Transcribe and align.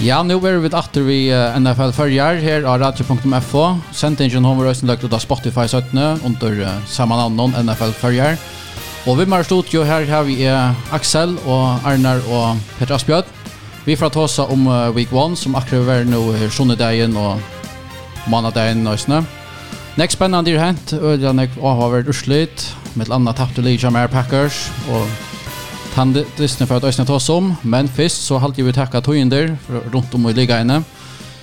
Ja, 0.00 0.22
nu 0.24 0.38
er 0.48 0.62
vi 0.64 0.68
atter 0.72 1.02
vi 1.04 1.16
NFL 1.60 1.90
Førjar 1.92 2.38
her 2.40 2.64
av 2.64 2.78
radio.fo. 2.80 3.64
Sentingen 3.92 4.46
har 4.48 4.54
vi 4.56 4.64
rösten 4.64 4.88
lagt 4.88 5.04
ut 5.04 5.12
av 5.12 5.20
Spotify 5.20 5.66
17 5.68 6.24
under 6.24 6.56
samma 6.88 7.18
namn 7.28 7.52
NFL 7.66 7.92
Førjar. 8.00 8.38
Og 9.04 9.18
vi 9.18 9.26
med 9.28 9.44
studio 9.44 9.84
her 9.84 10.08
har 10.08 10.24
vi 10.24 10.38
Axel 10.96 11.36
og 11.44 11.84
Arnar 11.84 12.24
og 12.32 12.56
Petra 12.78 12.96
Asbjörn. 12.96 13.28
Vi 13.84 13.96
får 13.96 14.14
ta 14.16 14.24
oss 14.24 14.38
om 14.40 14.64
week 14.96 15.12
1 15.12 15.36
som 15.36 15.54
akkurat 15.54 15.86
var 15.86 16.04
nu 16.04 16.16
og 16.16 16.34
och 17.16 17.38
måndagen 18.26 18.84
nästan. 18.84 19.26
Next 19.96 20.16
spännande 20.16 20.50
är 20.50 20.58
hänt. 20.58 20.92
Ödjan 20.92 21.38
har 21.60 21.90
varit 21.90 22.08
urslit. 22.08 22.74
Med 22.94 23.06
et 23.06 23.12
annet 23.12 23.36
tapt 23.36 23.54
til 23.54 23.64
tappte 23.64 23.70
Legion 23.70 24.08
Packers 24.08 24.70
og 24.90 25.29
Han 25.94 26.24
lyssnar 26.36 26.66
för 26.66 26.76
att 26.76 26.84
ösna 26.84 27.04
ta 27.04 27.20
som, 27.20 27.54
men 27.62 27.88
först 27.88 28.24
så 28.24 28.38
halt 28.38 28.58
vi 28.58 28.72
tacka 28.72 29.00
tojinder 29.00 29.56
runt 29.92 30.14
om 30.14 30.28
i 30.28 30.32
liga 30.32 30.60
inne. 30.60 30.82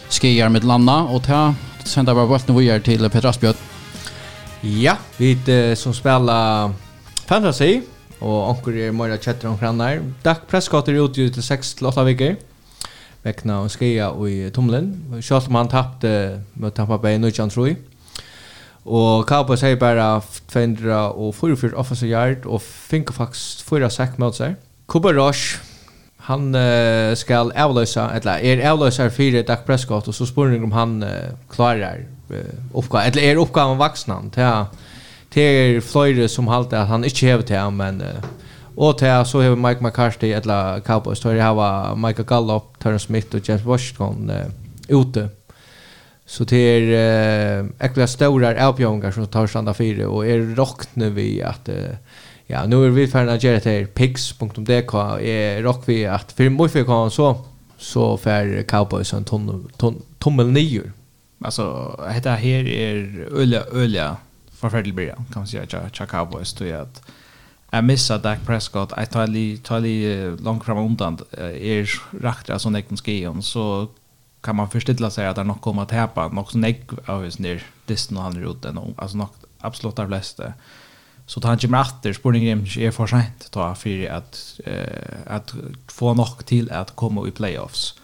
Skiar 0.10 0.50
med 0.50 0.64
landa 0.64 1.02
och 1.02 1.24
ta 1.24 1.54
sända 1.84 2.16
bara 2.16 2.26
vart 2.26 2.50
vi 2.50 2.70
är 2.70 2.80
till 2.80 3.10
Petra 3.10 3.34
Ja, 4.62 4.98
vi 5.18 5.32
eh, 5.48 5.76
som 5.76 5.94
spelar 5.94 6.72
fantasy 7.26 7.82
och 8.20 8.50
onkel 8.50 8.78
är 8.78 8.92
mer 8.92 9.18
chatter 9.18 9.48
om 9.48 9.58
grannar. 9.58 10.02
Dak 10.24 10.48
Prescott 10.48 10.88
är 10.88 10.94
ute 10.94 11.34
till 11.34 11.44
6 11.44 11.74
till 11.74 11.86
8 11.86 12.04
veckor. 12.04 12.36
Vekna 13.24 13.60
och 13.60 13.72
skia 13.72 14.10
och 14.10 14.30
i 14.30 14.52
tumlen. 14.52 15.22
Själv 15.22 15.52
man 15.52 15.68
tappade 15.68 16.42
mot 16.54 16.76
Tampa 16.76 16.98
Bay 16.98 17.18
nu 17.18 17.32
tror 17.32 17.68
jag. 17.68 17.78
Og 18.88 19.26
Cowboys 19.28 19.62
har 19.62 19.76
bara 19.76 20.22
44 20.22 21.76
offensive 21.76 22.12
yard 22.12 22.46
og 22.46 22.62
finker 22.62 23.14
faktisk 23.14 23.68
fyra 23.68 23.90
sack 23.92 24.16
mot 24.20 24.36
seg. 24.36 24.56
Cooper 24.88 25.18
Rush, 25.20 25.60
han 26.30 26.56
uh, 26.56 27.12
skal 27.20 27.52
avløse, 27.56 28.04
eller 28.16 28.40
er 28.40 28.64
avløsa 28.70 29.10
fire 29.12 29.44
Dak 29.44 29.66
Prescott, 29.68 30.08
og 30.08 30.16
så 30.16 30.28
spør 30.28 30.56
om 30.64 30.72
han 30.72 31.02
uh, 31.04 31.36
klarer 31.52 32.06
uh, 32.32 32.54
oppgaven, 32.74 33.12
eller 33.12 33.28
er 33.28 33.42
oppgaven 33.44 33.80
vaksnan, 33.80 34.32
til 34.32 34.84
til 35.32 35.44
er 35.44 35.82
fløyre 35.84 36.30
som 36.32 36.48
halte 36.48 36.78
at 36.80 36.88
han 36.88 37.04
ikke 37.04 37.28
hever 37.28 37.44
til 37.44 37.60
ham, 37.60 37.74
men 37.74 38.02
uh, 38.02 38.30
og 38.78 38.98
til 39.00 39.26
så 39.26 39.42
hever 39.42 39.60
Mike 39.60 39.84
McCarthy, 39.84 40.32
eller 40.32 40.80
Cowboys, 40.80 41.20
tør 41.20 41.36
jeg 41.36 41.44
hava 41.44 41.96
Michael 41.96 42.28
Gallup, 42.28 42.80
Terrence 42.80 43.06
Smith 43.06 43.36
og 43.36 43.42
James 43.48 43.66
Washington 43.66 44.32
uh, 44.32 44.96
ute 44.96 45.30
Så 46.30 46.44
det 46.44 46.58
är 46.58 47.60
eh, 47.60 47.66
äckliga 47.80 48.08
stora 48.08 48.68
avbjörningar 48.68 49.12
som 49.12 49.28
tar 49.28 49.48
standa 49.48 49.74
fyra 49.74 50.10
och 50.10 50.28
är 50.28 50.40
rockna 50.40 51.10
vi 51.10 51.42
att 51.42 51.70
eh, 51.70 51.96
ja, 52.48 52.66
nu 52.66 52.86
är 52.86 52.90
vi 52.90 53.08
färna 53.08 53.34
att 53.34 53.44
göra 53.44 53.60
det 53.60 53.70
här 53.70 53.86
pix.dk 53.86 54.94
är 55.22 55.62
rock 55.62 55.84
vi 55.86 56.06
att 56.06 56.32
för 56.32 56.50
mig 56.50 56.70
för 56.70 56.84
kan 56.84 57.12
så 57.12 57.46
så 57.78 58.18
för 58.18 58.64
cowboys 58.64 59.14
en 59.14 59.24
ton, 59.24 59.70
ton, 59.78 60.02
tommel 60.20 60.48
nio 60.48 60.82
Alltså 61.44 61.96
det 62.24 62.30
här 62.30 62.68
är 62.68 63.28
öliga 63.32 63.64
öliga 63.72 64.18
förfärligt 64.52 64.96
bra 64.96 65.06
kan 65.06 65.26
man 65.36 65.48
säga 65.48 65.64
att 65.64 66.10
cowboys 66.10 66.54
då 66.54 66.74
att 66.74 67.02
Jag 67.72 67.84
missar 67.84 68.20
Dak 68.20 68.46
Prescott. 68.46 68.94
Jag 68.98 69.10
tar 69.10 69.28
lite 69.28 69.68
tar 69.68 69.80
li 69.80 70.38
långt 70.44 70.66
fram 70.66 70.78
undan. 70.78 71.18
Er 71.62 71.90
alltså 72.20 72.60
som 72.60 72.76
jag 72.76 72.88
kan 72.88 72.98
skriva. 72.98 73.42
Så 73.42 73.88
kan 74.48 74.56
man 74.56 74.70
förstilla 74.70 75.10
sig 75.10 75.28
att 75.28 75.36
det 75.36 75.44
nog 75.44 75.62
kommer 75.62 75.82
att 75.82 75.92
häpa 75.92 76.28
något 76.28 76.52
så 76.52 76.58
negg 76.58 76.82
av 77.06 77.24
oss 77.24 77.40
ner 77.40 77.64
distan 77.86 78.18
och 78.18 78.24
han 78.24 78.36
är 78.38 78.52
ute 78.52 78.74
alltså 78.98 79.18
något 79.18 79.46
absolut 79.60 80.00
av 80.00 80.08
flesta. 80.08 80.54
Så 81.26 81.42
tar 81.42 81.50
han 81.50 81.58
kommer 81.58 81.82
efter 81.82 82.14
spårningen 82.14 82.68
är 82.78 82.92
för 82.92 83.08
sent 83.08 83.52
ta 83.52 83.76
för 83.76 84.10
att 84.10 84.60
eh, 84.66 85.36
att 85.36 85.54
få 85.88 86.14
något 86.14 86.46
till 86.46 86.72
att 86.72 86.96
komma 86.96 87.28
i 87.28 87.32
playoffs. 87.32 88.00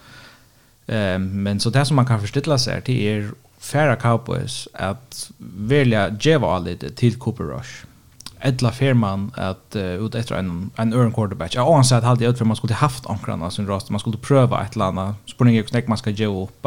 Eh, 0.86 1.18
men 1.18 1.60
så 1.60 1.70
det 1.70 1.86
som 1.86 1.96
man 1.96 2.06
kan 2.06 2.20
förstilla 2.20 2.58
sig 2.58 2.82
till 2.82 3.00
är 3.00 3.30
färra 3.58 3.96
cowboys 3.96 4.68
att 4.72 5.30
välja 5.38 6.16
Jeva 6.20 6.58
lite 6.58 6.90
till 6.90 7.18
Cooper 7.18 7.44
Rush 7.44 7.84
edla 8.44 8.72
firman 8.72 9.32
att 9.36 9.76
uh, 9.76 9.82
ut 9.82 10.14
efter 10.14 10.34
en 10.34 10.70
en 10.76 10.92
earn 10.92 11.12
quarterback. 11.12 11.54
Jag 11.54 11.78
anser 11.78 11.96
att 11.96 12.04
hade 12.04 12.26
ut 12.26 12.38
för 12.38 12.44
man 12.44 12.56
skulle 12.56 12.74
haft 12.74 13.06
ankrarna 13.06 13.50
som 13.50 13.66
rast 13.66 13.90
man 13.90 14.00
skulle 14.00 14.16
pröva 14.16 14.64
ett 14.64 14.76
landa. 14.76 15.14
Spurning 15.26 15.56
jag 15.56 15.68
snack 15.68 15.86
man 15.86 15.98
ska 15.98 16.10
ge 16.10 16.26
upp. 16.26 16.66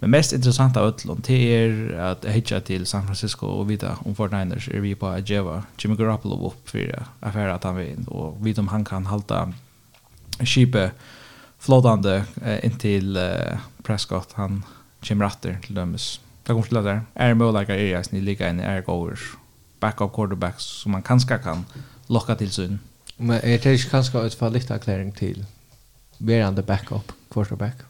Men 0.00 0.10
mest 0.10 0.32
intressant 0.32 0.76
av 0.76 0.86
ötlån 0.86 1.22
till 1.22 1.40
er 1.40 1.98
att 1.98 2.24
hitcha 2.24 2.60
till 2.60 2.86
San 2.86 3.06
Francisco 3.06 3.46
och 3.46 3.70
vita 3.70 3.98
om 4.04 4.14
Fortniners 4.14 4.68
är 4.68 4.80
vi 4.80 4.94
på 4.94 5.06
att 5.06 5.30
geva 5.30 5.62
Jimmy 5.78 5.96
Garoppolo 5.96 6.46
upp 6.46 6.68
för 6.68 7.02
affärer 7.20 7.48
att 7.48 7.64
han 7.64 7.76
vill 7.76 8.08
och 8.08 8.46
vita 8.46 8.60
om 8.60 8.68
han 8.68 8.84
kan 8.84 9.06
halta 9.06 9.52
Sheepe 10.40 10.90
flådande 11.58 12.22
uh, 12.46 12.64
in 12.64 12.78
till 12.78 13.16
uh, 13.16 13.58
Prescott 13.82 14.32
han 14.32 14.64
Jim 15.02 15.22
Ratter 15.22 15.58
till 15.62 15.74
dömes. 15.74 16.20
Det 16.42 16.52
kommer 16.52 16.62
till 16.62 16.84
där. 16.84 17.00
Är 17.14 17.34
möjliga 17.34 17.62
att 17.62 17.68
är 17.68 17.98
ni 17.98 18.04
snill 18.04 18.24
lika 18.24 18.48
är 18.48 18.82
goer 18.82 19.18
backup 19.80 20.12
quarterbacks 20.14 20.64
som 20.82 20.92
man 20.92 21.02
kanskje 21.02 21.38
kan 21.42 21.66
locka 22.08 22.34
til 22.34 22.52
sin. 22.52 22.80
Men 23.18 23.40
är 23.42 23.58
det 23.58 23.66
ikke 23.66 23.90
kanskje 23.90 24.26
et 24.26 24.32
till 24.32 25.12
til 25.18 25.44
verande 26.18 26.62
backup 26.62 27.12
quarterback? 27.30 27.84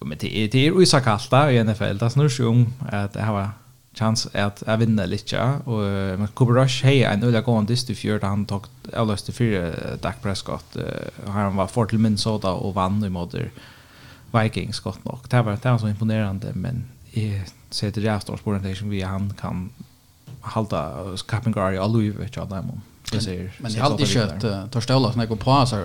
Jo, 0.00 0.06
men 0.06 0.18
det 0.18 0.44
är 0.44 0.48
det 0.48 0.66
er 0.66 0.72
uisa 0.72 1.00
kalta 1.00 1.48
i 1.50 1.62
NFL. 1.62 1.98
Det 1.98 2.12
snur 2.12 2.28
seg 2.28 2.46
om 2.46 2.74
att 2.80 3.12
det 3.12 3.22
har 3.22 3.50
chans 3.94 4.28
at 4.34 4.62
jag 4.66 4.78
vinner 4.78 5.06
lite. 5.06 5.36
ja. 5.36 5.58
Og 5.66 6.18
men 6.18 6.28
Cooper 6.34 6.54
Rush 6.54 6.84
har 6.84 7.12
en 7.12 7.24
øyla 7.24 7.40
gående 7.40 7.72
dyst 7.72 7.90
i 7.90 7.94
fjør 7.94 8.18
han 8.22 8.46
tog 8.46 8.66
avløs 8.92 9.22
til 9.22 9.34
fyra 9.34 9.96
Dak 10.02 10.22
Prescott. 10.22 10.76
Og 11.26 11.32
han 11.32 11.56
var 11.56 11.66
fort 11.66 11.88
til 11.88 12.00
Minnesota 12.00 12.48
og 12.48 12.74
vann 12.74 13.04
i 13.04 13.08
moder 13.08 13.48
Vikings 14.32 14.80
gott 14.80 15.04
nok. 15.04 15.30
Det 15.30 15.44
var, 15.44 15.56
det 15.56 15.70
var 15.70 15.78
så 15.78 15.86
imponerande, 15.86 16.52
men 16.54 16.84
i 17.12 17.32
ser 17.70 17.90
til 17.90 18.02
det 18.02 18.10
avstårsbordet 18.10 18.76
som 18.76 18.90
vi 18.90 19.00
han 19.00 19.32
kan 19.40 19.70
halda 20.48 20.94
kappingar 21.28 21.60
Gary 21.60 21.76
allu 21.76 22.10
vet 22.10 22.36
jag 22.36 22.48
där 22.48 22.62
men 22.62 22.80
det 23.12 23.20
ser 23.20 23.52
men 23.58 23.72
jag 23.72 23.82
hade 23.82 24.06
kött 24.06 24.72
Torstola 24.72 25.12
som 25.12 25.20
jag 25.20 25.28
går 25.28 25.36
på 25.36 25.66
så 25.66 25.76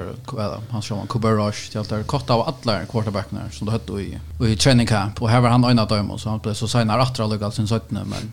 han 0.69 0.81
kör 0.81 1.47
Rush 1.47 1.71
till 1.71 1.79
att 1.79 2.07
kort 2.07 2.29
av 2.29 2.41
alla 2.41 2.85
quarterbackarna 2.85 3.41
som 3.51 3.65
det 3.65 3.71
hade 3.71 4.01
i 4.01 4.19
i 4.47 4.55
training 4.55 4.87
camp 4.87 5.21
och 5.21 5.29
här 5.29 5.41
var 5.41 5.49
han 5.49 5.63
en 5.63 5.79
av 5.79 6.11
och 6.11 6.19
så 6.19 6.29
han 6.29 6.39
blev 6.39 6.53
så 6.53 6.67
signar 6.67 6.99
att 6.99 7.15
dra 7.15 7.27
lugg 7.27 7.43
alltså 7.43 7.79
men 7.91 8.31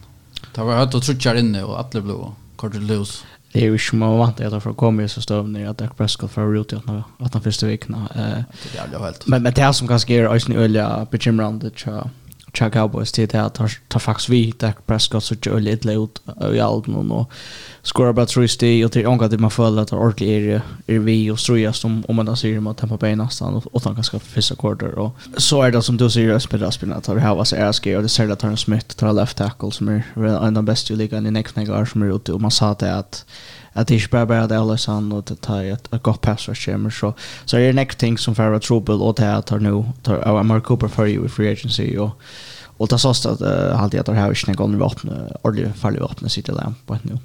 det 0.54 0.60
var 0.60 0.76
hött 0.76 0.94
och 0.94 1.02
trutchar 1.02 1.34
inne 1.34 1.62
och 1.62 1.78
alla 1.78 2.00
blev 2.00 2.16
kort 2.56 2.74
loose. 2.74 3.24
Det 3.52 3.60
är 3.60 3.64
ju 3.64 3.78
som 3.78 3.98
man 3.98 4.18
vant 4.18 4.40
att 4.40 4.62
för 4.62 4.72
komma 4.72 5.08
så 5.08 5.20
stöv 5.22 5.48
ner 5.48 5.68
att 5.68 5.78
Dak 5.78 5.96
Prescott 5.96 6.30
för 6.30 6.46
route 6.46 6.76
att 6.76 7.24
att 7.26 7.32
han 7.34 7.42
första 7.42 7.66
veckan 7.66 8.08
eh. 8.14 8.42
Men 9.24 9.42
men 9.42 9.54
det 9.54 9.74
som 9.74 9.88
kanske 9.88 10.14
är 10.14 10.34
ösn 10.34 10.52
öliga 10.52 11.06
bekymrande 11.10 11.70
tror 11.70 12.10
Chuck 12.52 12.72
Cowboys 12.72 13.12
till 13.12 13.28
det 13.28 13.42
att 13.42 13.56
han 13.56 13.68
tar 13.88 14.00
faktiskt 14.00 14.28
vid 14.28 14.54
Dak 14.54 14.86
Prescott 14.86 15.24
så 15.24 15.34
gör 15.42 15.60
lite 15.60 15.88
lätt 15.88 16.20
i 16.54 16.60
alden 16.60 17.10
och 17.10 17.30
skorar 17.82 18.12
bara 18.12 18.26
tror 18.26 18.58
det 18.60 18.84
och 18.84 18.90
det 18.90 19.04
angår 19.04 19.26
att 19.26 19.40
man 19.40 19.50
följer 19.50 19.82
att 19.82 19.92
ordentligt 19.92 20.28
är 20.28 20.62
är 20.86 20.98
vi 20.98 21.30
och 21.30 21.38
tror 21.38 21.58
jag 21.58 21.74
som 21.74 22.04
om 22.08 22.16
man 22.16 22.26
då 22.26 22.36
ser 22.36 22.60
mot 22.60 22.78
Tampa 22.78 22.96
Bay 22.96 23.16
nästan 23.16 23.54
och 23.54 23.64
och 23.72 23.82
tanken 23.82 24.04
ska 24.04 24.18
första 24.18 24.54
quarter 24.54 24.98
och 24.98 25.16
så 25.36 25.62
är 25.62 25.70
det 25.70 25.82
som 25.82 25.96
du 25.96 26.10
ser 26.10 26.38
spelar 26.38 26.70
spelar 26.70 26.96
att 26.96 27.04
det 27.04 27.20
här 27.20 27.34
var 27.34 27.44
så 27.44 27.56
är 27.56 27.72
ska 27.72 27.96
och 27.96 28.02
det 28.02 28.08
ser 28.08 28.28
att 28.28 28.42
han 28.42 28.56
Smith 28.56 28.96
tar 28.96 29.12
left 29.12 29.36
tackle 29.36 29.70
som 29.72 29.88
är 29.88 30.02
en 30.16 30.34
av 30.34 30.52
de 30.52 30.64
bästa 30.64 30.94
i 30.94 30.96
ligan 30.96 31.26
i 31.26 31.30
nästa 31.30 31.80
år 31.80 31.84
som 31.84 32.02
är 32.02 32.16
ute 32.16 32.32
och 32.32 32.40
man 32.40 32.50
sa 32.50 32.74
det 32.74 32.94
att 32.94 33.24
att 33.72 33.88
det 33.88 33.94
är 33.94 34.08
bara 34.10 34.26
bara 34.26 34.46
det 34.46 34.58
alla 34.58 34.76
sann 34.76 35.12
och 35.12 35.24
det 35.24 35.40
tar 35.40 35.64
ett 35.64 35.94
ett 35.94 36.02
gott 36.02 36.20
pass 36.20 36.44
för 36.44 36.90
så 36.90 37.14
så 37.44 37.56
är 37.56 37.60
det 37.60 37.72
next 37.72 37.98
thing 37.98 38.18
som 38.18 38.34
för 38.34 38.52
att 38.52 38.62
trouble 38.62 38.94
och 38.94 39.14
det 39.14 39.22
här 39.22 39.42
tar 39.42 39.58
nu 39.58 39.84
tar 40.02 40.16
av 40.16 40.44
Mark 40.44 40.64
Cooper 40.64 40.88
för 40.88 41.06
ju 41.06 41.28
free 41.28 41.52
agency 41.52 41.96
och 41.98 42.10
och 42.80 42.88
det 42.88 42.98
sås 42.98 43.26
att 43.26 43.40
han 43.76 43.90
det 43.90 44.12
har 44.12 44.28
inte 44.28 44.52
gått 44.52 44.70
med 44.70 44.82
öppna 44.82 45.12
ordentligt 45.42 45.76
fallet 45.76 46.02
öppna 46.02 46.28
sitt 46.28 46.46
där 46.46 46.74
på 46.86 46.98
nu. 47.02 47.18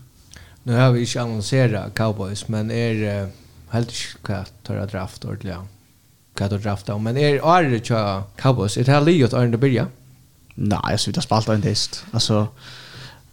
Nu 0.64 0.73
har 0.73 0.91
vi 0.91 0.99
inte 1.02 1.22
annonserat 1.22 1.93
Cowboys 1.93 2.47
men 2.47 2.72
är 2.72 3.29
helt 3.70 3.91
klart 4.22 4.52
tar 4.64 4.87
draft 4.87 5.25
ordentligt. 5.25 5.55
Kan 6.34 6.49
du 6.49 6.58
drafta 6.58 6.97
men 6.97 7.17
är 7.17 7.64
är 7.64 7.70
det 7.70 8.23
Cowboys? 8.35 8.78
är 8.78 8.84
Det 8.84 8.91
här 8.91 9.02
Leo 9.02 9.35
är 9.35 9.47
det 9.47 9.58
börja. 9.58 9.87
Nej, 10.55 10.79
jag 10.90 10.99
skulle 10.99 11.17
ha 11.17 11.22
spalt 11.22 11.49
en 11.49 11.61
test. 11.61 12.05
Alltså 12.11 12.47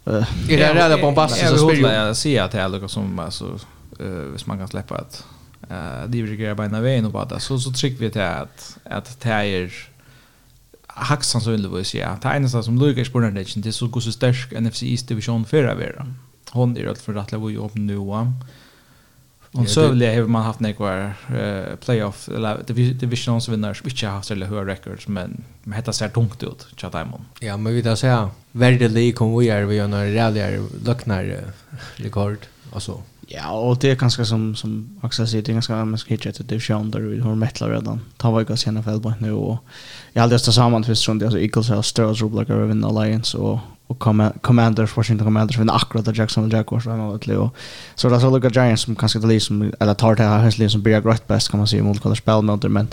Uh, 0.07 0.51
är 0.51 0.57
det 0.57 0.75
rädda 0.75 0.99
bombastiskt 0.99 1.49
så 1.49 1.69
spelar 1.69 1.95
jag 1.95 2.17
se 2.17 2.39
att 2.39 2.51
det 2.51 2.61
är 2.61 2.69
något 2.69 2.91
som 2.91 3.19
alltså 3.19 3.59
eh 4.01 4.07
hvis 4.07 4.47
man 4.47 4.59
kan 4.59 4.69
släppa 4.69 4.95
att 4.95 5.25
eh 5.71 6.05
divergera 6.07 6.55
på 6.55 6.63
en 6.63 6.83
väg 6.83 7.05
och 7.05 7.13
bara 7.13 7.41
så 7.41 7.59
så 7.59 7.73
trycker 7.73 8.05
vi 8.05 8.11
till 8.11 8.21
att 8.21 8.79
att 8.85 9.21
det 9.21 9.29
är 9.29 9.73
haxan 10.87 11.41
så 11.41 11.51
vill 11.51 11.69
vi 11.69 11.85
se 11.85 12.03
att 12.03 12.25
en 12.25 12.51
som 12.51 12.79
Lucas 12.79 13.09
på 13.09 13.21
den 13.21 13.35
det 13.35 13.67
är 13.67 13.73
så 13.73 13.87
god 13.87 14.03
så 14.03 14.13
stark 14.13 14.61
NFC 14.61 14.83
East 14.83 15.09
division 15.09 15.45
för 15.45 15.65
att 15.65 15.79
vara 15.79 16.07
hon 16.51 16.77
är 16.77 16.83
rätt 16.83 17.01
för 17.03 17.15
att 17.15 17.33
lägga 17.33 17.59
upp 17.59 17.75
nu 17.75 17.97
nu 17.97 18.25
Och 19.53 19.69
så 19.69 19.89
vill 19.89 20.01
jag 20.01 20.31
man 20.31 20.43
haft 20.43 20.61
några 20.61 21.05
eh 21.07 21.77
playoff 21.85 22.29
eller 22.29 22.63
divisions 22.93 23.49
vinnare 23.49 23.75
som 23.75 23.89
inte 23.89 24.07
har 24.07 24.13
haft 24.15 24.31
eller 24.31 24.47
höra 24.47 24.67
records 24.67 25.09
men 25.09 25.45
men 25.63 25.73
heter 25.73 25.93
ser 25.93 26.09
tungt 26.09 26.43
ut 26.43 26.67
chat 26.77 26.93
Diamond. 26.93 27.25
Ja, 27.41 27.57
men 27.57 27.75
vi 27.75 27.83
där 27.83 27.95
säga 27.95 28.31
värde 28.53 28.89
lig 28.89 29.17
kom 29.17 29.39
vi 29.39 29.49
är 29.49 29.65
vi 29.65 29.77
gör 29.77 29.89
några 29.89 30.15
rallyar 30.15 30.85
lucknar 30.85 31.41
rekord 31.97 32.39
alltså. 32.73 33.03
Ja, 33.27 33.51
och 33.51 33.79
det 33.79 33.91
är 33.91 33.97
ganska 33.97 34.25
som 34.25 34.57
som 34.57 35.01
Axel 35.03 35.29
säger 35.29 35.45
det 35.45 35.53
är 35.53 35.55
ganska 35.55 35.85
man 35.85 35.99
ska 35.99 36.15
hitta 36.15 36.29
ett 36.29 36.49
division 36.49 36.91
där 36.91 37.01
vi 37.01 37.21
har 37.21 37.35
metal 37.35 37.71
redan. 37.71 38.01
Ta 38.17 38.31
vad 38.31 38.51
jag 38.51 38.59
sen 38.59 38.75
NFL 38.75 39.01
på 39.01 39.15
nu 39.21 39.33
och 39.33 39.59
jag 40.13 40.23
hade 40.23 40.35
det 40.35 40.39
samman 40.39 40.85
för 40.85 40.95
stund 40.95 41.23
alltså 41.23 41.41
Eagles 41.41 41.69
har 41.69 41.83
Stars 41.83 42.23
Roblox 42.23 42.51
Raven 42.51 42.85
Alliance 42.85 43.39
och 43.39 43.59
och 43.93 44.43
Commanders, 44.43 44.97
Washington 44.97 45.27
Commanders 45.27 45.59
vinner 45.59 45.75
akkurat 45.75 46.09
av 46.09 46.17
Jacksonville 46.17 46.57
Jaguars 46.57 46.87
vem 46.87 47.01
av 47.01 47.19
det 47.19 47.51
så 47.95 48.09
det 48.09 48.17
är 48.17 48.21
så 48.21 48.31
Luka 48.31 48.49
Giants 48.49 48.83
som 48.83 48.97
kanske 48.97 49.19
det 49.19 49.41
som 49.41 49.73
eller 49.81 49.95
tar 49.95 50.15
det 50.15 50.23
här 50.23 50.39
hästligen 50.39 50.71
som 50.71 50.83
blir 50.83 51.01
rätt 51.01 51.29
bäst 51.29 51.51
kan 51.51 51.59
man 51.59 51.67
säga 51.67 51.83
mot 51.83 52.01
kollar 52.01 52.17
spelmöter. 52.17 52.69
men 52.69 52.89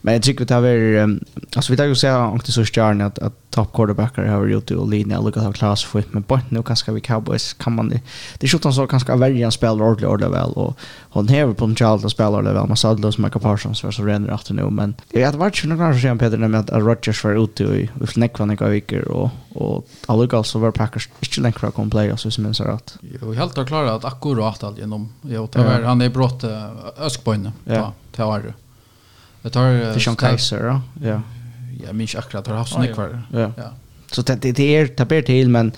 men 0.00 0.14
jag 0.14 0.22
tycker 0.22 0.44
det 0.44 0.54
är 0.54 1.18
alltså 1.56 1.72
vi 1.72 1.76
tar 1.76 1.84
ju 1.84 1.94
säga 1.94 2.18
om 2.18 2.34
inte 2.34 2.52
så 2.52 2.64
stjärna 2.64 3.06
att, 3.06 3.18
att 3.18 3.50
top 3.50 3.72
quarterbackar 3.72 4.24
har 4.24 4.46
gjort 4.46 4.66
det 4.66 4.76
och 4.76 4.88
linje 4.88 5.20
Luka 5.22 5.40
ha 5.40 5.52
klass 5.52 5.84
för 5.84 6.04
men 6.10 6.22
på 6.22 6.40
nu 6.48 6.62
kanske 6.62 6.92
vi 6.92 7.00
Cowboys 7.00 7.52
kan 7.52 7.72
man 7.74 7.88
det 7.88 8.00
det 8.38 8.48
skjuter 8.48 8.70
så 8.70 8.86
kanske 8.86 9.16
välja 9.16 9.46
en 9.46 9.52
spelare 9.52 9.88
ordentligt 9.88 10.08
ordentligt 10.08 10.32
väl 10.32 10.52
och 10.52 10.78
hon 11.00 11.28
har 11.28 11.52
på 11.54 11.64
en 11.64 11.76
child 11.76 12.04
att 12.04 12.10
spela 12.10 12.28
ordentligt 12.28 12.54
väl 12.54 12.66
man 12.66 12.76
sa 12.76 12.94
det 12.94 13.12
som 13.12 13.24
Michael 13.24 13.42
Parsons 13.42 13.80
för 13.80 13.90
så 13.90 14.02
renner 14.02 14.34
efter 14.34 14.54
nu 14.54 14.70
men 14.70 14.94
jag 15.10 15.26
hade 15.26 15.38
varit 15.38 15.64
ju 15.64 15.68
några 15.68 15.88
år 15.88 15.94
sedan 15.94 16.18
Peter 16.18 16.38
nämnde 16.38 16.58
att 16.58 16.70
Rodgers 16.70 17.24
var 17.24 17.44
ute 17.44 17.64
i 17.64 17.90
i 18.00 18.06
fnäckvann 18.06 18.50
och, 18.50 18.72
veckor 18.72 19.02
och 19.02 19.30
Och 19.54 19.88
alldeles 20.06 20.48
så 20.48 20.58
var 20.58 20.70
Packers 20.70 21.08
inte 21.20 21.40
längre 21.40 21.58
från 21.58 21.72
kom 21.72 21.90
play 21.90 22.16
så 22.16 22.30
som 22.30 22.44
minns 22.44 22.60
rätt. 22.60 22.96
Jo, 23.20 23.32
helt 23.32 23.56
har 23.56 23.64
klarat 23.64 24.04
att 24.04 24.12
akkurat 24.12 24.64
allt 24.64 24.78
genom. 24.78 25.08
Jo, 25.22 25.48
det 25.52 25.58
var 25.58 25.82
han 25.82 26.00
är 26.00 26.08
brått 26.08 26.44
öskbojne. 26.98 27.52
Ja, 27.64 27.92
det 28.16 28.24
var 28.24 28.40
det. 28.40 28.54
Det 29.42 29.50
tar 29.50 29.72
Det 29.72 30.00
Sean 30.00 30.16
Kaiser, 30.16 30.80
ja. 31.02 31.20
Ja, 31.86 31.92
minns 31.92 32.14
akkurat 32.14 32.46
har 32.46 32.54
haft 32.54 32.72
snäck 32.72 32.94
kvar. 32.94 33.22
Ja. 33.32 33.50
Så 34.12 34.22
det 34.22 34.34
det 34.34 34.76
är 34.76 34.90
det 34.96 35.04
ber 35.04 35.22
till 35.22 35.48
men 35.48 35.72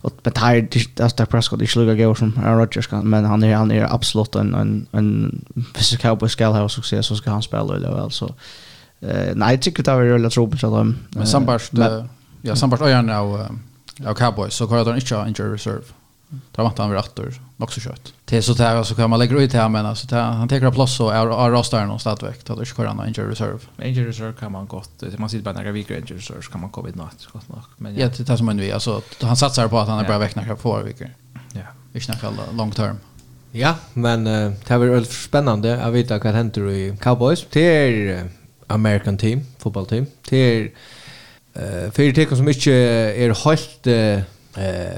och 0.00 0.12
men 0.22 0.32
tar 0.32 0.54
det 0.94 1.16
där 1.16 1.26
Prescott 1.26 1.62
i 1.62 1.66
sluga 1.66 1.94
gå 1.94 2.14
som 2.14 2.38
Aaron 2.44 2.58
Rodgers 2.58 2.86
kan 2.86 3.10
men 3.10 3.24
han 3.24 3.42
är 3.42 3.54
han 3.54 3.70
är 3.70 3.94
absolut 3.94 4.34
en 4.34 4.54
en 4.54 4.86
en 4.92 5.44
fysisk 5.74 6.02
cowboy 6.02 6.28
skall 6.28 6.52
ha 6.52 6.68
success 6.68 7.06
så 7.06 7.16
ska 7.16 7.30
han 7.30 7.42
spela 7.42 7.78
det 7.78 7.90
väl 7.90 8.10
så 8.10 8.34
eh 9.00 9.34
nej 9.34 9.60
tycker 9.60 9.82
det 9.82 9.94
var 9.94 10.02
väldigt 10.02 10.22
lätt 10.22 10.36
roligt 10.36 10.64
att 10.64 10.70
de 10.70 10.96
men 11.10 11.26
sambart 11.26 11.72
Ja, 12.46 12.56
sambart 12.56 12.80
øyerne 12.80 13.16
av, 13.16 13.58
av 14.06 14.14
Cowboys, 14.14 14.54
så 14.54 14.66
kan 14.66 14.86
han 14.86 14.98
ikke 14.98 15.16
ha 15.16 15.26
injury 15.26 15.54
reserve. 15.54 15.82
Där 16.28 16.62
vant 16.62 16.78
han 16.78 16.90
vid 16.90 16.98
attor, 16.98 17.34
nog 17.56 17.72
så 17.72 17.80
kött. 17.80 18.12
Det 18.24 18.42
så 18.42 18.54
där 18.54 18.82
så 18.82 18.94
kan 18.94 19.10
man 19.10 19.18
lägga 19.18 19.36
ut 19.36 19.52
här 19.52 19.68
men 19.68 19.86
alltså 19.86 20.16
han 20.16 20.48
tar 20.48 20.70
plats 20.70 21.00
och 21.00 21.14
är 21.14 21.50
rastar 21.50 21.86
någon 21.86 22.00
stadväck. 22.00 22.44
Då 22.44 22.64
ska 22.64 22.86
han 22.86 23.08
injury 23.08 23.30
reserve. 23.30 23.58
Injury 23.82 24.08
reserve 24.08 24.32
kan 24.32 24.52
man 24.52 24.66
gott. 24.66 24.90
Det 24.98 25.18
man 25.18 25.30
sitter 25.30 25.44
bara 25.44 25.54
några 25.54 25.72
veckor 25.72 25.96
injury 25.96 26.18
reserve 26.18 26.42
kan 26.42 26.60
man 26.60 26.70
komma 26.70 26.86
vid 26.86 26.96
natt, 26.96 27.26
gott 27.32 27.48
nog. 27.48 27.58
Men 27.76 27.96
ja, 27.96 28.08
det 28.16 28.28
är 28.28 28.36
som 28.36 28.48
en 28.48 28.60
vi 28.60 28.72
alltså 28.72 29.02
han 29.20 29.36
satsar 29.36 29.68
på 29.68 29.78
att 29.78 29.88
han 29.88 29.98
är 29.98 30.04
bra 30.04 30.18
veckor 30.18 30.40
några 30.40 30.56
få 30.56 30.82
veckor. 30.82 31.10
Ja. 31.52 31.60
Vi 31.92 32.00
snackar 32.00 32.32
long 32.56 32.70
term. 32.70 32.96
Ja, 33.52 33.74
men 33.92 34.26
uh, 34.26 34.52
det 34.66 34.76
var 34.76 34.86
väldigt 34.86 35.12
spännande 35.12 35.82
att 35.84 35.92
veta 35.92 36.18
vad 36.18 36.34
händer 36.34 36.70
i 36.70 36.96
Cowboys. 37.00 37.46
Det 37.50 37.60
är 37.60 38.28
American 38.66 39.18
team, 39.18 39.40
fotbollteam. 39.58 40.06
Det 40.28 40.36
är 40.36 40.70
eh 41.56 41.90
för 41.90 42.12
det 42.12 42.36
som 42.36 42.48
inte 42.48 42.72
är 42.72 43.34
helt 43.44 43.86
eh 43.86 44.20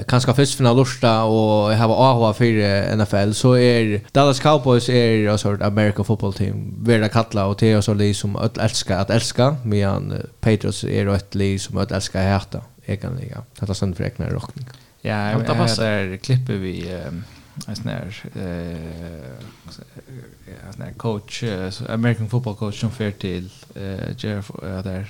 kanske 0.07 0.33
först 0.33 0.55
för 0.55 0.75
Lusta 0.75 1.23
och 1.23 1.75
har 1.75 2.11
AHA 2.11 2.33
för 2.33 2.95
NFL 2.95 3.31
så 3.33 3.57
är 3.57 4.01
Dallas 4.11 4.39
Cowboys 4.39 4.89
är 4.89 5.27
en 5.27 5.37
sort 5.37 5.61
American 5.61 6.05
football 6.05 6.33
team 6.33 6.73
värda 6.83 7.09
kalla 7.09 7.45
och 7.45 7.57
det 7.59 7.71
är 7.71 7.81
så 7.81 7.93
det 7.93 8.13
som 8.13 8.35
att 8.35 8.57
älska 8.57 8.97
att 8.97 9.09
älska 9.09 9.55
medan 9.63 10.13
Patriots 10.39 10.83
är 10.83 11.07
ett 11.07 11.35
lag 11.35 11.59
som 11.59 11.77
att 11.77 11.91
älska 11.91 12.23
hjärta 12.23 12.61
egentligen. 12.85 13.41
Det 13.59 13.69
är 13.69 13.73
sånt 13.73 13.97
för 13.97 14.03
egna 14.03 14.29
rockning. 14.29 14.65
Ja, 15.01 15.31
jag 15.31 15.47
passar 15.47 16.17
klipper 16.17 16.53
vi 16.53 16.89
en 17.67 17.75
sån 17.75 17.87
här 17.87 18.23
eh 18.35 18.99
en 20.67 20.73
sån 20.73 20.81
här 20.81 20.93
coach 20.97 21.43
American 21.89 22.29
football 22.29 22.55
coach 22.55 22.79
som 22.79 22.91
för 22.91 23.11
till 23.11 23.49
eh 23.75 24.09
Jeff 24.17 24.51
där 24.83 25.07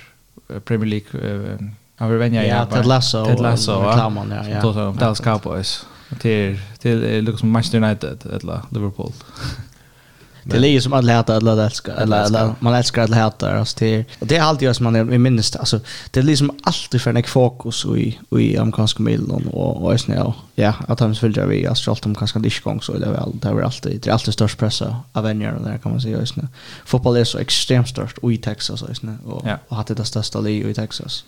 Premier 0.64 0.86
League 0.86 1.36
uh, 1.36 1.58
han 1.96 2.10
var 2.10 2.16
vänja 2.16 2.46
ja 2.46 2.66
Ted 2.66 2.86
Lasso 2.86 3.24
Ted 3.24 3.40
Lasso 3.40 3.72
reklamen 3.72 4.30
ja 4.30 4.48
ja. 4.48 4.62
Då 4.62 4.72
så 4.72 4.94
Dallas 4.98 5.20
Cowboys. 5.20 5.86
Till 6.18 6.58
till 6.78 7.24
liksom 7.24 7.50
Manchester 7.50 7.82
United 7.82 8.26
eller 8.26 8.60
Liverpool. 8.70 9.12
Det 10.44 10.56
är 10.56 10.60
ju 10.60 10.80
som 10.80 10.92
alla 10.92 11.14
hatar 11.14 11.36
alla 11.36 11.64
älskar 11.64 11.94
eller 11.94 12.24
eller 12.24 12.54
man 12.60 12.74
älskar 12.74 13.02
alla 13.02 13.16
hatar 13.16 13.54
alltså 13.54 13.76
det 13.78 14.04
och 14.18 14.26
det 14.26 14.36
är 14.36 14.42
alltid 14.42 14.76
som 14.76 14.84
man 14.84 14.96
är 14.96 15.04
minst 15.04 15.56
alltså 15.56 15.80
det 16.10 16.20
är 16.20 16.24
liksom 16.24 16.50
alltid 16.62 17.00
för 17.00 17.14
en 17.14 17.22
fokus 17.22 17.84
i 17.84 18.18
i 18.38 18.56
amerikanska 18.56 19.02
medlen 19.02 19.46
och 19.46 19.82
och 19.84 20.00
snä 20.00 20.32
ja 20.54 20.74
att 20.88 21.00
han 21.00 21.12
vill 21.12 21.40
vi 21.40 21.66
alltså 21.66 21.90
allt 21.90 22.06
om 22.06 22.14
kanske 22.14 22.38
dish 22.38 22.62
gång 22.62 22.82
så 22.82 22.92
det 22.92 23.06
är 23.06 23.12
väl. 23.12 23.32
Det 23.34 23.48
är 23.48 23.62
alltid 23.62 24.00
det 24.00 24.10
är 24.10 24.12
alltid 24.12 24.34
störst 24.34 24.58
pressa 24.58 24.96
av 25.12 25.26
en 25.26 25.38
där 25.38 25.78
kan 25.82 25.92
man 25.92 26.00
säga 26.00 26.18
just 26.18 26.36
nu. 26.36 26.48
Fotboll 26.84 27.16
är 27.16 27.24
så 27.24 27.38
extremt 27.38 27.88
störst 27.88 28.18
i 28.22 28.36
Texas 28.36 28.84
just 28.88 29.02
nu 29.02 29.18
och 29.24 29.46
har 29.68 29.84
det 29.96 30.04
största 30.04 30.48
i 30.48 30.74
Texas. 30.74 31.24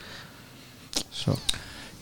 Så. 1.10 1.32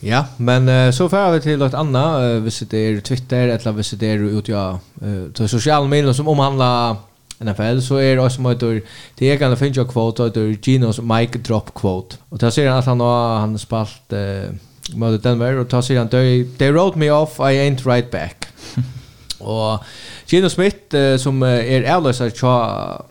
Ja, 0.03 0.25
men 0.37 0.69
uh, 0.69 0.91
så 0.91 1.09
får 1.09 1.33
vi 1.33 1.41
till 1.41 1.63
ett 1.63 1.75
annat 1.75 2.21
uh, 2.21 2.43
hvis 2.43 2.59
det 2.59 2.79
är 2.79 3.01
Twitter 3.01 3.49
eller 3.49 3.73
hvis 3.73 3.91
det 3.91 4.07
är 4.07 4.19
ut 4.19 4.49
ja 4.49 4.79
uh, 5.03 5.33
till 5.33 5.49
sociala 5.49 5.87
medier 5.87 6.13
som 6.13 6.29
omhandlar 6.29 6.97
NFL 7.41 7.81
så 7.81 7.97
är 7.97 8.17
det 8.17 8.31
som 8.31 8.47
heter 8.47 8.83
det 9.19 9.31
är 9.31 9.37
kan 9.37 9.57
finna 9.57 9.85
kvot 9.85 10.21
och 10.21 10.33
det 10.33 10.67
Genos 10.67 11.01
Mike 11.01 11.39
drop 11.39 11.75
kvot. 11.75 12.19
Och 12.29 12.39
där 12.39 12.51
ser 12.51 12.69
han 12.69 12.79
att 12.79 12.87
han 12.87 13.01
har 13.01 13.39
han 13.39 13.59
spalt 13.59 14.13
uh, 14.13 14.51
mot 14.95 15.23
Denver 15.23 15.59
och 15.59 15.67
där 15.67 15.81
ser 15.81 15.99
han 15.99 16.09
they, 16.09 16.45
they 16.59 16.71
wrote 16.71 16.99
me 16.99 17.11
off 17.11 17.39
I 17.39 17.43
ain't 17.43 17.87
right 17.87 18.11
back. 18.11 18.47
och 19.39 19.85
Gino 20.27 20.49
Smith 20.49 20.95
uh, 20.95 21.17
som 21.17 21.43
uh, 21.43 21.73
är 21.73 21.95
avlösare 21.95 22.31
tja 22.31 23.05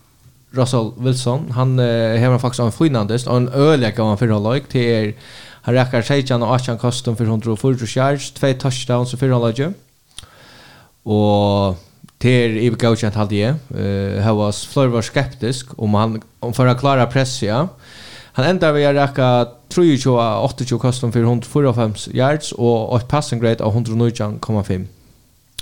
Russell 0.51 0.91
Wilson 0.97 1.51
han 1.51 1.79
uh, 1.79 2.29
har 2.29 2.39
faktiskt 2.39 2.59
en 2.59 2.71
finnandest 2.71 3.27
och 3.27 3.37
en 3.37 3.49
öliga 3.49 3.91
kan 3.91 4.05
man 4.05 4.17
förhålla 4.17 4.59
till 4.59 5.13
Han 5.69 5.75
räcker 5.75 6.01
16 6.01 6.43
och 6.43 6.49
18 6.49 6.77
Custom 6.77 7.15
för 7.15 7.23
140 7.23 7.97
yards, 7.97 8.31
två 8.31 8.53
touchdowns 8.53 9.13
och 9.13 9.19
fyra 9.19 9.37
lag. 9.39 9.73
Och 11.03 11.77
Ter 12.17 12.49
i 12.49 12.69
gauchant 12.69 13.15
hade 13.15 13.35
jag. 13.35 13.55
Eh 13.77 14.21
han 14.23 14.35
var 14.35 14.51
flövar 14.51 15.01
skeptisk 15.01 15.67
om 15.77 15.93
han 15.93 16.21
om 16.39 16.53
för 16.53 16.67
att 16.67 16.79
klara 16.79 17.05
press 17.05 17.43
ja. 17.43 17.67
Han 18.33 18.45
ändrar 18.45 18.73
vi 18.73 18.93
räcka 18.93 19.47
23 19.69 19.97
28 19.97 20.77
kostum 20.79 21.11
för 21.11 21.19
145 21.19 21.93
yards 22.11 22.51
och 22.51 22.97
ett 22.97 23.07
passing 23.07 23.39
grade 23.39 23.63
av 23.63 23.75
109,5. 23.75 24.85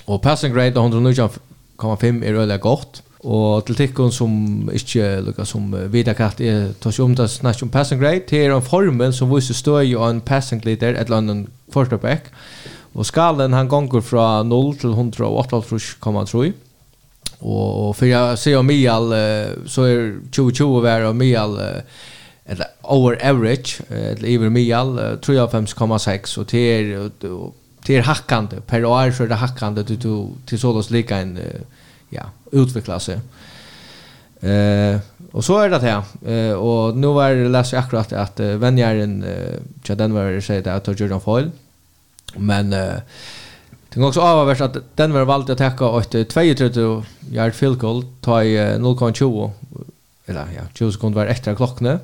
Och 0.05 0.21
passing 0.21 0.53
grade 0.53 0.79
av 0.79 0.91
119,5 0.91 2.25
är 2.25 2.33
öliga 2.33 2.57
gott. 2.57 3.03
Og 3.27 3.65
til 3.67 3.75
tikkun 3.75 4.13
som 4.15 4.31
ikkje 4.71 5.07
lukka 5.25 5.43
som 5.47 5.73
vidar 5.91 6.15
katt 6.15 6.39
er 6.39 6.69
tås 6.79 6.99
om 7.03 7.15
det 7.17 7.25
snakk 7.33 7.59
om 7.65 7.71
passing 7.73 7.99
grade, 7.99 8.23
til 8.29 8.45
er 8.45 8.53
en 8.55 8.63
formel 8.63 9.11
som 9.15 9.33
viser 9.33 9.57
støy 9.57 9.97
og 9.97 10.05
en 10.07 10.21
passing 10.23 10.63
leader, 10.63 10.95
et 10.95 11.09
eller 11.09 11.19
annan 11.19 11.41
quarterback. 11.73 12.31
Og 12.95 13.05
skalen 13.05 13.53
han 13.53 13.67
gonger 13.67 14.01
fra 14.01 14.43
0 14.47 14.77
til 14.79 14.95
108,3. 14.95 16.53
Og 17.41 17.91
for 17.95 18.07
jeg 18.07 18.39
ser 18.39 18.57
om 18.57 18.65
Mial, 18.65 19.11
så 19.67 19.85
er 19.85 20.07
2020 20.31 20.79
vær 20.87 21.09
om 21.09 21.19
Mial, 21.19 21.59
eller 22.47 22.71
over 22.83 23.19
average, 23.19 23.83
eller 23.91 24.29
iver 24.31 24.49
Mial, 24.49 25.19
35,6. 25.19 26.39
Og 26.39 26.47
til 26.47 26.63
er, 26.63 27.09
til 27.85 27.99
er 27.99 28.07
hakkande, 28.07 28.63
per 28.67 28.87
år 28.87 29.11
så 29.11 29.27
er 29.27 29.35
det 29.35 29.43
hakkande 29.43 29.83
til, 29.83 29.99
til 30.47 30.59
sådans 30.59 30.89
lika 30.95 31.21
en, 31.21 31.37
ja, 32.11 32.31
utveckla 32.51 32.99
sig. 32.99 33.19
Eh 34.41 34.99
och 35.31 35.45
så 35.45 35.57
är 35.57 35.69
det 35.69 35.79
här. 35.79 36.03
Eh 36.25 36.53
och 36.53 36.97
nu 36.97 37.07
var 37.07 37.29
det 37.29 37.49
läs 37.49 37.73
akkurat 37.73 38.13
att 38.13 38.39
uh, 38.39 38.55
vänjaren 38.55 39.23
uh, 39.23 39.59
Chaden 39.83 40.13
var 40.13 40.41
säger 40.41 40.67
att 40.67 40.87
jag 40.87 40.99
gjorde. 40.99 41.51
Men 42.35 42.73
eh 42.73 42.93
Det 43.89 43.99
går 43.99 44.07
också 44.07 44.21
av 44.21 44.49
att 44.49 44.77
den 44.95 45.13
var 45.13 45.25
valt 45.25 45.49
att 45.49 45.57
täcka 45.57 45.85
åt 45.85 46.11
32 46.11 47.03
yard 47.31 47.53
field 47.53 47.79
goal 47.79 48.03
ta 48.21 48.43
i 48.43 48.57
0,20 48.57 49.51
eller 50.25 50.47
ja 50.55 50.61
20 50.73 50.91
sekunder 50.91 51.19
var 51.19 51.25
extra 51.25 51.55
klockan. 51.55 51.99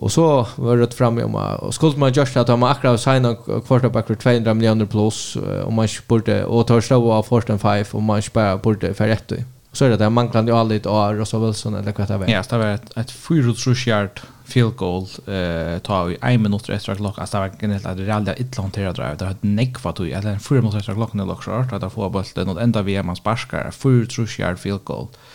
Och 0.00 0.12
så 0.12 0.46
var 0.56 0.76
det 0.76 0.94
fram 0.94 1.18
om 1.18 1.34
och 1.34 1.74
skulle 1.74 1.96
man 1.96 2.12
just 2.12 2.36
att 2.36 2.48
man 2.48 2.70
akkurat 2.70 3.00
signa 3.00 3.36
quarterback 3.66 4.06
för 4.06 4.14
200 4.14 4.54
miljoner 4.54 4.86
plus 4.86 5.36
om 5.64 5.74
man 5.74 5.88
borde 6.08 6.44
och 6.44 6.66
tar 6.66 6.80
stå 6.80 7.12
av 7.12 7.22
första 7.22 7.58
fem 7.58 7.84
om 7.92 8.04
man 8.04 8.22
bara 8.32 8.56
borde 8.56 8.94
för 8.94 9.06
rätt. 9.06 9.32
Så 9.72 9.84
är 9.84 9.90
det 9.90 9.96
där 9.96 10.10
man 10.10 10.28
kan 10.28 10.46
ju 10.46 10.52
aldrig 10.52 10.82
ta 10.82 11.12
Rosa 11.12 11.38
Wilson 11.38 11.74
eller 11.74 11.92
vad 11.96 12.08
det 12.08 12.16
var. 12.16 12.28
Ja, 12.28 12.42
det 12.50 12.58
var 12.58 12.66
ett 12.66 12.96
ett 12.96 13.10
fyra 13.10 13.42
fyrutrushjärt 13.42 14.22
field 14.44 14.76
goal 14.76 15.06
eh 15.26 15.78
ta 15.82 16.10
i 16.10 16.16
1 16.22 16.40
minut 16.40 16.68
efter 16.68 16.94
klockan. 16.94 17.22
Alltså 17.22 17.36
det 17.36 17.48
var 17.48 17.50
generellt 17.60 17.86
att 17.86 17.96
det 17.96 18.14
aldrig 18.14 18.40
ett 18.40 18.56
långt 18.56 18.76
här 18.76 18.92
drive. 18.92 19.14
Det 19.18 19.24
har 19.24 19.32
ett 19.32 19.42
neck 19.42 19.68
nekva 19.68 19.92
tog 19.92 20.10
eller 20.10 20.30
en 20.30 20.40
fyra 20.40 20.60
minuter 20.60 20.78
efter 20.78 20.94
klockan 20.94 21.20
eller 21.20 21.36
så 21.70 21.86
att 21.86 21.92
få 21.92 22.08
bollen 22.08 22.48
och 22.48 22.62
ända 22.62 22.82
VM 22.82 23.06
man 23.06 23.16
sparkar 23.16 23.58
fyra 23.58 23.70
fyrutrushjärt 23.70 24.58
field 24.58 24.84
goal. 24.84 25.06
Eh 25.06 25.29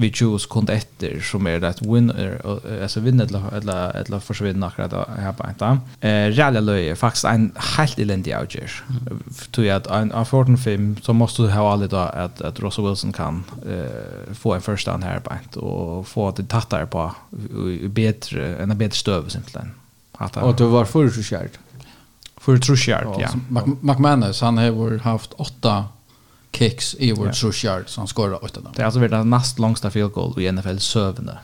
vi 0.00 0.12
tjugo 0.12 0.38
sekund 0.38 0.70
efter 0.70 1.20
som 1.20 1.46
är 1.46 1.60
det 1.60 1.82
winner 1.82 2.40
alltså 2.82 3.00
vinner 3.00 3.24
eller 3.24 3.54
eller 3.54 3.96
eller 3.96 4.18
försvinna 4.18 4.66
akkurat 4.66 5.08
här 5.18 5.32
på 5.32 5.48
inte. 5.48 5.78
Eh 6.00 6.26
Real 6.32 6.64
Löje 6.64 6.96
faktiskt 6.96 7.24
en 7.24 7.52
helt 7.76 7.98
eländig 7.98 8.36
outjer. 8.40 8.84
Tror 9.50 9.66
jag 9.66 9.76
att 9.76 9.86
en 9.86 10.12
av 10.12 10.24
14 10.24 10.58
film 10.58 10.96
så 11.02 11.12
måste 11.12 11.42
du 11.42 11.50
ha 11.50 11.72
alla 11.72 11.86
då 11.86 11.96
att 11.96 12.40
att 12.40 12.60
Russell 12.60 12.84
Wilson 12.84 13.12
kan 13.12 13.44
eh 13.66 14.34
få 14.34 14.54
en 14.54 14.60
first 14.60 14.86
down 14.86 15.02
här 15.02 15.20
på 15.20 15.32
inte 15.42 15.58
och 15.58 16.08
få 16.08 16.30
det 16.30 16.48
tattare 16.48 16.86
på 16.86 17.14
bättre 17.88 18.56
en 18.56 18.78
bättre 18.78 18.96
stöv 18.96 19.24
egentligen. 19.26 19.70
Och 20.34 20.54
det 20.56 20.64
var 20.64 20.84
för 20.84 21.08
så 21.08 21.22
skärt. 21.22 21.58
För 22.36 22.58
Trushard, 22.58 23.06
ja. 23.18 23.28
McManus, 23.80 24.40
han 24.40 24.58
har 24.58 24.98
haft 24.98 25.32
åtta 25.32 25.84
kicks 26.52 26.96
i 26.98 27.12
vår 27.12 27.28
Trushard 27.28 27.88
som 27.88 28.06
skorar 28.06 28.44
åtta 28.44 28.60
dem. 28.60 28.72
Det 28.76 28.82
är 28.82 28.86
alltså 28.86 29.00
den 29.00 29.30
näst 29.30 29.58
längsta 29.58 29.90
field 29.90 30.12
goal 30.12 30.40
i 30.40 30.52
NFL 30.52 30.78
sövande. 30.78 31.38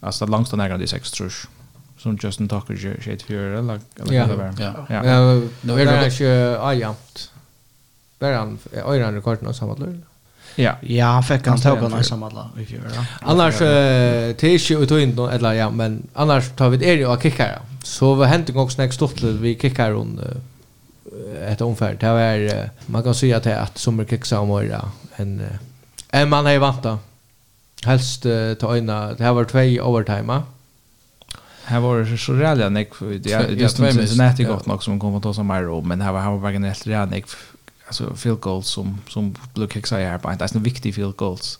Alltså 0.00 0.26
det 0.26 0.32
längsta 0.32 0.56
nägra 0.56 0.78
det 0.78 0.86
sex 0.86 1.10
Trush 1.10 1.46
som 1.98 2.18
Justin 2.22 2.48
Tucker 2.48 2.74
gör 2.74 3.00
shit 3.00 3.22
för 3.22 3.34
eller 3.34 3.80
eller 4.00 4.14
Ja. 4.58 4.86
Ja. 4.88 5.42
Nu 5.60 5.80
är 5.80 6.00
det 6.00 6.20
ju 6.20 6.56
ajamt. 6.58 7.30
Där 8.18 8.32
han 8.32 8.58
är 8.72 9.04
han 9.04 9.14
rekord 9.14 9.42
någon 9.42 9.54
samma 9.54 9.74
lön. 9.74 10.02
Ja. 10.54 10.72
Ja, 10.80 11.06
han 11.06 11.22
fick 11.22 11.46
han 11.46 11.60
tog 11.60 11.82
någon 11.82 12.04
samma 12.04 12.28
lön 12.28 12.48
i 12.58 12.66
fjör. 12.66 12.80
Annars 13.20 13.58
det 13.58 14.42
är 14.42 14.70
ju 14.70 14.82
inte 14.82 15.16
någon 15.16 15.30
eller 15.30 15.52
ja, 15.52 15.70
men 15.70 16.06
annars 16.14 16.50
tar 16.56 16.68
vi 16.68 16.76
det 16.76 16.90
är 16.90 16.96
ju 16.96 17.06
att 17.06 17.22
kicka. 17.22 17.58
Så 17.82 18.14
vad 18.14 18.28
händer 18.28 18.58
också 18.58 18.82
nästa 18.82 18.94
stort 18.94 19.22
vi 19.22 19.58
kickar 19.58 19.90
runt 19.90 20.20
ett 21.48 21.60
omfärd. 21.60 22.00
Det 22.00 22.06
var, 22.06 22.70
man 22.86 23.02
kan 23.02 23.14
säga 23.14 23.36
att 23.36 23.42
det 23.42 23.52
är 23.52 23.60
att 23.60 24.10
kicksa 24.10 24.40
och 24.40 24.46
mora. 24.46 24.90
En, 25.16 25.42
en 26.10 26.28
man 26.28 26.46
är 26.46 26.58
vant 26.58 26.82
då. 26.82 26.98
Helst 27.84 28.22
ta 28.60 28.76
ena. 28.76 29.12
Det 29.12 29.24
här 29.24 29.32
var 29.32 29.44
två 29.44 29.58
overtime. 29.88 30.42
Här 31.64 31.80
var 31.80 31.98
det 31.98 32.18
så 32.18 32.32
rädda 32.32 32.68
nek. 32.68 32.92
Det 33.20 33.32
är 33.32 33.48
just 33.48 33.78
inte 33.78 34.16
nätt 34.16 34.46
gott 34.46 34.66
nog 34.66 34.82
som 34.82 35.00
kommer 35.00 35.16
att 35.16 35.22
ta 35.22 35.34
som 35.34 35.46
mer 35.46 35.82
Men 35.82 36.00
här 36.00 36.12
var, 36.12 36.20
här 36.20 36.30
var 36.30 36.38
bara 36.38 36.58
nätt 36.58 36.86
rädda 36.86 37.06
nek. 37.06 37.24
Alltså 37.86 38.14
field 38.16 38.40
goals 38.40 38.68
som, 38.68 38.98
som 39.08 39.34
blev 39.54 39.68
kixa 39.68 40.00
i 40.00 40.04
här 40.04 40.18
på. 40.18 40.28
Det 40.28 40.44
är 40.44 40.56
en 40.56 40.62
viktig 40.62 40.94
field 40.94 41.16
goals. 41.16 41.58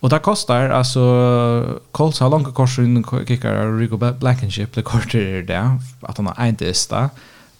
Och 0.00 0.08
det 0.08 0.18
kostar 0.18 0.70
alltså 0.70 1.80
Colts 1.92 2.20
har 2.20 2.30
långa 2.30 2.52
korsen 2.52 3.04
kickar 3.28 3.78
Rico 3.78 3.96
Blankenship 3.96 4.74
det 4.74 4.82
kortar 4.82 5.18
det 5.18 5.42
där 5.42 5.78
att 6.00 6.16
han 6.16 6.26
har 6.26 6.44
en 6.46 6.56
testa. 6.56 6.98
Mm 6.98 7.10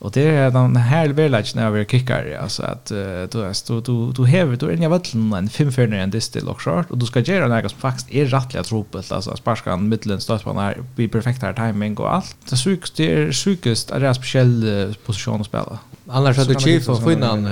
Och 0.01 0.11
det 0.11 0.23
är 0.23 0.51
den 0.51 0.77
här 0.77 1.09
village 1.09 1.57
när 1.57 1.71
vi 1.71 1.85
kickar 1.85 2.39
alltså 2.43 2.63
att 2.63 2.87
du 2.87 3.53
du 3.67 3.81
du 3.81 4.13
du 4.13 4.23
har 4.23 4.57
du 4.57 4.73
en 4.73 4.91
vatten 4.91 5.33
en 5.33 5.49
fem 5.49 5.73
för 5.73 5.93
en 5.93 6.11
distil 6.11 6.49
och 6.49 6.63
short 6.63 6.91
och 6.91 6.99
du 6.99 7.07
ska 7.07 7.21
göra 7.21 7.49
något 7.49 7.71
som 7.71 7.81
faktiskt 7.81 8.11
är 8.11 8.27
rättliga 8.27 8.63
tropet 8.63 9.13
alltså 9.13 9.37
sparkan 9.37 9.89
mitten 9.89 10.21
på 10.45 10.53
när 10.53 10.79
vi 10.97 11.09
perfekt 11.09 11.43
här 11.43 11.53
timing 11.53 11.97
och 11.97 12.15
allt. 12.15 12.37
Det 12.51 12.57
sjukt 12.57 12.97
det 12.97 13.13
är 13.13 13.33
sjukast 13.33 13.91
är 13.91 14.01
det 14.01 14.15
speciell 14.15 14.95
position 15.07 15.41
att 15.41 15.47
spela. 15.47 15.79
Annars 16.09 16.37
hade 16.37 16.61
Chief 16.61 16.89
och 16.89 17.05
Finnan 17.05 17.49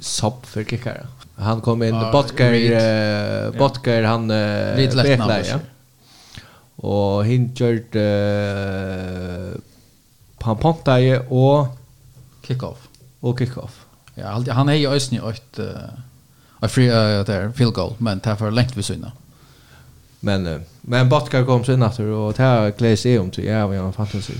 sopp 0.00 0.46
för 0.46 0.64
kickar. 0.64 1.06
Han 1.36 1.60
kom 1.60 1.82
in 1.82 1.94
Botker 2.12 3.58
Botker 3.58 4.02
han 4.02 4.28
Lite 4.76 4.96
lätt 4.96 5.20
ja. 5.48 5.58
Och 6.76 7.24
hinjört 7.26 7.94
han 10.46 10.56
pontaje 10.56 11.20
og 11.30 11.66
kickoff. 12.46 12.88
Och 13.20 13.38
kickoff. 13.38 13.84
Ja, 14.14 14.28
alltid 14.28 14.52
han 14.52 14.68
är 14.68 14.74
ju 14.74 14.88
ösnig 14.88 15.20
ett 15.30 15.58
eh 15.58 16.68
free 16.68 16.88
där 17.24 17.52
field 17.52 17.74
goal 17.74 17.94
men 17.98 18.20
tar 18.20 18.36
för 18.36 18.50
längt 18.50 18.76
vid 18.76 18.84
synna. 18.84 19.12
Men 20.20 20.46
uh, 20.46 20.60
men 20.80 21.08
Batka 21.08 21.44
kom 21.44 21.64
sen 21.64 21.82
efter 21.82 22.04
och 22.04 22.34
tar 22.34 22.70
Claes 22.70 23.06
är 23.06 23.20
om 23.20 23.30
till 23.30 23.44
ja, 23.44 23.66
vi 23.66 23.76
har 23.76 23.92
fantasy. 23.92 24.32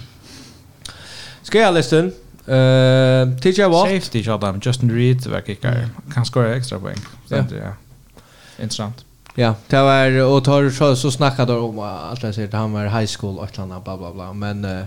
Ska 1.42 1.58
jag 1.58 1.74
lyssna? 1.74 1.98
den? 1.98 2.12
Eh, 2.46 3.38
TJ 3.38 3.62
Watt. 3.62 3.88
Safety 3.88 4.20
job 4.20 4.44
I'm 4.44 4.60
Justin 4.66 4.90
Reed 4.90 5.26
verkar 5.26 5.46
kickar. 5.46 5.88
Kan 6.14 6.24
skora 6.24 6.56
extra 6.56 6.78
poäng. 6.78 6.98
Ja. 7.28 7.36
ja. 7.36 7.72
Intressant. 8.58 9.04
Ja, 9.34 9.54
det 9.66 9.82
var 9.82 10.22
och 10.22 10.44
tar 10.44 10.70
så, 10.70 10.96
så 10.96 11.10
snackade 11.10 11.52
de 11.52 11.64
om 11.64 11.78
att 11.78 12.22
han 12.22 12.32
säger 12.32 12.52
han 12.52 12.72
var 12.72 12.86
high 13.00 13.10
school 13.18 13.38
och 13.38 13.48
bla 13.84 13.96
bla 13.96 14.12
bla 14.12 14.32
men 14.32 14.64
uh, 14.64 14.84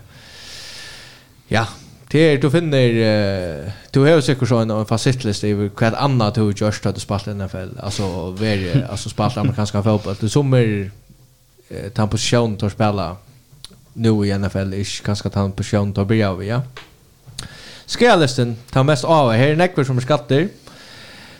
Ja, 1.51 1.68
det 2.12 2.20
är 2.20 2.38
du 2.38 2.51
finner 2.51 3.74
du 3.91 4.00
har 4.00 4.22
säkert 4.22 4.50
så 4.50 4.58
en 4.58 4.86
facitlist 4.86 5.44
över 5.44 5.70
vad 5.79 5.94
annat 5.94 6.36
du 6.36 6.41
just 6.41 6.62
har 6.62 7.00
spelat 7.00 7.27
i 7.27 7.34
NFL 7.34 7.79
alltså 7.79 8.32
ver 8.32 8.88
alltså 8.89 9.10
spelat 9.10 9.38
amerikanska 9.38 9.84
fotboll 9.84 10.15
du 10.20 10.29
som 10.29 10.53
är 10.53 10.91
tant 11.94 12.12
position 12.12 12.58
att 12.62 12.72
spela 12.72 13.18
nu 13.94 14.10
i 14.10 14.38
NFL 14.38 14.74
är 14.74 15.06
ganska 15.06 15.29
ta 15.29 15.50
position 15.50 15.89
att 15.98 16.08
börja 16.08 16.29
av 16.29 16.44
ja? 16.44 16.62
Skallisten 17.86 18.56
ta 18.72 18.84
mest 18.84 19.03
av 19.03 19.32
här 19.32 19.56
näkver 19.56 19.84
som 19.84 20.01
skatter 20.01 20.50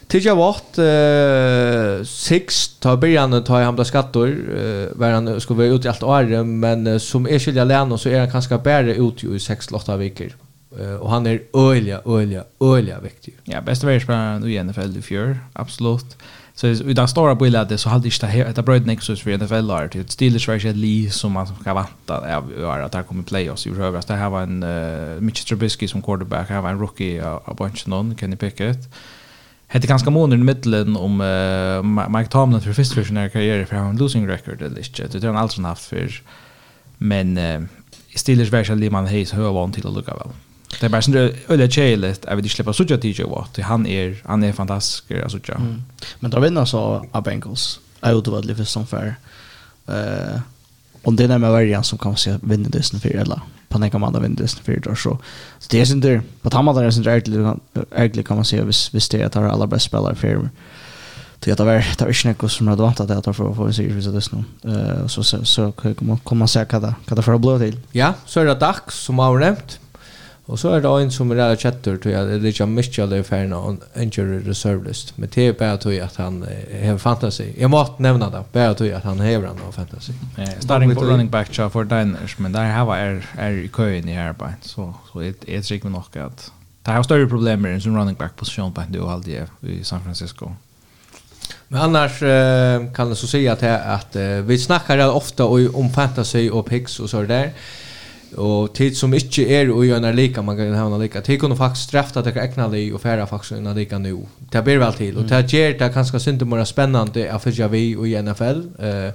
Tills 0.10 0.26
jag 0.26 0.36
vart 0.36 0.78
eh, 0.78 2.04
sex 2.06 2.68
ta 2.80 2.98
början 2.98 3.44
ta 3.44 3.62
i 3.62 3.64
hamna 3.64 3.86
skattor 3.86 4.28
eh, 4.28 4.98
var 4.98 5.10
han 5.10 5.42
skulle 5.42 5.58
vara 5.58 5.68
ute 5.68 5.88
i 5.88 5.90
allt 5.90 6.04
år 6.04 6.44
men 6.44 7.00
som 7.00 7.28
är 7.28 7.40
skilja 7.40 7.64
län 7.64 7.98
så 7.98 8.10
är 8.10 8.20
han 8.20 8.32
kanske 8.32 8.58
bättre 8.58 8.96
ute 8.96 9.26
i 9.26 9.30
6-8 9.30 9.98
veckor. 9.98 10.32
Eh, 10.80 10.96
och 10.96 11.12
han 11.12 11.28
är 11.28 11.42
öliga, 11.54 12.02
öliga, 12.06 12.44
öliga 12.60 13.00
viktig. 13.00 13.34
Ja, 13.44 13.62
bästa 13.62 13.88
världsspelaren 13.88 14.48
i 14.48 14.64
NFL 14.64 14.98
i 14.98 15.02
fjör, 15.02 15.40
absolut. 15.54 16.18
Så 16.54 16.68
i 16.68 16.94
den 16.94 17.08
stora 17.08 17.36
bilden 17.36 17.78
så 17.78 17.90
hade 17.90 18.08
inte 18.08 18.22
det 18.22 18.28
här 18.28 18.62
bröd 18.62 18.88
nexus 18.88 19.22
för 19.22 19.38
NFL 19.38 19.70
har 19.70 19.88
till 19.88 20.10
Steelers 20.10 20.48
var 20.48 20.66
ett 20.66 20.76
Lee 20.76 21.12
som 21.12 21.32
man 21.32 21.48
ska 21.48 21.74
vänta 21.74 22.38
av 22.38 22.52
är 22.58 22.80
att 22.80 22.92
det 22.92 22.98
här 22.98 23.06
kommer 23.06 23.24
playoffs 23.24 23.68
i 23.68 23.70
övrigt. 23.70 24.08
Det 24.08 24.14
här 24.14 24.30
var 24.30 24.42
en 24.42 24.64
uh, 24.64 25.22
Mitch 25.22 25.44
Trubisky 25.44 25.88
som 25.88 26.02
quarterback, 26.02 26.50
här 26.50 26.62
var 26.62 26.70
en 26.70 26.80
rookie 26.80 27.26
av 27.26 27.56
bunch 27.56 27.88
någon 27.88 28.18
Kenny 28.18 28.36
Pickett 28.36 28.90
hette 29.72 29.88
ganska 29.88 30.10
månader 30.10 30.42
i 30.42 30.44
mittlen 30.44 30.96
om 30.96 31.22
uh, 31.22 32.10
Mike 32.10 32.30
Tomlin 32.30 32.62
för 32.62 32.74
första 32.74 32.96
versionen 32.96 33.30
karriär 33.30 33.66
för 33.66 33.76
han 33.76 33.98
losing 33.98 34.28
record 34.28 34.62
eller 34.62 34.80
inte. 34.80 35.20
Det 35.20 35.28
har 35.28 35.34
han 35.34 35.44
alltså 35.44 35.62
haft 35.62 35.86
för 35.86 36.22
men 36.98 37.38
uh, 37.38 37.62
Steelers 38.16 38.50
version 38.50 38.80
Liman 38.80 39.08
Hayes 39.08 39.32
hör 39.32 39.52
van 39.52 39.72
till 39.72 39.88
att 39.88 39.94
lucka 39.94 40.14
väl. 40.14 40.28
Det 40.80 40.86
är 40.86 40.90
bara 40.90 41.02
sånt 41.02 41.16
där 41.16 41.34
öliga 41.48 41.70
tjejligt 41.70 42.26
att 42.26 42.40
vi 42.40 42.50
släpper 42.50 42.72
sådär 42.72 42.98
TJ 42.98 43.24
Watt. 43.24 43.60
Han 43.60 43.88
är 43.88 44.22
han 44.26 44.44
är 44.44 44.54
fantastisk 44.54 45.12
att 45.12 45.24
alltså. 45.24 45.54
Mm. 45.56 45.84
Men 46.20 46.32
då 46.32 46.40
vinner 46.40 46.66
så 46.66 47.06
av 47.12 47.24
Bengals. 47.24 47.80
Jag 48.02 48.16
vet 48.16 48.28
vad 48.28 48.48
det 48.48 48.56
för 48.56 48.64
som 48.64 48.88
för 48.88 49.16
Uh, 49.90 50.40
om 51.04 51.16
det 51.16 51.24
är 51.24 51.38
med 51.38 51.52
varje 51.52 51.84
som 51.84 51.98
kan 51.98 52.18
se 52.18 52.38
vinner 52.42 52.70
det 52.70 52.84
sen 52.84 53.00
för 53.00 53.10
eller 53.10 53.42
på 53.70 53.78
den 53.78 53.92
kan 53.92 54.02
man 54.02 54.14
da 54.14 54.20
vindes 54.20 54.56
för 54.56 54.80
då 54.80 54.96
så 54.96 55.18
så 55.60 55.68
det 55.70 55.82
är 55.82 55.86
synd 55.86 56.02
där 56.02 56.22
på 56.42 56.50
tamma 56.50 56.74
där 56.74 56.84
är 56.84 56.92
synd 56.92 57.08
ärligt 57.08 58.28
kan 58.28 58.38
man 58.38 58.46
se 58.46 58.62
vis 58.64 58.94
vis 58.94 59.10
det 59.10 59.24
att 59.24 59.36
ha 59.36 59.50
alla 59.50 59.68
bäst 59.68 59.86
spelare 59.86 60.16
för 60.16 60.50
till 61.40 61.52
att 61.52 61.58
det 61.58 61.64
var 61.64 61.86
det 61.98 62.02
var 62.02 62.28
inte 62.28 62.50
som 62.50 62.68
hade 62.68 62.84
väntat 62.84 63.12
att 63.12 63.36
för 63.36 63.54
för 63.54 63.72
sig 63.72 64.02
så 64.02 64.12
det 64.12 64.32
nu 64.32 64.44
eh 64.74 65.08
så 65.08 65.24
så 65.24 65.46
så 65.46 65.72
kan 65.72 66.38
man 66.38 66.48
se 66.48 66.66
vad 66.72 66.82
det 66.82 66.94
vad 67.08 67.18
det 67.18 67.22
för 67.22 67.38
blå 67.38 67.60
till 67.60 67.80
ja 67.92 68.14
så 68.26 68.40
är 68.40 68.46
det 68.46 68.56
dags 68.56 68.96
som 68.96 69.20
har 69.20 69.40
nämnt 69.40 69.80
Och 70.50 70.60
så 70.60 70.70
är 70.70 70.82
det 70.82 71.04
en 71.04 71.12
som 71.12 71.32
är 71.32 71.36
där 71.36 71.56
chatter 71.56 71.98
tror 71.98 72.14
jag 72.14 72.28
det 72.28 72.34
är 72.34 72.40
lite 72.40 72.66
mycket 72.66 73.04
av 73.04 73.24
färna 73.24 73.60
on 73.60 73.80
injury 73.96 74.40
reserve 74.40 74.88
list. 74.88 75.14
Men 75.18 75.30
det 75.34 75.48
är 75.48 75.54
bara 75.54 75.72
att 75.72 75.86
att 75.86 76.16
han 76.16 76.46
har 76.84 76.98
fantasy. 76.98 77.54
Jag 77.58 77.70
måste 77.70 78.02
nämna 78.02 78.30
det. 78.30 78.44
Bara 78.52 78.70
att 78.70 78.82
att 78.82 79.04
han 79.04 79.20
har 79.20 79.28
en 79.28 79.72
fantasy. 79.72 80.14
Ja, 80.38 80.46
starting 80.60 80.96
på 80.96 81.02
running 81.02 81.30
back 81.30 81.54
chart 81.54 81.72
för 81.72 81.84
Diners 81.84 82.38
men 82.38 82.52
där 82.52 82.72
har 82.72 82.98
är 82.98 83.26
är 83.38 83.52
i 83.52 83.68
kön 83.68 84.10
i 84.10 84.14
här 84.14 84.34
bara. 84.34 84.54
Så 84.62 84.94
så 85.12 85.20
det 85.20 85.56
är 85.56 85.62
trick 85.62 85.84
med 85.84 85.92
något 85.92 86.16
att 86.16 86.52
det 86.84 86.92
har 86.92 87.04
större 87.04 87.28
problem 87.28 87.62
med 87.62 87.84
som 87.84 87.98
running 87.98 88.16
back 88.16 88.36
position 88.36 88.74
på 88.74 88.84
det 88.90 89.02
alltid 89.02 89.42
i 89.62 89.84
San 89.84 90.04
Francisco. 90.04 90.52
Men 91.68 91.82
annars 91.82 92.20
kan 92.96 93.08
jag 93.08 93.18
så 93.18 93.28
säga 93.28 93.54
att, 93.54 93.64
att 93.64 94.16
vi 94.46 94.58
snackar 94.58 95.10
ofta 95.10 95.46
om 95.46 95.90
fantasy 95.90 96.50
och 96.50 96.66
picks 96.66 97.00
och 97.00 97.10
så 97.10 97.22
där. 97.22 97.54
Och 98.38 98.74
tid 98.74 98.98
som 98.98 99.14
ikke 99.14 99.48
är 99.48 99.72
og 99.72 99.86
gjør 99.86 100.00
när 100.00 100.14
lika 100.14 100.42
man 100.42 100.58
kan 100.58 100.74
ha 100.74 100.98
lika. 100.98 101.22
Tid 101.22 101.40
kunne 101.40 101.56
faktisk 101.56 101.90
straffa 101.90 102.22
det 102.22 102.38
egna 102.38 102.68
li 102.68 102.92
och 102.92 103.02
færa 103.02 103.26
faktisk 103.26 103.52
innan 103.52 103.76
lika 103.76 103.98
nu. 103.98 104.18
Det 104.52 104.64
blir 104.64 104.78
väl 104.78 104.94
till 104.94 105.18
och 105.18 105.24
det 105.24 105.54
gjør 105.54 105.78
det 105.80 105.94
kanske 105.94 106.20
synte 106.20 106.46
mer 106.46 106.64
spännande 106.64 107.32
att 107.32 107.44
följa 107.44 107.68
vi 107.68 107.96
och 107.96 108.08
i 108.08 108.22
NFL. 108.22 108.62
Eh 108.80 109.12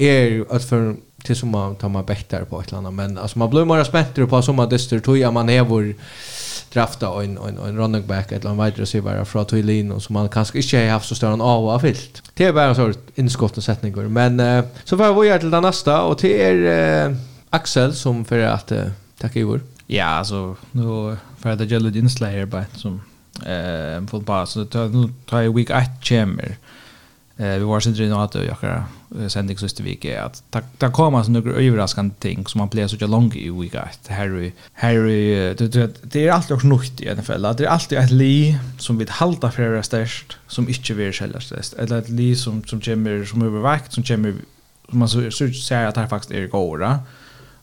är 0.00 0.44
at 0.50 0.64
for 0.64 0.96
till 1.24 1.36
som 1.36 1.50
man 1.50 1.76
tar 1.76 1.88
man 1.88 2.04
bättre 2.04 2.44
på 2.44 2.60
ett 2.60 2.72
annat 2.72 2.94
men 2.94 3.18
alltså 3.18 3.38
man 3.38 3.50
blir 3.50 3.64
mer 3.64 3.84
spänd 3.84 4.30
på 4.30 4.42
som 4.42 4.56
man 4.56 4.68
dyster 4.68 4.98
tror 4.98 5.18
jag 5.18 5.32
man 5.32 5.48
är 5.48 5.62
vår 5.62 5.94
drafta 6.72 7.22
en 7.22 7.38
en 7.38 7.58
en 7.58 7.76
running 7.76 8.06
back 8.06 8.32
eller 8.32 8.50
en 8.50 8.64
wide 8.64 8.82
receiver 8.82 9.24
från 9.24 9.44
Toilin 9.44 10.00
som 10.00 10.14
man 10.14 10.28
kanske 10.28 10.58
inte 10.58 10.78
har 10.78 10.88
haft 10.88 11.08
så 11.08 11.14
stor 11.14 11.32
en 11.32 11.40
av 11.40 11.68
och 11.68 11.80
fyllt. 11.80 12.22
Det 12.34 12.44
är 12.44 12.52
bara 12.52 12.86
en 12.86 12.94
inskott 13.14 13.56
och 13.56 13.64
sättningar 13.64 14.08
men 14.08 14.40
uh, 14.40 14.64
så 14.84 14.96
får 14.96 15.20
vi 15.20 15.28
göra 15.28 15.38
till 15.38 15.50
det 15.50 15.60
nästa 15.60 16.02
och 16.02 16.18
det 16.20 16.42
är 16.42 17.08
uh, 17.08 17.16
Axel 17.50 17.94
som 17.94 18.24
för 18.24 18.38
att 18.38 18.72
uh, 18.72 18.84
tacka 19.18 19.40
i 19.40 19.58
Ja, 19.86 20.04
alltså 20.04 20.56
nu 20.70 21.16
för 21.38 21.50
att 21.50 21.70
jag 21.70 21.82
lade 21.82 21.98
inslag 21.98 22.28
här 22.30 22.46
bara 22.46 22.64
som 22.74 23.00
eh 23.46 24.06
full 24.06 24.24
pass 24.24 24.50
så 24.50 24.64
tar 24.64 24.88
nu 24.88 25.08
tar 25.26 25.40
jag 25.40 25.56
week 25.56 25.70
8 25.70 25.82
chamber. 26.02 26.56
Eh 27.36 27.58
vi 27.58 27.64
var 27.64 27.80
sen 27.80 28.02
inne 28.02 28.24
att 28.24 28.34
jag 28.34 28.60
kan 28.60 28.84
sända 29.28 29.54
så 29.54 29.58
sist 29.58 29.80
vecka 29.80 30.20
är 30.20 30.22
att 30.22 30.42
ta 30.50 30.60
där 30.78 30.90
kommer 30.90 31.22
så 31.22 31.30
några 31.30 31.52
överraskande 31.52 32.14
ting 32.18 32.46
som 32.46 32.58
man 32.58 32.68
blir 32.68 32.86
så 32.86 33.06
lång 33.06 33.32
i 33.34 33.50
week 33.50 33.74
8. 33.74 34.14
Harry 34.14 34.52
Harry 34.72 35.54
det 36.02 36.26
är 36.26 36.32
alltid 36.32 36.56
också 36.56 36.66
nytt 36.66 37.00
i 37.00 37.08
alla 37.10 37.22
fall. 37.22 37.42
Det 37.42 37.64
är 37.64 37.68
alltid 37.68 37.98
ett 37.98 38.10
li 38.10 38.58
som 38.78 38.98
vi 38.98 39.06
halta 39.08 39.50
för 39.50 39.70
det 39.70 39.82
störst 39.82 40.36
som 40.46 40.68
inte 40.68 40.94
vill 40.94 41.14
sälja 41.14 41.40
störst 41.40 41.72
eller 41.72 41.98
ett 41.98 42.08
li 42.08 42.36
som 42.36 42.64
som 42.64 42.80
kommer 42.80 43.24
som 43.24 43.42
övervakt 43.42 43.92
som 43.92 44.02
kommer 44.02 44.34
som 44.88 44.98
man 44.98 45.08
så 45.08 45.30
så 45.30 45.52
ser 45.52 45.86
att 45.86 45.94
det 45.94 46.08
faktiskt 46.08 46.32
är 46.32 46.46
gåra. 46.46 46.86
Mm 46.86 47.00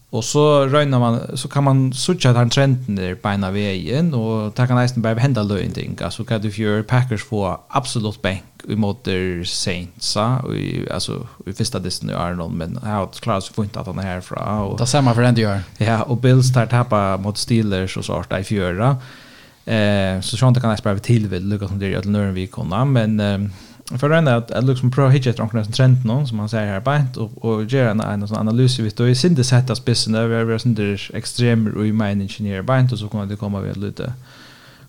Och 0.09 0.23
så 0.23 0.65
röjnar 0.65 0.99
man 0.99 1.37
så 1.37 1.47
kan 1.47 1.63
man 1.63 1.93
söka 1.93 2.33
den 2.33 2.49
trenden 2.49 2.95
där 2.95 3.15
på 3.15 3.29
ena 3.29 3.51
vägen 3.51 4.13
och 4.13 4.55
ta 4.55 4.67
kan 4.67 4.75
nästan 4.77 5.01
bara 5.01 5.13
hända 5.13 5.43
löjning 5.43 5.97
alltså 6.01 6.23
kan 6.23 6.41
du 6.41 6.51
för 6.51 6.83
Packers 6.83 7.23
få 7.23 7.59
absolut 7.67 8.21
i 8.21 8.73
emot 8.73 9.07
Saints 9.45 10.17
och 10.43 10.55
i, 10.55 10.89
alltså 10.91 11.27
i 11.45 11.53
första 11.53 11.79
distan 11.79 12.09
i 12.09 12.13
Arnold 12.13 12.53
men 12.53 12.79
jag 12.83 12.89
har 12.89 13.07
klart 13.07 13.43
så 13.43 13.53
fint 13.53 13.77
att 13.77 13.85
han 13.85 13.99
är 13.99 14.21
fra 14.21 14.61
och 14.61 14.77
det 14.77 14.85
samma 14.85 15.13
för 15.13 15.21
det 15.21 15.41
gör 15.41 15.61
ja 15.77 16.01
och 16.01 16.17
Bills 16.17 16.53
tar 16.53 16.65
tappa 16.65 17.17
mot 17.17 17.37
Steelers 17.37 17.97
och 17.97 18.05
så 18.05 18.23
i 18.39 18.43
fjärra 18.43 18.97
eh 19.65 20.21
så 20.21 20.37
sånt 20.37 20.61
kan 20.61 20.69
jag 20.69 20.79
spela 20.79 20.99
till 20.99 21.27
vid 21.27 21.41
Lucas 21.41 21.69
som 21.69 21.79
det 21.79 21.93
är 21.93 21.97
att 21.97 22.05
Nürnberg 22.05 22.85
men 22.85 23.19
eh, 23.19 23.49
för 23.95 24.09
att 24.09 24.27
att 24.27 24.51
att 24.51 24.63
liksom 24.63 24.91
prova 24.91 25.09
hitta 25.09 25.29
ett 25.29 25.37
någon 25.37 25.71
trend 25.71 26.05
någon 26.05 26.27
som 26.27 26.37
man 26.37 26.49
säger 26.49 26.67
här 26.67 26.79
bänt 26.79 27.17
och 27.17 27.45
och 27.45 27.63
göra 27.63 27.91
en 27.91 28.01
en 28.01 28.27
sån 28.27 28.37
analys 28.37 28.79
vi 28.79 28.89
då 28.89 29.07
i 29.07 29.15
sin 29.15 29.35
det 29.35 29.43
sätta 29.43 29.75
spissen 29.75 30.13
där 30.13 30.27
vi 30.27 30.53
är 30.53 30.57
sån 30.57 30.75
där 30.75 31.11
extremer 31.13 31.77
och 31.77 31.87
i 31.87 31.91
min 31.91 32.21
ingenjör 32.21 32.61
bänt 32.61 32.91
och 32.91 32.99
så 32.99 33.07
kommer 33.07 33.25
det 33.25 33.35
komma 33.35 33.59
vi 33.59 33.73
lite 33.73 34.13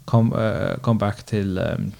kom 0.04 0.32
uh, 0.32 0.76
kom 0.80 0.98
back 0.98 1.22
till 1.22 1.58
um, 1.58 1.92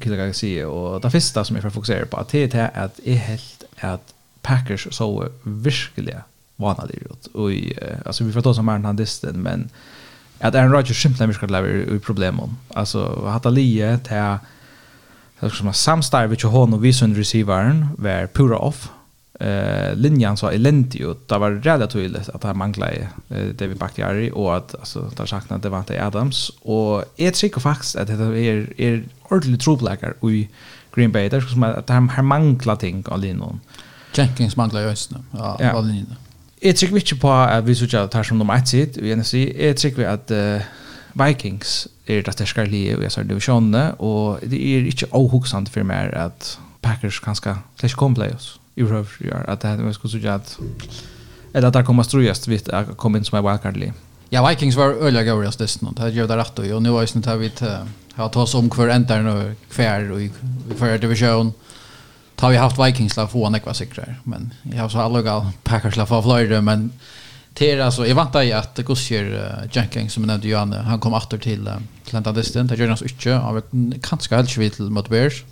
killa 0.00 0.16
jag 0.16 0.36
säga 0.36 0.68
och 0.68 1.00
det 1.00 1.10
första 1.10 1.44
som 1.44 1.56
jag 1.56 1.62
får 1.62 1.70
fokusera 1.70 2.06
på 2.06 2.16
att 2.16 2.28
det 2.28 2.54
är 2.54 2.70
att 2.74 3.00
är 3.04 3.16
helt 3.16 3.64
att 3.80 4.14
Packers 4.42 4.88
så 4.90 5.28
verkligen 5.42 6.20
vanlig 6.56 6.94
ut. 6.94 7.26
Och 7.26 7.52
i, 7.52 7.78
alltså 8.06 8.24
vi 8.24 8.32
får 8.32 8.40
ta 8.40 8.54
som 8.54 8.68
är 8.68 8.78
den 8.78 8.96
disten 8.96 9.42
men 9.42 9.68
att 10.38 10.54
Aaron 10.54 10.72
Rodgers 10.72 11.02
simpelthen 11.02 11.28
virkar 11.28 11.48
lever 11.48 11.94
i 11.94 11.98
problemen 11.98 12.56
alltså 12.74 13.26
hata 13.26 13.50
lie 13.50 13.98
till 13.98 14.38
så 15.40 15.50
som 15.50 15.72
samstarv 15.72 16.30
vi 16.30 16.36
hon 16.42 16.74
och 16.74 16.84
vi 16.84 16.92
receivern 16.92 17.88
var 17.98 18.26
pura 18.26 18.58
off. 18.58 18.88
Eh 19.40 19.94
linjan 19.94 20.36
så 20.36 20.48
elendig 20.48 21.00
ut. 21.00 21.28
Det 21.28 21.38
var 21.38 21.50
relativt 21.50 21.92
tydligt 21.92 22.28
att 22.28 22.42
han 22.42 22.58
manglade 22.58 23.08
eh, 23.28 23.46
David 23.46 23.76
Bakhtiari 23.76 24.30
och 24.34 24.56
att 24.56 24.74
alltså 24.74 25.10
där 25.16 25.26
saknade 25.26 25.68
var 25.68 25.78
inte 25.78 26.06
Adams 26.06 26.50
och 26.62 27.04
jag 27.16 27.34
tycker 27.34 27.60
faktiskt 27.60 27.96
att 27.96 28.06
det 28.06 28.12
är 28.12 28.80
är 28.80 29.04
ordentligt 29.28 29.60
troublemaker 29.60 30.14
i 30.30 30.48
Green 30.94 31.12
Bay 31.12 31.28
där 31.28 31.40
som 31.40 31.62
att 31.62 31.88
han 31.88 32.08
har 32.08 32.22
manglat 32.22 32.80
ting 32.80 33.04
av 33.06 33.20
linjen. 33.20 33.60
Jenkins 34.14 34.56
manglar 34.56 34.80
ju 34.80 34.86
ösnen. 34.86 35.24
Ja, 35.30 35.56
ja. 35.60 35.80
linjen. 35.80 36.14
Jag 36.60 36.76
tycker 36.76 36.94
inte 36.96 37.16
på 37.16 37.32
att 37.32 37.64
vi 37.64 37.74
så 37.74 37.96
att 37.96 38.10
tar 38.10 38.22
som 38.22 38.38
de 38.38 38.50
är 38.50 38.64
sitt, 38.64 38.96
vi 38.96 39.12
är 39.12 39.66
jag 39.66 39.76
tycker 39.76 40.08
att 40.08 40.30
uh, 40.30 40.60
Vikings 41.16 41.88
er 42.06 42.22
det 42.22 42.32
sterkare 42.32 42.66
lige 42.66 42.92
i 42.92 43.00
dessa 43.00 43.22
divisjonene, 43.22 43.92
och 43.92 44.38
det 44.42 44.56
är 44.56 44.80
inte 44.80 45.06
ohugsant 45.10 45.68
för 45.68 45.82
mig 45.82 46.12
att 46.12 46.58
Packers 46.80 47.20
kanske 47.20 47.56
slash 47.76 47.96
kom 47.96 48.14
playoffs 48.14 48.60
i 48.76 48.82
røver 48.82 49.16
gjør, 49.20 49.44
at 49.48 49.62
det 49.62 49.70
er 49.70 49.92
skulle 49.92 50.12
säga 50.12 50.34
att 50.34 50.58
eller 51.54 51.68
att 51.68 51.74
det 51.74 51.84
kommer 51.84 52.02
strøyest 52.02 52.48
vid 52.48 52.68
att 52.68 52.96
komma 52.96 53.18
in 53.18 53.24
som 53.24 53.38
en 53.38 53.44
wildcard-lige. 53.44 53.92
Ja, 54.30 54.48
Vikings 54.48 54.76
var 54.76 54.84
öliga 54.84 55.22
gavriast 55.22 55.58
dessutom. 55.58 55.94
Det 55.94 56.12
gjør 56.12 56.26
det 56.26 56.36
rätt 56.36 56.58
och 56.58 56.82
nu 56.82 56.90
har 56.90 57.00
jag 57.00 57.08
snitt 57.08 57.26
här 57.26 57.36
vid 57.36 57.62
att 58.14 58.32
ta 58.32 58.42
oss 58.42 58.54
om 58.54 58.68
hver 58.68 58.88
ändar 58.88 59.26
og 59.26 59.54
kvar 59.70 60.10
och 60.10 60.20
hver 60.78 60.98
divisjon, 60.98 61.00
division 61.00 61.52
har 62.36 62.50
vi 62.50 62.56
haft 62.56 62.78
Vikings 62.78 63.16
la 63.16 63.26
få 63.26 63.46
en 63.46 63.54
ekva 63.54 63.74
sikrar 63.74 64.20
men 64.24 64.54
jag 64.62 64.82
har 64.82 64.88
så 64.88 64.98
alla 64.98 65.22
gal 65.22 65.46
Packers 65.64 65.96
la 65.96 66.06
få 66.06 66.22
flere, 66.22 66.60
men 66.62 66.92
till 67.56 67.80
alltså 67.80 68.06
jag 68.06 68.14
väntar 68.14 68.42
ju 68.42 68.52
att 68.52 68.78
Gossier 68.78 69.68
Jenkins 69.72 70.12
som 70.12 70.22
nämnde 70.22 70.48
Johan 70.48 70.72
han 70.72 71.00
kom 71.00 71.14
åter 71.14 71.38
till 71.38 71.70
till 72.04 72.16
andra 72.16 72.32
distan 72.32 72.66
där 72.66 72.76
Jonas 72.76 73.02
Uche 73.02 73.38
av 73.38 73.62
kanske 74.02 74.36
helt 74.36 74.50
svit 74.50 74.74
till 74.74 74.90
mot 74.90 75.08
Bears 75.08 75.44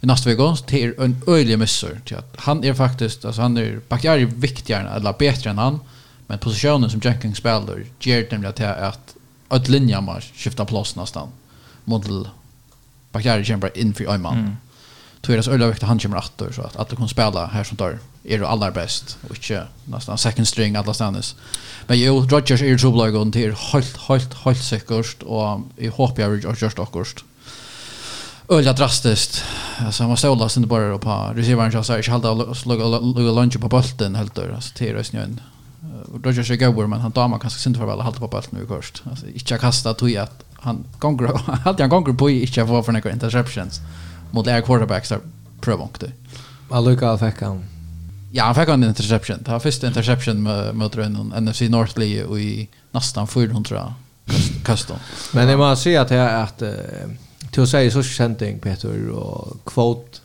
i 0.00 0.06
nästa 0.06 0.30
vecka 0.30 0.56
till 0.66 0.94
en 0.98 1.22
öjlig 1.26 1.58
missor 1.58 2.00
till 2.04 2.16
att 2.16 2.34
han 2.38 2.64
är 2.64 2.74
faktiskt 2.74 3.24
alltså 3.24 3.42
han 3.42 3.56
är 3.56 3.80
Bakary 3.88 4.24
viktigare 4.24 4.88
eller 4.88 5.12
bättre 5.18 5.50
än 5.50 5.58
han 5.58 5.80
men 6.26 6.38
positionen 6.38 6.90
som 6.90 7.00
Jenkins 7.04 7.38
spelar 7.38 7.84
ger 8.00 8.26
nämligen 8.30 8.54
till 8.54 8.66
att 8.66 9.14
att 9.48 9.68
linja 9.68 10.00
man 10.00 10.20
skiftar 10.20 10.64
plats 10.64 10.96
nästan 10.96 11.28
modell 11.84 12.28
Bakary 13.12 13.44
kämpar 13.44 13.78
in 13.78 13.94
för 13.94 14.04
Öman 14.04 14.38
mm. 14.38 14.56
Tror 15.20 15.36
det 15.36 15.42
så 15.42 15.50
öjligt 15.50 15.82
att 15.82 15.88
han 15.88 15.98
kommer 15.98 16.18
åter 16.18 16.52
så 16.52 16.62
att 16.62 16.88
det 16.88 16.96
kan 16.96 17.08
spela 17.08 17.46
här 17.46 17.64
som 17.64 17.76
tar 17.76 17.98
är 18.28 18.38
det 18.38 18.48
allra 18.48 18.70
bäst 18.70 19.18
och 19.28 19.36
inte 19.36 19.62
nästan 19.84 20.18
second 20.18 20.48
string 20.48 20.76
alla 20.76 20.94
stannis. 20.94 21.34
Men 21.86 21.98
jo 21.98 22.20
Rodgers 22.20 22.62
är 22.62 22.78
så 22.78 22.92
blög 22.92 23.14
och 23.14 23.26
det 23.26 23.44
helt 23.72 23.96
helt 23.96 24.34
helt 24.34 24.62
säkert 24.62 25.22
och 25.22 25.60
i 25.76 25.88
hoppas 25.88 26.18
jag 26.18 26.30
Rodgers 26.30 26.62
just 26.62 26.78
också. 26.78 27.24
Ölja 28.48 28.72
drastiskt. 28.72 29.44
Alltså 29.78 30.02
han 30.02 30.10
var 30.10 30.16
stålast 30.16 30.56
inte 30.56 30.68
bara 30.68 30.98
på 30.98 31.32
receivern 31.34 31.84
så 31.84 31.92
här 31.92 32.10
halda 32.10 32.54
slugga 32.54 32.84
lunch 33.30 33.60
på 33.60 33.68
bollen 33.68 34.14
helt 34.14 34.34
där 34.34 34.54
alltså 34.54 34.72
det 34.78 34.90
är 34.90 35.02
snön. 35.02 35.40
Rodgers 36.24 36.50
är 36.50 36.56
går 36.56 36.86
men 36.86 37.00
han 37.00 37.10
damar 37.10 37.38
kanske 37.38 37.68
inte 37.68 37.80
för 37.80 37.86
väl 37.86 38.00
halta 38.00 38.20
på 38.20 38.28
bollen 38.28 38.48
nu 38.50 38.66
först. 38.66 39.02
Alltså 39.10 39.26
inte 39.34 39.58
kasta 39.58 39.94
tog 39.94 40.16
att 40.16 40.44
han 40.54 40.84
gånger 40.98 41.40
alltid 41.64 41.80
han 41.80 41.90
gånger 41.90 42.12
på 42.12 42.30
inte 42.30 42.66
få 42.66 42.82
för 42.82 42.92
några 42.92 43.12
interceptions 43.12 43.80
mot 44.30 44.46
air 44.46 44.60
quarterbacks 44.60 45.08
där 45.08 45.20
prövonkt. 45.60 46.04
Alltså 46.68 46.90
Luka 46.90 47.18
fick 47.18 47.42
han 47.42 47.64
Ja, 48.36 48.50
han 48.50 48.56
fikk 48.58 48.68
en 48.68 48.84
interception. 48.84 49.38
Det 49.44 49.52
var 49.52 49.62
første 49.64 49.88
interception 49.88 50.42
med, 50.44 50.74
med 50.76 50.98
en 51.00 51.32
NFC 51.40 51.70
Northley 51.72 52.20
og 52.26 52.36
i 52.40 52.66
nesten 52.92 53.26
400 53.26 53.94
kastan. 54.66 55.00
Men 55.32 55.48
jeg 55.48 55.60
må 55.60 55.70
si 55.78 55.94
at 55.96 56.12
jeg 56.12 56.20
at 56.42 56.64
uh, 56.66 57.14
til 57.54 57.64
å 57.64 57.68
si 57.70 57.88
så 57.94 58.04
känding 58.04 58.60
Peter 58.60 59.08
og 59.16 59.56
kvot 59.64 60.20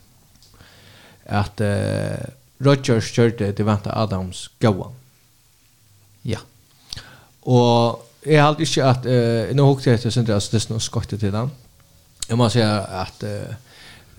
at 1.31 1.63
uh, 1.63 2.19
Rodgers 2.65 3.13
kjørte 3.15 3.53
til 3.55 3.69
vanta 3.69 3.95
Adams 3.95 4.49
gåan. 4.59 4.91
Ja. 6.27 6.43
Og 7.47 8.03
jeg 8.27 8.43
har 8.43 8.59
ikke 8.59 8.91
at 8.91 9.07
uh, 9.07 9.55
nå 9.55 9.71
hukte 9.71 9.89
jag 9.89 10.01
till 10.01 10.11
sen 10.11 10.25
det 10.25 10.33
är 10.33 10.73
något 10.73 10.83
skottet 10.83 11.19
til 11.19 11.31
den. 11.31 11.51
Jeg 12.27 12.37
må 12.37 12.49
si 12.49 12.59
at 12.59 13.23
uh, 13.23 13.55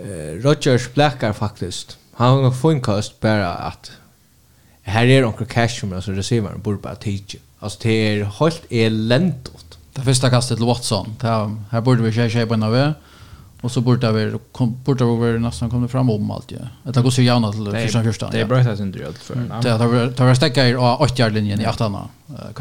uh, 0.00 0.44
Rodgers 0.44 0.88
blekker 0.88 1.32
faktisk 1.32 1.98
Han 2.14 2.28
har 2.28 2.42
nog 2.42 2.72
en 2.72 2.80
kost 2.80 3.20
bara 3.20 3.54
att 3.54 3.90
här 4.82 5.06
är 5.06 5.24
onkel 5.24 5.46
cash 5.46 5.68
som 5.68 5.92
alltså 5.92 6.10
receiver 6.10 6.54
borde 6.56 6.78
bara 6.78 6.94
teach 6.94 7.36
Alltså 7.58 7.78
det 7.82 7.90
är 7.90 8.24
helt 8.24 8.62
eländigt. 8.70 9.78
Det 9.92 10.00
första 10.00 10.30
kastet 10.30 10.56
till 10.56 10.66
Watson. 10.66 11.16
Där 11.20 11.56
här 11.70 11.80
borde 11.80 12.02
vi 12.02 12.12
köra 12.12 12.30
sig 12.30 12.46
på 12.46 12.56
några 12.56 12.94
och 13.60 13.72
så 13.72 13.80
borde 13.80 14.12
vi 14.12 14.38
borde 14.56 15.04
vi 15.04 15.38
nästan 15.38 15.70
komma 15.70 15.88
fram 15.88 16.10
om 16.10 16.30
allt 16.30 16.50
ja. 16.50 16.58
Att 16.84 16.94
det 16.94 17.02
går 17.02 17.10
så 17.10 17.22
jämnt 17.22 17.52
till 17.52 17.72
första 17.72 18.02
första. 18.02 18.30
Det 18.30 18.40
är 18.40 18.46
bra 18.46 18.58
att 18.58 18.80
inte 18.80 18.98
gjort 18.98 19.18
för. 19.18 19.34
Det 19.62 19.70
har 19.70 20.10
tar 20.12 20.26
vi 20.26 20.36
stäcka 20.36 20.68
i 20.68 20.74
åtta 20.76 21.28
linjen 21.28 21.60
i 21.60 21.66
åttarna. 21.66 22.08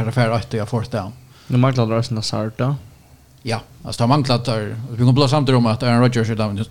det 0.06 0.12
för 0.12 0.32
åtta 0.32 0.58
jag 0.58 0.70
får 0.70 0.86
det. 0.92 1.12
Nu 1.48 1.58
manglar 1.58 1.88
det 1.88 1.98
resten 1.98 2.18
av 2.18 2.22
Sarta. 2.22 2.76
Ja, 3.42 3.62
alltså 3.84 4.00
det 4.00 4.04
har 4.04 4.18
manglat 4.18 4.46
där. 4.46 4.76
Vi 4.92 4.98
kommer 4.98 5.14
blåsa 5.14 5.30
samtidigt 5.30 5.58
om 5.58 5.66
att 5.66 5.84
Aaron 5.84 6.02
Rodgers 6.02 6.30
är 6.30 6.36
där 6.36 6.66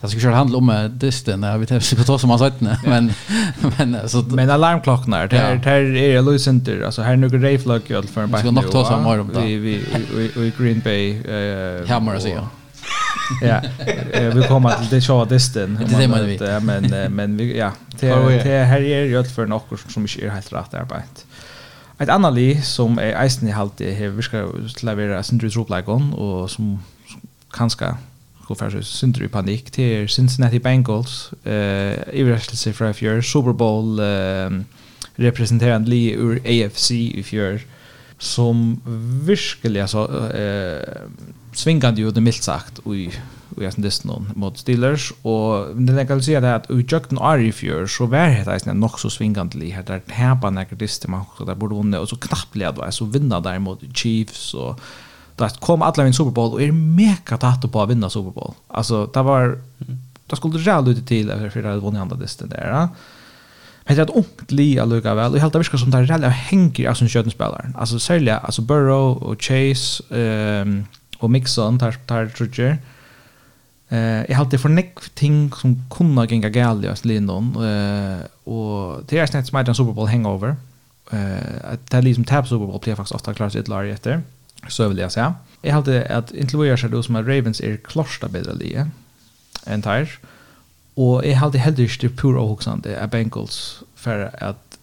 Jag 0.00 0.10
ska 0.10 0.20
köra 0.20 0.34
handla 0.34 0.58
om 0.58 0.66
med 0.66 0.90
dysten 0.90 1.40
när 1.40 1.58
vi 1.58 1.66
tävlar 1.66 2.04
på 2.04 2.18
som 2.18 2.28
man 2.28 2.38
sagt 2.38 2.60
nej 2.60 2.78
men 2.84 3.12
men 3.78 4.08
så 4.08 4.22
men 4.22 4.50
alarmklockan 4.50 5.12
är 5.12 5.28
där 5.28 5.56
där 5.56 5.96
är 5.96 6.14
det 6.14 6.20
loose 6.20 6.44
center 6.44 6.82
alltså 6.82 7.02
här 7.02 7.16
nu 7.16 7.28
går 7.28 7.38
det 7.38 7.58
flög 7.58 7.82
ju 7.88 8.02
för 8.02 8.26
bara. 8.26 8.38
Ska 8.38 8.50
nog 8.50 8.70
ta 8.70 8.84
som 8.84 9.04
har 9.04 9.18
då. 9.18 9.40
Vi 9.40 9.56
vi 9.56 9.84
vi 10.36 10.52
Green 10.58 10.80
Bay 10.80 11.10
eh 11.10 11.88
Hammer 11.88 12.18
så 12.18 12.28
ja. 12.28 12.48
Ja, 13.42 13.60
vi 14.34 14.42
kommer 14.48 14.70
till 14.70 14.88
det 14.90 15.00
show 15.00 15.28
dysten. 15.28 15.74
Det 15.74 15.98
det 15.98 16.08
men 16.08 16.26
vi. 16.26 16.38
Men 16.60 17.14
men 17.14 17.36
vi 17.36 17.58
ja, 17.58 17.72
det 18.00 18.08
det 18.44 18.64
här 18.64 18.80
är 18.80 19.04
ju 19.04 19.24
för 19.24 19.46
något 19.46 19.80
som 19.88 20.02
inte 20.02 20.26
är 20.26 20.30
helt 20.30 20.52
rätt 20.52 20.74
arbete. 20.74 21.20
Ett 21.98 22.08
annat 22.08 22.34
liv 22.34 22.60
som 22.60 22.98
är 22.98 23.22
eisen 23.22 23.48
i 23.48 23.50
halvtid 23.50 23.94
här 23.94 24.08
vi 24.08 24.22
ska 24.22 24.36
leverera 24.82 25.10
att 25.10 25.14
vara 25.14 25.22
sin 25.22 25.38
och 26.12 26.50
som 26.50 26.82
kanske 27.50 27.94
går 28.44 28.54
faktisk 28.54 28.88
synder 28.88 29.22
i 29.22 29.28
panik. 29.28 29.70
Till 29.72 30.08
Cincinnati 30.08 30.58
Bengals 30.58 31.32
eh 31.44 31.94
i 32.12 32.22
wrestling 32.22 32.74
för 32.74 32.90
if 32.90 33.02
you're 33.02 33.22
Super 33.22 33.52
Bowl 33.52 34.00
uh, 34.00 34.62
representerande 35.16 35.90
li 35.90 36.14
ur 36.14 36.38
AFC 36.44 36.90
if 36.90 37.32
you're 37.32 37.60
som 38.18 38.80
virkelig 39.26 39.80
altså 39.80 40.08
eh 40.34 41.08
svingande 41.52 42.00
ju 42.00 42.10
det 42.10 42.22
milt 42.22 42.44
sagt 42.44 42.78
och 42.78 42.96
og 43.56 43.62
jeg 43.62 43.72
synes 43.72 44.04
någon 44.04 44.32
mot 44.36 44.58
Steelers 44.58 45.12
och 45.22 45.76
det 45.76 45.92
jag 45.92 46.08
kan 46.08 46.22
säga 46.22 46.40
det 46.40 46.54
att 46.54 46.70
i 46.70 46.72
är 46.72 47.16
og 47.18 47.42
i 47.42 47.88
så 47.88 48.06
var 48.06 48.28
det 48.28 48.52
eisen 48.52 48.76
nog 48.76 48.98
så 48.98 49.08
svingande 49.08 49.58
li 49.58 49.70
her 49.70 49.82
der 49.82 49.98
tepa 49.98 50.50
nekker 50.50 50.76
diste 50.76 51.10
man 51.10 51.24
där 51.46 51.54
borde 51.54 51.74
hon 51.74 51.94
och 51.94 52.08
så 52.08 52.16
knappt 52.16 52.62
at 52.62 52.94
så 52.94 53.04
vinna 53.04 53.40
där 53.40 53.58
mot 53.58 53.80
Chiefs 53.94 54.54
och 54.54 54.80
då 55.36 55.48
kom 55.48 55.82
alla 55.82 56.06
in 56.06 56.14
Super 56.14 56.30
Bowl 56.30 56.52
och 56.52 56.62
är 56.62 56.72
mega 56.72 57.36
tatt 57.38 57.72
på 57.72 57.82
att 57.82 57.90
vinna 57.90 58.10
Super 58.10 58.30
Bowl. 58.30 58.54
Alltså 58.68 59.06
det 59.06 59.22
var 59.22 59.58
det 60.26 60.36
skulle 60.36 60.58
rätt 60.58 60.88
ut 60.88 61.06
till 61.06 61.30
efter 61.30 61.50
för 61.50 61.64
att 61.64 61.82
vinna 61.82 62.00
andra 62.00 62.16
disten 62.16 62.48
där. 62.48 62.68
Ja. 62.70 62.88
Men 63.84 63.96
det 63.96 64.02
är 64.02 64.04
ett 64.04 64.16
ungt 64.16 64.52
li 64.52 64.78
alluga 64.78 65.14
väl 65.14 65.32
och 65.32 65.38
helt 65.38 65.54
avskar 65.54 65.78
som 65.78 65.90
där 65.90 66.02
rätt 66.02 66.32
hänger 66.32 66.88
alltså 66.88 67.06
skötspelaren. 67.06 67.76
Alltså 67.78 67.98
sälja 67.98 68.38
alltså 68.38 68.62
Burrow 68.62 69.22
och 69.22 69.42
Chase 69.42 70.02
ehm 70.10 70.68
um, 70.68 70.86
och 71.18 71.30
Mixon 71.30 71.78
tar 71.78 71.92
tar 71.92 72.26
trutjer. 72.26 72.78
Eh 73.88 74.30
jag 74.30 74.36
hade 74.36 74.58
för 74.58 74.68
neck 74.68 74.94
ting 75.14 75.52
som 75.52 75.84
kunde 75.90 76.26
gänga 76.26 76.48
gäll 76.48 76.84
i 76.84 77.08
Lindon 77.08 77.56
eh 77.56 78.18
och 78.44 79.02
det 79.08 79.18
är 79.18 79.26
snett 79.26 79.46
smajt 79.46 79.68
en 79.68 79.74
Super 79.74 79.92
Bowl 79.92 80.08
hangover. 80.08 80.56
Eh 81.10 81.76
det 81.88 81.96
är 81.96 82.02
liksom 82.02 82.24
tab 82.24 82.48
Super 82.48 82.66
Bowl 82.66 82.80
blir 82.80 82.94
faktiskt 82.94 83.14
ofta 83.14 83.34
klart 83.34 83.54
ett 83.54 83.68
lag 83.68 83.90
efter 83.90 84.22
så 84.68 84.88
vil 84.88 84.98
jeg 84.98 85.12
si. 85.12 85.24
Jeg 85.64 85.74
halte 85.74 86.02
at 86.12 86.32
intervjuer 86.34 86.76
seg 86.76 86.92
det 86.92 87.04
som 87.04 87.16
at 87.16 87.26
Ravens 87.26 87.60
er 87.60 87.76
klarsta 87.84 88.28
bedre 88.28 88.56
lige 88.58 88.86
enn 89.66 89.82
Tyre, 89.82 90.18
og 90.96 91.24
jeg 91.24 91.38
halte 91.40 91.58
heller 91.58 91.88
ikke 91.88 92.02
det 92.02 92.16
pur 92.16 92.36
avhoksende 92.38 92.96
av 93.00 93.10
Bengals 93.10 93.82
for 93.96 94.28
at 94.44 94.78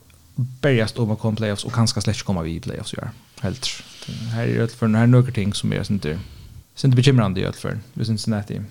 bergast 0.62 1.00
om 1.00 1.12
å 1.14 1.20
komme 1.20 1.38
playoffs 1.38 1.66
og 1.68 1.76
kanskje 1.76 2.02
slett 2.02 2.18
ikke 2.18 2.32
komme 2.32 2.44
vi 2.48 2.56
i 2.58 2.64
playoffs 2.64 2.96
gjør. 2.96 3.12
Helt. 3.44 3.70
Her 4.34 4.50
er 4.50 4.68
det 4.68 4.76
for 4.78 4.90
noen 4.90 5.14
noen 5.14 5.34
ting 5.36 5.54
som 5.56 5.74
er 5.74 5.86
ikke 5.86 6.18
Sint 6.76 6.96
bekymrande 6.96 7.42
i 7.42 7.46
Ötford, 7.46 7.82
vi 8.00 8.06
syns 8.08 8.24
det 8.26 8.32
nätt 8.32 8.52
i 8.52 8.62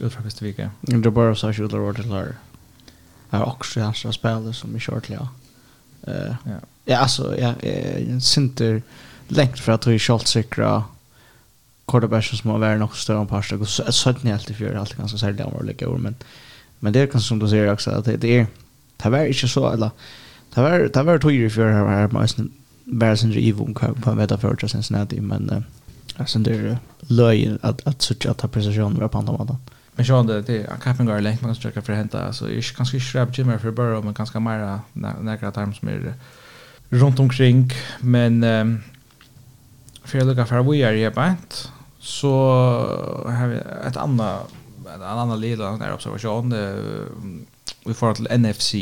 Ötford 0.00 0.24
första 0.24 0.44
vecka. 0.44 0.70
Det 0.80 1.10
bara 1.10 1.34
så 1.34 1.48
att 1.48 1.56
det 1.56 1.78
var 1.78 1.92
det 1.92 2.02
där. 2.02 2.34
Är 3.30 3.42
också 3.42 3.80
jag 3.80 3.96
ska 3.96 4.12
spela 4.12 4.52
som 4.52 4.74
er 4.74 4.78
kjørt, 4.78 5.10
ja. 5.10 5.28
Ja, 6.84 6.96
alltså 6.98 7.38
jag 7.38 7.54
är 7.64 8.10
en 8.10 8.20
center 8.20 8.82
lengt 9.28 9.60
fra 9.60 9.74
at 9.74 9.84
du 9.84 9.90
er 9.90 9.98
kjoltsikra 9.98 10.84
quarterbacken 11.90 12.38
som 12.38 12.50
har 12.50 12.62
vært 12.62 12.82
nok 12.82 12.96
større 12.98 13.22
enn 13.22 13.30
parstag 13.30 13.62
og 13.62 13.68
søtten 13.70 14.30
i 14.30 14.34
alt 14.34 14.50
i 14.50 14.56
fjør 14.58 14.78
alt 14.80 14.96
ganske 14.98 15.18
særlig 15.18 15.46
om 15.46 15.56
å 15.58 15.64
legge 15.66 15.88
men, 15.98 16.16
men 16.80 16.94
det 16.94 17.02
er 17.02 17.10
kanske 17.12 17.28
som 17.28 17.38
du 17.38 17.48
säger 17.48 17.72
också 17.72 17.90
att 17.90 18.04
det, 18.04 18.16
det 18.16 18.38
er 18.40 18.46
det 19.02 19.12
var 19.12 19.26
inte 19.26 19.48
så 19.48 19.72
eller 19.72 19.90
det 20.54 20.62
var 20.62 20.78
det 20.94 21.02
var 21.02 21.18
tog 21.18 21.52
för 21.52 21.72
här 21.72 21.86
her 21.86 22.00
her 22.00 22.08
med 22.08 22.50
bare 23.00 23.16
sin 23.16 23.30
driv 23.30 23.60
om 23.60 23.74
på 23.74 23.94
man 24.06 24.18
vet 24.18 24.32
av 24.32 24.38
fjør 24.38 24.54
til 24.54 24.68
Cincinnati 24.68 25.20
men 25.20 25.50
uh, 25.50 26.26
sen 26.26 26.42
det 26.42 26.78
löj 27.08 27.58
att 27.62 27.80
att 27.86 27.86
at 27.86 28.10
att 28.10 28.26
at 28.26 28.38
ta 28.38 28.48
prestasjonen 28.48 29.00
var 29.00 29.08
på 29.08 29.18
andra 29.18 29.32
måten 29.32 29.56
Men 29.96 30.06
så 30.06 30.22
det 30.22 30.46
det 30.46 30.56
är 30.56 30.76
kappen 30.76 31.06
går 31.06 31.20
lengt 31.20 31.42
man 31.42 31.54
ska 31.54 31.70
for 31.82 31.92
henta 31.92 32.32
så 32.32 32.46
är 32.46 32.74
kanske 32.76 32.96
ikke 32.96 33.26
gym 33.32 33.58
för 33.58 33.70
bara 33.70 34.00
men 34.00 34.14
ganska 34.14 34.40
mer 34.40 34.80
några 34.94 35.50
times 35.50 35.82
mer 35.82 36.14
runt 36.90 37.20
omkring 37.20 37.72
men 38.00 38.44
um, 38.44 38.82
för 40.06 40.18
jag 40.18 40.26
lukar 40.26 40.44
för 40.44 40.62
vi 40.62 40.82
är 40.82 40.92
ju 40.92 41.10
bänt 41.10 41.72
så 41.98 42.28
har 43.26 43.46
vi 43.46 43.56
ett 43.88 43.96
annat 43.96 44.52
en 44.94 45.02
annan 45.02 45.40
lilla 45.40 45.76
där 45.76 45.92
observation 45.92 46.54
vi 47.84 47.94
får 47.94 48.14
till 48.14 48.40
NFC 48.40 48.74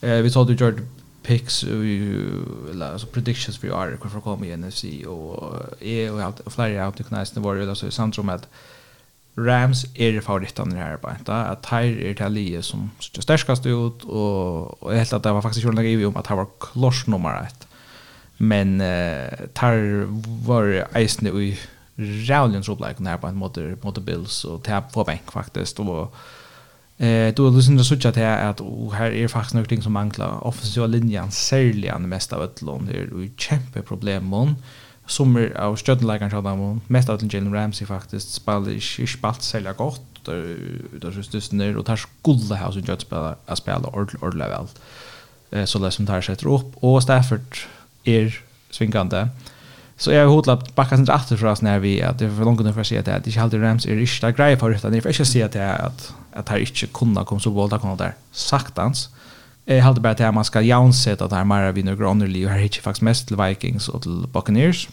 eh 0.00 0.22
vi 0.22 0.30
tog 0.30 0.50
ju 0.50 0.56
George 0.56 0.80
picks 1.22 1.62
eller 1.62 2.92
alltså 2.92 3.06
predictions 3.06 3.58
för 3.58 3.82
Ark 3.82 4.00
för 4.10 4.20
komma 4.20 4.46
i 4.46 4.56
NFC 4.56 4.84
och 5.06 5.54
är 5.80 6.12
och 6.12 6.20
allt 6.20 6.40
flera 6.46 6.86
out 6.86 7.08
kunna 7.08 7.20
nästan 7.20 7.42
vara 7.42 7.68
alltså 7.68 7.90
samt 7.90 8.14
centrum 8.14 8.26
med 8.26 8.46
Rams 9.38 9.84
är 9.94 10.12
det 10.12 10.20
favoriten 10.20 10.72
i 10.72 10.74
det 10.74 10.80
här 10.80 10.98
bara 11.02 11.44
att 11.44 11.62
Tyre 11.62 12.10
är 12.10 12.14
det 12.14 12.28
lie 12.28 12.62
som 12.62 12.90
störskast 13.00 13.66
ut 13.66 14.04
och 14.04 14.82
och 14.82 14.94
helt 14.94 15.12
att 15.12 15.22
det 15.22 15.32
var 15.32 15.42
faktiskt 15.42 15.64
ju 15.66 15.72
några 15.72 16.08
om 16.08 16.16
att 16.16 16.26
han 16.26 16.38
var 16.38 16.48
kloss 16.60 17.06
nummer 17.06 17.42
1 17.42 17.66
men 18.38 18.80
uh, 18.80 19.46
tar 19.54 20.06
var 20.44 20.86
eisne 20.94 21.32
i 21.32 21.54
rævlig 21.98 22.64
trobleken 22.64 23.04
när 23.04 23.16
på 23.16 23.26
en 23.26 23.36
måte, 23.36 23.76
på 23.80 23.88
måte 23.88 24.00
Bills 24.00 24.44
og 24.44 24.64
til 24.64 24.82
på 24.92 25.04
bank 25.04 25.32
faktisk 25.32 25.80
og 25.80 26.12
eh, 26.98 27.32
du 27.34 27.44
har 27.44 27.54
lyst 27.56 27.68
til 27.68 27.80
å 27.80 27.84
sitte 27.84 28.12
til 28.12 28.22
at 28.22 28.60
oh, 28.60 28.92
her 28.92 29.10
er 29.10 29.28
faktisk 29.28 29.54
noen 29.54 29.68
ting 29.70 29.82
som 29.82 29.92
mangler 29.96 30.44
offensiva 30.44 30.86
linjen 30.86 31.30
særlig 31.30 31.90
an 31.90 32.12
av 32.12 32.42
ett 32.42 32.62
lån 32.62 32.86
det 32.86 32.92
det 32.92 33.00
er 33.00 33.80
jo 33.80 33.82
problem 33.82 34.28
med 34.28 34.54
som 35.06 35.36
er 35.36 35.56
av 35.56 35.76
støttenleikeren 35.76 36.30
til 36.30 36.42
dem 36.42 36.82
mest 36.88 37.08
av 37.08 37.22
Jalen 37.22 37.54
Ramsey 37.54 37.86
faktisk 37.86 38.28
spiller 38.28 38.76
ikke 38.76 39.06
spalt 39.06 39.42
særlig 39.42 39.76
godt 39.76 40.02
det 40.26 41.04
er 41.04 41.22
største 41.22 41.56
nere 41.56 41.78
og 41.78 41.86
tar 41.86 41.96
skulle 41.96 42.56
ha 42.56 42.72
som 42.72 42.82
kjøttspiller 42.82 43.36
å 43.46 43.56
spille 43.56 43.92
ordentlig 43.92 44.22
ordentlig 44.22 44.48
vel. 44.50 44.70
Så 45.70 45.78
det 45.78 45.92
som 45.94 46.06
tar 46.06 46.20
setter 46.26 46.50
opp 46.50 46.74
og 46.82 46.98
Stafford 47.02 47.60
er 48.06 48.40
svingande. 48.70 49.28
Så 49.96 50.12
jag 50.12 50.26
har 50.26 50.34
hotlat 50.34 50.74
backa 50.74 50.96
sen 50.96 51.08
åter 51.08 51.36
för 51.36 51.46
oss 51.46 51.62
när 51.62 51.78
vi 51.78 52.02
att 52.02 52.18
det 52.18 52.24
är 52.24 52.30
för 52.30 52.44
långt 52.44 52.60
ungefär 52.60 52.84
se 52.84 52.98
att 52.98 53.04
det 53.04 53.26
är 53.26 53.40
Halder 53.40 53.58
Rams 53.58 53.86
är 53.86 53.94
rista 53.94 54.32
grej 54.32 54.56
för 54.56 54.70
utan 54.70 54.92
det 54.92 54.98
är 54.98 55.08
inte 55.08 55.24
se 55.24 55.42
att 55.42 55.56
att 55.56 56.12
att 56.32 56.48
här 56.48 56.58
inte 56.58 56.86
kunna 56.86 57.24
komma 57.24 57.40
så 57.40 57.50
bolda 57.50 57.78
kunna 57.78 57.96
där 57.96 58.14
saktans. 58.32 59.08
Jag 59.64 59.82
hade 59.82 60.00
bara 60.00 60.28
att 60.28 60.34
man 60.34 60.44
ska 60.44 60.60
jaunset 60.60 61.20
att 61.20 61.32
här 61.32 61.44
Mara 61.44 61.72
vinner 61.72 61.96
Gronnerly 61.96 62.46
och 62.46 62.50
här 62.50 62.58
hittar 62.58 62.82
faktiskt 62.82 63.02
mest 63.02 63.28
till 63.28 63.36
Vikings 63.36 63.88
och 63.88 64.02
till 64.02 64.26
Buccaneers. 64.32 64.88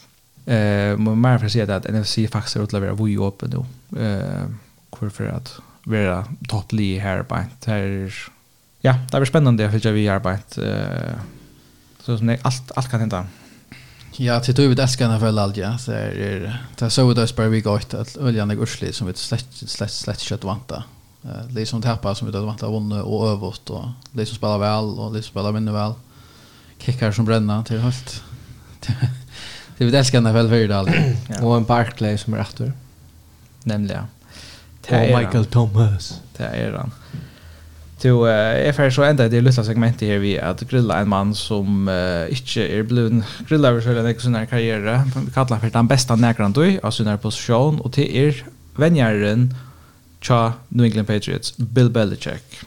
Eh 0.46 0.98
men 0.98 1.22
mer 1.22 1.38
för 1.38 1.46
att 1.46 1.52
se 1.52 1.72
att 1.72 1.92
NFC 1.94 2.18
faktiskt 2.32 2.56
är 2.56 2.64
att 2.64 3.00
vui 3.00 3.12
vi 3.12 3.24
öppen 3.24 3.50
då. 3.50 3.66
Eh 4.00 4.48
varför 5.04 5.28
att 5.28 5.60
vara 5.84 6.26
topplig 6.48 7.00
här 7.00 7.24
på. 7.24 7.36
Det 7.60 7.72
här 7.72 8.14
ja, 8.82 8.96
det 9.12 9.18
är 9.18 9.26
spännande 9.26 9.66
att 9.66 9.72
följa 9.72 9.92
vi 9.92 10.10
arbetet 10.10 10.58
eh 10.58 11.16
Så 12.06 12.18
som 12.18 12.28
det, 12.28 12.40
allt, 12.42 12.72
allt 12.76 12.90
kan 12.90 13.00
hända. 13.00 13.26
Ja, 14.12 14.40
till 14.40 14.56
du 14.56 14.68
vet 14.68 14.80
älskar 14.80 15.10
den 15.10 15.20
väl 15.20 15.40
allt, 15.40 15.58
ja. 15.58 15.78
Så 15.78 15.92
är 15.92 16.60
det 16.78 16.90
så 16.90 17.08
vi 17.08 17.14
där 17.14 17.48
vi 17.50 17.62
gått 17.62 17.94
att 17.94 18.18
öljan 18.18 18.52
är 18.52 18.56
gurslig 18.56 18.96
som 18.96 19.08
vi 19.08 19.14
slett, 19.14 19.48
slett, 19.54 19.92
slett 19.92 20.20
kött 20.20 20.44
vanta. 20.44 20.84
Uh, 21.26 21.50
liksom 21.50 21.82
tappar 21.82 22.14
som 22.14 22.28
vi 22.28 22.32
där 22.32 22.40
vanta 22.40 22.70
vunne 22.70 23.02
och 23.02 23.30
övåt 23.30 23.70
och 23.70 23.86
som 24.14 24.26
spelar 24.26 24.58
väl 24.58 24.84
och 24.84 25.14
som 25.14 25.24
spelar 25.24 25.52
vinner 25.52 25.72
väl. 25.72 25.94
Kickar 26.78 27.12
som 27.12 27.26
bränna 27.26 27.64
till 27.64 27.80
höst. 27.80 28.24
Det 29.78 29.86
vet 29.86 29.94
älskar 29.94 30.22
den 30.22 30.34
väl 30.34 30.50
för 30.50 30.68
det 30.68 30.78
allt. 30.78 30.90
Och 31.42 31.58
en 31.58 31.64
Barclay 31.64 32.18
som 32.18 32.34
är 32.34 32.38
efter. 32.38 32.74
Nämligen. 33.64 34.04
Och 34.90 35.20
Michael 35.20 35.46
Thomas. 35.46 36.22
Det 36.38 36.44
är 36.44 36.74
han. 36.74 36.92
Så 38.04 38.26
jeg 38.28 38.76
får 38.76 38.90
så 38.92 39.06
enda 39.08 39.30
det 39.32 39.40
lytte 39.40 39.64
segmentet 39.64 40.10
her 40.12 40.18
vi 40.20 40.34
at 40.36 40.60
grilla 40.68 40.98
en 41.00 41.08
mann 41.08 41.30
som 41.40 41.88
uh, 41.88 42.28
ikke 42.28 42.66
er 42.68 42.84
blevet 42.84 43.24
grilla 43.48 43.72
over 43.72 43.80
selv 43.86 44.02
en 44.02 44.10
ikke 44.12 44.26
sunnere 44.26 44.50
karriere. 44.52 44.98
Vi 45.16 45.32
kallar 45.32 45.62
for 45.62 45.72
den 45.72 45.88
beste 45.88 46.18
nekrand 46.20 46.58
du 46.58 46.66
av 46.84 46.92
sunnere 46.92 47.22
posisjon, 47.24 47.80
og 47.80 47.94
til 47.96 48.10
er 48.12 48.44
vänjaren 48.76 49.54
tja 50.24 50.58
New 50.70 50.84
England 50.84 51.08
Patriots, 51.08 51.56
Bill 51.58 51.90
Belichick. 51.90 52.66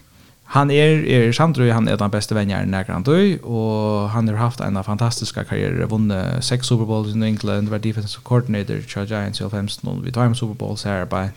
Han 0.54 0.70
er, 0.70 1.02
er 1.04 1.32
samtidig, 1.32 1.74
han 1.74 1.88
er 1.88 1.96
den 2.00 2.10
beste 2.10 2.34
vänjaren 2.34 2.72
nekrand 2.72 3.04
du, 3.04 3.36
og 3.42 4.10
han 4.10 4.28
har 4.28 4.36
haft 4.40 4.60
en 4.60 4.78
fantastisk 4.84 5.34
karriere, 5.34 5.88
vunnet 5.90 6.44
seks 6.44 6.66
Super 6.66 6.84
Bowls 6.84 7.12
i 7.12 7.18
New 7.18 7.28
England, 7.28 7.68
var 7.68 7.78
defensive 7.78 8.24
coordinator 8.24 8.80
tja 8.88 9.04
Giants 9.04 9.40
i 9.40 9.48
15, 9.50 10.04
vi 10.04 10.10
tar 10.10 10.32
Super 10.34 10.54
Bowls 10.54 10.82
her, 10.82 11.04
bare 11.04 11.30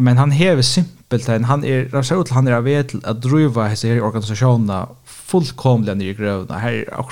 men 0.00 0.16
han 0.16 0.30
hever 0.30 0.62
simpelt 0.62 1.26
han 1.26 1.44
han 1.44 1.64
är 1.64 1.94
er, 1.94 2.02
så 2.02 2.20
ut 2.20 2.30
han 2.30 2.48
är 2.48 2.52
er 2.52 2.60
vet 2.60 2.94
at 2.94 3.04
att 3.04 3.22
driva 3.22 3.68
hese 3.68 3.88
här 3.88 4.02
organisationerna 4.02 4.88
fullkomligen 5.04 5.98
nere 5.98 6.08
i 6.08 6.14
grövna 6.14 6.58
här 6.58 6.72
är 6.72 7.04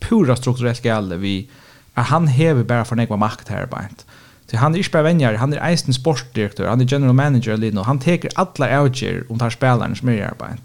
pura 0.00 0.36
strukturellt 0.36 0.84
gällde 0.84 1.16
vi 1.16 1.48
att 1.94 2.06
han 2.06 2.26
hever 2.26 2.64
bara 2.64 2.84
för 2.84 2.96
några 2.96 3.16
makt 3.16 3.48
här 3.48 3.66
bara 3.66 3.82
inte 3.82 4.04
Så 4.50 4.56
han 4.56 4.74
är 4.74 4.78
inte 4.78 4.90
bara 4.90 5.02
vänjar, 5.02 5.34
han 5.34 5.52
är 5.52 5.70
eisen 5.70 5.94
sportdirektör, 5.94 6.68
han 6.68 6.80
är 6.80 6.84
general 6.84 7.14
manager 7.14 7.52
eller 7.52 7.72
något. 7.72 7.86
Han 7.86 7.98
teker 7.98 8.30
alla 8.34 8.80
avgjer 8.80 9.24
om 9.28 9.38
tar 9.38 9.50
spelaren 9.50 9.96
som 9.96 10.08
är 10.08 10.12
i 10.12 10.22
arbetet. 10.22 10.60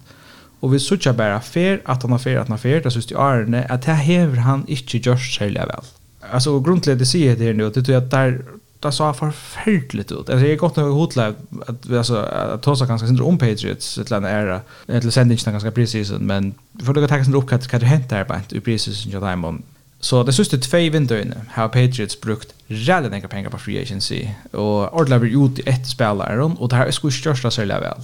Och 0.59 0.73
vi 0.73 0.79
såg 0.79 1.15
bara 1.15 1.41
för 1.41 1.81
att 1.85 2.01
han 2.01 2.11
har 2.11 2.19
för 2.19 2.35
att 2.35 2.47
han 2.47 2.51
har 2.51 2.57
för, 2.57 2.81
det 2.81 2.91
syns 2.91 3.05
till 3.05 3.17
Arne, 3.17 3.65
att 3.69 3.81
det 3.81 3.93
hever 3.93 4.37
han 4.37 4.65
inte 4.67 4.97
gjort 4.97 5.19
särskilt 5.19 5.57
väl. 5.57 5.85
Alltså 6.31 6.59
grundligt 6.59 6.99
det 6.99 7.05
säger 7.05 7.35
det 7.35 7.53
nu, 7.53 7.69
det 7.69 7.83
tror 7.83 7.93
jag 7.93 8.03
att 8.03 8.11
där 8.11 8.45
det 8.85 8.91
så 8.91 9.13
förfärligt 9.13 10.11
ut. 10.11 10.17
Alltså 10.17 10.33
jag 10.33 10.49
är 10.49 10.55
gott 10.55 10.75
nog 10.75 10.93
hotla 10.93 11.33
att 11.67 11.91
alltså 11.91 12.15
att 12.15 12.63
ta 12.63 12.75
så 12.75 12.85
ganska 12.85 13.07
syndrom 13.07 13.37
Patriots 13.37 13.97
ett 13.97 14.09
land 14.09 14.25
era 14.25 14.61
eller 14.87 15.11
sändningen 15.11 15.51
ganska 15.51 15.71
precis 15.71 16.11
men 16.11 16.53
för 16.85 16.93
det 16.93 17.07
ta 17.07 17.23
sin 17.23 17.35
uppkast 17.35 17.67
kan 17.67 17.79
det 17.79 17.85
hända 17.85 18.07
där 18.15 18.23
på 18.23 18.35
inte 18.35 18.61
precis 18.61 19.05
i 19.05 19.09
Diamond. 19.09 19.63
Så 19.99 20.23
det 20.23 20.33
sista 20.33 20.57
två 20.57 20.77
vinduerna 20.77 21.35
har 21.49 21.67
Patriots 21.67 22.21
brukt 22.21 22.53
rätt 22.67 23.11
mycket 23.11 23.29
pengar 23.29 23.49
på 23.49 23.57
free 23.57 23.81
agency 23.81 24.29
och 24.51 24.93
ordlar 24.93 25.19
vi 25.19 25.29
ut 25.29 25.67
ett 25.67 25.87
spelare 25.87 26.43
och 26.43 26.69
det 26.69 26.75
här 26.75 26.85
är 26.85 26.91
skulle 26.91 27.13
största 27.13 27.51
så 27.51 27.65
väl. 27.65 28.01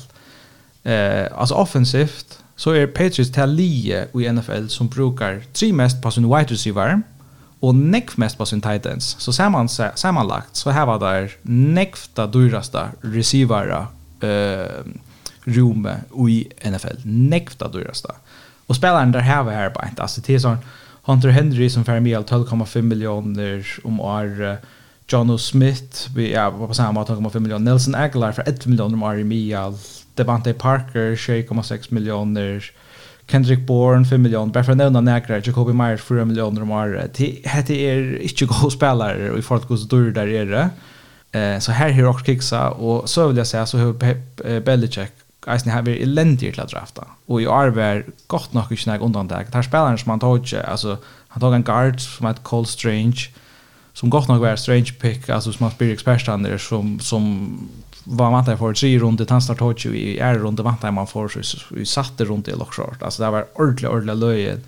Eh 0.83 1.39
alltså 1.39 1.55
offensivt 1.55 2.37
så 2.55 2.71
är 2.71 2.87
Patriots 2.87 3.31
till 3.31 3.59
i 3.59 4.31
NFL 4.31 4.67
som 4.67 4.87
brukar 4.87 5.43
tre 5.53 5.73
mest 5.73 6.01
på 6.01 6.11
sin 6.11 6.23
wide 6.23 6.53
receiver 6.53 7.01
och 7.61 7.75
nekv 7.75 8.13
mest 8.15 8.37
på 8.37 8.45
sin 8.45 8.61
tight. 8.61 8.87
Så 9.01 9.33
samman, 9.33 9.69
sammanlagt 9.95 10.55
så 10.55 10.69
här 10.69 10.85
var 10.85 10.99
där 10.99 11.31
nekvta 11.41 12.27
dyraste 12.27 12.87
receivera 13.01 13.87
eh, 14.21 14.83
rummet 15.43 15.97
i 16.29 16.49
NFL. 16.69 16.97
Nekvta 17.03 17.67
dyraste. 17.67 18.13
Och 18.67 18.75
spelaren 18.75 19.11
där 19.11 19.19
här 19.19 19.43
var 19.43 19.51
här 19.51 19.69
på 19.69 19.87
inte. 19.89 20.01
Alltså 20.01 20.21
det 20.21 20.35
är 20.35 20.39
sån 20.39 20.57
Hunter 21.03 21.29
Henry 21.29 21.69
som 21.69 21.85
får 21.85 21.99
med 21.99 22.17
12,5 22.17 22.81
miljoner 22.81 23.67
om 23.83 23.99
år. 23.99 24.57
John 25.07 25.29
o. 25.29 25.37
Smith 25.37 26.09
vi 26.15 26.33
ja, 26.33 26.49
var 26.49 26.67
på 26.67 26.73
samma 26.73 27.03
12,5 27.03 27.39
miljoner. 27.39 27.71
Nelson 27.71 27.95
Aguilar 27.95 28.31
för 28.31 28.49
1 28.49 28.65
miljoner 28.65 28.93
om 28.93 29.03
år 29.03 29.19
i 29.19 29.23
Mial. 29.23 29.77
Devante 30.15 30.53
Parker 30.53 31.15
6,6 31.15 31.93
miljoner. 31.93 32.71
Kendrick 33.31 33.67
Bourne 33.67 34.05
5 34.05 34.21
miljoner, 34.21 34.53
bara 34.53 34.63
för 34.63 34.71
att 34.71 34.77
nämna 34.77 35.01
näkra, 35.01 35.39
Jacoby 35.39 35.73
Myers 35.73 36.01
4 36.01 36.25
miljoner 36.25 36.61
om 36.61 36.71
året. 36.71 37.13
Det 37.13 37.89
är 37.89 38.21
inte 38.21 38.45
god 38.45 38.73
spelare 38.73 39.31
och 39.31 39.39
i 39.39 39.41
folk 39.41 39.67
går 39.67 39.77
så 39.77 39.87
dörr 39.87 40.11
där 40.11 40.27
är 40.27 40.45
det. 40.45 40.69
Eh, 41.39 41.59
så 41.59 41.71
här 41.71 41.91
har 41.91 42.03
också 42.03 42.25
kiksa 42.25 42.69
och 42.69 43.09
så 43.09 43.27
vill 43.27 43.37
jag 43.37 43.47
säga 43.47 43.65
så 43.65 43.77
har 43.77 44.59
Belichick 44.59 45.11
eisen 45.47 45.71
har 45.71 45.85
vi 45.85 45.97
elendig 46.03 46.53
til 46.53 46.63
å 46.63 46.69
drafta. 46.69 47.07
Og 47.27 47.41
i 47.41 47.49
år 47.49 47.73
var 47.75 48.03
godt 48.31 48.53
nok 48.53 48.71
ikke 48.73 48.91
noe 48.91 49.05
undantag. 49.07 49.49
Det 49.49 49.57
er 49.57 49.67
spilleren 49.67 49.97
som 49.97 50.13
han 50.13 50.21
tog 50.21 50.41
ikke, 50.41 50.63
altså, 50.69 50.97
han 51.33 51.41
tog 51.41 51.55
en 51.55 51.65
guard 51.65 52.01
som 52.03 52.27
heter 52.29 52.45
Cole 52.45 52.69
Strange, 52.69 53.31
som 53.93 54.11
godt 54.11 54.29
nok 54.29 54.41
var 54.41 54.59
Strange 54.59 54.93
pick, 54.99 55.29
altså 55.29 55.51
som 55.51 55.65
han 55.67 55.73
spyrir 55.75 55.97
ekspertstander, 55.97 56.57
som, 56.61 56.99
som 56.99 57.25
var 58.03 58.31
man 58.31 58.45
tar 58.45 58.55
för 58.55 58.73
tre 58.73 58.99
runder 58.99 59.25
han 59.29 59.41
startar 59.41 59.65
hockey 59.65 59.89
i 59.89 60.19
är 60.19 60.35
runder 60.35 60.63
vant 60.63 60.81
man 60.81 61.07
får 61.07 61.27
så 61.43 61.57
vi 61.69 61.85
satte 61.85 62.25
runt 62.25 62.47
i 62.47 62.51
lockshort 62.51 63.03
alltså 63.03 63.23
det 63.23 63.29
var 63.29 63.45
ordentligt 63.53 63.91
ordentligt 63.91 64.17
löje 64.17 64.59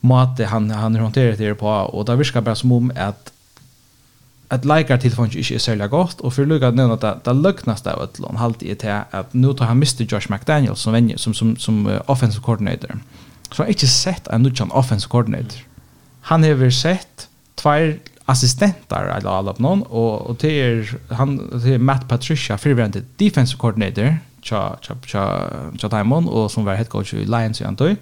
måte 0.00 0.44
han 0.44 0.70
han 0.70 0.96
hanterar 0.96 1.36
det 1.36 1.54
på 1.54 1.68
och 1.68 2.04
det 2.04 2.16
viskar 2.16 2.40
bara 2.40 2.54
som 2.54 2.72
om 2.72 2.92
att 2.96 3.32
att 4.48 4.64
likar 4.64 4.98
till 4.98 5.12
fanns 5.12 5.36
inte 5.36 5.54
är 5.54 5.58
särskilt 5.58 5.90
gott 5.90 6.20
och 6.20 6.34
för 6.34 6.46
lucka 6.46 6.70
nu 6.70 6.82
att 6.82 7.24
det 7.24 7.32
lucknas 7.32 7.82
där 7.82 8.02
åt 8.02 8.18
lån 8.18 8.36
halt 8.36 8.62
i 8.62 8.74
det 8.74 9.04
att 9.10 9.32
nu 9.32 9.52
tar 9.54 9.64
han 9.64 9.76
Mr 9.76 10.02
Josh 10.02 10.28
McDaniel 10.28 10.76
som 10.76 10.92
vänjer 10.92 11.16
som 11.16 11.34
som 11.34 11.56
som 11.56 11.98
offensive 12.06 12.42
coordinator. 12.42 12.98
Så 13.52 13.62
har 13.62 13.68
inte 13.68 13.86
sett 13.86 14.26
en 14.26 14.42
nutchan 14.42 14.70
offensive 14.70 15.10
coordinator. 15.10 15.58
Han 16.20 16.42
har 16.42 16.70
sett 16.70 17.28
två 17.54 17.94
assistenter 18.30 19.16
eller 19.16 19.30
alla 19.30 19.52
på 19.52 19.62
någon 19.62 19.82
och 19.82 20.30
och 20.30 20.38
till 20.38 20.88
han 21.08 21.60
till 21.62 21.78
Matt 21.78 22.08
Patricia 22.08 22.58
förväntat 22.58 23.02
defensive 23.16 23.58
coordinator 23.58 24.18
cha 24.42 24.76
cha 24.80 24.94
cha 25.06 25.50
cha 25.78 25.88
Diamond 25.88 26.28
och 26.28 26.50
som 26.50 26.64
var 26.64 26.74
head 26.74 26.84
coach 26.84 27.14
i 27.14 27.24
Lions 27.24 27.60
i 27.60 27.64
Antoi 27.64 27.96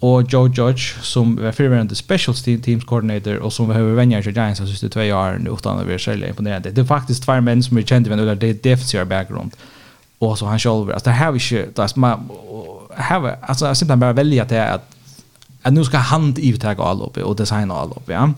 och 0.00 0.22
Joe 0.32 0.48
Judge 0.48 1.02
som 1.02 1.36
var 1.36 1.52
förväntat 1.52 1.98
special 1.98 2.36
teams 2.36 2.84
coordinator 2.84 3.36
och 3.36 3.52
som 3.52 3.68
behöver 3.68 3.94
vänja 3.94 4.22
sig 4.22 4.32
Giants 4.32 4.60
sista 4.60 4.88
två 4.88 5.00
år 5.00 5.38
nu 5.38 5.50
utan 5.50 5.78
att 5.78 5.86
vara 5.86 5.98
själv 5.98 6.24
imponerande. 6.24 6.70
Det 6.70 6.80
är 6.80 6.84
faktiskt 6.84 7.22
två 7.22 7.40
män 7.40 7.62
som 7.62 7.76
är 7.76 7.82
kända 7.82 8.16
med 8.16 8.38
det 8.38 8.62
defensive 8.62 9.04
background 9.04 9.52
och 10.18 10.38
så 10.38 10.46
han 10.46 10.58
själv 10.58 10.90
alltså 10.90 11.10
det 11.10 11.16
här 11.16 11.32
är 11.32 11.52
ju 11.52 11.66
det 11.74 11.82
är 11.82 13.02
här 13.02 13.36
alltså 13.42 13.66
jag 13.66 13.76
syns 13.76 13.90
han 13.90 14.00
bara 14.00 14.12
välja 14.12 14.44
till 14.44 14.58
att 14.58 14.96
att 15.62 15.72
nu 15.72 15.84
ska 15.84 15.98
han 15.98 16.34
i 16.38 16.52
ta 16.58 16.70
all 16.70 17.02
uppe 17.02 17.22
och 17.22 17.36
designa 17.36 17.74
all 17.74 17.90
uppe 17.90 18.12
ja. 18.12 18.18
Mm 18.18 18.34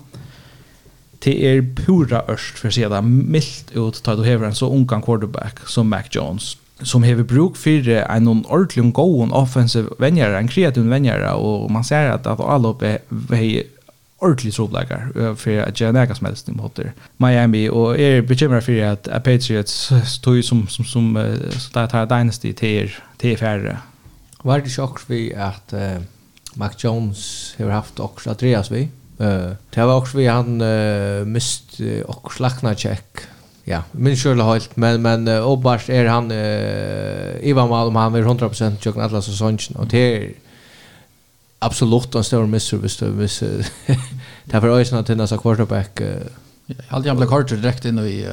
det 1.24 1.37
er 1.46 1.62
pura 1.76 2.24
ørst 2.30 2.58
for 2.58 2.70
å 2.70 2.74
si 2.74 2.82
det 2.88 3.04
mildt 3.06 3.74
ut 3.76 4.00
til 4.02 4.18
du 4.18 4.26
hever 4.26 4.48
en 4.48 4.58
så 4.58 4.70
ungan 4.72 5.04
quarterback 5.04 5.62
som 5.70 5.90
Mac 5.90 6.11
Jones 6.14 6.56
som 6.82 7.04
hever 7.06 7.22
bruk 7.22 7.56
for 7.56 7.88
en 7.88 8.28
ordentlig 8.28 8.92
god 8.94 9.30
offensiv 9.38 9.92
venjere, 10.02 10.38
en 10.38 10.48
kreativ 10.50 10.88
venjere, 10.90 11.35
og 11.35 11.70
man 11.70 11.85
ser 11.85 12.11
at, 12.14 12.26
at 12.26 12.40
alle 12.42 12.72
oppe 12.72 12.96
er 12.96 13.62
ordentlig 14.22 14.52
trobleikar 14.54 15.08
for 15.38 15.62
at 15.64 15.78
gjøre 15.78 15.96
nega 15.96 16.14
som 16.14 16.28
helst 16.28 16.50
mot 16.54 16.80
Miami, 17.22 17.68
og 17.68 18.00
er 18.00 18.22
bekymret 18.26 18.64
for 18.66 18.82
at 18.87 19.08
Patriots 19.24 19.92
tog 20.22 20.42
som, 20.44 20.66
som, 20.68 20.85
som, 20.85 21.12
som 21.50 21.70
der 21.74 21.90
tar 21.90 22.11
dynasty 22.11 22.52
til, 22.52 22.90
til 23.18 23.37
færre. 23.38 23.78
Var 24.44 24.62
det 24.62 24.74
sjokk 24.74 25.02
vi 25.08 25.30
at 25.35 25.74
uh, 25.74 26.02
Mac 26.58 26.78
Jones 26.85 27.54
har 27.58 27.70
haft 27.70 28.00
også 28.00 28.30
Andreas 28.30 28.70
vi? 28.70 28.88
Uh, 29.22 29.52
det 29.70 29.85
var 29.85 29.96
också 29.96 30.16
vi 30.16 30.26
han 30.26 30.61
uh, 30.61 31.24
mist 31.24 31.80
uh, 31.80 32.02
och 32.02 32.32
slakna 32.32 32.74
check. 32.74 33.06
Ja, 33.64 33.82
min 33.92 34.16
själva 34.16 34.44
helt 34.44 34.76
men 34.76 35.02
men 35.02 35.28
uh, 35.28 35.46
Obars 35.46 35.90
är 35.90 36.06
han 36.06 36.30
uh, 36.30 37.48
Ivan 37.48 37.68
Malm 37.68 37.96
han 37.96 38.14
är 38.14 38.22
100% 38.22 38.76
jag 38.82 38.94
kan 38.94 39.02
alla 39.02 39.22
säsongen 39.22 39.58
och 39.74 39.87
det 39.87 40.16
är 40.16 40.32
absolut 41.58 42.14
en 42.14 42.24
stor 42.24 42.46
misservice 42.46 42.96
då 42.96 43.06
miss 43.06 43.42
det 44.44 44.61
var 44.61 44.78
ju 44.78 44.85
snart 44.85 45.06
den 45.06 45.28
så 45.28 45.38
quarterback 45.38 46.00
Allt 46.88 47.06
jag 47.06 47.16
blev 47.16 47.28
kort 47.28 47.48
direkt 47.48 47.85
in 47.85 47.98
i 47.98 48.28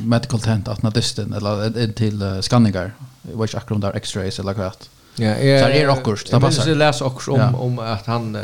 medical 0.00 0.40
tent 0.40 0.68
att 0.68 0.82
nadisten 0.82 1.32
eller 1.32 1.82
in 1.82 1.92
till 1.92 2.38
skanningar. 2.40 2.92
Jag 3.22 3.38
vet 3.38 3.50
inte 3.50 3.58
akkurat 3.58 3.80
där 3.80 3.96
x-rays 3.96 4.38
eller 4.38 4.54
vad? 4.54 4.76
Ja, 5.18 5.26
jag 5.26 5.60
så 5.60 5.68
det 5.68 5.80
är 5.80 5.88
också 5.88 6.26
det 6.30 6.40
passar. 6.40 6.68
Jag 6.68 6.78
läser 6.78 7.06
också 7.06 7.32
om 7.32 7.54
om 7.54 7.78
att 7.78 8.06
han 8.06 8.38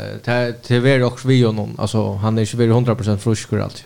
TV 0.67 1.03
också 1.03 1.27
vi 1.27 1.43
honom 1.43 1.75
alltså 1.77 2.13
han 2.13 2.37
är 2.37 2.55
ju 2.55 2.69
100 2.69 3.17
frisk 3.17 3.53
och 3.53 3.59
allt. 3.59 3.85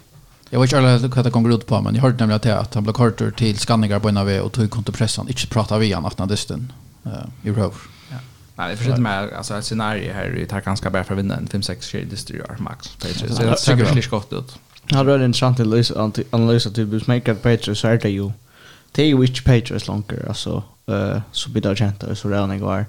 Jag 0.50 0.60
vet 0.60 0.74
inte 0.74 1.16
vad 1.16 1.26
det 1.26 1.32
kommer 1.32 1.56
ut 1.56 1.66
på 1.66 1.82
men 1.82 1.96
jag 1.96 2.02
hörde 2.02 2.26
nämligen 2.26 2.58
att 2.58 2.74
han 2.74 2.84
blev 2.84 2.94
kartor 2.94 3.32
till 3.32 3.60
skanningar 3.60 4.00
på 4.00 4.10
en 4.10 4.18
av 4.18 4.30
och 4.30 4.52
tog 4.52 4.70
kontopressan 4.70 5.28
inte 5.30 5.48
prata 5.48 5.78
vi 5.78 5.94
han 5.94 6.06
att 6.06 6.20
han 6.20 6.28
dysten 6.28 6.74
i 7.44 7.50
rov. 7.50 7.74
Ja. 8.12 8.18
Nej, 8.56 8.72
det 8.72 8.78
försökte 8.78 9.02
med 9.02 9.34
alltså 9.38 9.54
ett 9.54 9.66
scenario 9.66 10.14
här 10.14 10.38
i 10.38 10.46
tar 10.46 10.62
ganska 10.62 10.90
bra 10.90 11.04
för 11.04 11.14
att 11.14 11.20
vinna 11.20 11.36
en 11.36 11.48
5-6 11.48 12.06
distributor 12.10 12.56
max. 12.60 12.88
Så 12.98 13.44
det 13.44 13.58
ser 13.58 13.76
väldigt 13.76 14.10
gott 14.10 14.34
ut. 14.34 14.60
Ja, 14.88 15.04
det 15.04 15.14
är 15.14 15.26
intressant 15.26 15.60
att 15.60 16.20
analysa 16.30 16.70
till 16.70 16.86
Busmaker 16.86 17.34
Patriots 17.34 17.82
så 17.82 17.88
är 17.88 17.98
det 17.98 18.10
ju. 18.10 18.32
Det 18.92 19.02
är 19.02 19.08
ju 19.08 19.18
which 19.18 19.44
Patriots 19.44 19.88
longer 19.88 20.26
alltså 20.28 20.64
uh, 20.90 21.22
så 21.32 21.50
blir 21.50 21.62
det 21.62 21.78
kjent 21.78 22.04
og 22.04 22.18
så 22.18 22.30
redan 22.32 22.52
jeg 22.52 22.62
var. 22.62 22.86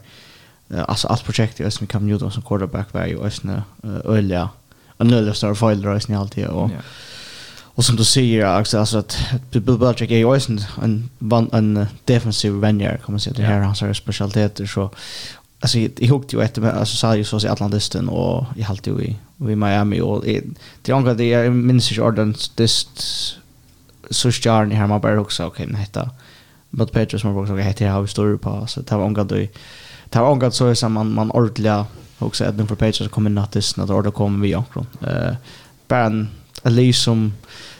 Uh, 0.71 0.85
altså 0.89 1.09
alt 1.11 1.25
projektet 1.25 1.59
som 1.59 1.67
Østen 1.67 1.87
Cam 1.87 2.03
Newton 2.03 2.31
som 2.31 2.43
quarterback 2.43 2.95
var 2.95 3.07
jo 3.07 3.27
Østen 3.27 3.51
uh, 3.51 4.01
Ølja. 4.05 4.47
En 5.01 5.07
nødvendig 5.07 5.37
større 5.37 5.57
feil 5.57 5.85
i 5.85 5.89
Østen 5.89 6.15
alltid 6.15 6.47
og 6.47 6.71
yeah. 6.71 6.83
Och 7.79 7.85
som 7.85 7.97
du 7.97 8.05
säger 8.05 8.61
också 8.61 8.79
alltså 8.79 8.99
att 8.99 9.19
Bill 9.51 9.79
Belichick 9.79 10.11
är 10.11 10.17
ju 10.17 10.35
en 10.35 11.11
en 11.31 11.51
en 11.53 11.87
defensiv 12.05 12.53
vänjer 12.53 12.97
kan 12.97 13.13
man 13.13 13.21
säga 13.21 13.35
det 13.37 13.43
här 13.43 13.61
hans 13.61 13.97
specialiteter 13.97 14.67
så 14.67 14.91
alltså 15.61 15.79
jag 15.79 16.09
hukte 16.09 16.37
ju 16.37 16.43
efter 16.43 16.63
alltså 16.63 16.97
sa 16.97 17.17
ju 17.17 17.25
så 17.25 17.39
i 17.39 17.49
Atlantisten 17.49 18.09
och 18.09 18.45
i 18.57 18.63
halt 18.63 18.87
ju 18.87 19.01
i 19.01 19.17
i 19.39 19.57
Miami 19.57 20.01
och 20.01 20.25
det 20.83 20.93
andra 20.93 21.15
det 21.15 21.33
är 21.33 21.51
minns 21.51 21.93
jag 21.93 22.07
ordentligt 22.07 23.37
så 24.11 24.33
stjärn 24.33 24.71
här 24.71 24.87
man 24.87 25.01
bara 25.01 25.21
också 25.21 25.45
okej 25.45 25.65
okay, 25.65 25.73
men 25.73 25.81
detta 25.81 26.11
mot 26.71 26.93
Petrus 26.93 27.21
som 27.21 27.37
också 27.37 27.57
heter 27.57 27.87
här 27.87 27.93
har 27.93 28.03
vi 28.03 28.09
större 28.09 28.39
på. 28.39 28.67
Så 28.67 28.81
det 28.81 28.97
var 28.97 29.05
omgått 29.05 29.29
det 29.29 30.19
var 30.21 30.29
omgått 30.31 30.55
så 30.55 30.75
som 30.75 30.93
man 30.93 31.15
man 31.15 31.31
ordliga 31.31 31.87
också 32.19 32.45
att 32.45 32.57
för 32.69 32.75
Petrus 32.75 32.97
som 32.97 33.09
kommer 33.09 33.31
nattis 33.31 33.77
när 33.77 33.87
det 33.87 33.95
ordet 33.95 34.15
kommer 34.15 34.43
vi 34.43 34.55
omkring 34.55 34.87
eh 35.03 35.35
bara 35.89 36.05
en 36.05 36.29
Elise 36.63 37.03
som 37.03 37.33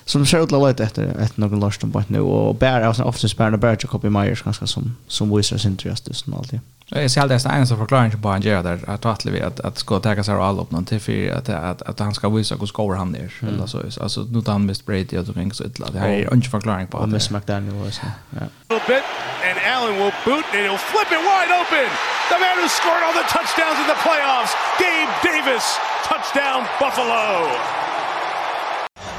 som 0.05 0.27
ser 0.27 0.45
ut 0.45 0.53
lite 0.69 0.85
efter 0.85 1.05
ett 1.05 1.37
någon 1.37 1.61
lust 1.61 1.81
på 1.93 2.03
nu. 2.09 2.21
Och 2.21 2.55
bara 2.55 2.87
alltså 2.87 3.03
oftast 3.03 3.37
bara 3.37 3.57
bara 3.57 3.77
Copy 3.77 4.09
Myers 4.11 4.43
ganska 4.43 4.67
som 4.67 4.97
som 5.07 5.37
visar 5.37 5.59
sin 5.59 5.71
intresse 5.71 6.03
just 6.07 6.27
allt 6.37 6.51
det. 6.51 6.61
Jag 6.91 7.11
ser 7.11 7.21
alldeles 7.21 7.43
den 7.43 7.53
enda 7.53 7.77
förklaringen 7.77 8.23
på 8.23 8.29
han 8.29 8.41
gör 8.41 8.63
där 8.63 8.81
att 8.87 9.07
att 9.07 9.27
vi 9.27 9.43
att 9.43 9.61
att 9.61 9.79
ska 9.79 10.01
ta 10.01 10.25
sig 10.25 10.35
all 10.35 10.61
upp 10.61 10.71
någon 10.71 10.85
till 10.85 11.01
för 11.01 11.31
att 11.33 11.49
att 11.49 11.83
att 11.83 12.01
han 12.01 12.15
ska 12.15 12.29
visa 12.29 12.55
hur 12.57 12.67
skor 12.67 12.95
han 12.95 13.15
är 13.15 13.33
eller 13.49 13.67
så 13.67 14.03
alltså 14.03 14.21
nu 14.21 14.41
tar 14.43 14.53
han 14.53 14.67
mest 14.67 14.87
Brady 14.87 15.19
och 15.19 15.27
så 15.27 15.33
kring 15.33 15.53
så 15.53 15.65
illa. 15.65 15.87
Det 15.93 15.99
här 15.99 16.09
är 16.09 16.35
inte 16.35 16.49
förklaring 16.49 16.87
på. 16.87 16.99
Och 16.99 17.09
Miss 17.09 17.31
McDaniel 17.31 17.87
också. 17.87 18.01
Ja. 18.31 18.47
Little 18.69 18.95
bit 18.95 19.05
and 19.49 19.59
Allen 19.75 19.95
will 20.01 20.15
boot 20.25 20.45
and 20.55 20.63
he'll 20.67 20.85
flip 20.93 21.11
it 21.17 21.23
wide 21.31 21.53
open. 21.61 21.89
The 22.31 22.39
man 22.45 22.57
who 22.63 22.69
scored 22.69 23.03
all 23.07 23.17
the 23.23 23.29
touchdowns 23.37 23.79
in 23.83 23.87
the 23.95 24.01
playoffs, 24.07 24.53
Gabe 24.83 25.13
Davis, 25.29 25.67
touchdown 26.11 26.61
Buffalo. 26.81 27.25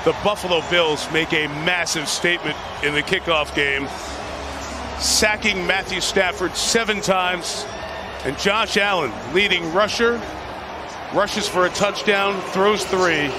The 0.04 0.16
Buffalo 0.24 0.62
Bills 0.70 1.02
make 1.14 1.32
a 1.34 1.48
massive 1.66 2.08
statement 2.08 2.58
in 2.86 2.94
the 2.94 3.04
kickoff 3.12 3.54
game 3.56 3.88
sacking 5.00 5.68
Matthew 5.68 6.02
Stafford 6.02 6.56
seven 6.56 7.02
times, 7.02 7.66
and 8.26 8.38
Josh 8.38 8.78
Allen, 8.78 9.12
leading 9.34 9.74
rusher, 9.74 10.22
rushes 11.14 11.48
for 11.48 11.66
a 11.66 11.70
touchdown, 11.70 12.42
throws 12.54 12.84
three, 12.86 13.32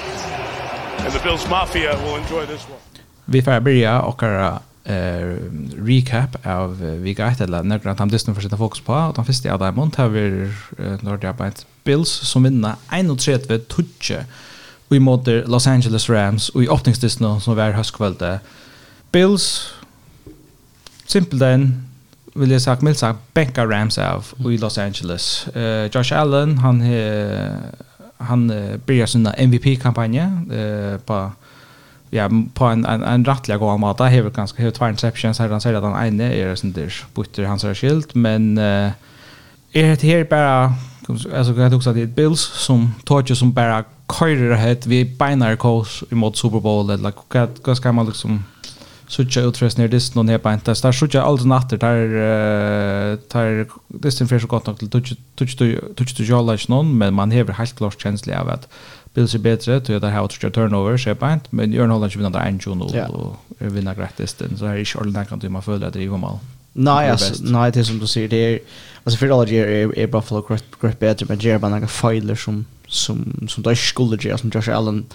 and 1.05 1.13
the 1.13 1.21
Bills 1.23 1.49
Mafia 1.49 1.97
will 2.05 2.17
enjoy 2.17 2.47
this 2.47 2.69
one. 2.69 2.81
Vi 3.25 3.43
får 3.43 3.61
börja 3.61 4.01
och 4.03 4.23
eh 4.23 5.37
recap 5.77 6.47
av 6.47 6.83
uh, 6.83 6.91
vi 6.91 7.15
gatt 7.15 7.41
eller 7.41 7.63
när 7.63 7.95
han 7.99 8.09
Disney 8.09 8.35
för 8.35 8.43
sätta 8.43 8.57
fokus 8.57 8.81
på 8.81 8.93
och 8.93 9.15
de 9.15 9.25
första 9.25 9.53
av 9.53 9.59
dem 9.59 9.91
har 9.97 10.09
vi 10.09 10.51
uh, 10.81 11.51
Bills 11.85 12.09
som 12.11 12.43
vinner 12.43 12.75
31 13.17 13.69
touche 13.69 14.25
i 14.91 14.99
måte 14.99 15.45
Los 15.47 15.67
Angeles 15.67 16.09
Rams. 16.11 16.49
Og 16.49 16.65
i 16.65 16.69
åpningsdisten 16.69 17.41
som 17.41 17.57
var 17.57 17.77
høstkvölde. 17.77 18.39
Bills, 19.13 19.75
simpelt 21.11 21.41
den, 21.41 21.87
vill 22.35 22.51
jag 22.51 22.63
sagt 22.63 22.83
milsagt 22.83 23.19
Benka 23.35 23.67
Rams 23.67 23.99
av 23.99 24.27
i 24.51 24.59
Los 24.59 24.79
Angeles. 24.79 25.47
Uh, 25.57 25.87
Josh 25.87 26.13
Allen 26.13 26.59
han 26.59 26.81
he, 26.81 27.33
han 28.19 28.51
uh, 28.51 28.77
börjar 28.87 29.07
sin 29.07 29.27
MVP 29.27 29.83
kampanje 29.83 30.25
uh, 30.53 30.99
på 30.99 31.33
ja 32.11 32.31
på 32.55 32.65
en 32.65 32.85
en, 32.87 33.03
en 33.03 33.25
rattelig 33.25 33.59
god 33.59 33.81
måte. 33.81 34.03
Han 34.03 34.13
har 34.13 34.23
ganske 34.23 34.37
ganska 34.37 34.63
högt 34.63 34.77
två 34.77 34.89
interceptions 34.89 35.39
här 35.39 35.49
han 35.49 35.61
säger 35.61 35.77
att 35.77 35.85
han 35.85 36.07
ene 36.07 36.35
er 36.35 36.55
sån 36.55 36.73
där 36.73 37.05
butter 37.15 37.45
hans 37.45 37.65
er 37.65 37.75
skilt 37.75 38.15
men 38.15 38.59
uh, 38.59 38.91
är 39.73 39.97
det 39.97 40.03
här 40.03 40.25
bara 40.25 40.75
alltså 41.37 41.53
jag 41.55 41.75
också 41.75 41.91
att 41.91 41.97
det 41.97 42.03
är 42.03 42.07
Bills 42.07 42.41
som 42.41 42.95
torch 43.05 43.39
som 43.39 43.53
bara 43.53 43.85
körer 44.19 44.51
ahead 44.51 44.77
vi 44.87 45.05
binary 45.05 45.57
coach 45.57 46.03
emot 46.11 46.37
Super 46.37 46.61
Bowl 46.61 46.91
eller 46.91 47.09
like, 47.09 47.49
vad 47.65 47.77
ska 47.77 47.93
man 47.93 48.07
liksom 48.07 48.45
sucha 49.11 49.43
utres 49.43 49.77
ner 49.79 49.89
dist 49.91 50.15
non 50.15 50.29
hepa 50.31 50.53
enta 50.55 50.75
star 50.75 50.95
sucha 50.95 51.25
alls 51.27 51.45
natter 51.45 51.79
tar 51.83 53.17
tar 53.29 53.67
dist 54.03 54.23
fresh 54.29 54.47
gott 54.47 54.71
til 54.79 54.91
touch 54.91 55.17
touch 55.37 55.57
touch 55.97 56.15
to 56.17 56.23
jalla 56.23 56.57
någon 56.69 56.95
men 56.95 57.15
man 57.15 57.33
hever 57.33 57.53
helt 57.53 57.77
klart 57.77 58.03
känsla 58.03 58.41
av 58.41 58.49
att 58.49 58.69
Bills 59.15 59.35
är 59.35 59.39
bättre, 59.39 59.81
då 59.81 59.93
är 59.93 60.01
det 60.01 60.09
här 60.09 60.51
turnover, 60.51 60.97
så 60.97 61.15
paint 61.15 61.45
inte, 61.45 61.57
men 61.57 61.73
Jörn 61.73 61.91
Holland 61.91 62.13
vinner 62.13 62.31
där 62.31 62.41
en 62.41 62.59
tjon 62.59 62.83
och 62.83 63.37
vinner 63.59 63.95
gratis 63.95 64.35
den, 64.35 64.57
så 64.59 64.67
här 64.67 64.75
är 64.75 64.79
inte 64.79 64.99
ordentligt 64.99 65.29
kan 65.29 65.39
du 65.39 65.49
man 65.49 65.63
följa 65.63 65.91
det 65.91 65.99
driva 65.99 66.17
mål. 66.17 66.39
Nej, 66.73 67.11
alltså, 67.11 67.35
nej, 67.45 67.73
det 67.73 67.85
som 67.85 67.99
du 67.99 68.07
säger, 68.07 68.29
det 68.29 68.37
är, 68.37 68.59
alltså 69.05 69.19
för 69.19 69.29
alla 69.31 69.51
är, 69.51 69.99
är 69.99 70.07
Buffalo 70.07 70.47
grett 70.81 70.99
bättre, 70.99 71.27
men 71.29 71.39
det 71.39 71.51
är 71.51 71.59
bara 71.59 71.71
några 71.71 71.87
filer 71.87 72.35
som, 72.35 72.65
som, 72.89 73.47
som 73.49 73.63
där 73.63 73.75
skulle 73.75 74.17
göra, 74.21 74.39
som 74.39 74.51
Josh 74.55 74.77
Allen, 74.77 75.07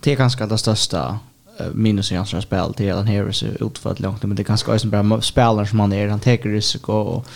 det 0.00 0.12
är 0.12 0.16
ganska 0.16 0.46
det 0.46 0.58
största 0.58 1.18
minus 1.72 2.12
i 2.12 2.14
hans 2.14 2.42
spel 2.42 2.74
till 2.74 2.94
han 2.94 3.06
här 3.06 3.32
så 3.32 3.46
utfört 3.46 4.00
långt 4.00 4.22
men 4.22 4.36
det 4.36 4.44
kanske 4.44 4.74
är 4.74 4.78
som 4.78 4.90
bara 4.90 5.20
spelaren 5.20 5.66
som 5.66 5.80
han 5.80 5.92
är. 5.92 6.08
Han 6.08 6.20
tar 6.20 6.48
risk 6.48 6.88
och 6.88 7.26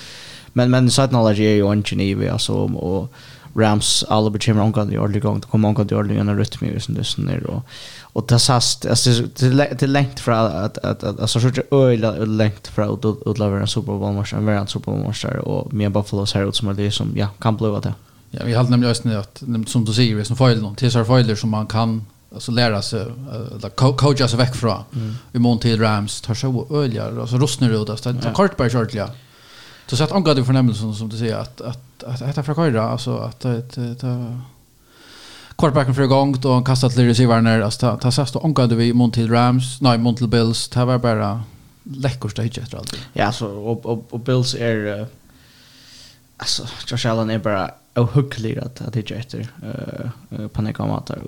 men 0.53 0.71
men 0.71 0.91
så 0.91 1.03
att 1.03 1.11
knowledge 1.11 1.41
är 1.41 1.55
ju 1.55 1.73
inte 1.73 1.95
ni 1.95 2.15
vi 2.15 2.29
alltså 2.29 2.53
och 2.53 3.13
Rams 3.55 4.05
alla 4.09 4.31
bekymmer 4.31 4.63
om 4.63 4.73
kan 4.73 4.93
i 4.93 4.99
ordentlig 4.99 5.23
gång, 5.23 5.41
det 5.41 5.47
kommer 5.47 5.69
om 5.69 5.75
kan 5.75 5.87
i 5.87 5.95
ordentlig 5.95 6.17
gjennom 6.17 6.39
rytme 6.39 6.69
i 6.69 6.77
och 6.77 6.95
dusen 6.95 7.27
der, 7.27 7.63
och 8.03 8.25
det 8.29 8.39
sast, 8.39 8.87
alltså 8.87 9.11
det 9.39 9.49
längt 9.49 9.83
lengt 9.83 10.29
att, 10.29 10.79
att, 10.79 11.05
att, 11.05 11.21
at 11.21 11.31
så 11.31 11.39
er 11.39 11.63
øyla 11.73 12.11
lengt 12.25 12.69
från 12.69 12.95
att 12.95 13.05
utlaver 13.27 13.61
en 13.61 13.67
Super 13.67 13.93
Bowl 13.93 14.15
match 14.15 14.33
en 14.33 14.47
verden 14.47 14.67
Super 14.67 14.93
Bowl 14.93 15.05
match 15.05 15.25
och 15.25 15.73
med 15.73 15.93
Buffalo 15.93 16.27
ser 16.27 16.49
ut 16.49 16.57
som 16.57 16.69
att 16.69 16.77
det 16.77 16.91
som, 16.91 17.13
ja, 17.17 17.29
kan 17.41 17.57
bli 17.57 17.81
det. 17.83 17.95
Ja, 18.31 18.41
vi 18.45 18.53
har 18.55 18.65
nämligen 18.65 18.91
just 18.91 19.05
nu 19.05 19.17
att 19.17 19.43
som 19.67 19.85
du 19.85 19.93
sier, 19.93 20.25
som 20.25 20.37
man 20.39 20.49
feiler 20.49 20.63
noen, 20.63 20.75
tilsar 20.75 21.05
feiler 21.05 21.35
som 21.35 21.51
man 21.51 21.67
kan 21.67 22.05
alltså 22.35 22.53
lära 22.53 22.83
sig 22.83 23.01
eller 23.01 23.69
coacha 23.69 24.29
sig 24.29 24.39
väck 24.39 24.55
från 24.55 24.85
mm. 24.95 25.15
i 25.33 25.39
mån 25.39 25.59
till 25.59 25.81
Rams. 25.81 26.21
Tar 26.21 26.35
så 26.35 26.67
öliga 26.71 27.21
alltså 27.21 27.37
rostnar 27.37 27.83
ut 27.83 27.91
alltså 27.91 28.15
ta 28.23 28.33
kort 28.33 28.57
på 28.57 28.69
short 28.69 28.95
ja. 28.95 29.09
Så 29.87 29.97
så 29.97 30.05
att 30.05 30.13
angår 30.13 30.35
det 30.35 30.45
förnämmelsen 30.45 30.95
som 30.95 31.09
du 31.09 31.19
säger 31.19 31.37
att 31.37 31.61
att 31.61 32.05
att 32.05 32.19
detta 32.19 32.43
för 32.43 32.55
köra 32.55 32.83
alltså 32.83 33.17
att 33.17 33.45
att 33.45 33.79
quarterbacken 35.57 35.95
för 35.95 36.07
gång 36.07 36.41
då 36.41 36.53
han 36.53 36.65
kastat 36.65 36.93
till 36.93 37.07
receivern 37.07 37.45
när 37.45 37.61
alltså 37.61 37.97
ta 37.97 38.11
så 38.11 38.23
att 38.23 38.45
angår 38.45 38.67
det 38.67 38.85
i 38.85 38.93
mån 38.93 39.11
till 39.11 39.31
Rams 39.31 39.81
nej 39.81 39.99
mån 39.99 40.15
till 40.15 40.29
Bills. 40.29 40.69
Ta 40.69 40.85
var 40.85 40.99
bara 40.99 41.43
läckorst 41.83 42.37
stage 42.37 42.59
efter 42.59 42.79
allt. 42.79 42.97
Ja 43.13 43.33
så 43.33 43.47
och 43.47 44.13
och 44.13 44.21
Bills 44.21 44.55
är 44.55 45.07
alltså 46.37 46.63
Josh 46.87 47.11
Allen 47.11 47.31
är 47.31 47.39
bara 47.39 47.71
ohyggelig 47.95 48.59
att 48.59 48.81
att 48.81 48.93
det 48.93 49.11
jätter 49.11 49.49
eh 49.63 50.49
panikamatar 50.49 51.19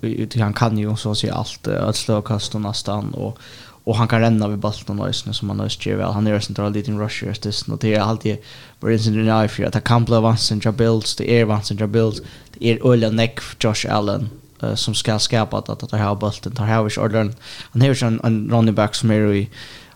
vi 0.00 0.40
han 0.40 0.52
kan 0.52 0.78
ju 0.78 0.96
så 0.96 1.14
se 1.14 1.30
allt 1.30 1.68
att 1.68 1.96
slå 1.96 2.22
kast 2.22 2.54
och 2.54 2.60
nästan 2.60 3.14
och 3.14 3.38
och 3.84 3.96
han 3.96 4.08
kan 4.08 4.20
renna 4.20 4.48
vid 4.48 4.58
bollen 4.58 5.00
och 5.00 5.08
ösnen 5.08 5.34
som 5.34 5.48
han 5.48 5.60
ösger 5.60 5.96
väl 5.96 6.12
han 6.12 6.26
är 6.26 6.34
en 6.34 6.42
central 6.42 6.72
leading 6.72 7.00
rusher 7.00 7.36
det 7.42 7.68
och 7.72 7.78
det 7.78 7.94
är 7.94 8.00
alltid 8.00 8.36
var 8.80 8.90
inte 8.90 9.10
den 9.10 9.26
när 9.26 9.48
för 9.48 9.64
att 9.64 9.74
han 9.74 9.82
kan 9.82 10.04
bli 10.04 10.20
vansen 10.20 10.60
builds 10.76 11.16
the 11.16 11.36
air 11.36 11.44
vans 11.44 11.70
jag 11.70 11.88
builds 11.88 12.20
det 12.52 12.66
är 12.70 12.86
Ola 12.86 13.10
Neck 13.10 13.40
Josh 13.60 13.86
Allen 13.88 14.28
som 14.74 14.94
ska 14.94 15.18
skapa 15.18 15.58
att 15.58 15.68
att 15.68 15.90
det 15.90 15.96
här 15.96 16.14
bollen 16.14 16.54
tar 16.54 16.64
här 16.64 16.82
vis 16.82 16.98
ordern 16.98 17.34
han 17.72 17.82
har 17.82 17.88
ju 17.88 18.18
en 18.24 18.50
running 18.50 18.74
back 18.74 18.94
som 18.94 19.10
är 19.10 19.32
i 19.32 19.48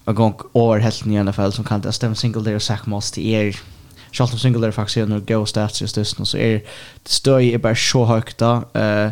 a 0.04 0.12
gång 0.12 0.34
över 0.54 0.78
helt 0.78 1.06
i 1.06 1.22
NFL 1.22 1.50
som 1.50 1.64
kan 1.64 1.80
det 1.80 1.92
stämma 1.92 2.14
single 2.14 2.42
där 2.42 2.58
sack 2.58 2.78
sack 2.78 2.86
måste 2.86 3.20
är 3.20 3.56
Charlton 4.12 4.38
Single 4.38 4.66
är 4.66 4.70
faktiskt 4.70 4.96
en 4.96 5.24
go 5.26 5.46
stats 5.46 5.82
just 5.82 5.94
det 5.94 6.04
så 6.04 6.36
är 6.36 6.52
det 6.52 6.62
stöj 7.04 7.54
är 7.54 7.58
bara 7.58 7.74
så 7.74 8.04
högt 8.04 8.38
då. 8.38 8.64
Uh, 8.76 9.10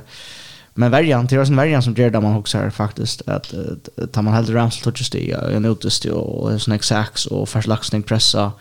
men 0.75 0.91
värjan 0.91 1.27
det 1.27 1.37
er 1.37 1.45
en 1.45 1.57
verjan 1.57 1.83
som 1.83 1.95
gör 1.95 2.11
det 2.11 2.21
man 2.21 2.37
också 2.37 2.59
her 2.59 2.71
faktiskt 2.71 3.23
att 3.29 3.55
uh, 3.55 4.07
tar 4.07 4.23
man 4.23 4.35
helt 4.35 4.51
rams 4.51 4.81
touches 4.81 5.11
det 5.11 5.29
ja, 5.29 5.51
en 5.51 5.65
utest 5.65 6.05
ju 6.05 6.13
og 6.13 6.53
en 6.53 6.61
snack 6.61 6.83
sacks, 6.83 7.27
och 7.27 7.49
fast 7.49 7.69
laxning 7.69 8.03
pressa, 8.03 8.53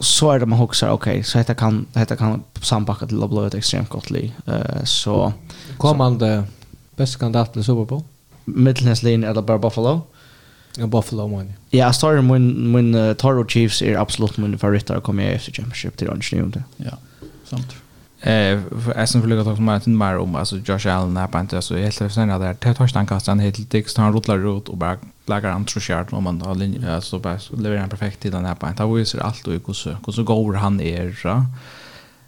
så 0.00 0.30
är 0.30 0.38
det 0.38 0.46
man 0.46 0.60
också 0.60 0.86
okej 0.86 1.12
okay, 1.12 1.22
så 1.22 1.38
heter 1.38 1.54
kan 1.54 1.86
heter 1.94 2.16
kan 2.16 2.42
sambacka 2.62 3.06
till 3.06 3.22
att 3.22 3.46
ett 3.46 3.54
extremt 3.54 3.88
gott 3.88 4.10
uh, 4.10 4.84
så 4.84 5.32
kommande 5.78 6.44
bästa 6.96 7.18
kandidat 7.18 7.52
till 7.52 7.64
Super 7.64 7.84
Bowl 7.84 8.02
Midlands 8.44 9.02
linje 9.02 9.30
eller 9.30 9.42
bara 9.42 9.58
Buffalo 9.58 10.00
Ja, 10.78 10.86
Buffalo 10.86 11.28
man. 11.28 11.52
Ja, 11.70 11.92
starter 11.92 12.22
min, 12.22 12.72
min 12.72 12.94
uh, 12.94 13.14
Toro 13.14 13.48
Chiefs 13.48 13.82
är 13.82 13.96
absolut 13.96 14.36
min 14.36 14.58
favorit 14.58 14.90
att 14.90 15.02
komma 15.02 15.22
i 15.22 15.34
efter 15.34 15.52
Championship 15.52 15.96
till 15.96 16.08
Orange 16.08 16.28
New. 16.32 16.62
Ja, 16.76 16.98
sant. 17.44 17.76
Eh, 18.20 18.60
jag 18.96 19.08
som 19.08 19.20
vill 19.20 19.44
ta 19.44 19.56
som 19.56 19.68
att 19.68 19.86
mer 19.86 20.18
om 20.18 20.34
alltså 20.34 20.56
Josh 20.56 20.88
Allen 20.88 21.16
här 21.16 21.26
på 21.26 21.38
inte 21.38 21.62
så 21.62 21.76
helt 21.76 21.94
för 21.94 22.08
sen 22.08 22.28
där 22.28 22.54
till 22.54 22.74
touchdown-kastan 22.74 23.38
helt 23.38 23.70
dix 23.70 23.96
han 23.96 24.12
rullar 24.12 24.58
ut 24.58 24.68
och 24.68 24.76
bara 24.76 24.96
lägger 25.26 25.48
han 25.48 25.64
tror 25.64 25.84
jag 25.88 26.12
om 26.12 26.24
man 26.24 26.42
har 26.42 26.54
linje 26.54 27.00
så 27.00 27.18
bara 27.18 27.38
levererar 27.56 27.80
han 27.80 27.90
perfekt 27.90 28.20
till 28.20 28.30
den 28.30 28.44
här 28.44 28.54
på. 28.54 28.68
inte. 28.68 28.82
Det 28.82 28.94
visar 28.94 29.18
allt 29.18 29.46
och 29.46 29.52
hur 29.52 29.72
så 29.72 29.90
hur 30.06 30.12
så 30.12 30.22
går 30.22 30.54
han 30.54 30.80
är, 30.80 31.24
va? 31.24 31.46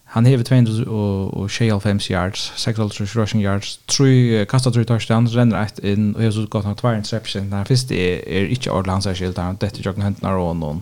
Han 0.09 0.27
hever 0.27 0.43
296 0.43 2.11
yards, 2.11 2.53
6 2.57 2.79
rushing 3.17 3.43
yards, 3.45 3.79
3 3.87 4.47
kastar 4.49 4.73
3 4.73 4.85
touchdowns, 4.85 5.37
renner 5.37 5.67
et 5.67 5.83
inn, 5.85 6.15
og 6.15 6.23
hever 6.23 6.33
så 6.33 6.47
godt 6.51 6.65
nok 6.65 6.77
2 6.81 6.89
interception. 6.97 7.51
Den 7.53 7.67
første 7.69 7.99
er, 7.99 8.23
er 8.27 8.49
ikke 8.49 8.73
ordentlig 8.73 8.93
hans 8.93 9.19
skilt, 9.19 9.39
han 9.39 9.61
detter 9.61 9.85
jokken 9.85 10.07
hendene 10.07 10.33
av 10.33 10.55
noen. 10.57 10.81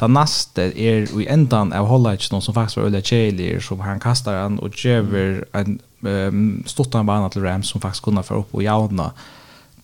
Den 0.00 0.14
neste 0.16 0.70
er 0.70 1.10
i 1.18 1.26
endan 1.28 1.74
av 1.76 1.88
holdet 1.90 2.30
noen 2.32 2.44
som 2.44 2.54
faktisk 2.56 2.78
var 2.78 2.86
Ulla 2.88 3.02
Kjeilir, 3.04 3.58
som 3.60 3.82
han 3.84 4.00
kastar 4.00 4.38
han 4.38 4.60
og 4.62 4.78
gjør 4.78 5.42
en 5.58 5.76
um, 6.06 6.62
stottan 6.70 7.10
bana 7.10 7.28
til 7.28 7.44
Rams 7.44 7.68
som 7.68 7.82
faktisk 7.82 8.06
kunne 8.06 8.24
få 8.24 8.40
opp 8.44 8.54
og 8.54 8.64
jauna 8.64 9.10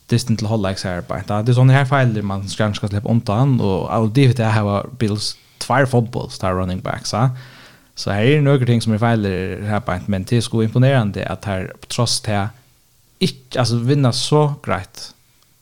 distant 0.08 0.38
til 0.38 0.48
holdet 0.48 0.86
her 0.86 1.02
på. 1.04 1.18
Det 1.26 1.50
er 1.50 1.58
sånne 1.58 1.74
her 1.74 1.84
feiler 1.90 2.24
man 2.24 2.46
skal 2.48 2.72
slippe 2.78 3.10
undan, 3.10 3.58
og 3.60 3.90
av 3.90 4.08
det 4.14 4.30
vet 4.30 4.40
jeg 4.40 4.54
har 4.54 4.88
Bills 4.96 5.34
tvær 5.60 5.90
fotballs, 5.90 6.38
star 6.38 6.54
running 6.54 6.80
backs, 6.80 7.12
ja. 7.12 7.26
Eh? 7.26 7.52
Så 7.96 8.10
här 8.10 8.22
är 8.22 8.40
några 8.40 8.66
ting 8.66 8.82
som 8.82 8.92
är 8.92 8.98
fel 8.98 9.24
här 9.62 9.80
på 9.80 9.98
men 10.06 10.24
det 10.24 10.36
är 10.36 10.40
så 10.40 10.62
imponerande 10.62 11.28
att 11.28 11.44
här 11.44 11.72
trots 11.88 12.20
det 12.20 12.48
inte 13.18 13.60
alltså 13.60 13.76
vinna 13.76 14.12
så 14.12 14.54
grejt 14.62 15.14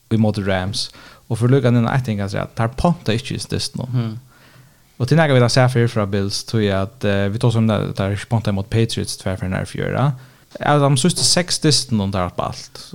vi 0.09 0.17
mot 0.17 0.37
Rams 0.37 0.91
och 1.27 1.39
för 1.39 1.47
luckan 1.47 1.73
den 1.73 1.83
jag 1.83 2.05
tänker 2.05 2.37
att 2.37 2.55
tar 2.55 2.67
ponta 2.67 3.13
inte 3.13 3.33
just 3.33 3.49
det 3.49 3.75
nu. 3.75 3.83
Mm. 3.93 4.19
Och 4.97 5.07
till 5.07 5.17
när 5.17 5.33
vi 5.33 5.39
då 5.39 5.49
ser 5.49 5.67
för 5.67 5.87
från 5.87 6.11
Bills 6.11 6.43
tror 6.43 6.63
jag 6.63 6.81
att 6.81 7.05
uh, 7.05 7.27
vi 7.27 7.39
tar 7.39 7.51
som 7.51 7.67
där 7.67 7.93
där 7.95 8.25
ponta 8.29 8.51
mot 8.51 8.69
Patriots 8.69 9.17
tvärför 9.17 9.47
när 9.47 9.65
fyra. 9.65 10.13
Alltså 10.59 10.83
de 10.83 10.97
sista 10.97 11.21
sex 11.23 11.59
distan 11.59 12.01
och 12.01 12.09
där 12.09 12.29
på 12.29 12.41
allt. 12.41 12.93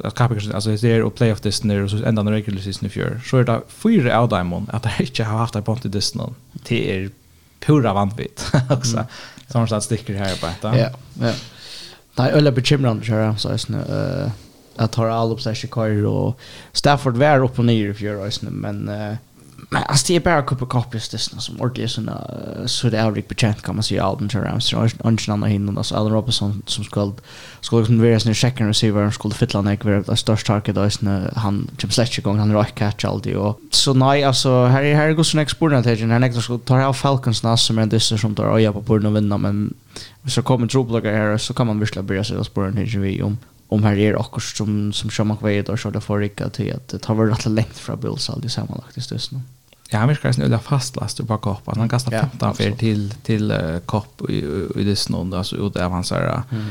Alltså 0.54 0.70
det 0.70 0.84
är 0.84 1.02
och 1.02 1.14
playoff 1.14 1.40
distan 1.40 1.82
och 1.82 1.90
så 1.90 1.96
ända 2.04 2.22
den 2.22 2.32
regular 2.32 2.62
season 2.62 2.86
i 2.86 2.90
fjör. 2.90 3.20
Så 3.24 3.36
är 3.36 3.44
det 3.44 3.60
fyra 3.68 4.22
out 4.22 4.30
diamond 4.30 4.66
att 4.72 4.82
det 4.82 4.92
inte 4.98 5.24
har 5.24 5.38
haft 5.38 5.56
ett 5.56 5.64
ponta 5.64 5.88
distan. 5.88 6.34
till 6.64 7.10
pura 7.60 7.92
vanvitt 7.92 8.52
också. 8.70 8.96
Mm. 9.52 9.66
Som 9.66 9.68
sagt 9.68 9.84
sticker 9.84 10.14
här 10.14 10.36
på 10.36 10.46
detta. 10.46 10.78
Ja, 10.78 10.90
ja. 11.20 11.32
Nej, 12.14 12.30
eller 12.32 12.52
bekymrande 12.52 13.04
kör 13.04 13.20
jag 13.20 13.40
så 13.40 13.48
är 13.48 14.24
eh 14.24 14.30
att 14.76 14.94
ha 14.94 15.12
all 15.12 15.32
uppsägning 15.32 15.70
kvar 15.70 16.06
och 16.06 16.40
Stafford 16.72 17.16
var 17.16 17.44
upp 17.44 17.58
och 17.58 17.64
ner 17.64 17.88
i 17.88 17.94
fjärde 17.94 18.30
men 18.50 18.88
eh 18.88 19.14
Men 19.72 19.82
alltså 19.82 20.06
det 20.06 20.16
är 20.16 20.20
bara 20.20 20.42
kuppa 20.42 20.66
kopior 20.66 21.02
det 21.10 21.18
som 21.18 21.60
ordentligt 21.60 21.90
såna 21.90 22.30
så 22.66 22.90
det 22.90 22.98
är 22.98 23.12
riktigt 23.12 23.28
betjänt 23.28 23.62
kan 23.62 23.74
man 23.74 23.82
säga 23.82 24.04
Alden 24.04 24.28
Terrams 24.28 24.66
så 24.66 24.88
ungen 24.98 25.18
annan 25.28 25.50
hinnan 25.50 25.78
alltså 25.78 25.94
Allen 25.94 26.12
Robinson 26.12 26.62
som 26.66 26.84
skulle 26.84 27.12
skulle 27.60 27.80
liksom 27.80 28.02
vara 28.02 28.20
sin 28.20 28.34
second 28.34 28.68
receiver 28.68 29.06
och 29.06 29.14
skulle 29.14 29.34
fylla 29.34 29.60
när 29.60 29.70
jag 29.70 29.84
var 29.84 30.04
det 30.06 30.16
största 30.16 30.52
target 30.52 30.74
då 30.74 30.80
är 30.80 31.38
han 31.38 31.68
typ 31.76 31.92
Sletcher 31.92 32.20
igång 32.20 32.38
han 32.38 32.52
rock 32.52 32.74
catch 32.74 33.04
alltid 33.04 33.36
och 33.36 33.60
så 33.70 33.94
nej 33.94 34.24
alltså 34.24 34.64
här 34.64 34.82
är 34.82 34.94
här 34.94 35.12
går 35.12 35.22
så 35.22 35.36
next 35.36 35.52
exporten 35.52 35.82
till 35.82 36.06
när 36.06 36.20
jag 36.20 36.42
skulle 36.42 36.58
ta 36.58 36.84
av 36.84 36.92
Falcons 36.92 37.42
nas 37.42 37.64
som 37.64 37.78
är 37.78 37.86
det 37.86 38.00
som 38.00 38.34
tar 38.34 38.56
öja 38.56 38.72
på 38.72 38.80
borden 38.80 39.06
och 39.06 39.16
vinna 39.16 39.38
men 39.38 39.74
så 40.26 40.42
kommer 40.42 40.66
troplogar 40.66 41.12
här 41.12 41.38
så 41.38 41.54
kan 41.54 41.66
man 41.66 41.80
visst 41.80 42.00
börja 42.00 42.24
sig 42.24 42.44
spåren 42.44 42.76
här 42.76 42.98
vi 42.98 43.22
om 43.22 43.38
om 43.70 43.84
här 43.84 43.98
är 43.98 44.16
också 44.16 44.40
som 44.40 44.92
som 44.92 45.10
Shamrock 45.10 45.42
Wade 45.42 45.72
och 45.72 45.78
så 45.78 45.90
där 45.90 46.00
får 46.00 46.18
Rickard 46.18 46.52
till 46.52 46.74
att 46.74 46.88
det 46.88 46.98
tar 46.98 47.14
väl 47.14 47.28
rätt 47.28 47.46
längt 47.46 47.78
från 47.78 48.00
Bills 48.00 48.30
alltid 48.30 48.52
sammanlagt 48.52 48.96
i 48.96 49.00
stösnen. 49.00 49.42
Ja, 49.90 49.98
han 49.98 50.08
virkar 50.08 50.28
en 50.28 50.42
öliga 50.42 50.58
fastlaster 50.58 51.24
på 51.24 51.38
koppan. 51.38 51.78
Han 51.78 51.88
kastar 51.88 52.10
15 52.10 52.54
fel 52.54 52.76
till, 52.76 53.14
till 53.22 53.52
uh, 53.52 53.78
kopp 53.78 54.30
i, 54.30 54.68
i 54.76 54.84
det 54.84 54.96
snön, 54.96 55.34
alltså 55.34 55.56
ut 55.56 55.76
av 55.76 55.90
hans 55.90 56.10
här 56.10 56.42
mm. 56.50 56.64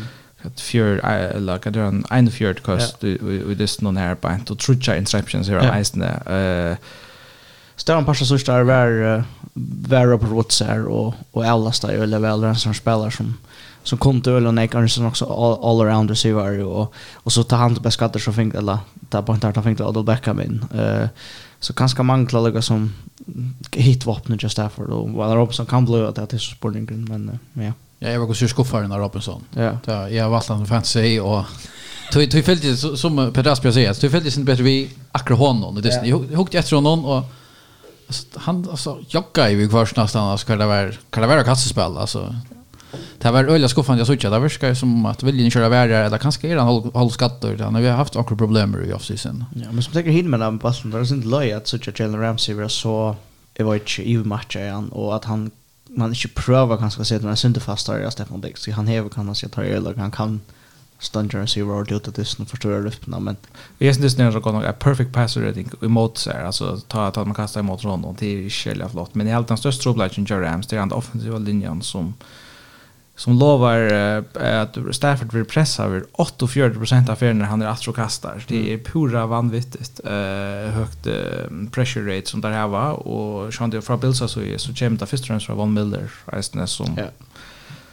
fjör, 0.55 0.97
eller 1.05 1.57
kan 1.57 1.73
det 1.73 1.81
en 1.81 2.05
en 2.09 2.31
fjörd 2.31 2.61
kost 2.63 3.03
i, 3.03 3.55
det 3.57 3.67
snön 3.67 3.97
här 3.97 4.15
på 4.15 4.27
en, 4.27 4.45
och 4.49 4.59
trutcha 4.59 4.97
interceptions 4.97 5.47
här 5.47 5.55
ja. 5.55 5.75
eisne. 5.75 6.71
Uh, 6.71 6.77
Större 7.75 8.03
passar 8.03 8.25
så 8.25 8.51
där 8.51 8.63
var 8.63 9.23
var 10.07 10.17
på 10.17 10.25
rotsar 10.25 10.87
och 10.87 11.13
och 11.31 11.45
alla 11.45 11.71
star 11.71 11.89
eller 11.89 12.19
väl 12.19 12.41
den 12.41 12.55
som 12.55 12.73
spelar 12.73 13.09
som 13.09 13.37
som 13.83 13.97
kom 13.97 14.21
till 14.21 14.31
Öland 14.31 14.59
Nick 14.59 14.71
som 14.89 15.05
också 15.05 15.25
all, 15.25 15.63
all 15.63 15.87
around 15.87 16.09
receiver 16.09 16.63
och 16.63 16.93
och 17.13 17.31
så 17.31 17.43
ta 17.43 17.55
hand 17.55 17.75
på 17.75 17.81
beskatter, 17.81 18.19
så 18.19 18.33
fink 18.33 18.55
eller 18.55 18.77
där 18.93 19.21
på 19.21 19.33
inte 19.33 19.53
ta 19.53 19.61
fink 19.61 19.79
Odell 19.79 20.03
Beckham 20.03 20.41
in. 20.41 20.65
Eh 20.73 21.07
så 21.59 21.73
kanske 21.73 22.03
man 22.03 22.27
klarar 22.27 22.43
lägga 22.43 22.61
som 22.61 22.93
hitvapnet 23.71 24.43
just 24.43 24.57
därför 24.57 24.85
då 24.85 25.03
var 25.03 25.35
Robinson 25.35 25.65
kan 25.65 25.85
bli 25.85 26.01
att 26.01 26.15
det 26.15 26.33
är 26.33 26.37
så 26.37 26.55
sportningen 26.55 27.05
men 27.09 27.39
ja. 27.65 27.73
Ja, 28.01 28.09
jag 28.09 28.19
var 28.19 28.29
också 28.29 28.47
skuffad 28.47 28.81
den 28.81 28.89
där 28.89 28.97
Robinson. 28.97 29.43
Ja. 29.55 29.77
ja 29.85 30.09
jag 30.09 30.23
har 30.23 30.31
valt 30.31 30.49
att 30.49 30.67
fantasy 30.67 31.19
och 31.19 31.45
Du 32.13 32.25
du 32.25 32.43
fällde 32.43 32.77
som 32.77 33.31
Peter 33.33 33.51
Asbjörn 33.51 33.73
säger, 33.73 33.95
du 34.01 34.09
fällde 34.09 34.29
inte 34.29 34.39
bättre 34.39 34.63
vi 34.63 34.89
akra 35.11 35.35
honom 35.35 35.75
och 35.75 35.81
det 35.81 36.01
jag 36.05 36.17
huggt 36.17 36.55
efter 36.55 36.75
honom 36.75 37.05
och 37.05 37.23
han 38.35 38.67
alltså 38.71 38.99
jogga 39.09 39.49
i 39.49 39.67
kvar 39.67 39.89
nästan 39.95 40.23
alltså 40.23 40.47
kan 40.47 40.57
det 40.57 40.65
vara 40.65 40.91
kan 41.09 41.21
det 41.21 41.27
vara 41.27 41.43
kastspel 41.43 41.97
alltså 41.97 42.35
Det 43.17 43.31
var 43.31 43.43
öliga 43.43 43.69
skuffan 43.69 43.97
jag 43.97 44.07
såg 44.07 44.19
det 44.19 44.29
verkar 44.29 44.73
som 44.73 45.05
att 45.05 45.23
viljan 45.23 45.51
köra 45.51 45.69
värre 45.69 45.97
eller 45.97 46.17
kanske 46.17 46.47
är 46.47 46.57
han 46.57 46.67
håll 46.93 47.11
skatter 47.11 47.57
där 47.57 47.71
när 47.71 47.81
vi 47.81 47.87
har 47.87 47.97
haft 47.97 48.13
några 48.13 48.35
problem 48.35 48.83
i 48.89 48.93
off 48.93 49.03
season. 49.03 49.45
Ja, 49.55 49.71
men 49.71 49.83
som 49.83 49.93
tänker 49.93 50.11
hinner 50.11 50.29
med 50.29 50.39
den 50.39 50.59
passen 50.59 50.91
där 50.91 51.03
sin 51.03 51.29
löj 51.29 51.53
att 51.53 51.67
såg 51.67 51.99
Jalen 51.99 52.19
Ramsey 52.19 52.55
var 52.55 52.67
så 52.67 53.15
det 53.53 53.63
var 53.63 53.73
inte 53.75 54.09
i 54.09 54.17
matchen 54.17 54.61
igen 54.61 54.89
och 54.89 55.15
att 55.15 55.25
han 55.25 55.51
man 55.89 56.09
inte 56.09 56.27
prövar 56.27 56.77
kanske 56.77 57.05
se 57.05 57.19
den 57.19 57.37
synte 57.37 57.59
fastare 57.59 58.07
av 58.07 58.09
Stefan 58.09 58.41
Dix. 58.41 58.67
Han 58.67 58.87
häver 58.87 59.09
kan 59.09 59.25
man 59.25 59.35
se 59.35 59.47
ta 59.47 59.63
eller 59.63 59.95
han 59.95 60.11
kan 60.11 60.41
stunner 60.99 61.45
sig 61.45 61.63
var 61.63 61.83
det 61.83 61.99
this 61.99 62.13
det 62.15 62.25
snur 62.25 62.45
förstör 62.45 62.83
luften 62.83 63.23
men 63.23 63.35
jag 63.77 63.95
syns 63.95 64.15
det 64.15 64.23
är 64.23 64.31
någon 64.31 64.63
en 64.63 64.73
perfect 64.73 65.13
passer 65.13 65.47
I 65.47 65.53
think 65.53 65.83
emot 65.83 66.17
så 66.17 66.31
alltså 66.31 66.77
ta 66.87 67.07
att 67.07 67.15
man 67.15 67.33
kastar 67.33 67.59
emot 67.59 67.83
Rondon 67.83 68.15
till 68.15 68.49
själva 68.49 68.89
flott 68.89 69.15
men 69.15 69.27
i 69.27 69.33
allt 69.33 69.47
den 69.47 69.57
största 69.57 69.83
problemet 69.83 70.17
i 70.17 70.33
Rams 70.33 70.67
det 70.67 70.75
är 70.75 70.79
den 70.79 70.91
offensiva 70.91 71.37
linjen 71.37 71.81
som 71.81 72.13
som 73.19 73.39
lovar 73.39 73.93
uh, 73.93 74.61
att 74.61 74.77
Stafford 74.91 75.27
blir 75.27 75.43
pressa 75.43 75.83
över 75.83 76.03
48 76.47 77.11
av 77.11 77.15
färgerna 77.15 77.45
han 77.45 77.61
är 77.61 77.67
astro 77.67 77.93
kastar. 77.93 78.43
Det 78.47 78.73
är 78.73 78.77
pura 78.77 79.25
vanvittigt 79.25 79.99
eh, 80.05 80.73
högt 80.73 81.07
uh, 81.07 81.13
pressure 81.71 82.17
rate 82.17 82.29
som 82.29 82.41
där 82.41 82.51
här 82.51 82.67
var 82.67 83.07
och 83.07 83.53
Sean 83.53 83.69
Dio 83.69 83.81
från 83.81 83.99
Bilsa 83.99 84.27
så 84.27 84.41
är 84.41 84.57
så 84.57 84.71
det 84.71 85.05
först 85.05 85.23
och 85.23 85.27
främst 85.27 85.45
från 85.45 85.57
Von 85.57 85.73
Miller 85.73 86.11
resten 86.25 86.67
som 86.67 86.97
yeah. 86.97 87.09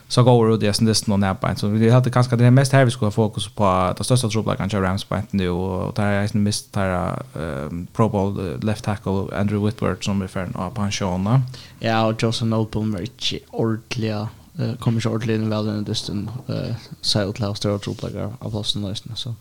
så 0.08 0.22
går 0.22 0.48
det 0.48 0.66
dessen 0.66 0.86
listan 0.86 1.12
och 1.12 1.20
näpa 1.20 1.56
så 1.56 1.68
vi 1.68 1.90
hade 1.90 2.10
ganska 2.10 2.36
det 2.36 2.50
mest 2.50 2.72
här 2.72 2.84
vi 2.84 2.90
skulle 2.90 3.06
ha 3.06 3.10
fokus 3.10 3.48
på 3.48 3.94
det 3.98 4.04
största 4.04 4.28
trubbla 4.28 4.56
kanske 4.56 4.80
Rams 4.80 5.04
på 5.04 5.22
nu 5.30 5.50
och 5.50 5.94
där 5.94 6.06
är 6.06 6.30
en 6.34 6.42
mist 6.42 6.72
där 6.72 7.10
uh, 7.10 7.84
Pro 7.92 8.08
Bowl 8.08 8.60
left 8.62 8.84
tackle 8.84 9.12
Andrew 9.12 9.66
Whitworth 9.66 10.02
som 10.02 10.22
är 10.22 10.26
för 10.26 10.40
en 10.40 10.70
pensiona. 10.74 11.42
Ja 11.78 12.06
och 12.06 12.22
Johnson 12.22 12.54
Opel 12.54 12.82
mycket 12.82 13.42
ordliga 13.50 14.28
eh 14.58 14.76
kommer 14.76 15.00
ju 15.00 15.08
ordentligt 15.10 15.40
in 15.40 15.50
väl 15.50 15.66
den 15.66 15.84
distan 15.84 16.30
eh 16.48 16.74
så 17.00 17.30
att 17.30 17.38
låta 17.38 17.54
stå 17.54 17.68
upp 17.68 18.04
av 18.38 18.52
Boston 18.52 18.82
nästan 18.82 19.16
så. 19.16 19.34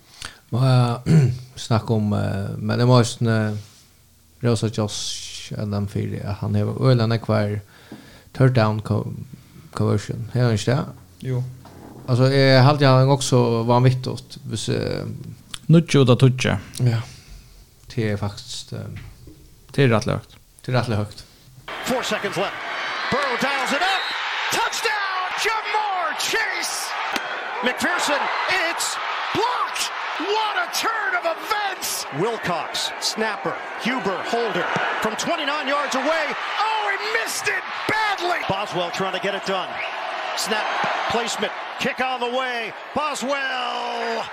Men 0.49 0.97
snack 1.55 1.91
om 1.91 2.09
men 2.57 2.79
det 2.79 2.85
måste 2.85 3.25
en 3.25 3.59
Rosa 4.39 4.67
Josh 4.67 5.53
and 5.57 5.73
them 5.73 5.87
feel 5.87 6.35
han 6.39 6.55
har 6.55 6.89
ölen 6.89 7.11
är 7.11 7.17
kvar 7.17 7.59
third 8.37 8.53
down 8.53 8.81
conversion. 9.71 10.31
Är 10.33 10.45
det 10.45 10.51
inte? 10.51 10.79
Jo. 11.19 11.43
Alltså 12.07 12.23
är 12.23 12.61
halt 12.61 12.81
jag 12.81 13.09
också 13.09 13.63
var 13.63 13.79
mitt 13.79 14.07
åt. 14.07 14.37
Vis 14.43 14.69
Nuccio 15.65 16.03
da 16.03 16.15
Tuccia. 16.15 16.59
Ja. 16.79 17.01
Det 17.95 18.09
är 18.09 18.17
faktiskt 18.17 18.73
det 19.71 19.83
är 19.83 19.87
rätt 19.87 20.05
lågt. 20.05 20.35
Det 20.65 20.71
är 20.71 20.75
rätt 20.75 20.87
högt. 20.87 21.25
4 21.85 22.03
seconds 22.03 22.37
left. 22.37 22.53
Burrow 23.11 23.37
dials 23.41 23.71
it 23.71 23.77
up. 23.77 23.94
Chase. 26.19 26.89
McPherson 27.61 28.19
it's 28.71 28.95
blocked. 29.33 29.91
What 30.19 30.55
a 30.63 30.67
turn 30.71 31.11
of 31.19 31.25
events. 31.35 32.05
Wilcox, 32.19 32.91
snapper, 33.01 33.55
Huber, 33.81 34.17
holder 34.23 34.63
from 35.01 35.15
29 35.17 35.67
yards 35.67 35.95
away. 35.95 36.25
Oh, 36.59 36.83
he 36.93 36.97
missed 37.19 37.47
it 37.47 37.63
badly. 37.89 38.39
Boswell 38.47 38.91
trying 38.91 39.13
to 39.13 39.19
get 39.19 39.35
it 39.35 39.45
done. 39.45 39.69
Snap 40.37 40.65
placement, 41.09 41.51
kick 41.79 41.99
on 41.99 42.19
the 42.19 42.37
way. 42.37 42.73
Boswell. 42.93 44.23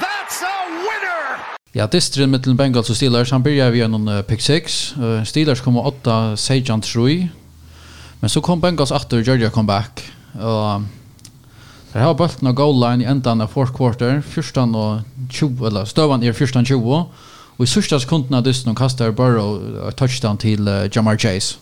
That's 0.00 0.42
a 0.42 0.56
winner. 0.68 1.40
Ja, 1.72 1.86
distrin 1.86 2.30
mittel 2.30 2.54
Bengals 2.54 2.90
og 2.90 2.96
Steelers, 2.96 3.30
han 3.30 3.42
byrja 3.42 3.70
vi 3.70 3.78
gjennom 3.78 4.08
uh, 4.08 4.22
pick 4.22 4.40
6. 4.40 4.94
Uh, 4.96 5.24
Steelers 5.24 5.60
kom 5.60 5.76
8, 5.76 6.36
Sejan 6.36 6.80
3. 6.80 7.28
Men 8.20 8.28
så 8.28 8.40
kom 8.40 8.60
Bengals 8.60 8.90
8, 8.90 9.22
Georgia 9.24 9.48
kom 9.48 9.66
back. 9.66 10.02
Og 10.34 10.84
der 11.92 12.00
har 12.00 12.14
bulten 12.14 12.46
og 12.46 12.56
goal 12.56 12.76
line 12.78 13.02
i 13.02 13.08
endan 13.10 13.42
av 13.42 13.50
fourth 13.50 13.74
quarter, 13.74 14.20
14 14.20 14.74
og 14.78 15.00
20, 15.30 15.66
eller 15.66 15.84
støvan 15.84 16.22
er 16.22 16.32
14 16.32 16.64
20, 16.64 16.94
og 16.94 17.64
i 17.64 17.68
sørste 17.68 17.98
sekunden 18.00 18.36
av 18.38 18.44
dysten 18.46 18.76
kastar 18.78 19.10
Burrow 19.10 19.58
og 19.86 19.96
touchdown 19.96 20.38
til 20.38 20.68
uh, 20.68 20.86
Jamar 20.96 21.18
Chase. 21.18 21.58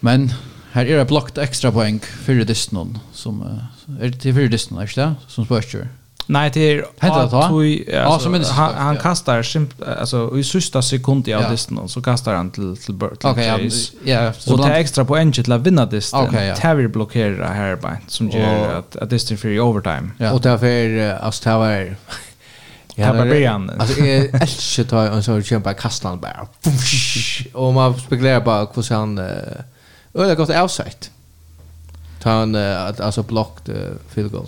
Men 0.00 0.28
her 0.74 0.84
er 0.84 1.00
det 1.00 1.08
blokkt 1.08 1.40
ekstra 1.40 1.72
poeng 1.74 2.02
fyrir 2.04 2.46
dysten 2.46 2.98
som 3.12 3.40
uh, 3.42 3.64
er 3.98 4.12
til 4.12 4.36
fyrir 4.36 4.52
dysten, 4.52 4.76
er 4.76 4.86
ikke 4.86 5.00
det? 5.00 5.08
Som 5.28 5.48
spørsmål. 5.48 5.88
Nej, 6.30 6.50
det 6.54 6.60
är 6.60 6.84
Hände 6.98 7.18
det? 7.30 7.92
Ja, 7.92 8.18
som 8.18 8.34
han 8.34 8.74
han 8.74 8.96
kastar 8.96 9.46
alltså 10.00 10.38
i 10.38 10.44
sista 10.44 10.82
sekund 10.82 11.28
i 11.28 11.32
audisten 11.32 11.88
så 11.88 12.02
kastar 12.02 12.34
han 12.34 12.50
till 12.50 12.76
till 12.76 12.94
Bert. 12.94 13.24
Okej, 13.24 13.70
ja. 14.04 14.32
Så 14.32 14.56
det 14.56 14.74
extra 14.80 15.04
poäng 15.04 15.32
till 15.32 15.52
att 15.52 15.60
vinna 15.60 15.86
det. 15.86 16.00
Terry 16.56 16.88
blockerar 16.88 17.54
här 17.54 17.76
bara 17.76 17.98
som 18.08 18.28
gör 18.30 18.78
att 18.78 18.96
att 18.96 19.10
det 19.10 19.30
är 19.30 19.36
för 19.36 19.60
overtime. 19.60 20.32
Och 20.32 20.40
därför 20.40 21.10
alltså 21.24 21.50
det 21.50 21.56
var 21.56 21.96
Ja, 22.94 23.12
det 23.12 23.18
början. 23.18 23.70
Alltså 23.78 24.00
är 24.00 24.42
älskar 24.42 24.84
ta 24.84 25.06
en 25.06 25.22
så 25.22 25.42
kämpa 25.42 25.74
kastan 25.74 26.20
bara. 26.20 26.46
Och 27.54 27.74
man 27.74 27.98
spekulerar 28.00 28.40
bara 28.40 28.66
hur 28.74 28.94
han 28.94 29.18
öle 30.14 30.34
gott 30.34 30.50
outside. 30.50 31.06
Ta 32.22 32.30
en 32.30 32.54
alltså 32.54 33.22
blockt 33.22 33.68
field 34.08 34.32
goal. 34.32 34.46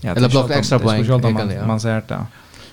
Ja, 0.00 0.14
Eller 0.14 0.28
blockt 0.28 0.50
extra 0.50 0.78
poäng. 0.78 1.08
Man, 1.08 1.32
man, 1.32 1.66
man 1.66 1.80
ser 1.80 2.02
det. 2.08 2.26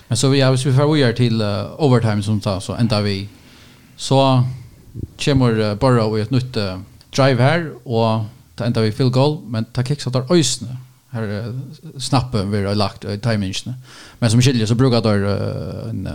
Men 0.08 0.16
så 0.16 0.28
vi 0.28 0.40
har 0.40 0.52
vi 0.52 0.72
får 0.72 0.94
vi 0.94 1.14
till 1.14 1.42
uh, 1.42 1.80
overtime 1.80 2.22
som 2.22 2.40
tar 2.40 2.60
så 2.60 2.74
ända 2.74 3.00
vi 3.00 3.28
så 3.96 4.44
kommer 5.24 5.60
uh, 5.60 5.74
bara 5.74 6.18
i 6.18 6.22
ett 6.22 6.30
nytt 6.30 6.56
uh, 6.56 6.78
drive 7.10 7.42
här 7.42 7.70
och 7.84 8.24
ta 8.54 8.64
ända 8.64 8.80
vi 8.80 8.92
field 8.92 9.12
goal 9.12 9.38
men 9.46 9.64
ta 9.64 9.82
kicks 9.84 10.06
åt 10.06 10.30
ösnen 10.30 10.76
här 11.10 11.22
uh, 11.22 11.54
snappen 11.98 12.50
vi 12.50 12.64
har 12.64 12.74
lagt 12.74 13.04
i 13.04 13.08
uh, 13.08 13.18
timingen. 13.18 13.74
Men 14.18 14.30
som 14.30 14.42
skiljer 14.42 14.66
så 14.66 14.74
brukar 14.74 15.00
det 15.00 15.08
uh, 15.08 15.90
en 15.90 16.06
uh, 16.06 16.12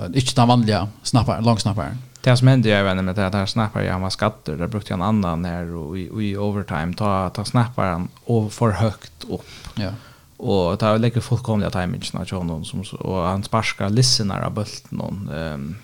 uh, 0.00 0.06
inte 0.14 0.34
den 0.34 0.48
vanliga 0.48 0.88
snappar 1.02 1.42
långsnapparen 1.42 1.98
det 2.30 2.36
som 2.36 2.48
hände 2.48 2.68
jag 2.68 2.84
vet 2.84 2.90
inte 2.90 3.02
med 3.02 3.14
det 3.14 3.38
här 3.38 3.46
snappar 3.46 3.82
jag 3.82 4.00
var 4.00 4.10
skatter 4.10 4.56
där 4.56 4.66
brukte 4.66 4.92
jag 4.92 4.98
en 4.98 5.02
annan 5.02 5.44
här 5.44 5.74
och 5.74 5.98
i, 5.98 6.02
i 6.02 6.36
overtime 6.36 6.94
ta 6.94 7.30
ta 7.30 7.44
snappar 7.44 7.86
han 7.86 8.08
och 8.24 8.52
för 8.52 8.70
högt 8.70 9.24
upp. 9.24 9.46
Ja. 9.74 9.90
Och 10.36 10.78
ta 10.78 10.96
lägger 10.96 11.20
fullkomliga 11.20 11.70
snart 12.02 12.30
jag 12.30 12.46
någon 12.46 12.64
som 12.64 12.80
och 12.98 13.22
han 13.22 13.42
sparkar 13.42 13.90
listenar 13.90 14.42
av 14.42 14.54
bulten 14.54 14.98
någon 14.98 15.28
ehm 15.28 15.76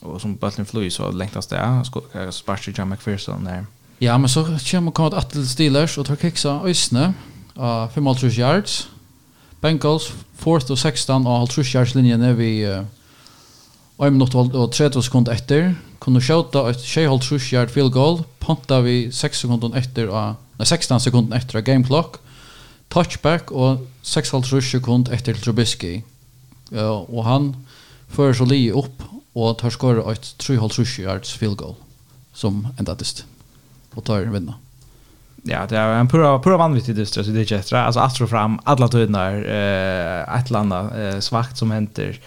och 0.00 0.20
som 0.20 0.36
bulten 0.36 0.66
flyr 0.66 0.90
så 0.90 1.10
längtast 1.10 1.50
där 1.50 2.30
sparska 2.30 2.70
John 2.70 2.88
McPherson 2.88 3.44
där. 3.44 3.66
Ja, 3.98 4.18
men 4.18 4.28
så 4.28 4.44
kommer 4.44 4.92
kommer 4.92 5.16
att 5.16 5.30
till 5.30 5.48
Steelers 5.48 5.98
och 5.98 6.06
tar 6.06 6.16
kicksa 6.16 6.60
Ösne 6.64 7.14
av 7.54 7.88
5 7.88 8.06
yards. 8.22 8.88
Bengals 9.60 10.12
4th 10.38 10.70
och 10.70 10.78
16 10.78 11.26
och 11.26 11.50
3 11.50 11.64
yards 11.64 11.94
linjen 11.94 12.22
är 12.22 12.32
vi 12.32 12.66
uh, 12.66 12.82
1 14.00 14.14
minutt 14.16 14.34
og 14.34 14.72
30 14.72 15.04
sekund 15.04 15.28
etter 15.28 15.74
kunne 16.00 16.22
skjøte 16.24 16.62
et 16.70 16.80
6,5 16.80 17.52
yard 17.52 17.72
field 17.72 17.92
goal 17.92 18.22
ponta 18.40 18.80
vi 18.80 19.10
6 19.12 19.44
sekunder 19.44 19.76
etter 19.76 20.08
av, 20.08 20.38
nei, 20.56 20.66
16 20.66 21.02
sekunder 21.04 21.36
etter 21.36 21.60
av 21.60 21.66
game 21.66 21.84
clock 21.84 22.20
touchback 22.90 23.52
og 23.52 23.84
6,5 24.06 24.60
sekund 24.66 25.10
etter 25.14 25.38
Trubisky. 25.38 26.00
Uh, 26.70 27.06
og 27.10 27.24
han 27.26 27.52
fører 28.10 28.34
så 28.38 28.46
lige 28.48 28.74
opp 28.74 29.04
og 29.38 29.58
tar 29.60 29.74
skåret 29.74 30.06
et 30.10 30.32
3,5 30.42 30.98
yards 31.04 31.34
field 31.38 31.58
goal 31.60 31.76
som 32.34 32.64
enda 32.78 32.96
dyst 32.98 33.24
og 33.94 34.04
tar 34.06 34.26
vinna. 34.30 34.56
Ja, 35.44 35.66
det 35.66 35.76
är 35.78 36.00
en 36.00 36.08
pura 36.08 36.38
pura 36.38 36.56
vanvittig 36.56 36.96
dystra 36.96 37.24
så 37.24 37.30
det 37.30 37.40
är 37.40 37.52
jättebra. 37.52 37.84
Alltså 37.84 38.00
Astro 38.00 38.26
fram 38.26 38.60
alla 38.64 38.88
tydnar 38.88 39.32
eh 39.44 40.38
ett 40.38 40.50
landa 40.50 40.90
eh, 41.00 41.20
svagt 41.20 41.56
som 41.56 41.70
händer 41.70 42.20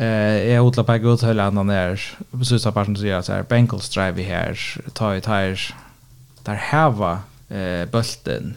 Eh 0.00 0.52
jag 0.52 0.66
odlar 0.66 0.84
på 0.84 0.98
gott 0.98 1.22
höll 1.22 1.40
andan 1.40 1.66
där. 1.66 2.00
Precis 2.30 2.62
som 2.62 2.72
personen 2.72 2.96
säger 2.96 3.22
så 3.22 3.32
här 3.32 3.42
Bengals 3.42 3.90
drive 3.90 4.22
här 4.22 4.78
ta 4.92 5.16
i 5.16 5.20
tires 5.20 5.74
där 6.44 6.54
hava 6.54 7.18
eh 7.48 7.90
bulten 7.92 8.54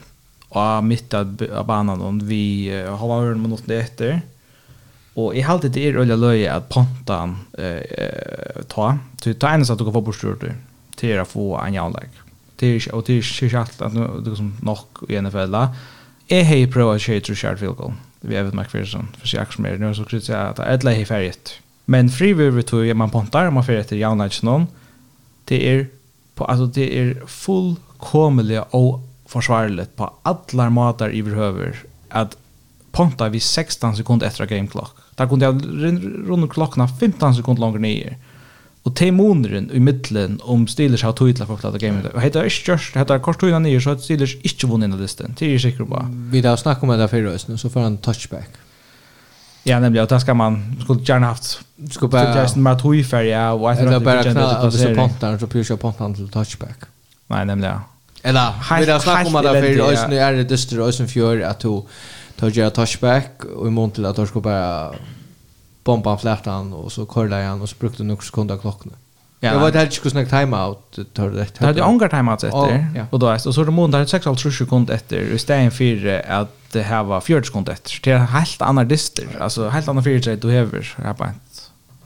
och 0.48 0.84
mitt 0.84 1.14
av 1.14 1.26
banan 1.66 2.00
och 2.02 2.30
vi 2.30 2.70
har 2.98 3.08
varit 3.08 3.36
med 3.36 3.50
något 3.50 3.70
efter. 3.70 4.20
Och 5.14 5.34
i 5.36 5.42
allt 5.42 5.74
det 5.74 5.88
är 5.88 5.96
öliga 5.96 6.16
löje 6.16 6.52
att 6.52 6.68
pontan 6.68 7.38
eh 7.58 8.62
ta. 8.68 8.98
till 9.20 9.38
ta 9.38 9.48
en 9.48 9.66
så 9.66 9.72
att 9.72 9.78
du 9.78 9.84
kan 9.84 9.92
få 9.92 10.00
borsturt 10.00 10.40
du. 10.40 10.52
Till 10.96 11.20
att 11.20 11.28
få 11.28 11.58
en 11.58 11.74
jävlig 11.74 12.08
Till 12.56 12.90
och 12.92 13.04
till 13.04 13.22
shit 13.22 13.54
att 13.54 13.94
du 14.24 14.36
som 14.36 14.56
nog 14.62 14.78
i 15.08 15.20
NFL. 15.20 15.54
Eh 16.28 16.44
hej 16.44 16.72
prova 16.72 16.94
att 16.94 17.00
köra 17.00 17.56
till 17.56 17.68
goal 17.68 17.92
vi 18.28 18.42
vet 18.42 18.54
mark 18.54 18.70
för 18.70 18.84
sån 18.84 19.08
för 19.20 19.28
sig 19.28 19.40
action 19.40 19.66
nu 19.78 19.94
så 19.94 20.04
skulle 20.04 20.22
jag 20.28 20.48
att 20.48 20.60
alla 20.60 20.94
är 20.94 21.04
färdigt. 21.04 21.60
Men 21.84 22.10
frivillig 22.10 22.58
retur 22.58 22.84
är 22.84 22.94
man 22.94 23.10
pontar 23.10 23.50
man 23.50 23.64
för 23.64 23.72
efter 23.72 23.96
Jan 23.96 24.30
någon 24.42 24.66
det 25.44 25.68
är 25.68 25.86
på 26.34 26.44
alltså 26.44 26.66
det 26.66 26.98
är 26.98 27.26
fullkomliga 27.26 28.62
och 28.62 29.00
försvarligt 29.26 29.96
på 29.96 30.12
alla 30.22 30.70
matar 30.70 31.10
i 31.10 31.22
behöver 31.22 31.76
att 32.08 32.36
ponta 32.92 33.28
vi 33.28 33.40
16 33.40 33.96
sekunder 33.96 34.26
efter 34.26 34.46
game 34.46 34.66
clock. 34.66 34.96
Där 35.14 35.28
kunde 35.28 35.44
jag 35.44 35.64
runda 36.28 36.48
klockan 36.48 36.88
15 36.88 37.34
sekunder 37.34 37.60
längre 37.60 37.78
ner. 37.78 38.16
Och 38.84 38.96
te 38.96 39.12
månaden 39.12 39.70
i 39.72 39.80
mitten 39.80 40.40
om 40.42 40.66
Steelers 40.66 41.02
har 41.02 41.12
tog 41.12 41.36
till 41.36 41.46
folk 41.46 41.64
att 41.64 41.74
game 41.74 42.02
det. 42.02 42.20
Heter 42.20 42.44
är 42.44 42.48
störst, 42.48 42.96
heter 42.96 43.18
kort 43.18 43.40
tog 43.40 43.62
ner 43.62 43.80
så 43.80 43.90
att 43.90 44.02
Steelers 44.02 44.36
inte 44.42 44.66
vunnit 44.66 44.90
den 44.90 45.00
listan. 45.00 45.34
Det 45.38 45.54
är 45.54 45.58
säkert 45.58 45.88
bra. 45.88 46.06
Vi 46.10 46.40
där 46.40 46.56
snackar 46.56 46.88
om 46.88 46.98
det 46.98 47.08
förra 47.08 47.30
hösten 47.30 47.58
så 47.58 47.70
får 47.70 47.80
han 47.80 47.98
touchback. 47.98 48.50
Ja, 49.62 49.80
nämligen 49.80 50.04
att 50.04 50.08
det 50.08 50.20
ska 50.20 50.34
man 50.34 50.76
skulle 50.82 51.02
gärna 51.02 51.26
haft 51.26 51.60
skulle 51.90 52.08
bara 52.08 52.42
just 52.42 52.56
mer 52.56 52.74
tog 52.74 53.06
för 53.06 53.22
ja 53.22 53.52
och 53.52 53.70
att 53.70 53.78
det 53.78 54.00
bara 54.00 54.22
knalla 54.22 54.62
av 54.62 54.70
så 54.70 54.94
pontar 54.94 55.38
så 55.38 55.46
pyrsar 55.46 55.76
pontar 55.76 56.14
till 56.14 56.28
touchback. 56.28 56.78
Nej, 57.26 57.44
nämligen. 57.44 57.78
Eller 58.22 58.52
vi 58.80 58.86
där 58.86 58.98
snackar 58.98 59.26
om 59.26 59.42
det 59.42 59.62
förra 59.62 59.84
hösten 59.84 60.12
är 60.12 60.32
det 60.32 60.44
dyster 60.44 60.76
hösten 60.76 61.08
för 61.08 61.40
att 61.40 61.60
tar 61.60 62.50
tog 62.50 62.74
touchback 62.74 63.44
och 63.56 63.66
i 63.66 63.70
mån 63.70 63.90
till 63.90 64.06
att 64.06 64.16
du 64.16 64.26
skulle 64.26 64.42
bara 64.42 64.94
bomba 65.84 66.10
han 66.10 66.18
flätan 66.18 66.72
och 66.72 66.92
så 66.92 67.06
körde 67.06 67.36
han 67.36 67.62
och 67.62 67.68
så 67.68 67.76
brukte 67.78 68.02
några 68.02 68.22
sekunder 68.22 68.56
klockan. 68.56 68.92
Ja. 69.40 69.52
Jag 69.52 69.60
vet 69.60 69.74
inte 69.74 70.00
hur 70.02 70.10
snägt 70.10 70.30
timeout 70.30 70.98
tar 71.12 71.30
det. 71.30 71.46
Det 71.58 71.66
hade 71.66 71.82
ångar 71.82 72.08
timeout 72.08 72.44
efter. 72.44 73.06
Och 73.10 73.18
då 73.18 73.26
är 73.26 73.46
och 73.46 73.54
så 73.54 73.64
det 73.64 73.70
månader 73.70 74.06
6 74.06 74.24
3 74.24 74.52
sekunder 74.52 74.94
efter 74.94 75.16
i 75.16 75.38
stället 75.38 75.74
för 75.74 76.24
att 76.30 76.50
det 76.72 76.82
här 76.82 77.02
var 77.02 77.20
4 77.20 77.42
sekunder 77.42 77.72
efter. 77.72 78.00
Det 78.02 78.10
är 78.10 78.18
helt 78.18 78.62
annan 78.62 78.88
dyster. 78.88 79.26
Alltså 79.40 79.68
helt 79.68 79.88
annan 79.88 80.04
fyrt 80.04 80.40
du 80.42 80.50
häver 80.50 80.94
här 81.04 81.14
på 81.14 81.24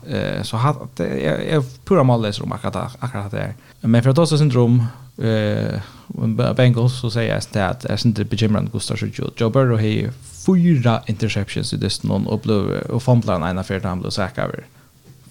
Eh 0.07 0.43
så 0.43 0.57
har 0.57 0.75
jag 0.97 1.07
är 1.55 1.63
pura 1.85 2.03
mal 2.03 2.21
läser 2.21 2.53
akkurat 2.53 2.95
akkurat 2.99 3.31
det. 3.31 3.53
Men 3.81 4.03
för 4.03 4.09
att 4.09 4.17
också 4.17 4.37
syndrom 4.37 4.85
eh 5.21 6.53
Bengals 6.55 6.99
så 6.99 7.11
säger 7.11 7.29
jag 7.29 7.37
att 7.69 7.81
det 7.81 7.89
är 7.89 8.07
inte 8.07 8.23
bekymrande 8.25 8.71
Gustav 8.71 8.97
Joe 9.37 9.49
Burrow 9.49 9.77
har 9.77 10.09
fyra 10.55 11.01
interceptions 11.07 11.73
i 11.73 11.77
dysten 11.77 12.11
och 12.11 12.39
blev 12.39 12.81
och 12.89 13.03
fumblar 13.03 13.49
en 13.49 13.57
affär 13.57 13.79
där 13.79 13.89
han 13.89 14.01
blev 14.01 14.09
säker 14.09 14.63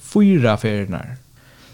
Fyra 0.00 0.52
affärer. 0.52 1.16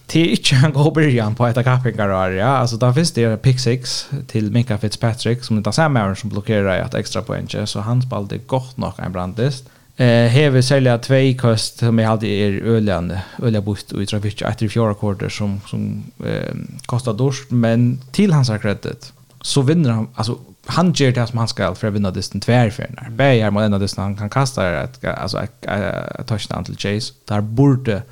Det 0.06 0.20
är 0.20 0.30
inte 0.30 0.66
en 0.66 0.72
god 0.72 0.94
början 0.94 1.34
på 1.34 1.46
ett 1.46 1.64
kappingar 1.64 2.08
och. 2.08 2.42
Alltså 2.42 2.76
där 2.76 2.92
finns 2.92 3.12
det 3.12 3.42
pick 3.42 3.60
six 3.60 4.08
till 4.26 4.50
Mika 4.50 4.78
Fitzpatrick 4.78 5.44
som 5.44 5.56
inte 5.56 5.68
har 5.68 5.72
samma 5.72 6.14
som 6.14 6.30
blockerar 6.30 6.78
ett 6.78 6.94
extra 6.94 7.22
poäng. 7.22 7.46
Så 7.64 7.80
han 7.80 8.02
spelade 8.02 8.38
gott 8.38 8.76
nog 8.76 8.92
en 8.96 9.12
brandist. 9.12 9.64
Eh 9.96 10.28
hevi 10.28 10.62
sälja 10.62 10.98
två 10.98 11.34
kost 11.38 11.78
som 11.78 11.98
jag 11.98 12.08
hade 12.08 12.26
er 12.26 12.62
ölande 12.62 13.22
ölja 13.42 13.60
bort 13.60 13.92
och 13.92 14.02
i 14.02 14.06
trafik 14.06 14.42
efter 14.42 14.68
fjärde 14.68 14.94
kvarter 14.94 15.28
som 15.28 15.60
som 15.66 16.04
eh 16.24 16.54
kostar 16.86 17.12
dåst 17.12 17.50
men 17.50 18.00
till 18.12 18.32
hans 18.32 18.50
kredit 18.62 19.12
så 19.40 19.62
vinner 19.62 19.90
han 19.90 20.08
alltså 20.14 20.38
han 20.66 20.92
ger 20.92 21.12
det 21.12 21.26
som 21.26 21.38
han 21.38 21.48
ska 21.48 21.74
för 21.74 21.88
att 21.88 21.94
vinna 21.94 22.10
distan 22.10 22.40
tvärfärna. 22.40 23.02
Bägar 23.10 23.50
mot 23.50 23.62
ena 23.62 23.78
distan 23.78 24.04
han 24.04 24.16
kan 24.16 24.30
kasta 24.30 24.82
ett, 24.82 25.04
alltså, 25.04 25.42
ett, 25.42 26.26
touchdown 26.26 26.64
till 26.64 26.76
Chase. 26.76 27.12
Där 27.24 27.40
borde 27.40 28.02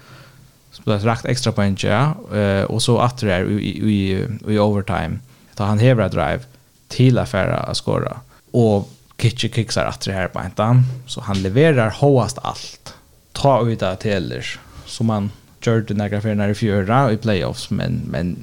spela 0.73 0.99
rakt 0.99 1.25
extra 1.25 1.53
poäng 1.53 1.77
ja. 1.79 2.15
Uh, 2.35 2.65
och 2.65 2.83
så 2.83 2.99
att 2.99 3.19
det 3.19 3.33
är 3.33 3.51
i, 3.51 3.69
i, 3.69 4.27
i 4.49 4.59
overtime. 4.59 5.19
Då 5.55 5.65
han 5.65 5.79
hever 5.79 6.09
drive 6.09 6.41
till 6.89 7.19
affära 7.19 7.57
att 7.57 7.77
skora. 7.77 8.21
Och 8.51 8.91
Kitchi 9.19 9.49
kicksar 9.49 9.85
att 9.85 10.01
det 10.01 10.13
här 10.13 10.29
på 10.29 10.39
entan 10.39 10.85
Så 11.07 11.21
han 11.21 11.43
levererar 11.43 11.91
hoast 11.91 12.39
allt. 12.43 12.95
Ta 13.33 13.69
ut 13.69 13.81
det 13.81 13.97
till 13.97 14.13
ellers. 14.13 14.59
Som 14.87 15.07
man 15.07 15.31
gjorde 15.63 15.95
några 15.95 16.35
när 16.35 16.49
i 16.49 16.55
fjärra 16.55 17.13
i 17.13 17.17
playoffs. 17.17 17.71
Men, 17.71 18.03
men 18.11 18.37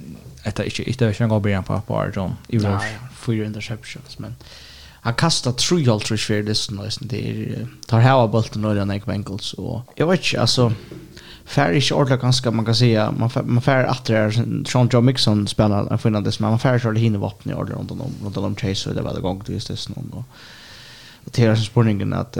det 0.44 0.60
är 0.60 0.66
inte 0.66 0.90
inte 0.90 1.24
en 1.24 1.30
gång 1.30 1.42
början 1.42 1.64
på 1.64 1.82
på 1.88 2.00
Arjon 2.00 2.36
I 2.48 2.58
ja 2.58 2.82
fyra 3.30 3.46
interceptions 3.46 4.20
men 4.20 4.36
han 5.02 5.14
kastar 5.14 5.52
tre 5.52 5.86
halter 5.86 6.18
svär 6.18 6.44
det 6.44 6.72
nästan 6.72 7.08
det 7.08 7.30
är 7.30 7.68
tar 7.88 8.00
hava 8.00 8.28
bollen 8.28 8.66
och 8.66 8.76
den 8.76 9.02
Bengals 9.06 9.46
så 9.46 9.84
jag 9.96 10.08
vet 10.08 10.20
inte 10.20 10.42
alltså 10.42 10.74
Färish 11.46 11.94
ordla 11.94 12.18
ganska 12.18 12.52
man 12.52 12.66
kan 12.66 12.76
säga 12.76 13.12
man 13.12 13.30
fär, 13.30 13.44
man 13.44 13.62
fär 13.62 13.84
att 13.84 14.06
det 14.06 14.18
är 14.18 14.32
Sean 14.66 14.90
John 14.92 15.06
Mixon 15.06 15.48
spelar 15.48 15.92
en 15.92 15.98
finnande 15.98 16.32
men 16.40 16.50
man 16.50 16.60
fär 16.60 16.80
så 16.80 16.92
det 16.92 17.00
hinner 17.00 17.20
vapen 17.20 17.52
i 17.52 17.56
ordla 17.56 17.76
runt 17.76 17.92
om 17.92 18.14
runt 18.24 18.38
om 18.38 18.56
chase 18.56 18.90
och 18.90 18.96
det 18.96 19.02
var 19.02 19.14
det 19.14 19.22
gång 19.22 19.42
till 19.42 19.54
just 19.54 19.68
det 19.68 19.90
någon 19.96 20.12
och 20.14 20.24
det 21.26 21.44
är 21.44 21.56
spårningen 21.56 22.14
att 22.14 22.38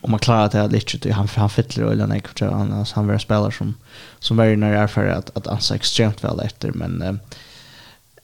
om 0.00 0.10
man 0.10 0.20
klarar 0.20 0.48
det 0.48 0.58
här 0.58 0.68
lite 0.68 1.12
han 1.12 1.28
han 1.36 1.50
fyller 1.50 1.84
och 1.84 1.96
den 1.96 2.12
är 2.12 2.50
han 2.50 2.84
han 2.94 3.08
vill 3.08 3.18
spela 3.18 3.50
som 3.50 3.74
som 4.18 4.36
väljer 4.36 4.56
när 4.56 4.72
är 4.72 4.86
för 4.86 5.06
att 5.06 5.36
att 5.36 5.46
ansa 5.46 5.74
extremt 5.74 6.24
väl 6.24 6.40
efter 6.40 6.72
men 6.72 7.18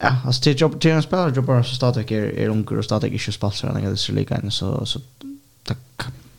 Ja, 0.02 0.16
alltså 0.24 0.42
till 0.42 0.60
jobb 0.60 0.80
till 0.80 0.90
en 0.90 1.02
spelare 1.02 1.32
jobb 1.34 1.44
bara 1.44 1.64
så 1.64 1.74
startar 1.74 2.00
jag 2.00 2.12
är 2.12 2.48
unger 2.48 2.78
och 2.78 2.84
startar 2.84 3.08
inte 3.08 3.32
spalsar 3.32 3.72
när 3.72 3.90
det 3.90 3.96
så 3.96 4.12
lika 4.12 4.50
så 4.50 4.86
så 4.86 5.00
tack 5.64 5.78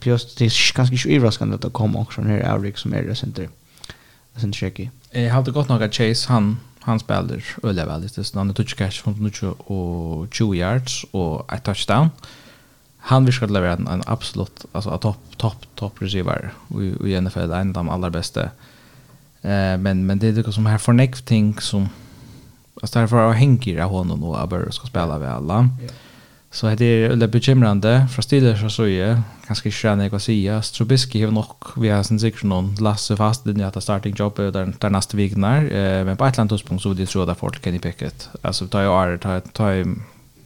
just 0.03 0.38
det 0.38 0.45
är 0.45 0.76
ganska 0.76 0.95
ju 0.95 1.16
överraskande 1.16 1.55
att 1.55 1.62
det 1.62 1.70
kommer 1.70 1.99
också 1.99 2.22
när 2.22 2.39
Eric 2.39 2.78
som 2.78 2.93
är 2.93 3.03
det 3.03 3.16
center. 3.16 3.49
Sen 4.36 4.53
checky. 4.53 4.89
Eh 5.09 5.34
har 5.34 5.43
det 5.43 5.51
gått 5.51 5.70
några 5.70 5.91
chase 5.91 6.30
han 6.30 6.57
han 6.80 6.99
spelar 6.99 7.43
öliga 7.64 7.86
väl 7.86 8.01
det 8.01 8.24
så 8.24 8.53
touch 8.53 8.76
catch 8.76 9.01
från 9.01 9.32
nu 9.41 9.47
och 9.47 10.34
20 10.34 10.53
yards 10.55 11.05
och 11.12 11.53
ett 11.53 11.64
touchdown. 11.64 12.09
Han 12.97 13.26
vill 13.26 13.34
skulle 13.34 13.59
vara 13.59 13.74
en, 13.74 13.88
en 13.88 14.03
absolut 14.05 14.66
alltså 14.72 14.97
topp 14.97 15.38
topp 15.38 15.66
topp 15.76 16.01
receiver 16.01 16.53
i, 16.80 17.14
i 17.14 17.22
NFL 17.22 17.51
en 17.51 17.68
av 17.68 17.74
de 17.74 17.89
allra 17.89 18.09
bästa. 18.09 18.43
Eh 19.41 19.78
men 19.78 20.05
men 20.05 20.20
det 20.20 20.28
är 20.28 20.32
det 20.32 20.51
som 20.51 20.66
här 20.66 20.78
för 20.78 20.93
next 20.93 21.26
thing 21.26 21.59
som 21.59 21.89
Alltså 22.82 22.99
därför 22.99 23.15
har 23.15 23.34
hänger 23.34 23.82
av 23.82 23.91
honom 23.91 24.24
och 24.24 24.41
Abber 24.41 24.69
ska 24.72 24.88
spela 24.88 25.19
med 25.19 25.32
alla. 25.32 25.69
Ja. 25.82 25.93
Så 26.51 26.76
det 26.76 26.86
är 26.86 27.15
lite 27.15 27.28
bekymrande. 27.28 28.07
Från 28.13 28.24
Steelers 28.24 28.61
så 28.61 28.69
så 28.69 28.88
är 28.88 29.22
ganska 29.47 29.72
skärna 29.72 30.05
jag 30.05 30.22
säga. 30.22 30.61
Strobiski 30.61 31.24
har 31.24 31.32
nog 31.32 31.45
vi 31.78 31.89
har 31.89 32.03
sen 32.03 32.19
säkert 32.19 32.43
någon 32.43 32.76
Lasse 32.76 33.17
fast 33.17 33.43
den 33.43 33.61
att 33.61 33.84
starting 33.84 34.15
job 34.17 34.36
där 34.36 34.74
där 34.80 34.89
nästa 34.89 35.17
vecka 35.17 35.38
när 35.38 36.03
men 36.03 36.17
på 36.17 36.26
ett 36.26 36.38
land 36.38 36.59
så 36.80 36.93
det 36.93 37.05
tror 37.05 37.28
jag 37.28 37.38
folk 37.38 37.61
kan 37.61 37.76
i 37.76 37.80
picket. 37.80 38.30
Alltså 38.41 38.67
tar 38.67 38.82
jag 38.82 39.07
är 39.13 39.17
tar 39.17 39.39
tar 39.39 39.86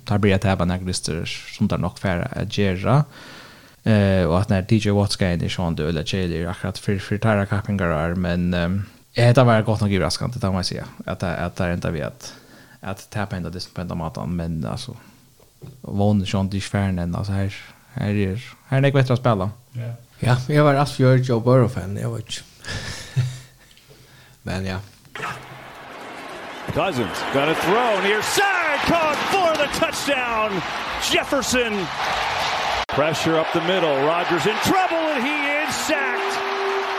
tar 0.06 0.18
blir 0.18 0.40
det 0.42 0.48
här 0.48 0.66
när 0.66 1.26
som 1.58 1.68
där 1.68 1.78
nog 1.78 2.00
färra 2.00 2.26
att 2.26 2.58
göra. 2.58 3.04
Eh 3.84 4.24
och 4.24 4.40
att 4.40 4.50
när 4.50 4.66
DJ 4.70 4.90
Watts 4.90 5.14
ska 5.14 5.32
in 5.32 5.42
i 5.42 5.50
Sean 5.50 5.76
Duella 5.76 6.04
Chile 6.04 6.50
akkurat 6.50 6.78
för 6.78 6.98
för 6.98 7.18
tärra 7.18 7.46
kappingar 7.46 8.16
men 8.16 8.56
Eh, 9.18 9.34
det 9.34 9.44
var 9.44 9.62
gott 9.62 9.82
nog 9.82 9.94
överraskande, 9.94 10.40
det 10.40 10.52
må 10.52 10.58
jag 10.58 10.66
säga. 10.66 10.86
Att 11.06 11.20
det, 11.20 11.38
att 11.38 11.56
det 11.56 11.74
inte 11.74 11.92
vet 11.92 12.34
att, 12.82 13.10
tappa 13.10 13.36
ända 13.36 13.50
det 13.50 13.74
på 13.74 13.82
ända 13.82 13.96
maten, 13.96 14.36
men 14.36 14.66
alltså 14.66 14.96
Vån 15.82 16.26
schon 16.26 16.56
i 16.56 16.62
fern 16.62 17.16
alltså 17.16 17.32
här, 17.32 17.56
här 17.94 18.10
är 18.10 18.56
här 18.68 18.78
är 18.78 18.82
det 18.82 18.92
bättre 18.92 19.14
att 19.14 19.20
spela. 19.20 19.50
Ja, 19.72 19.94
ja 20.20 20.38
jag 20.48 20.64
var 20.64 20.74
Asfjörd 20.74 21.20
Joe 21.20 21.40
Burrow-fan, 21.40 21.98
jag 21.98 22.16
vet 22.16 22.44
men 24.44 24.66
ja. 24.66 24.80
Cousins 26.74 27.20
got 27.34 27.50
a 27.50 27.56
throw 27.56 28.04
near 28.04 28.22
side, 28.22 28.80
caught 28.80 29.18
for 29.32 29.56
the 29.58 29.68
touchdown, 29.80 30.62
Jefferson. 31.12 31.88
Pressure 32.88 33.40
up 33.40 33.48
the 33.54 33.62
middle, 33.62 33.96
Rodgers 34.06 34.46
in 34.46 34.56
trouble, 34.64 34.98
and 34.98 35.24
he 35.24 35.64
is 35.64 35.76
sacked. 35.76 36.15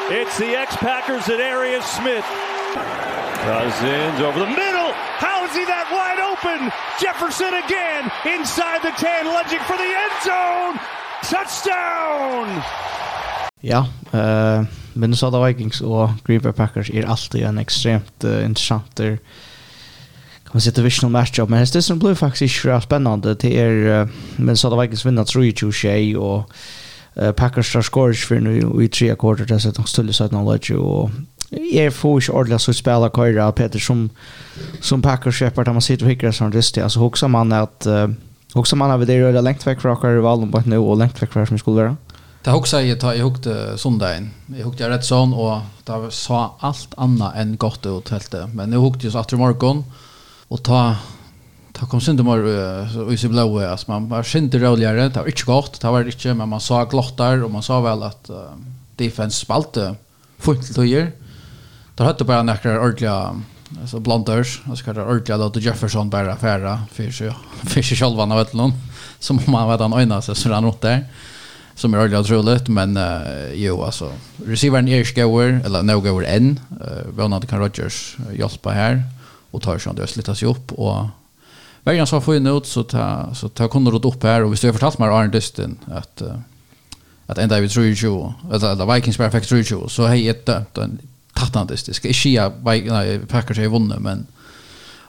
It's 0.09 0.39
the 0.39 0.55
ex-Packers 0.55 1.29
at 1.29 1.41
Arius 1.41 1.85
Smith. 1.85 2.25
Cousins 3.43 4.21
over 4.21 4.39
the 4.39 4.47
middle. 4.47 4.91
How 5.19 5.45
is 5.45 5.51
he 5.51 5.65
that 5.65 5.87
wide 5.91 6.23
open? 6.23 6.71
Jefferson 7.03 7.53
again 7.65 8.07
inside 8.39 8.83
the 8.83 8.95
10 8.95 9.27
lunging 9.27 9.59
for 9.67 9.77
the 9.77 9.91
end 10.05 10.15
zone. 10.23 10.75
Touchdown! 11.27 12.63
Ja, 13.61 13.87
eh 14.13 14.59
uh, 14.61 14.67
Minnesota 14.95 15.47
Vikings 15.47 15.81
og 15.81 16.15
Green 16.25 16.41
Bay 16.41 16.53
Packers 16.53 16.91
er 16.91 17.11
alltid 17.11 17.43
en 17.43 17.59
ekstremt 17.59 18.25
uh, 18.25 18.45
interessant 18.45 19.01
man 20.53 20.61
sitter 20.61 20.83
vision 20.83 21.11
matchup. 21.11 21.49
Men 21.49 21.67
det 21.67 21.83
som 21.83 21.99
blir 21.99 22.15
faktiskt 22.15 22.61
så 22.61 22.81
spännande 22.81 23.35
det 23.35 23.59
är 23.59 24.03
uh, 24.03 24.09
men 24.37 24.57
så 24.57 24.71
det 24.71 24.83
Vikings 24.83 25.07
vinner 25.07 25.25
3-2 25.25 26.17
och 26.17 26.53
Uh, 27.23 27.33
Packers 27.33 27.75
har 27.75 27.83
skåret 27.83 28.17
för 28.17 28.41
nu 28.41 28.85
i 28.85 28.89
tre 28.89 29.17
kvarter 29.17 29.45
där 29.45 29.59
så 29.59 29.69
att 29.69 29.75
de 29.75 29.87
skulle 29.87 30.13
sätta 30.13 30.37
någon 30.37 30.53
läge 30.53 30.75
och 30.75 31.11
är 31.73 31.91
få 31.91 32.17
inte 32.17 32.33
ordentligt 32.33 32.61
så 32.61 32.73
spela 32.73 33.11
Kyra 33.11 33.53
Peter 33.53 33.79
som 33.79 34.11
som 34.81 35.03
Packers 35.03 35.39
Shepard 35.39 35.65
där 35.65 35.73
man 35.73 35.83
sitter 35.83 36.05
och 36.05 36.11
hickar 36.11 36.33
som 36.33 36.53
röst 36.53 36.79
alltså 36.79 37.01
också 37.01 37.29
man 37.29 37.53
att 37.53 37.87
uh, 37.87 38.09
också 38.55 38.77
man 38.77 38.91
har 38.91 38.99
det 38.99 39.21
röda 39.21 39.41
längt 39.41 39.67
väck 39.67 39.81
från 39.81 39.97
rivalen 39.97 40.53
på 40.53 40.63
nu 40.67 40.79
och 40.79 40.97
längt 40.97 41.23
väck 41.23 41.33
från 41.33 41.47
som 41.47 41.59
skulle 41.59 41.83
vara 41.83 41.97
Det 42.43 42.51
har 42.51 42.59
också 42.59 42.81
jag 42.81 43.01
tar 43.01 43.15
jag 43.15 43.25
hukte 43.25 43.79
söndagen. 43.79 44.31
Jag 44.59 44.65
hukte 44.65 44.91
rätt 44.91 45.05
sån 45.05 45.35
och 45.35 45.59
där 45.85 46.11
sa 46.11 46.57
allt 46.61 46.89
annat 46.97 47.37
än 47.37 47.57
gott 47.57 47.87
ut 47.87 48.09
helt 48.09 48.35
men 48.53 48.71
nu 48.71 48.77
hukte 48.77 49.07
jag 49.07 49.13
så 49.13 49.19
att 49.19 49.33
i 49.33 49.37
morgon 49.37 49.85
och 50.49 50.63
ta 50.63 50.97
ta 51.77 51.87
kom 51.87 52.01
synd 52.01 52.21
om 52.21 52.29
uh, 52.29 53.13
i 53.13 53.17
sin 53.17 53.31
blåa 53.31 53.73
as 53.73 53.87
man 53.89 54.09
var 54.09 54.23
synte 54.23 54.59
roligare 54.59 55.09
det 55.09 55.21
var 55.21 55.27
inte 55.27 55.45
gott 55.45 55.81
det 55.81 55.91
var 55.91 56.05
inte 56.05 56.35
men 56.35 56.49
man 56.49 56.61
sa 56.61 56.85
glottar 56.85 57.45
och 57.45 57.51
man 57.51 57.63
sa 57.63 57.81
väl 57.81 58.03
att 58.03 58.31
uh, 58.31 58.37
defense 58.97 59.37
spalte 59.37 59.95
fullt 60.39 60.75
då 60.75 60.85
gör 60.85 61.13
då 61.95 62.05
hade 62.05 62.25
bara 62.25 62.43
några 62.43 62.81
ordliga 62.81 63.41
alltså 63.81 64.01
blanders 64.01 64.63
alltså 64.69 64.85
kallar 64.85 65.11
ordliga 65.11 65.39
då 65.39 65.61
Jefferson 65.61 66.11
bara 66.11 66.33
affära 66.33 66.81
för 66.93 67.11
sig 67.11 67.33
för 67.65 67.83
sig 67.83 67.97
själva 67.97 68.37
vet 68.37 68.53
någon 68.53 68.73
som 69.19 69.41
man 69.47 69.69
vet 69.69 69.81
han 69.81 69.93
ögnar 69.93 70.21
sig 70.21 70.35
så 70.35 70.53
han 70.53 70.65
åt 70.65 70.81
där 70.81 71.05
som 71.75 71.95
är 71.95 71.99
ordentligt 71.99 72.21
otroligt 72.21 72.69
men 72.69 72.97
uh, 72.97 73.53
jo 73.55 73.83
alltså 73.83 74.13
receivern 74.47 74.89
är 74.89 75.05
skower 75.05 75.61
eller 75.65 75.83
no 75.83 76.01
goer 76.01 76.25
än 76.25 76.61
uh, 76.81 77.19
Ronald 77.19 77.49
kan 77.49 77.59
Rogers 77.59 78.17
hjälpa 78.33 78.71
här 78.71 79.03
och 79.51 79.63
tar 79.63 79.79
sig 79.79 79.95
det 79.95 80.07
slitas 80.07 80.43
ju 80.43 80.47
upp 80.47 80.73
och 80.73 81.07
Vägen 81.87 82.07
så 82.07 82.21
får 82.21 82.35
ut 82.37 82.67
så 82.67 82.83
ta 82.83 83.35
så 83.35 83.49
ta 83.49 83.69
kunde 83.69 83.91
rot 83.91 84.05
upp 84.05 84.23
här 84.23 84.45
och 84.45 84.53
vi 84.53 84.57
står 84.57 84.73
fortalt 84.73 84.99
med 84.99 85.09
Arne 85.09 85.31
Dustin 85.31 85.79
att 85.87 86.23
att 87.27 87.39
ända 87.39 87.61
vi 87.61 87.69
tror 87.69 87.87
ju 87.87 88.23
alltså 88.53 88.77
the 88.77 88.95
Vikings 88.95 89.17
perfect 89.17 89.49
tror 89.49 89.61
ju 89.61 89.89
så 89.89 90.07
hej 90.07 90.29
ett 90.29 90.47
den 90.47 90.99
tattantistisk. 91.35 92.05
Inte 92.05 92.29
jag 92.29 92.53
nej 92.65 93.19
Packers 93.19 93.59
har 93.59 93.67
vunnit 93.67 93.99
men 93.99 94.27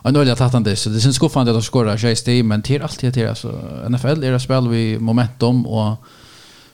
Och 0.08 0.14
nu 0.14 0.22
är 0.22 0.26
det 0.26 0.36
tattande 0.36 0.76
så 0.76 0.90
det 0.90 1.00
syns 1.00 1.16
skuffande 1.16 1.52
att 1.52 1.58
de 1.58 1.64
skorar 1.64 1.98
sig 1.98 2.38
i 2.38 2.44
men 2.44 2.62
till 2.62 2.82
allt 2.82 3.00
det 3.00 3.16
här, 3.16 3.28
alltså 3.28 3.48
NFL 3.90 4.24
är 4.24 4.32
det 4.32 4.40
spel 4.40 4.68
vi 4.68 5.00
momentum 5.00 5.66
och 5.66 6.06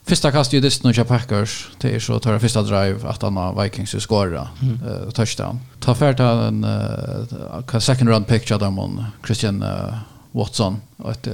Fyrsta 0.05 0.31
kast 0.31 0.53
ju 0.53 0.59
disten 0.59 0.89
och 0.99 1.07
Packers. 1.07 1.67
Det 1.77 1.95
är 1.95 1.99
så 1.99 2.19
tar 2.19 2.39
första 2.39 2.61
drive 2.61 3.09
att 3.09 3.21
han 3.21 3.37
har 3.37 3.63
Vikings 3.63 4.03
skora 4.03 4.49
mm. 4.61 4.79
uh, 4.83 5.09
touchdown. 5.09 5.59
Ta 5.79 5.95
färd 5.95 6.19
en 6.19 6.63
uh, 6.63 7.79
second 7.79 8.09
round 8.09 8.27
pick 8.27 8.51
av 8.51 8.59
dem 8.59 8.79
on 8.79 9.05
Christian 9.25 9.63
uh, 9.63 9.97
Watson 10.31 10.81
och 10.97 11.11
ett 11.11 11.27
uh, 11.27 11.33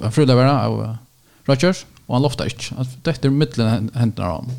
en 0.00 0.12
frulevare 0.12 0.60
av 0.60 0.80
uh, 0.80 0.94
Rodgers 1.44 1.86
och 2.06 2.14
han 2.14 2.22
loftar 2.22 2.44
inte. 2.44 2.86
Det 3.02 3.24
är 3.24 3.30
mittlen 3.30 3.90
händerna 3.94 4.28
han. 4.28 4.50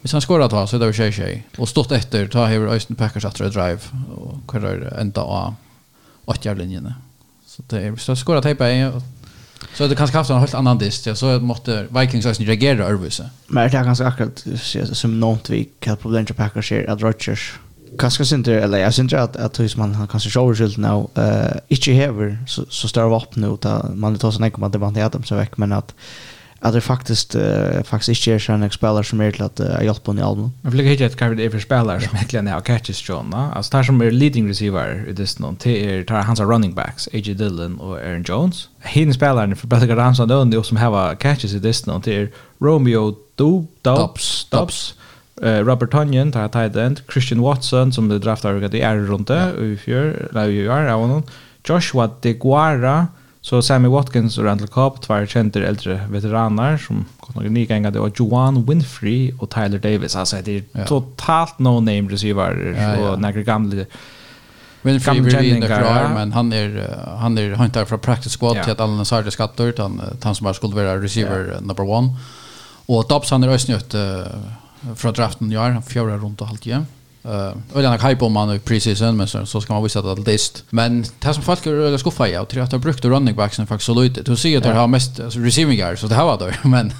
Hvis 0.00 0.12
han 0.12 0.20
skorar 0.20 0.48
ta 0.48 0.66
så 0.66 0.76
är 0.76 0.80
det 0.80 0.92
tjej 0.92 1.12
tjej. 1.12 1.46
Och 1.58 1.68
stått 1.68 1.92
efter 1.92 2.28
ta 2.28 2.46
Hever 2.46 2.66
Östen 2.66 2.96
Packers 2.96 3.24
att 3.24 3.34
drive 3.34 3.78
och 4.16 4.52
kör 4.52 4.98
ända 4.98 5.20
av 5.20 5.54
åtgärdlinjerna. 6.24 6.94
Så 7.46 7.62
det 7.66 7.80
är 7.80 7.96
så 7.96 8.16
skorar 8.16 8.42
tejpa 8.42 8.70
Så 9.74 9.86
det 9.86 9.96
kanske 9.96 10.16
haft 10.16 10.30
en 10.30 10.38
helt 10.38 10.54
annan 10.54 10.78
dist, 10.78 11.06
ja, 11.06 11.14
så 11.14 11.38
måste 11.38 11.86
Vikings 11.90 12.26
också 12.26 12.42
reagera 12.42 12.88
øvelse. 12.88 13.30
Men 13.48 13.70
det 13.70 13.78
är 13.78 13.84
ganska 13.84 14.06
akkurat 14.06 14.44
som 14.92 15.20
något 15.20 15.50
vi 15.50 15.68
kan 15.80 15.96
problem 15.96 16.26
til 16.26 16.34
Packers 16.34 16.70
her, 16.70 16.90
at 16.90 17.02
Rodgers 17.02 17.60
kanske 17.98 18.36
inte, 18.36 18.54
eller 18.54 18.78
jeg 18.78 18.94
synes 18.94 19.12
att, 19.12 19.36
att 19.36 19.56
hvis 19.56 19.76
man 19.76 19.94
har 19.94 20.06
kanskje 20.06 20.30
sjåverskilt 20.30 20.78
nu, 20.78 21.06
uh, 21.18 21.58
inte 21.68 21.92
hever 21.92 22.36
så, 22.46 22.64
så 22.68 22.88
større 22.88 23.20
nu 23.36 23.52
att 23.52 23.96
man 23.96 24.18
tar 24.18 24.30
sig 24.30 24.46
ikke 24.46 24.56
om 24.56 24.64
at 24.64 24.72
det 24.72 24.80
var 24.80 24.88
inte 24.88 25.04
Adams 25.04 25.28
så 25.28 25.34
veck 25.34 25.58
men 25.58 25.72
att 25.72 25.94
att 26.60 26.72
det 26.72 26.80
faktiskt 26.80 27.36
uh, 27.36 27.82
faktiskt 27.84 28.26
inte 28.26 28.34
är 28.34 28.38
såna 28.38 28.70
spelare 28.70 29.04
som 29.04 29.20
är 29.20 29.32
till 29.32 29.42
att 29.42 29.60
uh, 29.60 29.84
hjälpa 29.84 30.10
honom 30.10 30.24
i 30.24 30.26
album. 30.26 30.50
Jag 30.62 30.70
vill 30.70 30.80
hitta 30.80 31.04
ett 31.04 31.18
Kevin 31.18 31.46
Avery 31.46 31.60
spelare 31.60 32.00
som 32.00 32.16
egentligen 32.16 32.48
är 32.48 32.60
catches 32.60 33.08
John. 33.08 33.34
Alltså 33.34 33.76
där 33.76 33.82
som 33.82 34.00
är 34.00 34.10
leading 34.10 34.48
receiver 34.48 35.04
i 35.08 35.12
det 35.12 35.38
non 35.38 35.56
till 35.56 36.06
tar 36.06 36.16
hans 36.16 36.40
running 36.40 36.74
backs 36.74 37.08
AJ 37.12 37.34
Dillon 37.34 37.80
och 37.80 37.96
Aaron 37.98 38.24
Jones. 38.28 38.68
Hin 38.80 39.14
spelaren 39.14 39.56
för 39.56 39.66
Bethel 39.66 39.96
Ramsey 39.96 40.26
då 40.26 40.58
och 40.58 40.66
som 40.66 40.76
har 40.76 41.14
catches 41.14 41.54
i 41.54 41.60
this 41.60 41.86
non 41.86 42.02
till 42.02 42.28
Romeo 42.58 43.14
Dobbs 43.82 44.46
Dobbs 44.50 44.94
uh, 45.44 45.64
Robert 45.64 45.90
Tonyan 45.90 46.32
tar 46.32 46.48
tight 46.48 46.76
end 46.76 47.00
Christian 47.12 47.40
Watson 47.40 47.92
som 47.92 48.08
det 48.08 48.18
draftar 48.18 48.74
i 48.74 48.80
är 48.80 48.96
runt 48.96 49.30
i 49.30 49.76
fjör, 49.76 50.28
eller 50.30 50.48
i 50.48 50.68
år, 50.68 51.22
Joshua 51.68 52.10
DeGuara 52.20 53.06
Så 53.46 53.62
Sammy 53.62 53.88
Watkins 53.88 54.38
och 54.38 54.44
Randall 54.44 54.68
Cobb, 54.68 55.00
två 55.00 55.26
kända 55.26 55.66
äldre 55.66 56.06
veteraner 56.10 56.78
som 56.78 57.04
gått 57.20 57.34
några 57.34 57.48
nygängar. 57.48 57.90
Det 57.90 58.00
var 58.00 58.12
Joan 58.14 58.64
Winfrey 58.64 59.32
och 59.38 59.50
Tyler 59.50 59.78
Davis. 59.78 60.16
Alltså 60.16 60.36
det 60.44 60.56
är 60.56 60.62
ja. 60.72 60.86
totalt 60.86 61.58
no-name 61.58 62.10
receiver 62.10 62.74
ja, 62.76 62.96
ja. 62.96 63.10
och 63.10 63.20
några 63.20 63.42
gamla 63.42 63.84
Winfrey 64.82 65.20
vill 65.20 65.36
vi 65.36 65.50
inte 65.54 65.66
klara, 65.66 66.08
men 66.14 66.32
han 66.32 66.52
är 66.52 66.96
han 67.18 67.38
är 67.38 67.54
han 67.54 67.70
tar 67.70 67.84
från 67.84 67.98
practice 67.98 68.36
squad 68.36 68.56
ja. 68.56 68.62
till 68.62 68.72
att 68.72 68.80
alla 68.80 69.04
Sardes 69.04 69.34
skatter, 69.34 69.66
utan 69.66 70.02
han 70.22 70.34
som 70.34 70.44
bara 70.44 70.54
skulle 70.54 70.74
vara 70.74 71.02
receiver 71.02 71.52
ja. 71.54 71.60
number 71.60 71.90
one. 71.90 72.16
Och 72.86 73.06
Dobbs 73.08 73.30
han 73.30 73.42
är 73.42 73.48
ösnött 73.48 73.94
uh, 73.94 74.22
från 74.96 75.12
draften 75.12 75.52
i 75.52 75.58
år, 75.58 75.80
fjärde 75.80 76.16
runt 76.16 76.40
och 76.40 76.46
halvtid. 76.46 76.84
Eh, 77.26 77.78
eller 77.78 78.08
hype 78.08 78.24
om 78.24 78.32
man 78.32 78.54
i 78.54 78.58
preseason 78.58 79.16
men 79.16 79.28
så, 79.28 79.46
så 79.46 79.60
ska 79.60 79.72
man 79.72 79.82
visa 79.82 79.98
att 79.98 80.24
det 80.24 80.32
list. 80.32 80.64
Men 80.70 81.04
det 81.18 81.34
som 81.34 81.42
folk 81.42 81.66
är 81.66 81.72
öliga 81.72 81.98
skuffa 81.98 82.28
i 82.28 82.38
och 82.38 82.48
tror 82.48 82.62
att 82.62 82.72
ha 82.72 82.78
brukt 82.78 83.04
running 83.04 83.24
backs 83.24 83.36
backsen 83.36 83.66
faktiskt 83.66 83.86
så 83.86 84.02
lite. 84.02 84.22
Du 84.22 84.36
ser 84.36 84.58
att 84.58 84.64
de 84.64 84.72
har 84.72 84.86
mest 84.86 85.20
alltså, 85.20 85.38
receiving 85.38 85.78
yards 85.78 86.00
så 86.00 86.06
det 86.06 86.14
här 86.14 86.24
var 86.24 86.38
då 86.38 86.68
men 86.68 86.92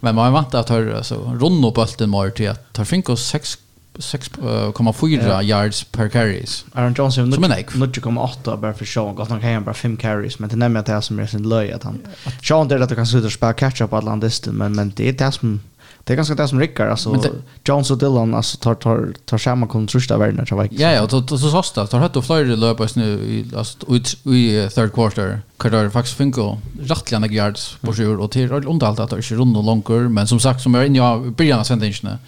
men 0.00 0.14
man 0.14 0.32
vant 0.32 0.54
att 0.54 0.68
ha 0.68 0.96
alltså 0.96 1.14
upp 1.14 1.74
bollen 1.74 2.10
mer 2.10 2.30
till 2.30 2.50
att 2.50 2.72
ta 2.72 2.84
finko 2.84 3.16
6 3.16 3.58
6,4 3.98 5.42
yards 5.42 5.84
per 5.84 6.08
carries. 6.08 6.64
Aaron 6.72 6.94
Johnson 6.98 7.32
som 7.32 7.44
en. 7.44 7.64
Nu 7.74 7.92
kommer 7.92 8.22
8 8.22 8.56
bara 8.56 8.74
för 8.74 8.84
Sean 8.84 9.14
gott 9.14 9.28
han 9.28 9.40
kan 9.40 9.64
bara 9.64 9.74
5 9.74 9.96
carries 9.96 10.38
men 10.38 10.48
det 10.48 10.56
nämner 10.56 10.80
att 10.80 10.86
det 10.86 11.02
som 11.02 11.18
är 11.18 11.26
sin 11.26 11.48
löj 11.48 11.72
att 11.72 11.82
han 11.82 11.98
Sean 12.42 12.68
där 12.68 12.80
att 12.80 12.88
du 12.88 12.94
kan 12.94 13.06
sluta 13.06 13.30
spela 13.30 13.52
catch 13.52 13.80
up 13.80 13.92
alla 13.92 14.16
disten 14.16 14.54
men 14.54 14.72
men 14.72 14.92
det 14.96 15.08
är 15.08 15.12
det 15.12 15.32
som 15.32 15.60
det 16.04 16.12
är 16.12 16.16
ganska 16.16 16.34
det 16.34 16.48
som 16.48 16.60
rycker 16.60 16.86
alltså 16.86 17.12
det, 17.12 17.30
Jones 17.64 17.90
och 17.90 17.98
Dylan 17.98 18.34
alltså 18.34 18.56
tar 18.56 18.74
tar 18.74 19.12
tar 19.24 19.38
samma 19.38 19.66
kontrust 19.66 20.10
av 20.10 20.18
världen 20.18 20.46
tror 20.46 20.68
Ja 20.70 20.92
ja, 20.92 21.08
så 21.08 21.26
så 21.26 21.38
så 21.38 21.62
så 21.62 21.86
tar 21.86 21.98
hött 21.98 22.16
och 22.16 22.24
flyger 22.24 22.56
löpa 22.56 22.88
nu 22.94 23.04
i 23.04 23.56
alltså 23.56 23.76
i, 24.24 24.36
i 24.36 24.68
third 24.74 24.92
quarter. 24.92 25.42
Kan 25.58 25.72
det 25.72 25.90
faktiskt 25.90 26.16
funka 26.16 26.58
rättliga 26.82 27.26
yards 27.26 27.76
på 27.80 27.92
sjur 27.92 28.20
och 28.20 28.30
till 28.30 28.52
under 28.52 28.86
allt 28.86 29.00
att 29.00 29.10
det 29.10 29.16
är 29.16 29.36
runt 29.36 29.56
och 29.56 29.64
långt 29.64 29.88
men 29.88 30.26
som 30.26 30.40
sagt 30.40 30.62
som 30.62 30.74
är 30.74 30.84
inne 30.84 30.98
i 31.26 31.30
början 31.30 31.60
av 31.60 31.64
sentensen. 31.64 32.18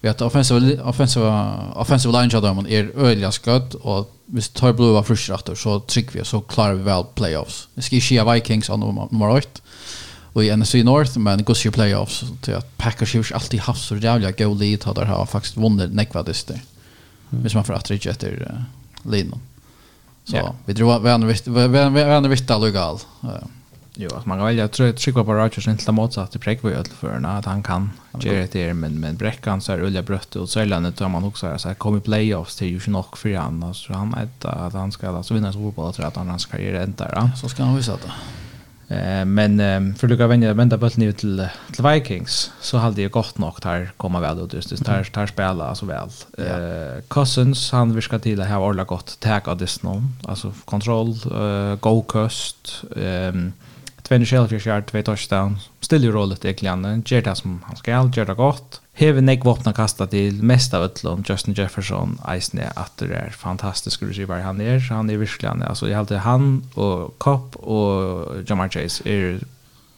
Vi 0.00 0.08
har 0.08 0.22
offensive 0.22 0.80
offensive 0.82 1.50
offensive 1.74 2.12
line 2.12 2.30
shot 2.30 2.42
man 2.42 2.66
är 2.66 2.90
öliga 2.96 3.32
skott 3.32 3.74
och 3.74 4.16
hvis 4.26 4.48
tar 4.48 4.72
blåa 4.72 5.02
frustrattor 5.02 5.54
så 5.54 5.80
trycker 5.80 6.18
vi 6.18 6.24
så 6.24 6.40
klarar 6.40 6.74
vi 6.74 6.82
väl 6.82 7.04
playoffs. 7.14 7.68
Vi 7.74 7.82
ska 7.82 7.96
ju 7.96 8.00
Vikings 8.32 8.70
an 8.70 8.80
nummer 8.80 9.36
8 9.36 9.48
och 10.32 10.44
i 10.44 10.56
NFC 10.56 10.74
North 10.74 11.18
men 11.18 11.44
går 11.44 11.56
ju 11.56 11.70
playoffs 11.70 12.24
till 12.40 12.54
att 12.54 12.76
Packers 12.76 13.14
ju 13.14 13.24
alltid 13.34 13.60
haft 13.60 13.84
så 13.84 13.96
jävla 13.96 14.30
go 14.30 14.54
lead 14.54 14.84
har 14.84 14.94
där 14.94 15.04
har 15.04 15.26
faktiskt 15.26 15.56
vunnit 15.56 15.92
nekvadist 15.92 16.50
Hvis 17.30 17.54
man 17.54 17.64
får 17.64 17.74
att 17.74 17.90
rich 17.90 18.06
efter 18.06 18.64
Lino. 19.02 19.38
Så 20.24 20.54
vi 20.64 20.74
tror 20.74 20.98
vi 21.00 22.02
ändå 22.02 22.28
vitt 22.28 22.50
all 22.50 22.64
egal. 22.64 22.98
Jo, 23.94 24.08
att 24.16 24.26
man 24.26 24.38
kan 24.38 24.46
välja 24.46 24.64
att 24.64 24.72
trycka 24.72 25.24
på 25.24 25.34
Rodgers 25.34 25.68
inte 25.68 25.92
motsatt 25.92 26.30
till 26.30 26.40
präck 26.40 26.62
var 26.62 26.70
ju 26.70 26.84
för 26.84 27.24
att 27.26 27.44
han 27.44 27.62
kan 27.62 27.90
göra 28.20 28.46
det 28.52 28.74
men, 28.74 29.00
men 29.00 29.16
Bräckan 29.16 29.60
så 29.60 29.72
är 29.72 29.80
Ulla 29.80 30.02
brött 30.02 30.36
och 30.36 30.48
Sörlandet 30.48 30.96
tar 30.96 31.08
man 31.08 31.24
också 31.24 31.58
så 31.58 31.68
här 31.68 31.74
kom 31.74 31.96
i 31.96 32.00
playoffs 32.00 32.56
till 32.56 32.68
Jushin 32.68 32.94
och 32.94 33.18
för 33.18 33.34
han 33.34 33.74
så 33.74 33.92
han 33.92 34.14
är 34.14 34.28
att 34.48 34.72
han 34.72 34.92
ska 34.92 35.08
alltså 35.08 35.34
vinna 35.34 35.52
så 35.52 35.58
fotboll 35.58 35.92
tror 35.94 36.06
att 36.06 36.16
han 36.16 36.26
ska 36.26 36.32
hans 36.32 36.46
karriär 36.46 36.92
där 36.96 37.30
Så 37.36 37.48
ska 37.48 37.62
han 37.62 37.76
visa 37.76 37.92
det. 37.92 38.12
Eh 38.90 39.24
men 39.24 39.60
um, 39.60 39.94
för 39.94 40.08
lucka 40.08 40.26
vänja 40.26 40.54
vända 40.54 40.78
på 40.78 40.90
nu 40.96 41.12
till 41.12 41.48
till 41.72 41.84
Vikings 41.84 42.52
så 42.60 42.78
hade 42.78 43.02
jag 43.02 43.10
gott 43.10 43.38
nog 43.38 43.54
där 43.62 43.90
komma 43.96 44.20
väl 44.20 44.38
ut 44.38 44.54
just 44.54 44.70
det 44.70 44.84
där 44.84 45.08
där 45.14 45.26
spela 45.26 45.64
alltså 45.64 45.86
väl. 45.86 46.08
Eh. 46.38 47.02
Cousins 47.08 47.72
han 47.72 47.94
viskar 47.94 48.18
till 48.18 48.42
här 48.42 48.58
har 48.58 48.84
gott 48.84 49.20
tag 49.20 49.48
av 49.48 49.56
det 49.56 49.82
någon 49.82 50.16
alltså 50.28 50.52
kontroll 50.64 51.16
eh 51.24 51.40
uh, 51.40 51.74
go 51.76 52.02
cost 52.02 52.84
ehm 52.96 53.52
Tvenn 54.10 54.26
Shelfish 54.26 54.66
har 54.66 54.80
två 54.82 55.02
touchdowns. 55.02 55.70
Still 55.80 56.04
ju 56.04 56.12
rollet 56.12 56.44
egentligen. 56.44 57.02
Ger 57.06 57.22
det 57.22 57.34
som 57.34 57.62
han 57.66 57.76
ska, 57.76 58.10
ger 58.14 58.24
det 58.24 58.34
gott. 58.34 58.80
Hever 58.92 59.22
nek 59.22 59.44
våpna 59.44 59.72
kasta 59.72 60.06
till 60.06 60.42
mest 60.42 60.74
av 60.74 60.84
utlån. 60.84 61.22
Justin 61.28 61.54
Jefferson, 61.54 62.16
Eisne, 62.26 62.72
at 62.74 62.98
det 62.98 63.14
er 63.14 63.30
fantastisk 63.30 64.02
receiver 64.02 64.42
han 64.42 64.60
er, 64.60 64.80
Han 64.90 65.10
är 65.10 65.16
verkligen, 65.16 65.62
alltså 65.62 65.86
jeg 65.86 65.96
halte 65.96 66.18
han 66.18 66.64
och 66.74 67.14
Kopp 67.18 67.56
och 67.56 68.42
Jamar 68.48 68.68
Chase 68.68 69.08
är 69.08 69.38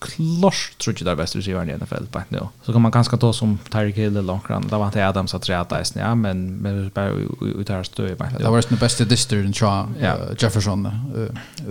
klart 0.03 0.79
tror 0.79 0.97
jag 0.99 1.07
det 1.07 1.11
är 1.11 1.17
bäst 1.17 1.37
receiver 1.37 1.71
i 1.71 1.77
NFL 1.77 2.05
på 2.11 2.23
nu. 2.29 2.41
Så 2.63 2.73
kan 2.73 2.83
man 2.83 2.91
ganska 2.91 3.17
ta 3.17 3.33
som 3.33 3.59
Tyreek 3.71 3.97
Hill 3.97 4.07
eller 4.07 4.23
Lonkran. 4.23 4.69
Det 4.69 4.77
var 4.77 4.87
inte 4.87 5.09
Adams 5.09 5.35
att 5.35 5.43
träta 5.43 5.81
i 5.81 5.85
ja, 5.95 6.15
men 6.15 6.57
men 6.57 6.91
bara 6.95 7.11
ut 7.57 7.69
här 7.69 7.83
stö 7.83 8.09
i 8.09 8.15
Det 8.39 8.51
var 8.51 8.65
den 8.69 8.79
bästa 8.79 9.05
distrikten 9.05 9.53
tror 9.53 9.87
Jefferson 10.39 10.89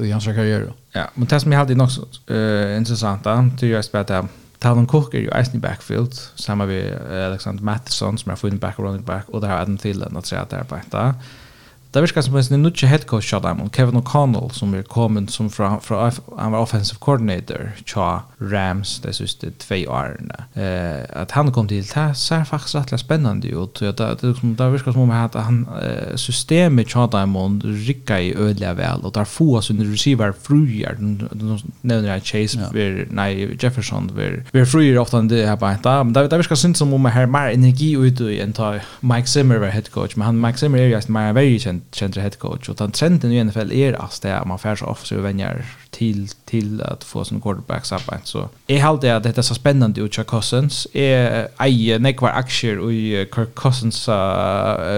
i 0.02 0.12
hans 0.12 0.26
karriär. 0.26 0.74
Ja, 0.92 1.08
men 1.14 1.28
det 1.28 1.40
som 1.40 1.52
jag 1.52 1.60
hade 1.60 1.76
nog 1.76 1.90
eh 2.28 2.78
intressant 2.78 3.28
att 3.28 3.62
jag 3.62 3.86
spelar 3.86 4.28
Talon 4.60 4.88
Cook 4.88 5.14
är 5.14 5.20
ju 5.20 5.32
i 5.54 5.58
backfield 5.58 6.14
samma 6.36 6.66
vi 6.66 6.94
Alexander 7.28 7.64
Matheson 7.64 8.18
som 8.18 8.32
är 8.32 8.36
back 8.60 8.80
och 8.80 8.86
running 8.86 9.04
back 9.04 9.30
och 9.30 9.42
det 9.42 9.48
har 9.48 9.58
Adam 9.58 9.78
Thielen 9.78 10.18
att 10.18 10.26
säga 10.26 10.46
där 10.50 10.64
på 10.64 10.76
detta. 10.76 11.16
Det 11.94 12.02
virker 12.06 12.24
som 12.24 12.38
en 12.40 12.62
nutje 12.64 12.88
head 12.88 13.04
coach 13.06 13.34
av 13.34 13.42
dem, 13.44 13.60
Kevin 13.76 14.00
O'Connell, 14.00 14.52
som 14.56 14.74
er 14.74 14.86
kommet 14.88 15.32
som 15.32 15.50
fra, 15.52 15.74
fra, 15.84 16.06
han 16.38 16.54
var 16.54 16.64
offensive 16.64 17.00
coordinator 17.04 17.74
tja 17.84 18.22
Rams 18.40 19.00
de 19.04 19.12
siste 19.14 19.52
tve 19.60 19.84
årene. 19.92 20.46
Eh, 20.56 21.04
at 21.22 21.36
han 21.36 21.52
kom 21.52 21.68
til, 21.68 21.84
det 21.84 22.06
ser 22.16 22.46
faktisk 22.48 22.78
rettelig 22.80 23.02
spennende 23.04 23.52
ut. 23.52 23.82
Det, 23.82 23.98
det, 24.00 24.36
det 24.60 24.70
virker 24.72 24.96
som 24.96 25.04
om 25.04 25.12
at 25.12 25.36
han, 25.36 25.66
systemet 26.16 26.88
tja 26.94 27.10
dem 27.12 27.36
rikker 27.88 28.24
i 28.24 28.32
ødelige 28.36 28.78
vel, 28.78 29.04
og 29.04 29.16
der 29.16 29.28
få 29.28 29.60
sine 29.62 29.88
receiver 29.92 30.32
fruer, 30.32 30.96
nevner 30.98 32.14
jeg 32.14 32.26
Chase, 32.32 32.60
ja. 32.62 32.72
vir, 32.72 33.04
nei, 33.12 33.58
Jefferson, 33.60 34.10
vir, 34.16 34.42
vir 34.54 34.66
fruer 34.70 35.00
ofte 35.02 35.20
enn 35.20 35.30
det 35.32 35.44
her 35.48 35.60
på 35.60 35.68
en 35.68 35.84
dag, 35.84 36.06
men 36.06 36.16
det, 36.16 36.30
det 36.32 36.40
virker 36.40 36.56
som 36.56 36.94
om 36.94 37.12
her 37.12 37.28
mer 37.28 37.52
energi 37.52 37.94
ut 38.00 38.22
enn 38.22 38.56
ta 38.56 38.78
Mike 39.02 39.28
Zimmer 39.28 39.60
var 39.60 39.76
head 39.76 39.92
coach, 39.92 40.16
men 40.16 40.30
han, 40.30 40.40
Mike 40.40 40.62
Zimmer 40.62 40.80
er 40.80 40.88
jo 40.88 40.96
just 40.96 41.12
mer 41.12 41.36
veldig 41.36 41.60
kjent 41.60 41.81
känner 41.92 42.22
head 42.22 42.30
coach. 42.30 42.70
Och 42.70 42.76
den 42.76 42.92
trenden 42.92 43.32
i 43.32 43.44
NFL 43.44 43.72
är 43.72 43.94
att 43.94 44.22
det 44.22 44.30
är 44.30 44.46
man 44.46 44.60
färs 44.60 44.84
officer 44.84 45.18
och 45.18 45.26
vänjer 45.26 45.66
till 45.90 46.28
till 46.46 46.82
att 46.82 47.04
få 47.04 47.26
som 47.26 47.42
quarterback 47.42 47.86
så 47.86 48.00
så 48.24 48.50
är 48.68 48.80
halt 48.80 49.02
det 49.02 49.12
att 49.12 49.24
detta 49.24 49.42
är 49.42 49.44
så 49.44 49.56
spännande 49.56 50.02
och 50.02 50.14
Chuck 50.14 50.28
Cousins. 50.28 50.88
Är 50.94 51.48
ej 51.60 52.00
nekvar 52.00 52.30
aktier 52.30 52.92
i 52.92 53.30
Kirk 53.36 53.56
Cousins 53.56 54.10
uh, 54.10 54.16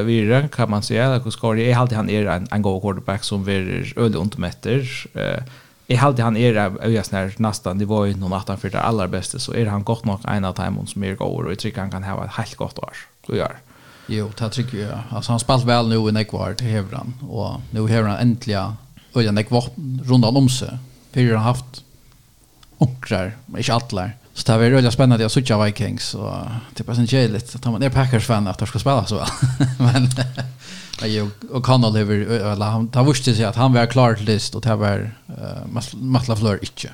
vidare 0.04 0.50
kan 0.56 0.70
man 0.70 0.84
säga 0.84 1.14
att 1.14 1.26
hur 1.26 1.32
ska 1.32 1.54
det? 1.54 1.72
Är 1.72 1.74
halt 1.74 1.92
han 1.92 2.10
är 2.10 2.26
en 2.26 2.48
en 2.52 2.62
god 2.62 2.82
quarterback 2.82 3.24
som 3.24 3.44
blir 3.44 3.94
öde 4.00 4.18
ont 4.18 4.38
mätter 4.38 5.08
uh, 5.16 5.44
är 5.88 5.98
halte 5.98 6.24
han 6.24 6.38
är 6.38 6.56
öjas 6.82 7.12
när 7.12 7.34
nästan 7.38 7.78
det 7.78 7.86
var 7.86 8.06
ju 8.06 8.16
någon 8.16 8.34
att 8.34 8.48
han 8.48 8.58
för 8.58 8.70
det 8.70 8.82
allra 8.82 9.08
bästa 9.08 9.40
så 9.40 9.54
är 9.54 9.66
han 9.66 9.84
gott 9.84 10.06
nok 10.06 10.22
en 10.28 10.46
av 10.46 10.54
timon 10.54 10.88
som 10.88 11.04
är 11.04 11.16
god, 11.16 11.46
och 11.46 11.52
jag 11.52 11.60
tycker 11.60 11.82
han 11.82 11.92
kan 11.92 12.04
ha 12.04 12.26
ett 12.26 12.32
helt 12.32 12.56
gott 12.56 12.80
år. 12.80 12.94
så 13.26 13.36
gör. 13.36 13.58
Jo, 14.08 14.32
det 14.38 14.50
tycker 14.50 14.78
jag. 14.78 15.00
Alltså 15.10 15.32
han 15.32 15.40
spelat 15.40 15.64
väl 15.64 15.88
nu 15.88 16.10
i 16.10 16.12
Nekvar 16.12 16.54
till 16.54 16.68
Hevran 16.68 17.14
och 17.30 17.62
nu 17.72 17.82
har 17.82 18.04
han 18.04 18.18
äntligen 18.18 18.74
öliga 19.16 19.32
Nekvar 19.32 19.66
rundan 20.04 20.38
om 20.38 20.50
sig. 20.50 20.78
Pyrir 21.12 21.36
har 21.36 21.44
haft 21.44 21.84
onkrar, 22.78 23.38
men 23.46 23.60
inte 23.60 23.74
allar. 23.74 24.18
Så 24.34 24.52
det 24.52 24.58
var 24.58 24.70
väldigt 24.70 24.94
spännande 24.94 25.26
att 25.26 25.32
såg 25.32 25.66
Vikings 25.66 26.14
och 26.14 26.36
det 26.74 26.88
var 26.88 26.96
sen 26.96 27.08
tjejligt 27.08 27.56
att 27.56 27.66
man 27.66 27.84
är 27.84 27.90
Packers 27.90 28.26
fan 28.26 28.48
att 28.48 28.58
de 28.58 28.68
ska 28.68 28.80
spela 28.80 29.06
så 29.06 29.16
väl. 29.16 29.28
men 29.78 30.10
jag 31.14 31.30
och 31.52 31.64
Connell 31.64 31.96
över 31.96 32.16
eller 32.16 32.66
han 32.66 32.92
han 32.94 33.06
visste 33.06 33.36
sig 33.36 33.46
att 33.46 33.56
han 33.56 33.74
var 33.74 33.86
klar 33.86 34.14
till 34.14 34.26
list 34.26 34.56
och 34.56 34.62
det 34.62 34.76
var 34.76 35.16
uh, 35.30 35.82
Matt 35.94 36.28
LaFleur 36.28 36.60
inte. 36.62 36.90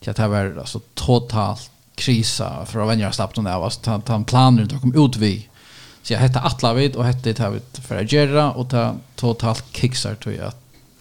Det 0.00 0.28
var 0.28 0.58
alltså 0.58 0.80
totalt 0.94 1.70
krisa 1.94 2.66
för 2.66 2.80
att 2.80 2.88
vänja 2.88 3.12
stappen 3.12 3.44
där. 3.44 3.86
Han, 3.86 4.02
han 4.06 4.24
planer 4.24 4.62
inte 4.62 4.74
att 4.74 4.80
komma 4.80 5.06
ut 5.06 5.16
vid 5.16 5.42
Så 6.06 6.12
jag 6.12 6.20
hette 6.20 6.40
Atla 6.40 6.74
vid 6.74 6.96
och 6.96 7.04
hette 7.04 7.32
det 7.32 7.38
här 7.38 7.50
vid 7.50 7.78
för 7.82 7.96
att 7.96 8.12
göra 8.12 8.52
och 8.52 8.70
ta 8.70 8.96
totalt 9.14 9.64
kicksar 9.72 10.14
tror 10.14 10.34
jag 10.34 10.52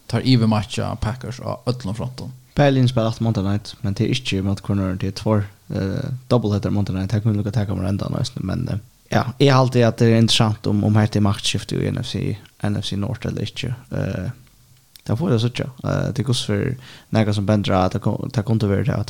tar 0.07 0.21
even 0.25 0.49
matcha 0.49 0.95
Packers 0.95 1.39
och 1.39 1.63
öllon 1.65 1.95
fronten. 1.95 2.31
Berlin 2.55 2.87
spelar 2.87 3.07
att 3.07 3.19
Monday 3.19 3.43
night 3.43 3.75
men 3.81 3.93
det 3.93 4.03
är 4.03 4.07
inte 4.07 4.41
mot 4.41 4.61
corner 4.61 4.97
det 4.99 5.07
är 5.07 5.11
två 5.11 5.35
eh 5.35 5.43
double 6.27 6.51
header 6.51 6.69
Monday 6.69 6.95
night. 6.95 7.13
Jag 7.13 7.23
kommer 7.23 7.35
lucka 7.35 7.51
tacka 7.51 7.75
med 7.75 7.89
ända 7.89 8.09
nästan 8.09 8.43
men 8.45 8.79
ja, 9.09 9.25
är 9.37 9.53
alltid 9.53 9.85
att 9.85 9.97
det 9.97 10.05
är 10.05 10.17
intressant 10.17 10.67
om 10.67 10.83
om 10.83 10.95
här 10.95 11.07
till 11.07 11.21
maktskifte 11.21 11.75
i 11.75 11.91
NFC 11.91 12.15
NFC 12.69 12.91
North 12.91 13.27
eller 13.27 13.41
inte. 13.41 13.73
Eh 13.91 14.29
Det 15.03 15.17
får 15.17 15.29
det 15.29 15.39
så 15.39 15.49
tjå. 15.49 15.69
Det 16.15 16.23
går 16.23 16.33
för 16.33 16.77
några 17.09 17.33
som 17.33 17.45
bändrar 17.45 17.85
att 17.85 17.91
det 17.91 17.99
kommer 18.43 18.59
att 18.59 18.67
det. 18.83 19.05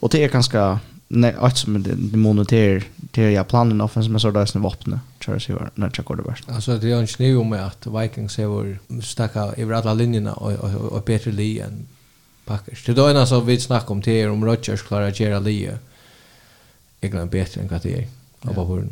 Och 0.00 0.08
det 0.10 0.24
är 0.24 0.28
ganska 0.28 0.80
nej 1.08 1.34
att 1.38 1.58
som 1.58 1.82
det 1.82 2.16
moneter 2.16 2.84
till 3.10 3.32
jag 3.32 3.48
planen 3.48 3.80
offens 3.80 4.06
som 4.06 4.20
så 4.20 4.30
där 4.30 4.46
sen 4.46 4.62
vapna 4.62 5.00
tror 5.24 5.42
jag 5.48 5.54
var 5.54 5.70
när 5.74 5.90
jag 5.96 6.04
går 6.04 6.16
det 6.16 6.22
värst 6.22 6.44
alltså 6.48 6.78
det 6.78 6.90
är 6.90 6.96
en 6.96 7.08
snö 7.08 7.34
om 7.34 7.52
att 7.52 7.86
Vikings 7.86 8.36
har 8.36 8.46
var 8.46 9.02
stacka 9.02 9.40
över 9.40 9.74
alla 9.74 9.94
linjerna 9.94 10.32
och 10.34 10.52
och 10.92 11.02
bättre 11.02 11.32
li 11.32 11.60
än 11.60 11.86
Packers 12.44 12.84
det 12.84 12.92
då 12.92 13.06
är 13.06 13.14
alltså 13.14 13.40
vi 13.40 13.60
snackar 13.60 13.90
om 13.90 14.00
det 14.00 14.26
om 14.28 14.44
Rodgers 14.44 14.82
klarar 14.82 15.12
Gerald 15.20 15.44
li 15.44 15.70
jag 17.00 17.10
glömmer 17.10 17.26
bättre 17.26 17.60
än 17.60 17.68
vad 17.68 17.82
det 17.82 17.98
är 17.98 18.08
av 18.50 18.54
på 18.54 18.82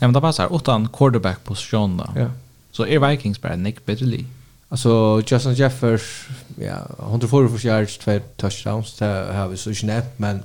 Ja 0.00 0.06
men 0.06 0.12
det 0.12 0.20
passar 0.20 0.56
utan 0.56 0.88
quarterback 0.88 1.44
position 1.44 1.96
då. 1.96 2.06
Ja. 2.16 2.30
Så 2.70 2.86
är 2.86 3.08
Vikings 3.08 3.42
bara 3.42 3.56
Nick 3.56 3.86
Bitterly. 3.86 4.24
Alltså 4.68 5.22
Justin 5.26 5.54
Jeffers 5.54 6.28
ja 6.60 6.86
104 7.00 7.48
yards, 7.62 7.98
två 7.98 8.20
touchdowns 8.36 8.98
det 8.98 9.26
har 9.32 9.48
vi 9.48 9.56
så 9.56 9.74
snabbt 9.74 10.18
men 10.18 10.42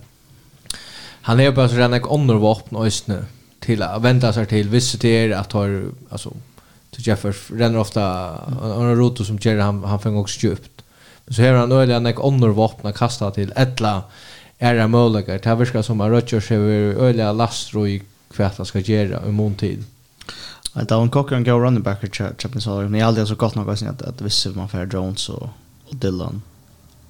han 1.22 1.40
är 1.40 1.52
bara 1.52 1.70
så 1.70 1.76
redan 1.76 1.94
ett 1.94 2.06
undervapen 2.10 2.78
och 2.78 2.94
snö 2.94 3.24
till 3.60 3.82
att 3.82 4.02
vänta 4.02 4.34
sig 4.34 4.46
till 4.46 4.70
visiter 4.70 5.32
att 5.32 5.52
har 5.52 5.86
alltså 6.10 6.34
till 6.92 7.08
Jeffers 7.08 7.52
renner 7.52 7.80
ofta 7.80 8.36
en 8.62 8.96
roto 8.96 9.26
som 9.26 9.38
Jerry 9.42 9.60
han 9.60 9.84
han 9.84 10.00
fänger 10.00 10.20
också 10.20 10.40
djupt. 10.48 10.82
Så 11.28 11.42
här 11.42 11.54
han 11.54 11.72
öliga 11.72 12.00
när 12.00 12.26
undervapen 12.26 12.90
att 12.90 12.98
kasta 12.98 13.32
till 13.32 13.54
ettla 13.56 14.04
är 14.58 14.76
det 14.76 14.88
möjligt 14.88 15.28
det 15.44 15.56
verkar 15.56 15.82
som 15.82 16.02
att 16.02 16.10
Rodgers 16.10 16.52
är 16.52 16.58
öliga 17.00 17.32
lastro 17.32 17.88
i 17.88 18.02
kvätt 18.34 18.58
han 18.58 18.66
ska 18.66 18.80
göra 18.80 19.28
i 19.28 19.32
måntid 19.32 19.84
Ja, 20.74 20.82
det 20.82 20.96
var 20.96 21.02
en 21.02 21.10
kockare 21.10 21.54
och 21.54 21.62
running 21.62 21.84
back 21.84 22.04
i 22.04 22.10
Chapman 22.12 22.62
League, 22.66 22.90
men 22.90 23.00
jag 23.00 23.06
har 23.06 23.08
aldrig 23.08 23.28
så 23.28 23.36
gott 23.36 23.56
något 23.56 23.82
att, 23.82 24.02
att 24.02 24.22
vissa 24.22 24.50
man 24.50 24.70
får 24.70 24.94
Jones 24.94 25.30
och, 25.30 25.50
och 25.90 25.96
Dylan 25.96 26.42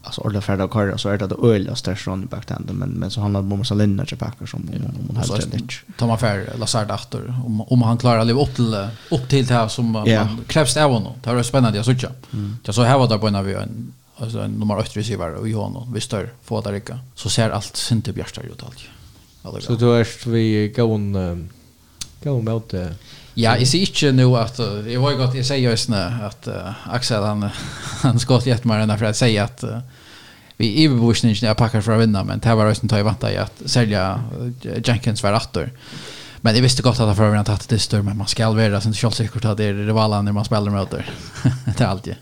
alltså 0.03 0.21
ordla 0.21 0.41
färda 0.41 0.63
och 0.63 0.71
karriär 0.71 0.97
så 0.97 1.09
är 1.09 1.17
det 1.17 1.25
att 1.25 1.43
öliga 1.43 1.75
störst 1.75 2.01
station 2.01 2.23
i 2.23 2.25
backtanden 2.25 2.75
men 2.75 2.89
men 2.89 3.11
så 3.11 3.21
handlar 3.21 3.41
det 3.41 3.53
om 3.53 3.65
så 3.65 3.75
linna 3.75 4.05
till 4.05 4.17
packar 4.17 4.45
som 4.45 4.59
om 4.59 5.07
hon 5.07 5.17
har 5.17 5.37
det. 5.37 5.95
Ta 5.97 6.07
man 6.07 6.17
för 6.17 6.57
Lazard 6.57 6.91
åter 6.91 7.41
om 7.45 7.61
om 7.61 7.81
han 7.81 7.97
klarar 7.97 8.25
leva 8.25 8.41
upp 8.41 8.55
till 8.55 8.87
upp 9.11 9.29
till 9.29 9.45
det 9.45 9.53
här 9.53 9.67
som 9.67 9.91
man 9.91 10.07
krävs 10.47 10.77
av 10.77 10.91
honom. 10.91 11.13
Det 11.23 11.29
är 11.29 11.43
spännande 11.43 11.77
jag 11.77 11.85
såg 11.85 12.05
Mm. 12.33 12.57
Jag 12.63 12.75
så 12.75 12.83
här 12.83 12.97
var 12.97 13.07
det 13.07 13.17
på 13.17 13.29
när 13.29 13.43
vi 13.43 13.53
en 13.53 13.93
alltså 14.17 14.39
en 14.39 14.51
nummer 14.51 14.77
8 14.77 14.89
receiver 14.93 15.35
och 15.35 15.49
Johan 15.49 15.93
vi 15.93 16.01
står 16.01 16.29
få 16.43 16.61
där 16.61 16.71
rycka. 16.71 16.99
Så 17.15 17.29
ser 17.29 17.49
allt 17.49 17.75
synte 17.75 18.13
bjärstar 18.13 18.43
ut 18.43 18.63
allt. 18.63 19.63
Så 19.63 19.75
då 19.75 19.93
är 19.93 20.29
vi 20.29 20.73
gå 20.75 20.83
on 20.83 21.49
gå 22.23 22.41
mot 22.41 22.73
Ja, 23.41 23.55
jeg 23.57 23.69
sier 23.69 23.87
ikke 23.87 24.11
nå 24.13 24.27
at 24.37 24.59
eh, 24.61 24.91
Jeg 24.91 25.01
var 25.01 25.13
ju 25.13 25.17
gott 25.17 25.35
jag 25.35 25.45
säger 25.45 25.69
just 25.69 25.89
nu 25.89 25.97
at 25.97 26.47
eh, 26.47 26.53
uh, 26.53 26.93
Axel 26.93 27.23
han 27.23 27.49
han 28.03 28.19
ska 28.19 28.39
meg 28.63 28.81
denne 28.83 28.97
for 28.97 29.09
jeg 29.09 29.15
sier 29.17 29.43
at 29.43 29.63
uh, 29.63 29.81
vi 30.57 30.67
i 30.67 30.85
överbushningen 30.85 31.37
jag 31.41 31.57
packar 31.57 31.81
för 31.81 31.91
att 31.91 32.01
vinna 32.01 32.23
men 32.23 32.39
det 32.39 32.55
var 32.55 32.67
just 32.67 32.83
inte 32.83 32.99
att 32.99 33.05
vänta 33.05 33.31
i 33.31 33.37
att 33.37 33.61
sälja 33.65 34.21
uh, 34.41 34.77
Jenkins 34.83 35.23
var 35.23 35.33
åter. 35.33 35.71
Men 36.41 36.55
jag 36.55 36.61
visste 36.61 36.81
gott 36.81 36.99
att 36.99 37.17
för 37.17 37.35
att 37.35 37.45
tagit 37.45 37.69
det 37.69 37.79
stör 37.79 38.01
men 38.01 38.17
man 38.17 38.27
ska 38.27 38.45
alvera 38.45 38.81
sen 38.81 38.93
så 38.93 39.11
säkert 39.11 39.45
att 39.45 39.57
det 39.57 39.65
är 39.65 39.73
rivalen 39.73 40.25
när 40.25 40.31
man 40.31 40.45
spelar 40.45 40.71
mot 40.71 40.91
det. 40.91 41.03
det 41.77 41.83
är 41.83 41.87
alltid. 41.87 42.15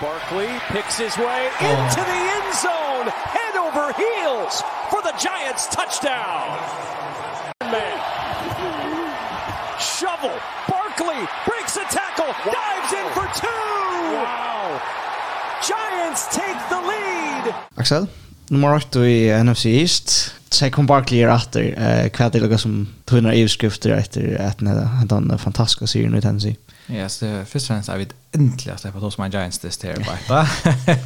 Barkley 0.00 0.48
picks 0.72 1.00
his 1.00 1.16
way 1.18 1.42
into 1.60 2.02
the 2.12 2.20
end 2.36 2.52
zone 2.54 3.08
head 3.36 3.54
over 3.66 3.92
heels 3.92 4.62
for 4.90 5.00
the 5.02 5.14
Giants 5.18 5.68
touchdown. 5.68 7.15
shovel. 10.00 10.36
Barkley 10.68 11.20
breaks 11.48 11.76
a 11.76 11.84
tackle, 11.98 12.32
wow. 12.44 12.52
dives 12.58 12.92
in 12.98 13.06
for 13.16 13.26
two. 13.40 13.64
Wow. 14.14 14.80
Giants 15.68 16.22
take 16.38 16.60
the 16.68 16.80
lead. 16.90 17.54
Axel, 17.76 18.08
nummer 18.50 18.74
8 18.74 19.04
i 19.04 19.42
NFC 19.42 19.64
East. 19.66 20.34
Saquon 20.50 20.86
Barkley 20.86 21.18
er 21.24 21.32
atter. 21.32 21.72
Eh, 21.72 22.10
hva 22.12 22.26
er 22.26 22.34
det 22.34 22.42
lukket 22.44 22.60
som 22.60 22.76
tunner 23.08 23.34
i 23.36 23.46
skrifter 23.48 23.96
etter 23.96 24.36
at 24.40 24.60
den 24.60 25.32
fantastiske 25.38 25.88
sier 25.90 26.12
i 26.12 26.20
Tennessee? 26.20 26.56
Ja, 26.86 27.08
så 27.08 27.44
först 27.46 27.64
och 27.64 27.74
främst 27.74 27.88
är 27.88 27.98
vi 27.98 28.06
äntligen 28.32 28.74
att 28.74 28.80
släppa 28.80 28.98
oss 28.98 29.18
med 29.18 29.32
Giants 29.32 29.58
this 29.58 29.84
year, 29.84 29.96
bare. 30.28 30.46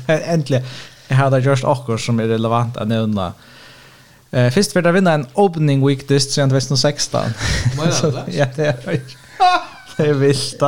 endelig. 0.35 0.63
Jeg 1.09 1.17
hadde 1.17 1.39
gjort 1.39 1.65
också 1.65 1.99
som 1.99 2.21
är 2.21 2.25
relevant 2.25 2.77
att 2.77 2.89
nämna. 2.89 3.27
Eh, 3.27 3.33
Eh 4.31 4.51
först 4.51 4.73
för 4.73 4.87
att 4.87 4.95
vinna 4.95 5.13
en 5.13 5.27
opening 5.35 5.87
week 5.87 6.07
this 6.07 6.35
2016. 6.35 7.21
ja, 8.27 8.47
det 8.57 8.67
är. 8.67 9.01
Det 9.97 10.07
är 10.07 10.15
vilt. 10.15 10.63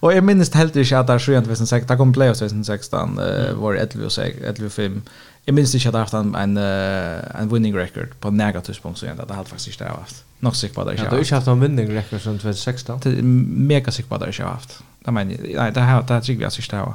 Och 0.00 0.14
jag 0.14 0.24
minns 0.24 0.54
helt 0.54 0.76
inte 0.76 0.98
att 0.98 1.06
det 1.06 1.12
är 1.12 1.18
2016. 1.18 1.86
Det 1.88 1.96
kom 1.96 2.12
playoffs 2.12 2.38
2016 2.38 3.18
eh 3.18 3.54
var 3.54 3.74
11 3.74 4.06
och 4.06 4.18
11 4.18 4.66
och 4.66 4.72
5. 4.72 5.02
Jag 5.44 5.54
minns 5.54 5.74
inte 5.74 5.88
att 5.88 5.92
det 5.92 5.98
haft 5.98 6.14
en 6.14 6.34
en, 6.34 6.56
en 6.56 7.48
winning 7.48 7.76
record 7.76 8.20
på 8.20 8.30
några 8.30 8.60
tidspunkt 8.60 8.98
så 8.98 9.06
ändå 9.06 9.24
det 9.24 9.34
hade 9.34 9.48
faktiskt 9.48 9.80
inte 9.80 9.84
haft. 9.84 10.24
Nog 10.38 10.56
sig 10.56 10.68
på 10.70 10.84
det. 10.84 10.94
Jag 10.94 11.10
har 11.10 11.34
haft 11.34 11.46
en 11.46 11.60
winning 11.60 11.96
record 11.96 12.20
sedan 12.20 12.38
2016. 12.38 13.00
Det 13.02 13.22
mega 13.22 13.90
sig 13.90 14.04
på 14.04 14.18
det 14.18 14.38
jag 14.38 14.44
har 14.44 14.52
haft. 14.52 14.82
Jag 15.04 15.14
menar 15.14 15.36
nej 15.54 15.72
det 15.72 15.80
här 15.80 16.02
det 16.02 16.14
här 16.14 16.20
tycker 16.20 16.42
jag 16.42 16.52
så 16.52 16.62
stäva. 16.62 16.94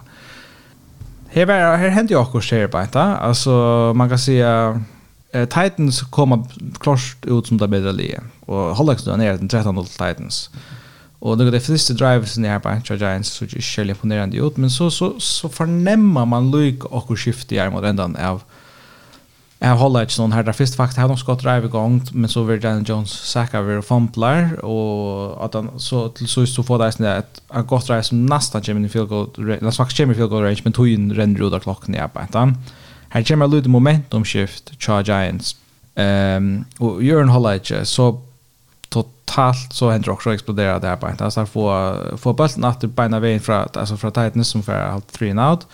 Här 1.27 1.45
var 1.45 1.53
här 1.53 1.89
hände 1.89 2.13
ju 2.13 2.19
också 2.19 2.39
share 2.41 2.67
på 2.67 2.88
det. 2.91 2.99
Alltså 2.99 3.51
man 3.95 4.09
kan 4.09 4.19
säga 4.19 4.81
Titans 5.43 6.01
kommer 6.01 6.43
klart 6.79 7.25
ut 7.27 7.47
som 7.47 7.57
det 7.57 7.69
bedre 7.69 7.93
lige. 7.93 8.19
Og 8.47 8.75
då 9.05 9.15
ner 9.15 9.38
den 9.38 9.49
13-0 9.49 9.88
Titans. 9.88 10.49
Og 11.25 11.38
det 11.38 11.47
er 11.47 11.51
det 11.51 11.61
första 11.61 11.95
fleste 11.95 12.41
i 12.41 12.47
här 12.47 12.59
på 12.59 12.69
Antra 12.69 12.95
Giants 12.95 13.27
så 13.27 13.45
ikke 13.45 13.61
selv 13.61 13.89
imponerende 13.89 14.38
ut, 14.38 14.57
men 14.57 14.69
så, 14.69 14.89
så, 14.89 15.19
så 15.19 15.47
förnämmer 15.47 16.25
man 16.25 16.51
lyk 16.51 16.86
og 16.86 17.17
skiftet 17.17 17.57
är 17.57 17.69
mot 17.69 17.83
ändan 17.83 18.15
av 18.15 18.41
Jag 19.59 19.75
håller 19.75 20.01
inte 20.01 20.13
sån 20.13 20.31
här 20.31 20.43
där 20.43 20.51
först 20.51 20.75
faktiskt 20.75 20.97
faktisk 20.97 21.07
de 21.07 21.17
skott 21.17 21.43
drive 21.43 21.65
igång 21.65 22.01
men 22.11 22.29
så 22.29 22.43
vill 22.43 22.59
Daniel 22.59 22.89
Jones 22.89 23.11
sacka 23.11 23.57
över 23.57 23.91
og 23.91 24.63
och 24.63 25.45
att 25.45 25.53
han 25.53 25.69
så 25.77 26.09
till 26.09 26.27
så 26.27 26.45
så 26.45 26.63
får 26.63 26.79
det 26.79 26.91
sånn 26.91 27.05
att 27.05 27.41
han 27.47 27.65
godt 27.65 27.88
drive 27.88 28.03
som 28.03 28.25
nesten 28.25 28.61
Jimmy 28.63 28.89
field 28.89 29.09
goal, 29.09 29.29
nesten 29.38 29.71
faktisk 29.71 29.99
Jimmy 29.99 30.13
field 30.13 30.29
goal 30.29 30.43
range, 30.43 30.61
men 30.63 30.88
in 30.88 31.13
renner 31.13 31.47
ut 31.47 31.53
av 31.53 31.59
klokken 31.59 31.95
i 31.95 31.99
arbeid. 31.99 32.27
Ja, 32.33 32.53
Her 33.16 33.24
kommer 33.24 33.47
lite 33.47 33.70
momentumskift 33.70 34.74
tja 34.80 35.01
Giants. 35.01 35.55
Um, 35.95 36.66
og 36.80 37.03
Jørgen 37.03 37.30
holder 37.30 37.51
ikke, 37.51 37.86
så 37.86 38.09
totalt 38.91 39.72
så 39.74 39.91
händer 39.91 40.11
också 40.11 40.34
explodera 40.34 40.80
det 40.80 40.88
här 40.88 40.95
på. 40.95 41.07
Alltså 41.24 41.45
få 41.45 41.95
få 42.18 42.34
bollen 42.34 42.63
åter 42.63 42.88
beina 42.88 43.20
vägen 43.20 43.39
från 43.39 43.68
alltså 43.74 43.97
från 43.97 44.11
Titans 44.11 44.47
som 44.47 44.63
för 44.63 44.89
halt 44.89 45.11
3 45.11 45.30
and 45.30 45.39
out. 45.39 45.68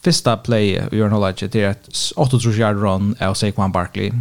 Första 0.00 0.36
play 0.36 0.80
och 0.80 0.92
Jörn 0.92 1.12
Hollager 1.12 1.48
det 1.48 1.62
är 1.62 1.70
ett 1.70 1.88
8 2.16 2.36
yard 2.36 2.76
run 2.76 3.16
av 3.20 3.34
Saquon 3.34 3.72
Barkley. 3.72 4.12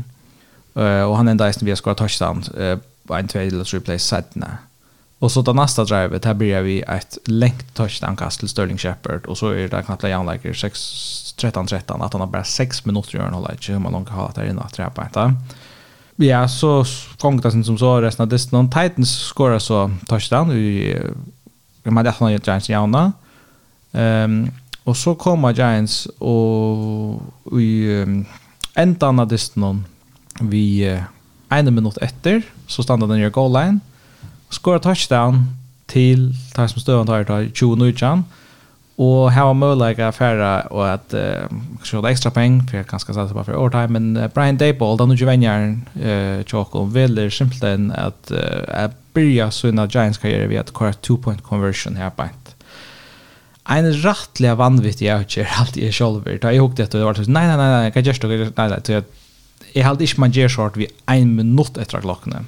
Eh 0.76 0.84
uh, 0.84 1.04
och 1.04 1.18
han 1.18 1.28
ända 1.28 1.50
istället 1.50 1.72
vi 1.72 1.76
ska 1.76 1.94
touchdown 1.94 2.44
eh 2.58 2.78
på 3.08 3.16
en 3.16 3.28
två 3.28 3.40
eller 3.40 3.64
tre 3.64 3.80
plays 3.80 4.04
sidan. 4.04 4.46
Och 5.20 5.32
så 5.32 5.42
då 5.42 5.54
nästa 5.54 5.84
drive 5.84 6.18
där 6.18 6.34
blir 6.34 6.62
vi 6.62 6.82
ett 6.82 7.18
längt 7.26 7.74
touchdown-kast 7.74 8.40
till 8.40 8.50
Sterling 8.50 8.78
Shepard 8.78 9.26
och 9.26 9.38
så 9.38 9.50
är 9.50 9.68
det 9.68 9.84
knappt 9.84 10.04
6 10.54 10.80
13-13 11.38 12.06
att 12.06 12.14
han 12.14 12.22
har 12.22 12.28
bara 12.28 12.44
6 12.44 12.86
minuter 12.86 13.16
i 13.16 13.22
hålla 13.34 13.52
inte 13.52 13.72
hur 13.72 13.80
man 13.80 13.92
långt 13.92 14.10
har 14.10 14.32
där 14.36 14.50
inne 14.50 14.62
att 14.62 14.74
träpa 14.74 15.04
inte. 15.06 15.34
Ja, 16.16 16.48
så 16.48 16.86
gång 17.20 17.42
det 17.42 17.64
som 17.64 17.78
så 17.78 18.02
resten 18.02 18.24
av 18.24 18.28
distan. 18.30 18.70
Titans 18.70 19.20
skorar 19.20 19.60
så 19.60 19.92
touchdown 20.08 20.52
i 20.52 20.98
med 21.84 22.06
där 22.06 22.12
har 22.12 22.30
ju 22.30 22.40
Giants. 22.46 22.70
Ehm 23.92 24.52
och 24.88 24.98
så 24.98 25.16
kommer 25.16 25.54
Giants 25.54 26.06
och 26.06 27.22
i 27.60 27.88
um, 27.88 28.26
ändan 28.74 29.20
av 29.20 29.28
distan 29.28 29.86
vi 30.40 31.00
en 31.50 31.76
minut 31.76 31.98
efter 31.98 32.42
så 32.68 32.84
stannar 32.84 33.08
den 33.08 33.18
i 33.18 33.30
goal 33.30 33.54
line 33.54 33.80
skora 34.50 34.80
touchdown 34.80 35.46
til 35.88 36.34
tar 36.56 36.70
som 36.72 36.84
støvann 36.84 37.08
tar 37.08 37.26
tar 37.28 37.48
20 37.54 37.80
nøytjan, 37.82 38.26
og 38.98 39.32
her 39.32 39.46
var 39.46 39.54
mulighet 39.54 40.16
færre 40.16 40.52
og 40.74 40.88
at 40.90 41.14
uh, 41.14 42.02
det 42.02 42.12
ekstra 42.12 42.32
peng, 42.34 42.64
for 42.70 42.80
jeg 42.80 42.88
kan 42.90 43.00
skal 43.00 43.14
satse 43.14 43.34
på 43.34 43.44
for 43.44 43.54
overtime, 43.54 43.94
men 44.00 44.18
uh, 44.18 44.28
Brian 44.28 44.58
Dayball, 44.58 44.98
den 44.98 45.14
ikke 45.14 45.30
venjeren 45.30 45.88
uh, 45.96 46.42
tjåk 46.44 46.74
veldig 46.94 47.30
simpelthen 47.32 47.92
at 47.92 48.32
uh, 48.32 48.66
jeg 48.66 48.96
byrja 49.14 49.52
sunna 49.52 49.88
Giants 49.88 50.18
karriär 50.18 50.48
ved 50.48 50.60
att 50.60 50.74
köra 50.74 50.94
2 50.94 51.18
point 51.18 51.44
conversion 51.44 51.96
här 51.96 52.10
på 52.10 52.24
en 53.70 53.92
rattliga 54.04 54.56
vanvitt 54.56 55.02
jeg 55.02 55.26
utgjør 55.26 55.56
alt 55.60 55.78
jeg 55.78 55.94
sjolver. 55.94 56.38
Da 56.40 56.54
jeg 56.54 56.64
hukte 56.64 56.86
det 56.88 57.04
var 57.04 57.18
nej 57.28 57.48
nej 57.48 57.58
nej 57.58 57.72
nei, 57.74 57.90
kan 57.92 58.04
hva 58.04 58.14
gjørst 58.14 58.24
nej 58.24 58.38
Nei, 58.38 58.68
nei, 58.68 58.80
nei, 58.80 59.02
jeg 59.74 59.86
halte 59.86 60.06
ikke 60.06 60.24
man 60.24 60.34
gjør 60.36 60.54
sånn 60.54 60.78
vi 60.78 60.88
1 61.12 61.34
minut 61.38 61.78
etter 61.82 62.02
klokkene. 62.02 62.46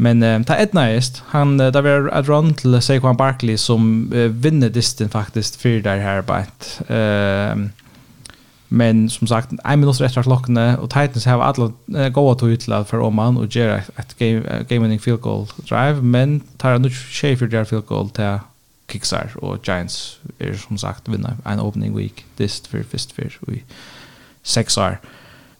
Men 0.00 0.22
eh, 0.22 0.42
ta 0.42 0.54
ett 0.54 0.72
näst. 0.72 1.22
Han 1.26 1.58
där 1.58 1.82
var 1.82 2.08
att 2.08 2.28
run 2.28 2.54
till 2.54 2.82
Saquon 2.82 3.16
Barkley 3.16 3.56
som 3.56 4.12
eh, 4.12 4.18
vinner 4.18 4.68
disten 4.68 5.08
faktiskt 5.08 5.56
för 5.56 5.80
där 5.80 5.98
här 5.98 6.22
på 6.22 6.34
ett. 6.34 6.80
Ehm 6.88 7.70
men 8.68 9.10
som 9.10 9.26
sagt, 9.26 9.52
en 9.64 9.80
minut 9.80 10.00
efter 10.00 10.22
klockan 10.22 10.56
och 10.56 10.90
Titans 10.90 11.26
har 11.26 11.42
alla 11.42 11.72
eh, 12.02 12.08
goda 12.08 12.46
utla 12.46 12.84
för 12.84 13.00
Oman 13.00 13.36
och 13.36 13.56
Gerard 13.56 13.82
ett 13.96 14.18
game 14.18 14.34
uh, 14.34 14.66
game 14.68 14.82
winning 14.82 15.00
field 15.00 15.20
goal 15.20 15.46
drive 15.56 16.02
men 16.02 16.40
tar 16.40 16.78
nu 16.78 16.90
Schaefer 16.90 17.46
där 17.46 17.64
field 17.64 17.86
goal 17.86 18.10
till 18.10 18.38
Kickstar 18.92 19.30
och 19.36 19.68
Giants 19.68 20.18
är 20.38 20.54
som 20.54 20.78
sagt 20.78 21.08
vinner 21.08 21.36
en 21.44 21.60
opening 21.60 21.96
week 21.96 22.24
dist 22.36 22.66
för 22.66 22.82
först 22.82 23.12
för 23.12 23.38
vi 23.40 23.62
6 24.42 24.78
år. 24.78 24.90
Eh 24.90 24.96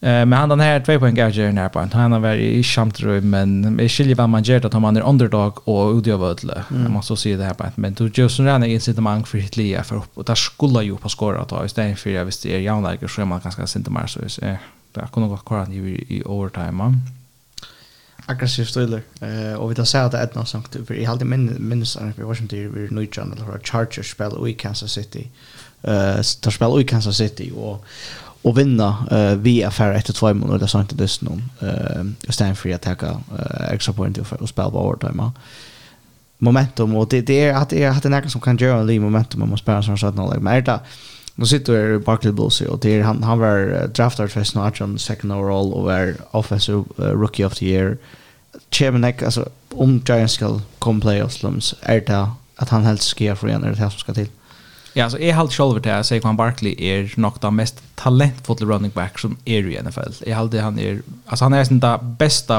men 0.01 0.33
han 0.33 0.49
den 0.49 0.61
här 0.61 0.81
två 0.81 0.99
poäng 0.99 1.19
är 1.19 1.31
ju 1.31 1.69
på. 1.69 1.89
Han 1.93 2.13
har 2.13 2.21
varit 2.21 2.41
i 2.41 2.63
skamtrum 2.63 3.31
men 3.31 3.81
i 3.81 3.89
skilje 3.89 4.15
vad 4.15 4.29
man 4.29 4.43
gör 4.43 4.67
att 4.67 4.83
man 4.83 4.97
är 4.97 5.01
underdog 5.01 5.69
och 5.69 5.87
odjövödle. 5.95 6.65
Mm. 6.71 6.83
Man 6.83 6.93
måste 6.93 7.17
se 7.17 7.37
det 7.37 7.45
här 7.45 7.55
på. 7.55 7.65
Men 7.75 7.95
du 7.95 8.11
just 8.15 8.37
sån 8.37 8.47
där 8.47 8.65
incitament 8.65 9.29
för 9.29 9.39
ditt 9.39 9.87
för 9.87 9.97
upp 9.97 10.19
och 10.19 10.25
där 10.25 10.35
skulle 10.35 10.85
ju 10.85 10.97
på 10.97 11.09
skåra 11.09 11.45
ta 11.45 11.65
istället 11.65 11.99
för 11.99 12.11
jag 12.11 12.25
visste 12.25 12.49
är 12.49 12.61
jag 12.61 12.83
när 12.83 13.09
så 13.09 13.27
man 13.27 13.41
ganska 13.41 13.67
sent 13.67 13.89
mer 13.89 14.07
så 14.07 14.21
är 14.21 14.59
det 14.93 15.09
kan 15.13 15.23
nog 15.23 15.45
kvar 15.45 15.73
i 15.73 15.77
i 16.09 16.23
overtime. 16.27 16.95
Aggressiv 18.27 18.65
stiler. 18.65 19.03
Eh 19.21 19.55
och 19.55 19.71
vi 19.71 19.75
tar 19.75 19.85
säga 19.85 20.05
att 20.05 20.13
det 20.13 20.19
är 20.19 20.31
något 20.35 20.49
sånt 20.49 20.77
för 20.87 20.95
i 20.95 21.05
halde 21.05 21.25
minns 21.25 21.97
när 22.01 22.13
vi 22.17 22.23
var 22.23 22.35
som 22.35 22.47
det 22.47 22.69
vi 22.69 22.89
nu 22.91 23.07
channel 23.07 23.39
eller 23.39 23.59
Chargers 23.59 24.11
spel 24.11 24.49
i 24.49 24.55
Kansas 24.55 24.93
City. 24.93 25.31
Eh 25.83 26.21
tar 26.41 26.51
spel 26.51 26.81
i 26.81 26.85
Kansas 26.85 27.17
City 27.17 27.53
och 27.57 27.85
och 28.43 28.59
vinna 28.59 29.07
eh 29.11 29.39
vi 29.39 29.65
affär 29.65 29.93
efter 29.93 30.13
två 30.13 30.35
månader 30.35 30.59
där 30.59 30.67
sånt 30.67 30.99
det 30.99 31.23
någon 31.23 31.43
eh 31.61 32.05
Stanford 32.29 32.73
att 32.73 32.83
ta 32.83 33.21
extra 33.71 33.93
point 33.93 34.27
för 34.27 34.43
att 34.43 34.49
spela 34.49 34.69
vart 34.69 35.01
då 35.01 35.33
momentum 36.39 36.97
och 36.97 37.09
det 37.09 37.21
det 37.21 37.41
är 37.41 37.55
att 37.55 37.69
det 37.69 37.85
är 37.85 37.91
att 37.91 38.03
det 38.03 38.09
är 38.09 38.29
som 38.29 38.41
kan 38.41 38.57
göra 38.57 38.83
lite 38.83 39.01
momentum 39.01 39.43
om 39.43 39.49
man 39.49 39.59
spelar 39.59 39.83
sån 39.83 39.99
sådana 39.99 40.27
like 40.27 40.41
men 40.41 40.65
det 40.65 40.81
nu 41.35 41.47
sitter 41.47 41.73
ju 41.73 41.99
Barkley 41.99 42.33
Bulls 42.33 42.61
och 42.61 42.79
det 42.79 42.91
är 42.91 43.03
han 43.03 43.23
han 43.23 43.39
var 43.39 43.87
draftad 43.87 44.29
för 44.29 44.45
snart 44.45 44.81
on 44.81 44.99
second 44.99 45.33
overall 45.33 45.73
och 45.73 45.85
var 45.85 46.15
offensive 46.31 46.85
uh, 46.99 47.05
rookie 47.05 47.47
of 47.47 47.55
the 47.55 47.67
year. 47.67 47.97
Chairman 48.71 49.01
Nick 49.01 49.23
alltså 49.23 49.49
om 49.75 50.03
Giants 50.07 50.35
ska 50.35 50.61
komma 50.79 51.01
playoffs 51.01 51.75
är 51.83 52.01
det 52.01 52.31
att 52.57 52.69
han 52.69 52.85
helst 52.85 53.05
ska 53.05 53.25
göra 53.25 53.37
för 53.37 53.49
en 53.49 53.65
eller 53.65 53.71
det 53.71 53.91
som 53.91 53.91
ska 53.91 54.15
till 54.15 54.29
Ja, 54.99 55.07
så 55.07 55.21
jeg 55.23 55.37
halte 55.37 55.55
selv 55.55 55.79
til 55.79 55.95
at 55.95 56.09
Saquon 56.09 56.39
Barkley 56.39 56.75
er 56.75 57.13
nok 57.21 57.39
den 57.43 57.55
mest 57.55 57.79
talentfulle 58.01 58.67
running 58.67 58.91
back 58.95 59.21
som 59.23 59.37
er 59.47 59.69
i 59.69 59.77
NFL. 59.79 60.25
Jeg 60.27 60.35
halte 60.35 60.65
han 60.65 60.79
er, 60.83 61.05
altså 61.29 61.47
han 61.47 61.55
er 61.55 61.69
sin 61.69 61.79
da 61.83 61.95
beste 62.19 62.59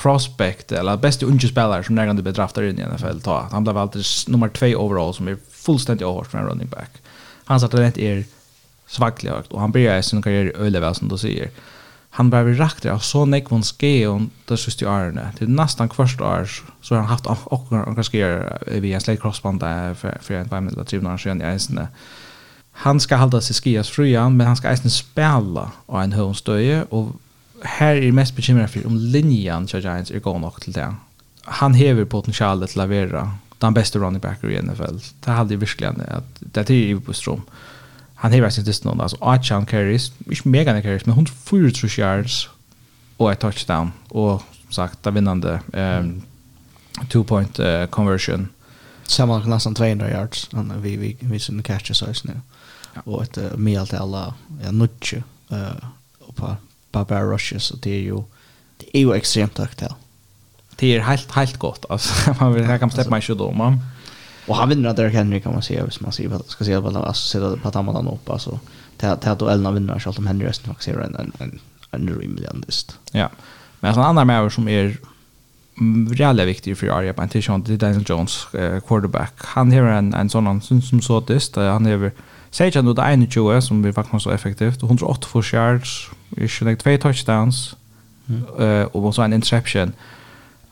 prospect, 0.00 0.72
eller 0.72 0.96
beste 0.96 1.26
unge 1.26 1.48
spiller 1.48 1.84
som 1.84 1.94
nærmere 1.94 2.24
blir 2.24 2.34
draftet 2.34 2.70
inn 2.70 2.80
i 2.80 2.86
NFL. 2.88 3.20
Ta. 3.26 3.44
Han 3.52 3.66
ble 3.66 3.76
valgt 3.76 4.00
nummer 4.32 4.48
2 4.48 4.72
overall, 4.80 5.12
som 5.14 5.28
er 5.28 5.36
fullstendig 5.64 6.06
overhårt 6.06 6.32
for 6.32 6.40
en 6.40 6.48
running 6.48 6.72
back. 6.72 6.98
Hans 7.50 7.66
talent 7.68 8.00
er 8.00 8.24
svaglig 8.90 9.30
høyt, 9.30 9.52
og 9.52 9.60
han 9.60 9.72
blir 9.74 9.92
i 9.92 10.02
sin 10.02 10.24
karriere 10.24 10.56
øyelig 10.56 10.82
vel, 10.82 10.96
som 10.98 11.12
du 11.12 11.18
sier 11.20 11.52
han 12.14 12.30
var 12.30 12.44
rakt 12.44 12.84
av 12.86 13.00
så 13.02 13.24
nekvon 13.26 13.64
skeon 13.66 14.28
det 14.46 14.60
siste 14.62 14.86
årene. 14.86 15.32
Til 15.34 15.50
nesten 15.50 15.90
kvart 15.90 16.20
år 16.22 16.44
så 16.46 16.94
har 16.94 17.00
han 17.02 17.10
haft 17.10 17.26
og 17.26 18.04
skeer 18.06 18.44
vi 18.84 18.92
en 18.94 19.02
slik 19.02 19.18
crossband 19.24 19.64
for 19.98 20.36
en 20.38 20.52
fem 20.52 20.68
eller 20.70 20.86
tre 20.86 21.00
år 21.02 21.26
i 21.26 21.48
eisene. 21.48 21.88
Han 22.86 23.02
skal 23.02 23.18
halda 23.18 23.40
seg 23.42 23.58
skias 23.58 23.90
fruan, 23.90 24.38
men 24.38 24.46
han 24.46 24.56
skal 24.60 24.76
eisen 24.76 24.94
spela 24.94 25.72
av 25.88 26.00
en 26.04 26.14
høvnstøye, 26.14 26.84
og 26.94 27.16
her 27.80 27.98
er 27.98 28.14
mest 28.14 28.38
bekymret 28.38 28.70
for 28.70 28.86
om 28.86 28.94
linjen 28.94 29.66
til 29.66 29.82
Giants 29.82 30.14
er 30.14 30.22
god 30.22 30.40
nok 30.46 30.62
til 30.62 30.78
det. 30.78 30.88
Han 31.62 31.74
hever 31.74 32.06
potensialet 32.06 32.70
til 32.70 32.86
å 32.86 32.90
være 32.94 33.28
den 33.58 33.74
beste 33.74 33.98
running 33.98 34.22
backer 34.22 34.54
i 34.54 34.62
NFL. 34.62 35.02
Det 35.18 35.34
hadde 35.34 35.58
jeg 35.58 35.66
virkelig 35.66 35.96
at 36.06 36.44
det 36.46 36.68
er 36.68 36.76
i 36.78 36.94
på 36.94 37.12
strom. 37.12 37.42
Mm 37.42 37.73
han 38.24 38.42
har 38.42 38.50
sin 38.50 38.64
dist 38.64 38.84
någon 38.84 39.00
alltså 39.00 39.16
Achan 39.20 39.66
carries 39.66 40.12
inte 40.26 40.48
mega 40.48 40.72
när 40.72 40.82
carries 40.82 41.06
men 41.06 41.14
104 41.14 41.88
yards 41.98 42.48
och 43.16 43.32
ett 43.32 43.40
touchdown 43.40 43.92
och 44.08 44.42
som 44.62 44.72
sagt 44.72 45.02
där 45.02 45.10
vinnande 45.10 45.60
ehm 45.72 46.22
two 47.10 47.24
point 47.24 47.60
uh, 47.60 47.86
conversion 47.86 48.48
samma 49.02 49.38
nästan 49.38 49.74
200 49.74 50.10
yards 50.10 50.48
han 50.52 50.72
vi 50.82 50.96
vi 50.96 51.16
vi 51.20 51.38
sin 51.38 51.62
catch 51.62 51.90
så 51.92 52.06
nu 52.24 52.40
och 53.04 53.22
ett 53.22 53.38
uh, 53.38 53.56
meal 53.56 53.86
till 53.86 53.98
alla 53.98 54.34
ja 54.64 54.70
nutje 54.70 55.22
eh 55.50 55.88
på 56.18 56.32
på 56.34 56.56
Baba 56.92 57.20
rushes 57.20 57.70
och 57.70 57.78
det 57.78 57.90
är 57.90 58.00
ju 58.00 58.22
det 58.76 58.96
är 58.96 59.00
ju 59.00 59.14
extremt 59.14 59.58
högt 59.58 59.80
här 59.80 59.92
det 60.76 60.96
är 60.96 61.00
helt 61.00 61.30
helt 61.30 61.56
gott 61.56 61.84
alltså 61.88 62.34
man 62.40 62.54
vill 62.54 62.64
här 62.64 62.78
kan 62.78 62.90
släppa 62.90 63.10
mig 63.10 63.22
sjö 63.22 63.34
då 63.34 63.52
man 63.52 63.80
Och 64.46 64.56
han 64.56 64.68
vinner 64.68 64.94
Derrick 64.94 65.14
Henry 65.14 65.40
kan 65.40 65.52
man 65.52 65.62
säga, 65.62 65.84
hvis 65.84 66.00
man 66.00 66.12
säger, 66.12 66.40
ska 66.46 66.64
se 66.64 66.80
på 66.80 66.88
alltså 66.88 67.28
se 67.28 67.38
på 67.62 67.68
att 67.68 67.72
Tamman 67.72 68.08
upp 68.08 68.30
alltså. 68.30 68.58
Det 68.96 69.18
det 69.22 69.36
då 69.38 69.48
Elna 69.48 69.70
vinner 69.70 69.98
så 69.98 70.10
om 70.10 70.26
Henry 70.26 70.46
resten 70.46 70.66
faktiskt 70.66 70.96
är 70.96 71.00
en 71.00 71.16
en 71.16 71.32
en 71.38 71.60
en 71.90 72.18
rimlig 72.20 72.46
andist. 72.46 72.98
Ja. 73.12 73.28
Men 73.80 73.94
en 73.94 74.00
annan 74.00 74.26
mer 74.26 74.48
som 74.48 74.68
är 74.68 74.96
reellt 76.10 76.42
viktig 76.42 76.78
för 76.78 76.88
Arya 76.88 77.12
Pantation, 77.12 77.62
det 77.62 77.72
är 77.72 77.76
Daniel 77.76 78.04
Jones 78.06 78.46
quarterback. 78.86 79.34
Han 79.36 79.72
har 79.72 79.82
en 79.82 80.14
en 80.14 80.30
sån 80.30 80.60
som 80.60 81.00
så 81.00 81.20
dist, 81.20 81.56
han 81.56 81.86
har 81.86 82.10
Sage 82.50 82.76
han 82.76 82.84
då 82.84 83.26
21 83.30 83.64
som 83.64 83.82
vi 83.82 83.92
faktiskt 83.92 84.22
så 84.22 84.30
effektivt 84.30 84.82
108 84.82 85.26
for 85.26 85.54
yards, 85.54 86.10
i 86.36 86.76
två 86.76 86.96
touchdowns. 86.96 87.76
Mm. 88.28 88.44
Uh, 88.60 88.84
och 88.84 89.14
så 89.14 89.22
en 89.22 89.32
interception. 89.32 89.82
Mm 89.82 89.92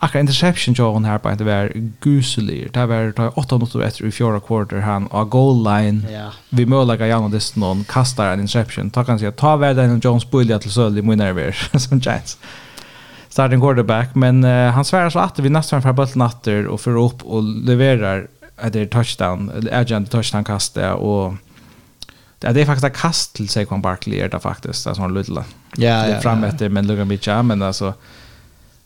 Akka 0.03 0.19
interception 0.19 0.75
jo 0.75 0.89
hon 0.93 1.05
her 1.05 1.19
på 1.19 1.31
det 1.39 1.47
var 1.47 1.69
guselig. 2.01 2.73
Det 2.75 2.87
var 2.87 3.13
ta 3.13 3.29
8 3.29 3.59
minutter 3.59 3.85
etter 3.87 4.07
i 4.07 4.11
fjärde 4.11 4.41
quarter 4.41 4.81
han 4.83 5.07
og 5.11 5.31
goal 5.31 5.63
line. 5.63 6.03
Ja. 6.11 6.33
Vi 6.51 6.67
målar 6.67 6.99
jag 6.99 7.09
gärna 7.09 7.29
det 7.29 7.57
någon 7.57 7.85
kastar 7.85 8.33
en 8.33 8.41
interception. 8.41 8.91
Ta 8.91 9.05
kan 9.05 9.19
säga 9.19 9.33
ta 9.33 9.57
värd 9.57 9.77
den 9.77 10.01
Jones 10.01 10.31
Bullia 10.31 10.59
till 10.59 10.71
sølv 10.71 10.99
i 10.99 11.01
Winner 11.01 11.79
som 11.79 11.99
Giants. 11.99 12.39
Starting 13.29 13.61
quarterback 13.61 14.15
men 14.15 14.45
uh, 14.45 14.71
han 14.71 14.85
svär 14.85 15.11
så 15.11 15.19
att 15.19 15.39
vi 15.39 15.49
nästan 15.49 15.83
för 15.83 15.93
bollen 15.93 16.13
natter 16.15 16.67
och 16.67 16.81
för 16.81 16.97
upp 16.97 17.23
och 17.23 17.43
levererar 17.43 18.27
ett 18.63 18.91
touchdown 18.91 19.51
eller 19.51 19.81
agent 19.81 20.11
touchdown 20.11 20.45
kasta 20.45 20.95
och 20.95 21.35
det 22.39 22.61
är 22.61 22.67
faktiskt 22.67 22.85
ett 22.85 22.97
kast 22.97 23.35
till 23.35 23.49
Saquon 23.49 23.83
Barkley 23.83 24.19
är 24.21 24.29
det 24.29 24.41
faktiskt 24.41 24.87
alltså 24.87 25.03
han 25.03 25.15
liten. 25.15 25.45
Ja, 25.77 26.09
ja. 26.09 26.21
Fram 26.21 26.45
efter 26.45 26.69
men 26.69 26.87
lugna 26.87 27.05
mig 27.05 27.21
men 27.43 27.63
alltså 27.63 27.95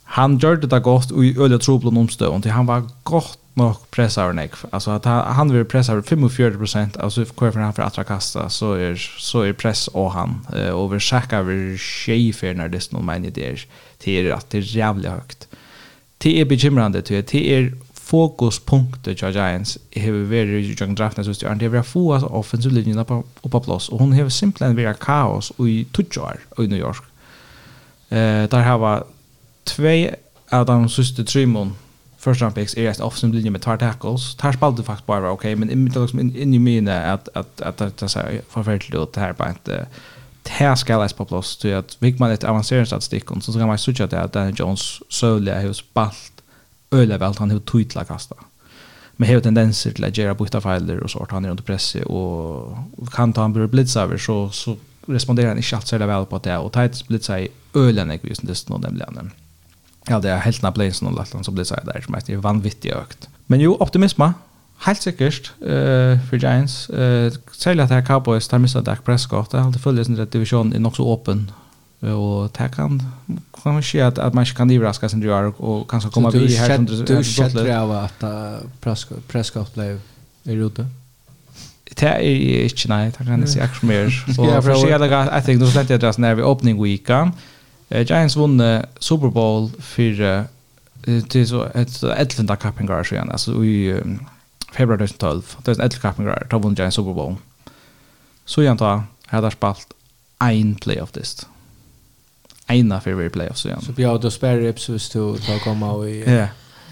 han 0.08 0.38
gjorde 0.38 0.66
det 0.66 0.80
gott 0.80 1.10
och 1.10 1.24
i 1.24 1.38
öliga 1.38 1.58
troblon 1.58 1.96
omstöv 1.96 2.40
till 2.40 2.50
han 2.50 2.66
var 2.66 2.82
gott 3.02 3.38
nog 3.54 3.90
pressar 3.90 4.32
nek 4.32 4.52
alltså 4.70 4.90
att 4.90 5.04
han, 5.04 5.34
han 5.34 5.52
vill 5.52 5.64
pressa 5.64 6.02
45 6.02 6.58
procent 6.58 6.96
alltså 6.96 7.24
kvar 7.24 7.50
för 7.50 7.60
han 7.60 7.72
för 7.72 7.82
att 7.82 8.06
kasta 8.06 8.48
så 8.48 8.72
är 8.72 8.94
så 9.18 9.42
är 9.42 9.52
press 9.52 9.88
och 9.88 10.12
han. 10.12 10.46
Uh, 10.56 10.70
och 10.70 10.94
vi 10.94 11.00
checkar 11.00 11.42
vi 11.42 11.78
chefer 11.78 12.54
när 12.54 12.68
det 12.68 12.80
snor 12.80 13.02
men 13.02 13.22
det 13.22 13.38
är 13.38 13.66
till 13.98 14.32
att 14.32 14.50
det 14.50 14.58
är 14.58 14.76
jävligt 14.76 15.10
högt 15.10 15.48
det 16.18 16.40
är 16.40 16.44
bekymrande 16.44 17.02
till 17.02 17.24
det 17.30 17.54
är 17.54 17.72
fokuspunkter 17.92 19.14
till 19.14 19.28
Giants. 19.28 19.78
Har 19.94 20.24
varit 20.24 20.64
i 20.64 20.76
jag 20.80 20.94
draften 20.94 21.24
så 21.24 21.46
det 21.58 21.64
är 21.64 21.82
få 21.82 22.12
alltså 22.12 22.28
offensiv 22.28 22.72
linjen 22.72 23.04
på 23.04 23.24
på 23.42 23.60
plats 23.60 23.88
och 23.88 23.98
hon 23.98 24.12
har 24.12 24.28
simpelthen 24.28 24.76
varit 24.76 24.98
kaos 24.98 25.52
i 25.58 25.84
touchar 25.92 26.38
i 26.58 26.66
New 26.66 26.78
York. 26.78 27.02
Eh 28.08 28.48
där 28.48 28.62
har 28.62 29.04
två 29.66 30.10
av 30.50 30.66
de 30.66 30.88
sista 30.88 31.24
tre 31.24 31.46
mån 31.46 31.74
first 32.18 32.40
round 32.40 32.54
picks 32.54 32.76
är 32.76 32.90
ett 32.90 33.00
offensive 33.00 33.34
linje 33.34 33.50
med 33.50 33.62
tar 33.62 33.76
tackles. 33.76 34.34
Tar 34.34 34.52
spelade 34.52 34.82
faktiskt 34.82 35.06
bara 35.06 35.30
okej, 35.30 35.54
okay, 35.54 35.66
men 35.66 35.92
det 35.92 36.00
liksom 36.00 36.20
in, 36.20 36.36
in 36.36 36.54
i 36.54 36.58
mina 36.58 37.12
att 37.12 37.28
att 37.34 37.60
att 37.60 37.80
att 37.80 37.96
det 37.96 38.08
så 38.08 38.20
förfärligt 38.48 39.14
det 39.14 39.20
här 39.20 39.32
på 39.32 39.48
inte 39.48 39.86
här 40.48 40.76
ska 40.76 41.02
läs 41.02 41.12
på 41.12 41.24
plus 41.24 41.56
till 41.56 41.74
att 41.74 41.96
vill 41.98 42.18
man 42.18 42.30
ett 42.30 42.44
avancerat 42.44 42.88
statistik 42.88 43.30
och 43.30 43.42
så 43.42 43.52
ska 43.52 43.66
man 43.66 43.78
söka 43.78 44.06
det 44.06 44.20
att 44.20 44.32
Daniel 44.32 44.54
Jones 44.58 45.12
sövliga 45.12 45.58
hur 45.58 45.72
spalt 45.72 46.32
öle 46.90 47.18
väl 47.18 47.34
han 47.38 47.50
hur 47.50 47.60
tydla 47.60 48.04
kasta. 48.04 48.34
Men 49.16 49.28
har 49.28 49.40
tendenser 49.40 49.90
till 49.90 50.04
att 50.04 50.18
göra 50.18 50.34
byta 50.34 50.60
filer 50.60 51.00
och 51.00 51.10
sånt 51.10 51.30
han 51.30 51.44
är 51.44 51.50
under 51.50 51.62
press 51.62 51.94
och 51.94 52.78
kan 53.12 53.32
ta 53.32 53.44
en 53.44 53.52
blir 53.52 53.66
blitzöver 53.66 54.18
så 54.18 54.50
så 54.50 54.76
responderar 55.06 55.48
han 55.48 55.56
inte 55.56 55.76
alls 55.76 55.88
så 55.88 55.98
väl 55.98 56.26
på 56.26 56.38
det 56.38 56.58
och 56.58 56.72
tight 56.72 57.08
blitzar 57.08 57.38
i 57.38 57.48
ölen 57.74 58.10
är 58.10 58.18
just 58.22 58.46
det 58.46 58.68
någon 58.68 58.80
nämligen. 58.80 59.18
Mm. 59.18 59.30
Ja, 60.10 60.20
det 60.22 60.30
er 60.30 60.42
helt 60.44 60.62
nær 60.62 60.74
blazen 60.74 61.08
og 61.10 61.16
Lettland, 61.18 61.46
så 61.46 61.54
blir 61.54 61.64
det 61.64 61.72
seg 61.72 61.86
der, 61.88 62.02
som 62.04 62.14
er 62.18 62.42
vanvittig 62.42 62.92
økt. 62.94 63.28
Men 63.50 63.62
jo, 63.62 63.76
optimisme, 63.82 64.32
helt 64.86 65.02
sikkert, 65.02 65.52
uh, 65.62 66.18
for 66.28 66.38
Giants. 66.38 66.86
Uh, 66.90 67.30
særlig 67.52 67.86
at 67.86 67.94
her 67.94 68.04
Cowboys 68.06 68.48
tar 68.48 68.62
mistet 68.62 68.86
Dak 68.86 69.02
Prescott, 69.06 69.52
det 69.52 69.60
er 69.60 69.64
alltid 69.64 69.82
følges 69.82 70.10
at 70.18 70.32
divisjonen 70.32 70.74
er 70.74 70.84
nok 70.84 70.98
så 70.98 71.06
åpen, 71.06 71.48
og 72.06 72.50
det 72.58 72.68
kan, 72.74 73.00
kan 73.62 73.74
man 73.74 73.82
si 73.82 73.98
at, 73.98 74.18
at 74.18 74.34
man 74.34 74.44
ikke 74.44 74.54
kan 74.60 74.70
ivraska 74.70 75.08
sin 75.08 75.22
drøyar, 75.22 75.52
og 75.58 75.88
kanskje 75.88 76.10
komme 76.14 76.30
vi 76.32 76.52
her. 76.54 76.76
Så 76.86 77.02
du 77.08 77.16
kjetter 77.22 77.72
av 77.74 77.94
at 78.04 78.22
uh, 78.22 79.16
Prescott 79.28 79.74
ble 79.74 79.96
i 80.46 80.58
rute? 80.60 80.86
Det 81.96 82.08
er 82.08 82.18
ikke, 82.66 82.90
nei, 82.92 83.04
det 83.14 83.24
kan 83.24 83.40
jeg 83.40 83.48
si 83.54 83.60
akkurat 83.62 83.88
mer. 83.88 84.10
Og 84.36 84.50
for 84.60 84.74
å 84.74 84.80
si 84.82 84.90
at 84.92 85.04
jeg 85.06 85.44
tenker, 85.46 85.60
nå 85.62 85.68
slett 85.72 85.92
jeg 85.94 86.02
drar 86.02 86.16
sånn 86.16 86.26
her 86.28 86.36
ved 86.36 86.44
åpning 86.44 86.80
weekend, 86.82 87.32
Giants 87.88 88.36
vunne 88.36 88.86
Super 88.98 89.28
Bowl 89.28 89.70
för 89.78 90.44
till 91.28 91.48
så 91.48 91.64
ett 91.64 92.02
elfte 92.02 92.56
kappingar 92.60 92.94
Garage 92.94 93.12
igen 93.12 93.30
alltså 93.30 93.64
i 93.64 94.00
februari 94.72 95.08
2012 95.08 95.56
det 95.64 95.70
är 95.70 95.80
elfte 95.82 96.12
Garage 96.18 96.48
då 96.50 96.58
vann 96.58 96.74
Giants 96.74 96.96
Super 96.96 97.12
Bowl. 97.12 97.34
Så 98.44 98.62
igen 98.62 98.76
då 98.76 99.02
hade 99.26 99.50
spalt 99.50 99.86
en 100.38 100.74
playoff 100.74 101.12
dist. 101.12 101.48
ena 102.66 103.00
för 103.00 103.12
varje 103.12 103.30
playoff 103.30 103.56
så 103.56 103.68
igen 103.68 103.80
så 103.80 103.92
vi 103.92 104.04
har 104.04 104.18
då 104.18 104.30
spare 104.30 104.60
reps 104.60 104.88
just 104.88 105.12
to 105.12 105.36
ta 105.36 105.58
komma 105.58 106.06
i 106.08 106.46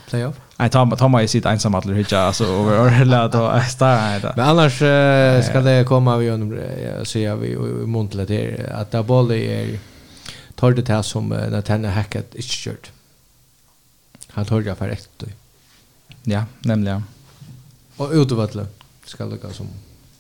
playoff? 0.09 0.35
Nej, 0.57 0.71
ta 0.71 0.97
ta 0.97 1.09
mig 1.09 1.29
sitt 1.29 1.47
ensam 1.47 1.75
att 1.75 1.85
lycka 1.85 2.19
alltså 2.19 2.45
över 2.45 2.89
hela 2.89 3.29
då 3.29 3.61
starta. 3.69 4.33
Men 4.37 4.49
annars 4.49 4.77
ska 5.45 5.61
det 5.61 5.85
komma 5.85 6.17
vi 6.17 6.31
under 6.31 7.05
så 7.05 7.19
jag 7.19 7.37
vi 7.37 7.49
i 7.49 7.57
Montlet 7.87 8.29
där 8.29 8.73
att 8.75 8.91
där 8.91 9.03
bollen 9.03 9.39
är 9.39 9.79
tar 10.55 10.73
det 10.73 10.89
här 10.89 11.03
som 11.03 11.33
uh, 11.33 11.51
Nathaniel 11.51 11.93
Hackett 11.93 12.35
inte 12.35 12.49
kört. 12.49 12.91
Han 14.29 14.45
tar 14.45 14.61
det 14.61 14.75
för 14.75 14.89
ett. 14.89 15.25
Ja, 16.23 16.45
nämligen. 16.61 17.05
Och 17.97 18.11
utövalle 18.13 18.67
ska 19.05 19.27
det 19.27 19.37
gå 19.37 19.51
som 19.53 19.67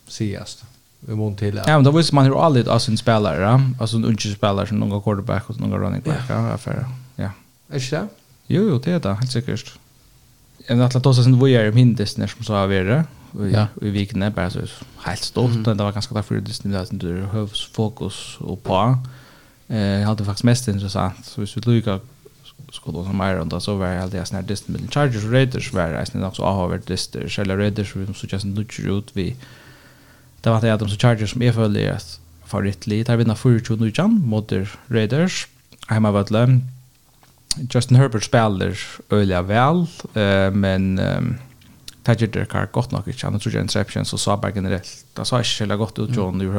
siast. 0.08 0.64
Vi 1.00 1.14
mån 1.14 1.36
till. 1.36 1.56
Ja, 1.56 1.74
men 1.74 1.84
då 1.84 1.90
visste 1.90 2.14
man 2.14 2.24
hur 2.24 2.44
aldrig 2.44 2.68
alltså 2.68 2.90
en 2.90 2.96
spelare, 2.96 3.42
ja? 3.42 3.60
alltså 3.80 3.96
en 3.96 4.04
unge 4.04 4.34
spelare 4.36 4.66
som 4.66 4.78
någon 4.78 5.02
quarterback 5.02 5.50
och 5.50 5.60
någon 5.60 5.80
running 5.80 6.02
back, 6.02 6.20
ja, 6.28 6.48
Ja, 6.48 6.58
för, 6.58 6.86
Ja. 7.16 7.30
Är 7.68 7.90
det? 7.90 8.08
Jo, 8.46 8.62
jo, 8.68 8.78
det 8.78 8.92
är 8.92 9.00
det, 9.00 9.14
helt 9.14 9.32
säkert. 9.32 9.72
En 10.66 10.80
att 10.80 10.94
låta 10.94 11.08
oss 11.08 11.26
en 11.26 11.38
voyeur 11.38 11.72
mindes 11.72 12.16
när 12.16 12.26
som 12.26 12.44
så 12.44 12.54
har 12.54 12.66
varit 12.66 13.06
ja. 13.52 13.66
Vi 13.74 13.88
i 13.88 13.90
vikene, 13.90 14.30
bara 14.30 14.50
så 14.50 14.60
helt 14.98 15.22
stolt. 15.22 15.54
mm. 15.54 15.76
det 15.76 15.84
var 15.84 15.92
ganske 15.92 16.14
derfor 16.14 16.34
det 16.34 16.52
snitt 16.52 16.74
at 16.76 16.88
du 16.92 17.22
har 17.22 17.46
fokus 17.74 18.36
och 18.38 18.62
på, 18.62 18.98
Eh, 19.68 19.78
jag 19.78 20.06
hade 20.06 20.24
faktiskt 20.24 20.44
mest 20.44 20.68
intressant 20.68 21.24
så 21.24 21.40
hvis 21.40 21.56
vi 21.56 21.60
lukar 21.60 22.00
skulle 22.72 22.98
då 22.98 23.04
som 23.04 23.20
är 23.20 23.34
runt 23.34 23.62
så 23.62 23.76
var 23.76 23.86
det 23.86 24.18
det 24.18 24.26
snart 24.26 24.46
distant 24.46 24.68
mellan 24.68 24.90
Chargers 24.90 25.24
och 25.24 25.32
Raiders 25.32 25.72
var 25.72 25.88
det 25.88 26.06
snart 26.06 26.24
också 26.24 26.42
har 26.42 26.68
varit 26.68 26.86
distant 26.86 27.30
själva 27.30 27.56
Raiders 27.56 27.96
vi 27.96 28.14
så 28.14 28.26
just 28.26 28.44
nu 28.44 28.64
tror 28.64 28.98
ut 28.98 29.10
vi 29.12 29.36
det 30.40 30.50
var 30.50 30.60
det 30.60 30.74
att 30.74 30.80
de 30.80 30.88
så 30.88 30.96
Chargers 30.96 31.30
som 31.30 31.42
är 31.42 31.52
för 31.52 31.68
det 31.68 32.18
favoritligt 32.44 33.08
har 33.08 33.16
vinna 33.16 33.34
4-2 33.34 33.80
nu 33.80 33.88
igen 33.88 34.22
mot 34.24 34.52
Raiders 34.88 35.48
hemma 35.88 36.10
vart 36.10 36.30
Justin 37.74 37.96
Herbert 37.96 38.24
spelar 38.24 38.78
öliga 39.10 39.42
väl 39.42 39.86
eh, 40.14 40.50
men 40.50 40.98
Tajir 42.04 42.26
Dirk 42.26 42.52
har 42.52 42.66
gott 42.72 42.90
nog 42.90 43.08
inte 43.08 43.26
han 43.26 43.40
tror 43.40 43.52
ikke 43.52 43.60
interception, 43.60 44.04
så 44.04 44.18
sa 44.18 44.36
bara 44.36 44.52
generellt 44.54 45.04
det 45.16 45.24
sa 45.26 45.40
ikke 45.40 45.64
heller 45.64 45.76
gott 45.76 45.98
ut 45.98 46.16
John 46.16 46.34
mm. 46.34 46.42
i 46.42 46.50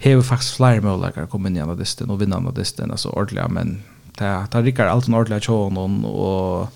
hever 0.00 0.24
faktisk 0.24 0.60
flere 0.60 0.82
muligheter 0.84 1.28
å 1.28 1.30
komme 1.30 1.50
inn 1.50 1.58
i 1.58 1.64
analysten 1.64 2.10
og 2.12 2.20
vinne 2.22 2.38
analysten, 2.40 2.92
altså 2.92 3.12
ordentlig, 3.12 3.46
men 3.52 3.80
det, 4.18 4.30
det 4.52 4.62
rikker 4.64 4.88
alt 4.88 5.08
en 5.08 5.16
ordentlig 5.18 5.48
av 5.52 5.72
noen, 5.76 6.02
og 6.08 6.68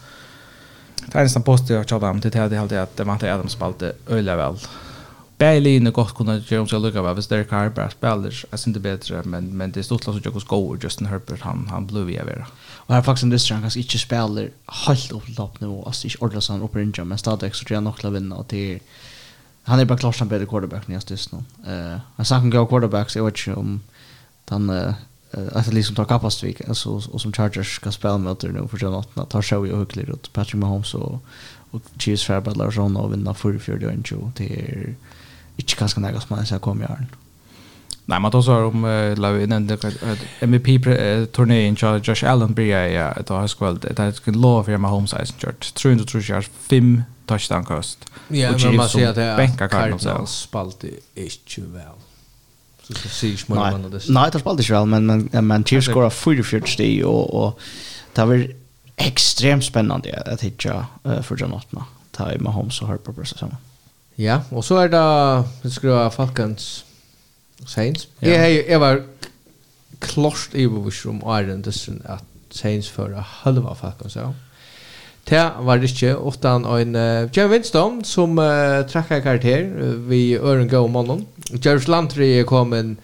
det 1.05 1.13
er 1.13 1.27
nesten 1.27 1.45
positivt 1.45 1.93
av 1.93 2.03
dem 2.05 2.21
til 2.21 2.33
det 2.33 2.43
er 2.45 2.59
alltid 2.61 2.81
at 2.81 2.97
det 2.99 3.07
vant 3.09 3.25
Adam 3.29 3.51
spalte 3.53 3.95
øyelig 4.09 4.37
vel. 4.41 4.61
Beilinne 5.41 5.91
godt 5.91 6.15
kunne 6.15 6.37
gjøre 6.39 6.63
om 6.63 6.69
seg 6.71 6.81
lukka 6.85 7.03
vel, 7.03 7.17
hvis 7.19 7.27
Derek 7.29 7.51
Harper 7.51 7.91
spiller, 7.91 8.37
jeg 8.53 8.61
synes 8.61 8.77
det 8.77 8.85
bedre, 8.85 9.23
men, 9.27 9.49
men 9.57 9.73
det 9.75 9.83
er 9.83 9.89
stort 9.89 10.07
lagt 10.07 10.21
ikke 10.23 10.37
hos 10.37 10.47
Gower, 10.49 10.79
Justin 10.81 11.11
Herbert, 11.11 11.43
han, 11.43 11.67
han 11.73 11.89
ble 11.91 12.05
via 12.07 12.23
vera. 12.29 12.47
Og 12.85 12.95
her 12.95 13.01
er 13.01 13.09
faktisk 13.09 13.27
en 13.27 13.35
distri, 13.35 13.57
han 13.57 13.65
kanskje 13.67 13.83
ikke 13.83 14.01
spiller 14.05 14.53
helt 14.85 15.17
opp 15.17 15.27
til 15.27 15.41
toppnivå, 15.41 15.81
altså 15.89 16.07
ikke 16.07 16.23
ordentlig 16.23 16.45
sånn 16.47 16.65
opp 16.65 16.79
i 16.79 16.85
rinja, 16.85 17.09
men 17.09 17.21
stadig 17.21 17.51
så 17.51 17.67
tror 17.67 17.79
jeg 17.81 17.87
nok 17.89 17.99
til 18.01 18.13
å 18.13 18.15
vinne, 18.15 18.39
og 18.39 18.49
det 18.53 18.65
han 19.65 19.81
är 19.81 19.85
bara 19.85 19.99
klart 19.99 20.17
som 20.17 20.29
bättre 20.29 20.47
quarterback 20.47 20.89
när 20.89 20.95
jag 20.95 21.03
styrs 21.03 21.33
nu. 21.33 21.39
Eh, 21.67 21.99
jag 22.17 22.27
snackar 22.27 22.59
om 22.59 22.67
quarterback 22.67 23.11
så 23.11 23.19
jag 23.19 23.25
vet 23.25 23.47
inte 23.47 23.61
om 23.61 23.81
han 24.49 24.71
eh 24.71 24.95
alltså 25.55 25.73
liksom 25.73 25.97
tar 25.97 26.05
kapastvik 26.05 26.69
alltså 26.69 26.91
och 26.91 27.21
som 27.21 27.33
Chargers 27.33 27.77
ska 27.77 27.93
spela 27.93 28.19
med 28.19 28.37
det 28.41 28.53
nu 28.53 28.69
för 28.69 28.79
den 28.79 28.95
att 28.95 29.31
ta 29.31 29.43
show 29.43 29.67
ju 29.67 29.81
hyckligt 29.81 30.11
åt 30.11 30.33
Patrick 30.33 30.55
Mahomes 30.55 30.95
och 30.95 31.25
och 31.71 31.83
Chiefs 31.99 32.25
Fairbrother 32.25 32.59
Larsson 32.59 32.97
och 32.97 33.13
vinna 33.13 33.35
för 33.35 33.59
för 33.59 33.79
det 33.79 33.93
inte 33.93 34.17
till 34.35 34.95
inte 35.57 35.75
kanske 35.75 36.01
något 36.01 36.23
som 36.23 36.37
man 36.37 36.47
ska 36.47 36.59
komma 36.59 36.85
i 36.85 36.87
Nei, 38.07 38.19
man 38.21 38.33
tar 38.33 38.43
så 38.45 38.53
om 38.69 38.85
uh, 38.85 39.15
la 39.17 39.31
vi 39.33 39.47
nämnde 39.47 39.79
MVP 40.43 40.87
turnéen 41.33 41.77
til 41.77 42.03
Josh 42.09 42.25
Allen 42.29 42.55
blir 42.55 42.67
jeg 42.67 42.93
ja 42.93 43.11
et 43.21 43.31
av 43.31 43.47
skvalt 43.49 43.83
det 43.83 43.99
er 43.99 44.13
skulle 44.13 44.41
lov 44.41 44.65
for 44.65 44.77
mig 44.77 44.91
Holmes 44.91 45.13
Eisen 45.13 45.39
Church. 45.41 45.73
Tror 45.75 45.95
du 45.95 46.05
tror 46.05 46.25
jag 46.29 46.45
fem 46.69 47.03
touchdown 47.29 47.65
kost 47.65 48.05
Ja, 48.31 48.53
men 48.53 48.77
man 48.77 48.89
sier 48.89 49.09
at 49.09 49.17
det 49.17 49.25
er 49.25 49.69
Cardinals 49.69 50.31
spalt 50.31 50.85
ikke 51.17 51.63
vel 51.73 51.97
Så 52.83 52.95
så 52.95 53.09
ser 53.09 53.29
jag 53.29 53.57
mer 53.57 53.89
det. 53.89 54.05
Nej, 54.09 54.31
det 54.31 54.41
spalt 54.41 54.61
ikke 54.61 54.75
vel 54.75 54.87
men 54.87 55.07
men 55.07 55.47
men 55.47 55.65
Chiefs 55.65 55.87
scorear 55.87 56.11
44 56.11 56.67
sti 56.67 57.03
og, 57.05 57.35
og 57.35 57.59
det 58.17 58.29
var 58.29 58.47
at 58.99 59.65
spännande 59.65 60.11
att 60.27 60.41
for 61.25 61.37
John 61.41 61.51
Jonathan. 61.51 61.83
Ta 62.13 62.31
i 62.33 62.39
Mahomes 62.39 62.83
og 62.83 62.89
Harper 62.89 63.13
på 63.13 63.25
samma. 63.25 63.57
Ja, 64.19 64.41
og 64.51 64.65
så 64.65 64.75
er 64.75 64.89
det 65.63 65.73
skulle 65.73 65.93
vara 65.93 66.09
Falcons 66.09 66.85
Saints? 67.67 68.09
Ja. 68.23 68.43
Jeg, 68.43 68.65
jeg 68.69 68.81
var 68.81 69.01
klost 70.01 70.55
i 70.55 70.67
bevisrum 70.69 71.23
om 71.23 71.37
Iron 71.39 71.63
Dyssen 71.65 72.03
at 72.05 72.25
Saints 72.55 72.91
fører 72.91 73.23
halva 73.43 73.75
Falcons 73.75 74.13
så. 74.13 74.33
Det 75.25 75.41
var 75.65 75.77
det 75.81 75.91
ikke, 75.91 76.17
utan 76.21 76.67
en 76.69 76.97
uh, 76.97 77.37
Jim 77.37 77.51
Winston 77.51 78.05
som 78.05 78.39
uh, 78.39 78.85
trakk 78.89 79.09
karakter 79.25 79.65
uh, 79.65 80.11
vi 80.11 80.37
øren 80.37 80.69
gå 80.69 80.85
om 80.85 80.95
honom. 80.95 81.27
Jervis 81.65 81.89
Landry 81.89 82.29
er 82.39 82.45
kommet 82.45 82.97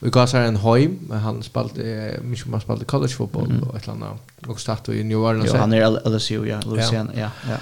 Vi 0.00 0.10
gav 0.10 0.26
seg 0.28 0.48
en 0.48 0.56
høym, 0.60 0.98
men 1.08 1.18
han 1.18 1.42
spalte, 1.42 1.82
uh, 1.82 2.24
mye 2.24 2.50
man 2.52 2.60
spalte 2.60 2.84
college 2.84 3.12
football 3.12 3.48
mm. 3.48 3.62
og 3.62 3.76
et 3.76 3.82
eller 3.82 3.94
annet. 3.94 4.34
Og 4.48 4.60
startet 4.60 4.94
i 4.94 5.02
New 5.02 5.24
Orleans. 5.24 5.52
Jo, 5.52 5.58
han 5.58 5.72
er 5.72 6.00
LSU, 6.08 6.44
ja, 6.44 6.60
Louisiana, 6.64 7.12
ja. 7.14 7.30
ja. 7.48 7.52
ja 7.52 7.58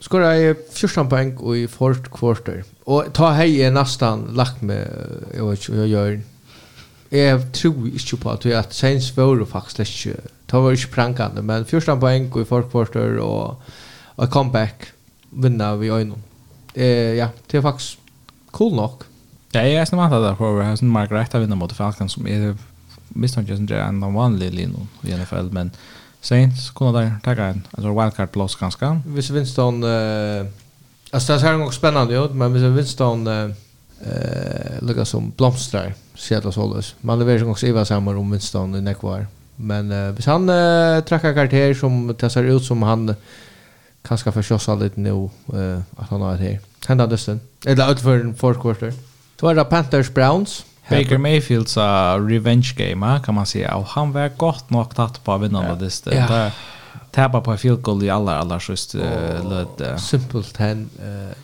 skora 0.00 0.38
i 0.38 0.54
14 0.72 1.08
poäng 1.08 1.36
och 1.36 1.56
i 1.56 1.68
fort 1.68 2.10
quarter. 2.10 2.64
Och 2.84 3.04
ta 3.12 3.30
hej 3.30 3.62
är 3.62 3.70
nästan 3.70 4.34
lagt 4.34 4.62
med 4.62 4.88
jag 5.36 5.50
vet 5.50 5.68
inte 5.68 5.80
jag 5.80 5.88
gör. 5.88 6.20
Jag 7.08 7.52
tror 7.52 7.88
inte 7.88 8.16
på 8.16 8.30
att 8.30 8.44
jag 8.44 8.72
Saints 8.72 9.16
var 9.16 9.44
faktiskt 9.44 10.06
inte. 10.06 10.20
Ta 10.46 10.60
var 10.60 10.70
inte 10.70 10.86
prankande 10.86 11.42
men 11.42 11.64
14 11.64 12.00
poäng 12.00 12.32
och 12.32 12.40
i 12.40 12.44
fort 12.44 12.72
quarter 12.72 13.18
och 13.18 13.62
a 14.16 14.26
comeback 14.26 14.86
vinna 15.30 15.76
vi 15.76 15.88
ögon. 15.88 16.22
Eh 16.74 16.86
ja, 16.86 17.28
det 17.46 17.56
är 17.56 17.62
faktiskt 17.62 17.98
cool 18.50 18.74
nog. 18.74 19.02
Ja, 19.52 19.60
jag 19.60 19.82
är 19.82 19.84
snart 19.84 20.10
där 20.10 20.34
på 20.34 20.46
över 20.46 20.62
Hansen 20.62 20.88
Margaret 20.88 21.34
att 21.34 21.42
vinna 21.42 21.54
mot 21.54 21.72
Falcons 21.72 22.12
som 22.12 22.26
är 22.26 22.56
misstänker 23.08 23.56
som 23.56 23.66
det 23.66 23.80
en 23.80 24.14
vanlig 24.14 24.54
linje 24.54 24.86
i 25.02 25.14
NFL 25.14 25.50
men 25.50 25.70
Saints 26.20 26.70
kunna 26.70 26.92
där 26.92 27.16
ta 27.22 27.30
en 27.30 27.62
alltså 27.70 28.00
wildcard 28.00 28.32
plus 28.32 28.54
ganska. 28.56 29.00
Hvis 29.06 29.30
Winston 29.30 29.84
eh 29.84 30.46
alltså 31.10 31.36
det 31.36 31.48
är 31.48 31.58
nog 31.58 31.74
spännande 31.74 32.14
ju 32.14 32.28
men 32.28 32.52
hvis 32.52 32.62
Winston 32.62 33.26
eh 33.26 33.50
lukar 34.80 35.04
som 35.04 35.32
blomstrar 35.36 35.94
Seattle 36.14 36.52
Solos. 36.52 36.94
Man 37.00 37.26
vill 37.26 37.38
ju 37.38 37.44
också 37.44 37.66
Eva 37.66 37.84
samma 37.84 38.10
om 38.10 38.30
Winston 38.30 38.74
i 38.74 38.80
Nekvar. 38.80 39.26
Men 39.56 39.92
eh, 39.92 40.12
hvis 40.12 40.26
han 40.26 40.48
eh, 40.48 41.00
trackar 41.00 41.34
karaktär 41.34 41.74
som 41.74 42.14
testar 42.18 42.44
ut 42.44 42.64
som 42.64 42.82
han 42.82 43.14
kanske 44.02 44.32
förkjossar 44.32 44.76
lite 44.76 45.00
nu 45.00 45.28
eh, 45.52 45.80
att 45.96 46.08
han 46.08 46.20
har 46.20 46.36
det 46.36 46.42
här. 46.42 46.60
Hända 46.86 47.06
dessen. 47.06 47.40
Eller 47.66 47.92
utför 47.92 48.20
en 48.20 48.34
fourth 48.34 48.60
quarter. 48.60 48.92
Då 49.36 49.48
är 49.48 49.54
det 49.54 49.64
Panthers 49.64 50.10
Browns. 50.10 50.64
Baker 50.90 51.18
Mayfield 51.18 51.68
sa 51.68 52.18
revenge 52.18 52.74
game 52.76 53.20
kan 53.24 53.34
man 53.34 53.46
säga 53.46 53.74
och 53.74 53.86
han 53.86 54.12
var 54.12 54.28
gott 54.36 54.70
nog 54.70 54.94
tatt 54.94 55.24
på 55.24 55.32
att 55.32 55.40
vinna 55.40 55.60
vinnarna 55.60 55.80
det 55.80 56.14
ja. 56.14 56.26
där 56.26 56.52
tappa 57.10 57.40
på 57.40 57.56
field 57.56 57.82
goal 57.82 58.04
i 58.04 58.10
alla 58.10 58.38
alla 58.38 58.60
just 58.68 58.94
löd 58.94 60.00
simpelt. 60.00 60.56
Han 60.56 60.90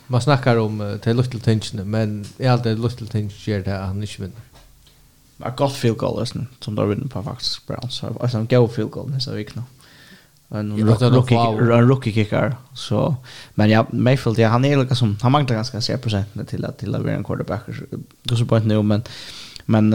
man 0.07 0.21
snackar 0.21 0.57
om 0.57 0.99
till 1.03 1.17
little 1.17 1.39
tension 1.39 1.89
men 1.89 2.25
i 2.37 2.47
allt 2.47 2.63
det 2.63 2.75
little 2.75 3.07
tension 3.07 3.39
ger 3.45 3.59
det 3.59 3.71
han 3.71 4.01
inte 4.01 4.21
vinner. 4.21 4.41
Men 5.37 5.55
gott 5.55 5.73
field 5.73 5.97
goal 5.97 6.19
listen, 6.19 6.47
som 6.59 6.75
då 6.75 6.85
vinner 6.85 7.07
på 7.07 7.23
faktiskt 7.23 7.67
Browns. 7.67 7.95
Så 7.95 8.17
alltså 8.21 8.37
en 8.37 8.47
go 8.47 8.67
field 8.67 8.91
goal 8.91 9.09
nästa 9.09 9.33
vecka 9.33 9.63
en 10.49 10.87
rookie 10.87 11.37
en 11.37 11.87
rookie 11.87 12.13
kicker 12.13 12.55
så 12.73 13.15
men 13.55 13.69
ja 13.69 13.85
Mayfield 13.91 14.39
ja, 14.39 14.49
han 14.49 14.65
är 14.65 14.77
lika 14.77 14.95
som 14.95 15.17
han 15.21 15.31
manglar 15.31 15.55
ganska 15.55 15.81
se 15.81 15.97
procent 15.97 16.49
till 16.49 16.65
att 16.65 16.77
till 16.77 16.95
att 16.95 17.01
vara 17.01 17.13
en 17.13 17.23
quarterback 17.23 17.61
då 18.23 18.35
så 18.35 18.45
på 18.45 18.59
nu 18.59 18.83
men 18.83 19.03
men 19.65 19.93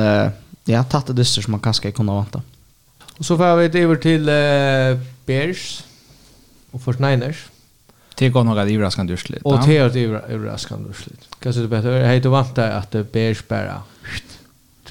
ja 0.65 0.85
tatt 0.85 1.07
det 1.07 1.13
dyster 1.13 1.43
som 1.43 1.51
man 1.51 1.61
kanske 1.61 1.91
kunde 1.91 2.13
vänta. 2.13 2.43
Och 3.19 3.27
så 3.27 3.37
får 3.37 3.57
vi 3.57 3.69
det 3.69 3.81
över 3.81 3.97
till 3.97 4.29
uh, 4.29 4.99
Bears 5.27 5.85
och 6.71 6.81
49ers. 6.81 7.37
Det 8.15 8.29
går 8.29 8.45
några 8.45 8.63
överraskande 8.63 9.13
urslit. 9.13 9.43
Och 9.43 9.59
det 9.67 9.77
är 9.77 10.31
överraskande 10.31 10.91
urslit. 10.91 11.29
Kanske 11.39 11.61
det 11.61 11.69
bättre. 11.69 11.91
hej 11.91 12.17
hade 12.19 12.29
väntat 12.29 12.59
att 12.59 13.13
Bears 13.13 13.49
bara 13.49 13.83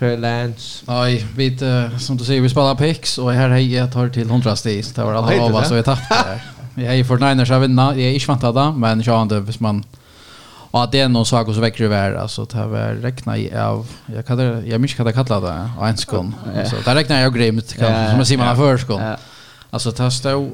Trey 0.01 0.17
Lance. 0.17 0.83
Nej, 0.87 1.25
vi 1.35 1.65
uh, 1.65 1.97
som 1.97 2.17
du 2.17 2.23
säger 2.23 2.41
vi 2.41 2.49
spelar 2.49 2.75
picks 2.75 3.17
och 3.17 3.33
här 3.33 3.49
hej 3.49 3.73
jag 3.75 3.93
tar 3.93 4.09
till 4.09 4.29
100 4.29 4.55
stis. 4.55 4.93
det 4.93 5.03
var 5.03 5.13
alla 5.13 5.43
av 5.43 5.55
oss 5.55 5.67
så 5.67 5.73
vi 5.73 5.83
tappade. 5.83 6.41
Jag 6.75 6.95
är 6.95 7.03
för 7.03 7.17
Niners 7.17 7.47
så 7.47 7.53
jag 7.53 7.59
vet 7.59 7.71
jag 7.75 7.99
är 7.99 8.13
inte 8.13 8.27
vantad 8.27 8.55
det, 8.55 8.71
men 8.71 9.01
jag 9.01 9.19
hade 9.19 9.39
hvis 9.39 9.59
man 9.59 9.83
Och 10.71 10.83
att 10.83 10.91
det 10.91 10.99
är 10.99 11.09
någon 11.09 11.25
sak 11.25 11.45
som 11.45 11.61
väcker 11.61 11.83
över 11.83 12.13
alltså 12.13 12.45
det 12.45 12.57
här 12.57 12.67
var 12.67 12.79
räkna 12.79 13.37
i 13.37 13.57
av 13.57 13.87
jag 14.15 14.25
kan 14.25 14.39
jag 14.69 14.81
minns 14.81 14.99
vad 14.99 15.07
det 15.07 15.13
kalla 15.13 15.39
det 15.39 15.69
en 15.87 15.97
skon. 15.97 16.35
Så 16.69 16.75
där 16.85 16.95
räknar 16.95 17.19
jag 17.19 17.33
grymt 17.33 17.73
kan 17.73 18.07
som 18.07 18.17
man 18.17 18.25
ser 18.25 18.37
man 18.37 18.57
förskon. 18.57 19.01
Alltså 19.69 19.91
det 19.91 20.11
står 20.11 20.49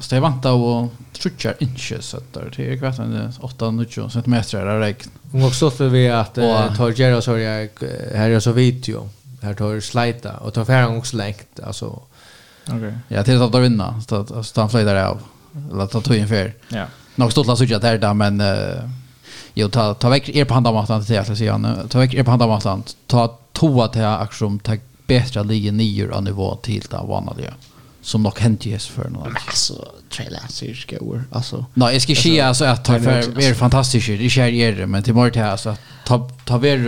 Alltså 0.00 0.14
det 0.14 0.20
vant 0.20 0.46
att 0.46 0.90
trutchar 1.12 1.54
inches 1.58 2.06
så 2.06 2.20
där 2.32 2.52
det 2.56 2.72
är 2.72 2.76
kvart 2.76 2.98
en 2.98 3.32
8 3.40 3.70
9 3.70 4.10
cm 4.10 4.34
av 4.54 4.80
regn. 4.80 5.10
Och 5.32 5.44
också 5.44 5.70
för 5.70 5.88
vi 5.88 6.08
att 6.08 6.34
ta 6.76 6.90
Jerry 6.90 7.22
så 7.22 7.38
jag 7.38 7.68
här 8.14 8.30
är 8.30 8.40
så 8.40 8.52
video. 8.52 9.08
Här 9.42 9.54
tar 9.54 9.80
slajta 9.80 10.36
och 10.36 10.54
tar 10.54 10.64
färgen 10.64 10.96
också 10.96 11.16
längt 11.16 11.60
alltså. 11.62 12.00
Okej. 12.68 12.94
Ja, 13.08 13.24
till 13.24 13.42
att 13.42 13.54
vinna 13.54 14.02
så 14.08 14.16
att 14.16 14.46
så 14.46 14.60
han 14.60 14.70
flyger 14.70 14.94
av. 14.94 15.18
Eller 15.72 15.86
ta 15.86 16.00
tog 16.00 16.16
in 16.16 16.28
för. 16.28 16.54
Ja. 16.68 16.86
Nog 17.14 17.32
stått 17.32 17.58
så 17.58 17.64
jag 17.64 17.80
där 17.80 17.98
där 17.98 18.14
men 18.14 18.42
jo 19.54 19.68
ta 19.68 19.94
ta 19.94 20.08
veck 20.08 20.28
er 20.28 20.44
på 20.44 20.54
handa 20.54 20.72
matan 20.72 21.04
till 21.04 21.18
att 21.18 21.38
säga 21.38 21.58
nu. 21.58 21.74
Ta 21.88 21.98
veck 21.98 22.14
er 22.14 22.22
på 22.22 22.30
handa 22.30 22.46
matan. 22.46 22.82
Ta 23.06 23.38
toa 23.52 23.88
till 23.88 24.04
aktion 24.04 24.58
ta 24.58 24.76
bättre 25.06 25.44
ligger 25.44 25.72
nior 25.72 26.12
av 26.12 26.22
nivå 26.22 26.56
till 26.56 26.84
det 26.90 26.96
vanliga. 26.96 27.48
Mm 27.48 27.58
som 28.02 28.22
nog 28.22 28.38
hänt 28.38 28.66
jes 28.66 28.86
för 28.86 29.08
något. 29.08 29.24
Men 29.24 29.36
alltså 29.46 29.88
trailer 30.10 30.40
ser 30.48 30.66
ju 30.66 30.98
går. 30.98 31.24
Alltså. 31.32 31.64
Nej, 31.74 31.92
jag 31.92 32.02
ska 32.02 32.14
säga 32.14 32.48
alltså 32.48 32.64
att 32.64 32.84
ta 32.84 33.00
för 33.00 33.40
är 33.40 33.54
fantastiskt. 33.54 34.06
Det 34.06 34.40
är 34.40 34.48
ju 34.48 34.86
men 34.86 35.02
till 35.02 35.14
mort 35.14 35.36
här 35.36 35.50
alltså 35.50 35.76
ta 36.04 36.30
ta 36.44 36.58
ver 36.58 36.78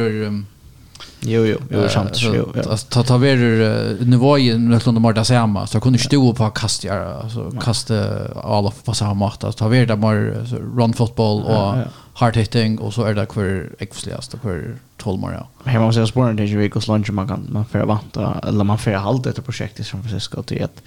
Jo 1.24 1.44
jo, 1.46 1.58
jo 1.70 1.88
sant. 1.88 2.18
Jo. 2.22 2.52
Ta 2.88 3.02
ta 3.02 3.16
ver 3.16 4.04
nivån 4.04 4.68
något 4.68 4.86
under 4.86 5.00
Marta 5.00 5.24
samma. 5.24 5.66
Så 5.66 5.80
kunde 5.80 5.98
stå 5.98 6.34
på 6.34 6.50
kast 6.50 6.86
alltså 6.86 7.50
kasta 7.50 8.28
alla 8.34 8.72
på 8.84 8.94
samma 8.94 9.14
mått. 9.14 9.56
Ta 9.56 9.68
ver 9.68 9.86
där 9.86 9.96
mer 9.96 10.46
run 10.76 10.92
football 10.92 11.42
och 11.42 11.74
hard 12.14 12.36
hitting 12.36 12.78
och 12.78 12.94
så 12.94 13.04
är 13.04 13.14
det 13.14 13.26
kvar 13.26 13.68
explosivt 13.78 14.34
och 14.34 14.40
kvar 14.40 14.76
12 15.03 15.20
månader. 15.20 15.46
Här 15.64 15.80
måste 15.80 16.00
jag 16.00 16.09
spåra 16.09 16.32
ju 16.32 16.46
Jericho 16.46 16.80
Lunch 16.92 17.11
man 17.11 17.28
kan 17.28 17.48
man 17.53 17.64
för 17.64 17.84
vanta 17.84 18.40
eller 18.48 18.64
man 18.64 18.78
för 18.78 18.92
halt 18.92 19.24
det 19.24 19.42
projektet 19.42 19.86
som 19.86 20.03
Francisco 20.03 20.42
till 20.42 20.64
att 20.64 20.82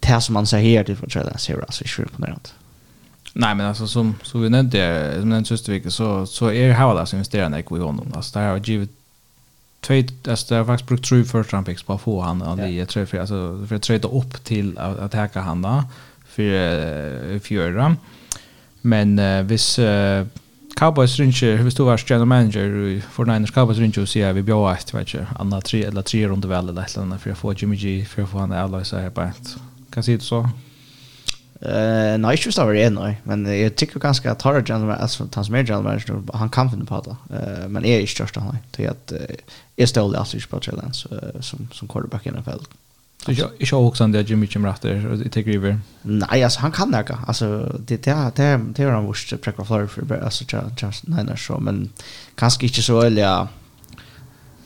det 0.00 0.20
som 0.20 0.32
man 0.32 0.46
säger 0.46 0.78
här 0.78 0.84
till 0.84 0.96
för 0.96 1.30
att 1.34 1.40
se 1.40 1.54
alltså 1.54 1.84
i 1.84 1.88
sjukt 1.88 2.18
på. 2.18 2.54
Nej 3.32 3.54
men 3.54 3.66
alltså 3.66 3.86
som 3.86 4.14
så 4.22 4.38
vi 4.38 4.50
nämnde 4.50 5.16
som 5.20 5.30
den 5.30 5.44
sista 5.44 5.72
veckan 5.72 5.90
så 5.90 6.26
så 6.26 6.52
är 6.52 6.68
det 6.68 6.74
här 6.74 6.86
alltså 6.86 7.06
som 7.06 7.16
investerar 7.16 7.48
när 7.48 7.56
vi 7.56 7.62
honom. 7.84 8.12
Alltså 8.14 8.38
där 8.38 8.48
har 8.48 8.56
givit 8.56 8.90
två 9.80 10.02
alltså 10.28 10.54
det 10.54 10.58
har 10.58 10.64
faktiskt 10.64 10.88
brukt 10.88 11.04
tre 11.04 11.52
round 11.52 11.66
picks 11.66 11.82
på 11.82 11.92
att 11.92 12.00
få 12.00 12.20
han 12.20 12.42
och 12.42 12.56
det 12.56 12.68
är 12.68 12.86
tre 12.86 13.06
för 13.06 13.18
alltså 13.18 13.66
för 13.68 13.76
att 13.76 13.82
träda 13.82 14.08
upp 14.08 14.44
till 14.44 14.78
att 14.78 14.98
attacka 14.98 15.40
han 15.40 15.62
då 15.62 15.84
för 16.26 17.38
fyra. 17.38 17.96
Men 18.80 19.18
uh, 19.18 19.42
hvis 19.42 19.78
uh, 19.78 20.26
Cowboys 20.76 21.20
ringer, 21.20 21.62
hvis 21.62 21.74
du 21.74 21.84
var 21.84 22.02
general 22.08 22.26
manager 22.28 22.74
i 22.86 23.00
Fortniners 23.00 23.48
Cowboys 23.50 23.78
ringer 23.80 24.02
og 24.02 24.10
sier 24.12 24.34
vi 24.36 24.42
bjør 24.44 24.74
et, 24.74 24.92
vet 24.92 25.08
ikke, 25.08 25.24
andre 25.40 25.60
tre 25.64 25.80
eller 25.88 26.04
tre 26.04 26.20
rundt 26.28 26.48
vel 26.50 26.68
eller 26.68 26.82
et 26.82 26.92
eller 26.92 27.06
annet, 27.06 27.22
for 27.22 27.32
å 27.32 27.38
få 27.40 27.54
Jimmy 27.56 27.78
G, 27.80 27.96
for 28.04 28.26
å 28.26 28.28
få 28.28 28.42
han 28.42 28.52
avløse 28.52 29.00
her 29.00 29.14
bænt. 29.16 29.54
Hva 29.94 30.04
sier 30.04 30.20
du 30.20 30.26
så? 30.26 30.42
Uh, 31.56 32.18
nei, 32.20 32.34
ikke 32.36 32.50
hvis 32.50 32.60
det 32.60 32.68
var 32.68 32.80
en, 32.82 32.98
nei. 33.00 33.10
Men 33.24 33.48
jeg 33.48 33.72
tykker 33.80 34.04
ganske 34.04 34.28
at 34.28 34.42
Tara 34.44 34.60
general 34.60 34.90
manager, 34.90 35.06
altså 35.06 35.28
han 35.32 35.48
som 35.48 35.56
er 35.56 35.64
general 35.64 35.88
manager, 35.88 36.20
han 36.36 36.52
kan 36.52 36.68
finne 36.68 36.84
på 36.84 37.00
det. 37.08 37.16
Uh, 37.32 37.64
men 37.72 37.88
jeg 37.88 37.96
er 37.96 38.04
ikke 38.04 38.18
størst 38.18 38.36
han, 38.42 38.52
nei. 38.52 38.60
Til 38.76 38.90
at 38.92 39.16
uh, 39.16 39.56
jeg 39.80 39.94
ståler 39.94 40.20
alltid 40.20 40.42
ikke 40.42 40.58
på 40.58 40.66
Trey 40.66 40.76
Lance 40.76 41.08
uh, 41.08 41.40
som, 41.40 41.64
som 41.72 41.88
quarterback 41.88 42.28
i 42.28 42.36
NFL. 42.36 42.68
Mm 42.68 42.85
Jag 43.26 43.50
jag 43.58 43.78
har 43.78 43.86
också 43.86 44.04
ändå 44.04 44.20
Jimmy 44.20 44.48
Jim 44.50 44.66
Ratter 44.66 45.06
och 45.06 45.18
det 45.18 45.28
tar 45.28 45.54
över. 45.54 45.80
Nej, 46.02 46.44
alltså 46.44 46.60
han 46.60 46.72
kan 46.72 46.90
det. 46.90 47.18
Alltså 47.26 47.76
det 47.78 48.02
det 48.02 48.32
det 48.36 48.60
det 48.74 48.82
är 48.82 48.90
han 48.90 49.06
vurst 49.06 49.40
präkva 49.40 49.64
flor 49.64 49.86
för 49.86 50.24
alltså 50.24 50.44
just 50.82 51.06
nej 51.06 51.24
nej 51.24 51.36
så 51.38 51.58
men 51.58 51.90
kanske 52.34 52.66
inte 52.66 52.82
så 52.82 53.00
eller 53.02 53.48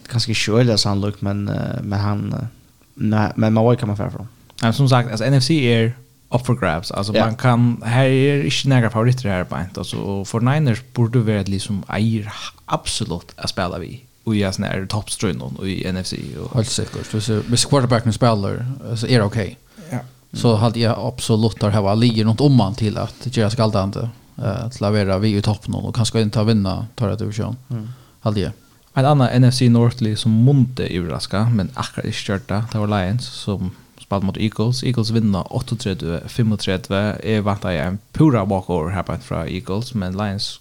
kanske 0.09 0.30
inte 0.30 0.40
så 0.40 0.57
eller 0.57 0.76
så 0.76 0.88
han 0.88 1.01
look 1.01 1.20
men 1.20 1.44
men 1.82 2.01
han 2.01 2.48
nej 2.94 3.32
men 3.36 3.53
man 3.53 3.76
kan 3.76 3.88
man 3.88 3.96
för 3.96 4.11
från. 4.11 4.28
Ja, 4.62 4.72
som 4.72 4.88
sagt 4.88 5.11
alltså 5.11 5.30
NFC 5.30 5.51
är 5.51 5.96
up 6.30 6.46
for 6.46 6.57
grabs. 6.57 6.90
Alltså 6.90 7.12
man 7.12 7.36
kan 7.36 7.82
här 7.84 8.05
är 8.05 8.44
inte 8.44 8.68
några 8.68 8.90
favoriter 8.90 9.28
här 9.28 9.44
på 9.44 9.59
inte 9.61 9.80
alltså 9.80 10.24
för 10.24 10.40
Niners 10.40 10.82
borde 10.92 11.18
vara 11.18 11.42
liksom 11.42 11.82
är 11.88 12.32
absolut 12.64 13.32
att 13.36 13.51
spela 13.51 13.78
vi 13.78 14.05
och 14.25 14.37
jag 14.37 14.55
snär 14.55 14.87
toppströn 14.87 15.41
och 15.41 15.68
i 15.68 15.93
NFC 15.93 16.14
och 16.43 16.55
helt 16.55 16.68
säkert 16.68 17.07
så 17.07 17.21
så 17.21 17.43
quarterbacken 17.68 18.12
spelar 18.12 18.66
så 18.97 19.07
är 19.07 19.18
det 19.18 19.25
okej. 19.25 19.59
Ja. 19.91 19.99
Så 20.33 20.55
hade 20.55 20.81
jag 20.81 20.99
absolut 20.99 21.61
där 21.61 21.71
ha 21.71 21.95
ligger 21.95 22.25
något 22.25 22.41
om 22.41 22.55
man 22.55 22.75
till 22.75 22.99
att 22.99 23.37
göra 23.37 23.51
skaldande 23.51 24.09
eh 24.37 24.68
till 24.68 24.85
att 24.85 24.93
vara 24.93 25.18
vi 25.18 25.37
i 25.37 25.43
toppen 25.43 25.75
och 25.75 25.95
kanske 25.95 26.21
inte 26.21 26.35
ta 26.35 26.45
vinna 26.45 26.87
tar 26.95 27.09
det 27.09 27.16
division. 27.16 27.57
Mm. 27.71 27.89
Hade 28.21 28.41
jag. 28.41 28.53
En 28.95 29.07
annan 29.07 29.43
NFC 29.43 29.61
Northly 29.61 30.16
som 30.16 30.31
monte 30.31 31.01
Raska 31.01 31.45
men 31.45 31.71
akkurat 31.75 32.07
i 32.07 32.12
störta 32.12 32.64
det 32.73 32.79
var 32.79 32.87
Lions 32.87 33.27
som 33.27 33.71
spelade 34.01 34.27
mot 34.27 34.37
Eagles. 34.37 34.85
Eagles 34.85 35.11
vinner 35.11 35.43
38-35. 35.43 37.27
Jag 37.27 37.43
vant 37.43 37.64
att 37.64 37.75
jag 37.75 37.87
en 37.87 37.99
pura 38.12 38.45
walkover 38.45 38.91
här 38.91 39.03
på 39.03 39.16
från 39.16 39.49
Eagles 39.49 39.95
men 39.95 40.16
Lions 40.16 40.61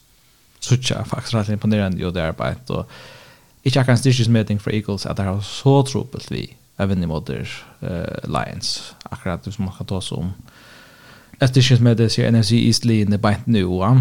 sucha 0.60 1.06
faktiskt 1.06 1.34
rätt 1.34 1.50
imponerande 1.50 2.02
ju 2.02 2.12
där 2.12 2.32
på 2.32 2.44
ett 2.44 2.70
och 2.70 2.90
ikke 3.70 3.84
akkurat 3.84 3.98
en 3.98 4.04
styrkesmeting 4.04 4.62
for 4.62 4.74
Eagles 4.76 5.06
at 5.06 5.18
det 5.18 5.26
har 5.26 5.42
så 5.46 5.82
tropelt 5.88 6.32
vi 6.32 6.48
er 6.80 6.88
vinner 6.88 7.10
mot 7.12 7.30
uh, 7.30 7.38
Lions. 8.24 8.96
Akkurat 9.12 9.46
som 9.46 9.66
man 9.66 9.76
kan 9.78 9.90
ta 9.90 10.00
oss 10.00 10.12
om. 10.16 10.32
Jeg 11.40 11.52
styrkesmeting 11.52 12.12
sier 12.12 12.32
NFC 12.32 12.60
East-linje 12.60 13.20
beint 13.22 13.48
nu, 13.48 13.62
ja. 13.80 13.94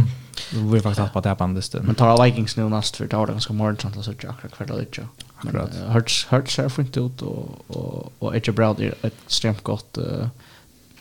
Vi 0.52 0.76
har 0.76 0.82
faktisk 0.82 1.02
hatt 1.02 1.14
på 1.14 1.22
det 1.22 1.34
på 1.38 1.44
andre 1.44 1.62
sted. 1.62 1.82
Men 1.86 1.98
tar 1.98 2.18
Vikings 2.22 2.56
nu 2.56 2.68
nast, 2.70 2.96
for 2.96 3.06
det 3.06 3.18
var 3.18 3.26
det 3.26 3.38
ganske 3.38 3.54
morgensamt, 3.54 3.98
så 4.04 4.14
ikke 4.14 4.30
akkurat 4.30 4.58
hver 4.58 4.66
dag 4.70 4.84
ikke. 4.86 5.06
Akkurat. 5.38 5.78
Hurts 6.30 6.54
ser 6.54 6.68
fint 6.68 6.96
ut, 6.96 7.22
og, 7.22 7.64
og, 7.68 8.12
og 8.20 8.36
Edge 8.36 8.52
Brown 8.52 8.82
er 8.82 8.94
et 9.06 9.24
stremt 9.26 9.64
godt, 9.66 9.98
uh, 9.98 10.28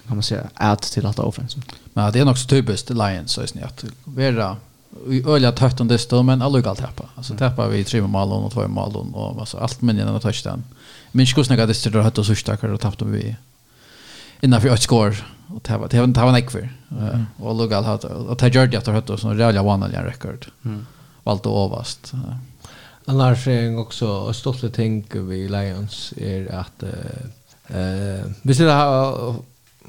kan 0.08 0.18
man 0.18 0.24
säga, 0.24 0.50
add 0.54 0.82
till 0.82 1.04
dette 1.04 1.22
offensivet. 1.22 1.76
Men 1.94 2.12
det 2.14 2.20
är 2.20 2.26
nog 2.26 2.38
så 2.38 2.48
typiskt 2.48 2.90
Lions, 2.90 3.32
så 3.32 3.42
är 3.42 3.50
det 3.54 3.66
att 3.66 3.86
vara 4.04 4.58
i 5.10 5.24
öliga 5.28 5.52
tätt 5.52 5.80
under 5.80 5.98
stå 5.98 6.24
men 6.24 6.42
allugal 6.42 6.76
tappa. 6.76 7.04
Alltså 7.16 7.36
tappa 7.36 7.68
vi 7.68 7.84
tre 7.84 8.02
mål 8.02 8.32
och 8.32 8.52
två 8.52 8.68
mål 8.68 8.96
och 9.14 9.40
alltså 9.40 9.58
allt 9.58 9.82
men 9.82 10.00
innan 10.00 10.20
touchdown. 10.20 10.64
Men 11.12 11.28
skulle 11.28 11.46
snacka 11.46 11.66
det 11.66 11.74
stod 11.74 11.96
hött 11.96 12.18
och 12.18 12.26
så 12.26 12.36
starkare 12.36 12.74
och 12.74 12.80
tappade 12.80 13.12
vi 13.12 13.36
innan 14.42 14.62
för 14.62 14.70
ett 14.70 14.82
score 14.82 15.16
och 15.48 15.62
det 15.68 15.78
var 15.78 15.88
det 15.88 16.00
var 16.00 16.32
var 16.32 16.38
en 16.38 16.48
kvar. 16.48 16.70
Och 17.38 17.50
allugal 17.50 17.84
hött 17.84 18.04
och 18.04 18.38
det 18.38 18.56
gjorde 18.56 18.78
att 18.78 18.88
hött 18.88 19.10
och 19.10 19.20
så 19.20 19.30
rejäla 19.30 19.64
vanliga 19.64 20.06
rekord. 20.06 20.46
Mm. 20.66 20.86
Valt 21.24 21.46
och 21.46 21.66
ovast. 21.66 22.14
Annars 23.06 23.48
är 23.48 23.72
det 23.72 23.78
också 23.78 24.34
stolt 24.34 24.74
ting 24.74 25.06
vi 25.14 25.48
Lions 25.48 26.14
är 26.18 26.56
att 26.56 26.84
eh 26.84 28.26
vi 28.42 28.54
skulle 28.54 28.72
ha 28.72 29.36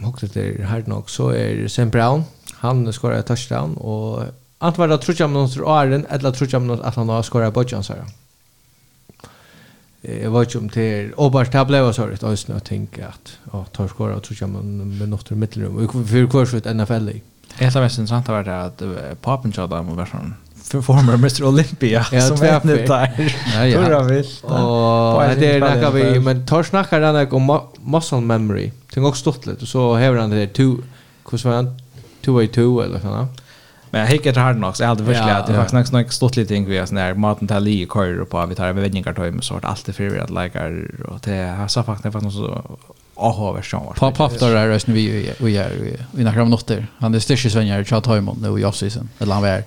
hockt 0.03 0.35
det 0.35 0.65
här 0.65 0.85
nog 0.87 1.11
så 1.11 1.31
är 1.31 1.69
Sam 1.69 1.91
Brown 1.91 2.25
han 2.61 2.93
skorar 2.93 3.23
touchdown 3.23 3.77
och 3.77 4.23
Ant 4.61 4.79
var 4.79 4.91
det 4.91 5.01
trutja 5.05 5.29
minutter 5.31 5.63
åren, 5.63 6.07
eller 6.11 6.35
trutja 6.35 6.59
minutter 6.59 6.87
at 6.87 6.99
han 6.99 7.09
har 7.09 7.23
skåret 7.23 7.55
bodjansare. 7.55 8.07
Jeg 10.03 10.31
vet 10.33 10.49
ikke 10.49 10.59
om 10.59 10.69
det 10.75 10.85
er 10.89 11.09
åbart 11.19 11.53
det 11.53 11.65
ble 11.67 11.81
så 11.93 12.07
rett 12.07 12.23
øyne 12.23 12.59
å 12.59 12.65
tenke 12.65 13.07
at 13.07 13.33
å, 13.53 13.65
tar 13.75 13.91
skåret 13.91 14.17
og 14.17 14.27
trutja 14.27 14.47
minutter 14.47 15.35
i 15.35 15.39
middelrum, 15.39 15.79
og 15.79 15.95
for 15.95 16.35
hver 16.35 16.51
slutt 16.51 16.71
NFL 16.71 17.11
i. 17.15 17.21
Et 17.59 17.75
av 17.75 17.83
mest 17.83 17.99
interessant 17.99 18.29
var 18.31 18.47
det 18.47 18.55
at 18.55 18.85
papen 19.23 19.55
tjada 19.55 19.83
må 19.83 19.97
være 19.99 20.13
sånn 20.13 20.37
former 20.69 21.15
Mr. 21.15 21.45
Olympia 21.49 22.05
ja, 22.13 22.21
som 22.21 22.37
vet 22.37 22.65
nu 22.65 22.77
där. 22.77 23.33
Ja, 23.55 23.67
ja. 23.67 23.79
Tror 23.79 23.93
jag 23.93 24.05
visst. 24.05 24.45
Och 24.45 25.23
det 25.39 25.47
är 25.47 25.83
något 25.83 25.95
vi 25.95 26.21
men 26.21 26.47
tar 26.47 26.63
snackar 26.63 27.01
den 27.01 27.15
där 27.15 27.35
om 27.35 27.61
muscle 27.81 28.21
memory. 28.21 28.73
Det 28.95 29.01
är 29.01 29.07
också 29.07 29.21
stort 29.21 29.47
lite 29.47 29.67
så 29.67 29.95
häver 29.95 30.19
han 30.19 30.31
det 30.31 30.37
där 30.37 30.47
2 30.47 30.63
hur 31.31 31.45
var 31.45 31.55
han 31.55 31.77
2 32.55 32.81
eller 32.83 33.01
såna. 33.01 33.29
Men 33.91 34.01
jag 34.01 34.09
hickar 34.09 34.35
hard 34.35 34.57
nog 34.57 34.77
så 34.77 34.83
jag 34.83 34.89
hade 34.89 35.03
verkligen 35.03 35.37
att 35.37 35.47
det 35.47 35.55
faktiskt 35.55 35.75
nästan 35.75 36.03
något 36.03 36.13
stort 36.13 36.37
lite 36.37 36.49
ting 36.49 36.67
vi 36.67 36.79
har 36.79 36.87
sån 36.87 36.97
där 36.97 37.15
maten 37.15 37.49
till 37.49 37.57
lige 37.57 37.87
kör 37.87 38.25
på 38.25 38.47
vi 38.47 38.55
tar 38.55 38.73
med 38.73 38.83
vädningar 38.83 39.13
tar 39.13 39.31
med 39.31 39.45
sort 39.45 39.65
allt 39.65 39.87
det 39.87 39.93
för 39.93 40.19
att 40.19 40.31
likar 40.31 40.91
och 41.09 41.21
det 41.21 41.55
har 41.59 41.69
så 41.69 41.83
faktiskt 41.83 42.13
fast 42.13 42.33
så 42.33 42.63
aha 43.17 43.53
version 43.53 43.87
var. 43.87 43.93
Pop 43.93 44.17
pop 44.17 44.39
där 44.39 44.57
är 44.57 44.69
resten 44.69 44.95
vi 44.95 45.35
vi 45.39 45.57
är 45.57 45.97
vi 46.13 46.25
när 46.25 46.41
om 46.41 46.51
något 46.51 46.71
Han 46.99 47.15
är 47.15 47.19
styrs 47.19 47.53
sen 47.53 47.67
jag 47.67 47.87
chat 47.87 48.07
hem 48.07 48.31
nu 48.41 48.61
i 48.61 48.65
offseason 48.65 49.09
eller 49.19 49.35
han 49.35 49.45
är. 49.45 49.63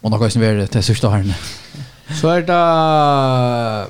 Och 0.00 0.10
några 0.10 0.30
som 0.30 0.42
är 0.42 0.54
det 0.72 0.82
sista 0.82 1.10
här. 1.10 1.34
Så 2.20 2.28
är 2.28 2.42
det 2.42 3.86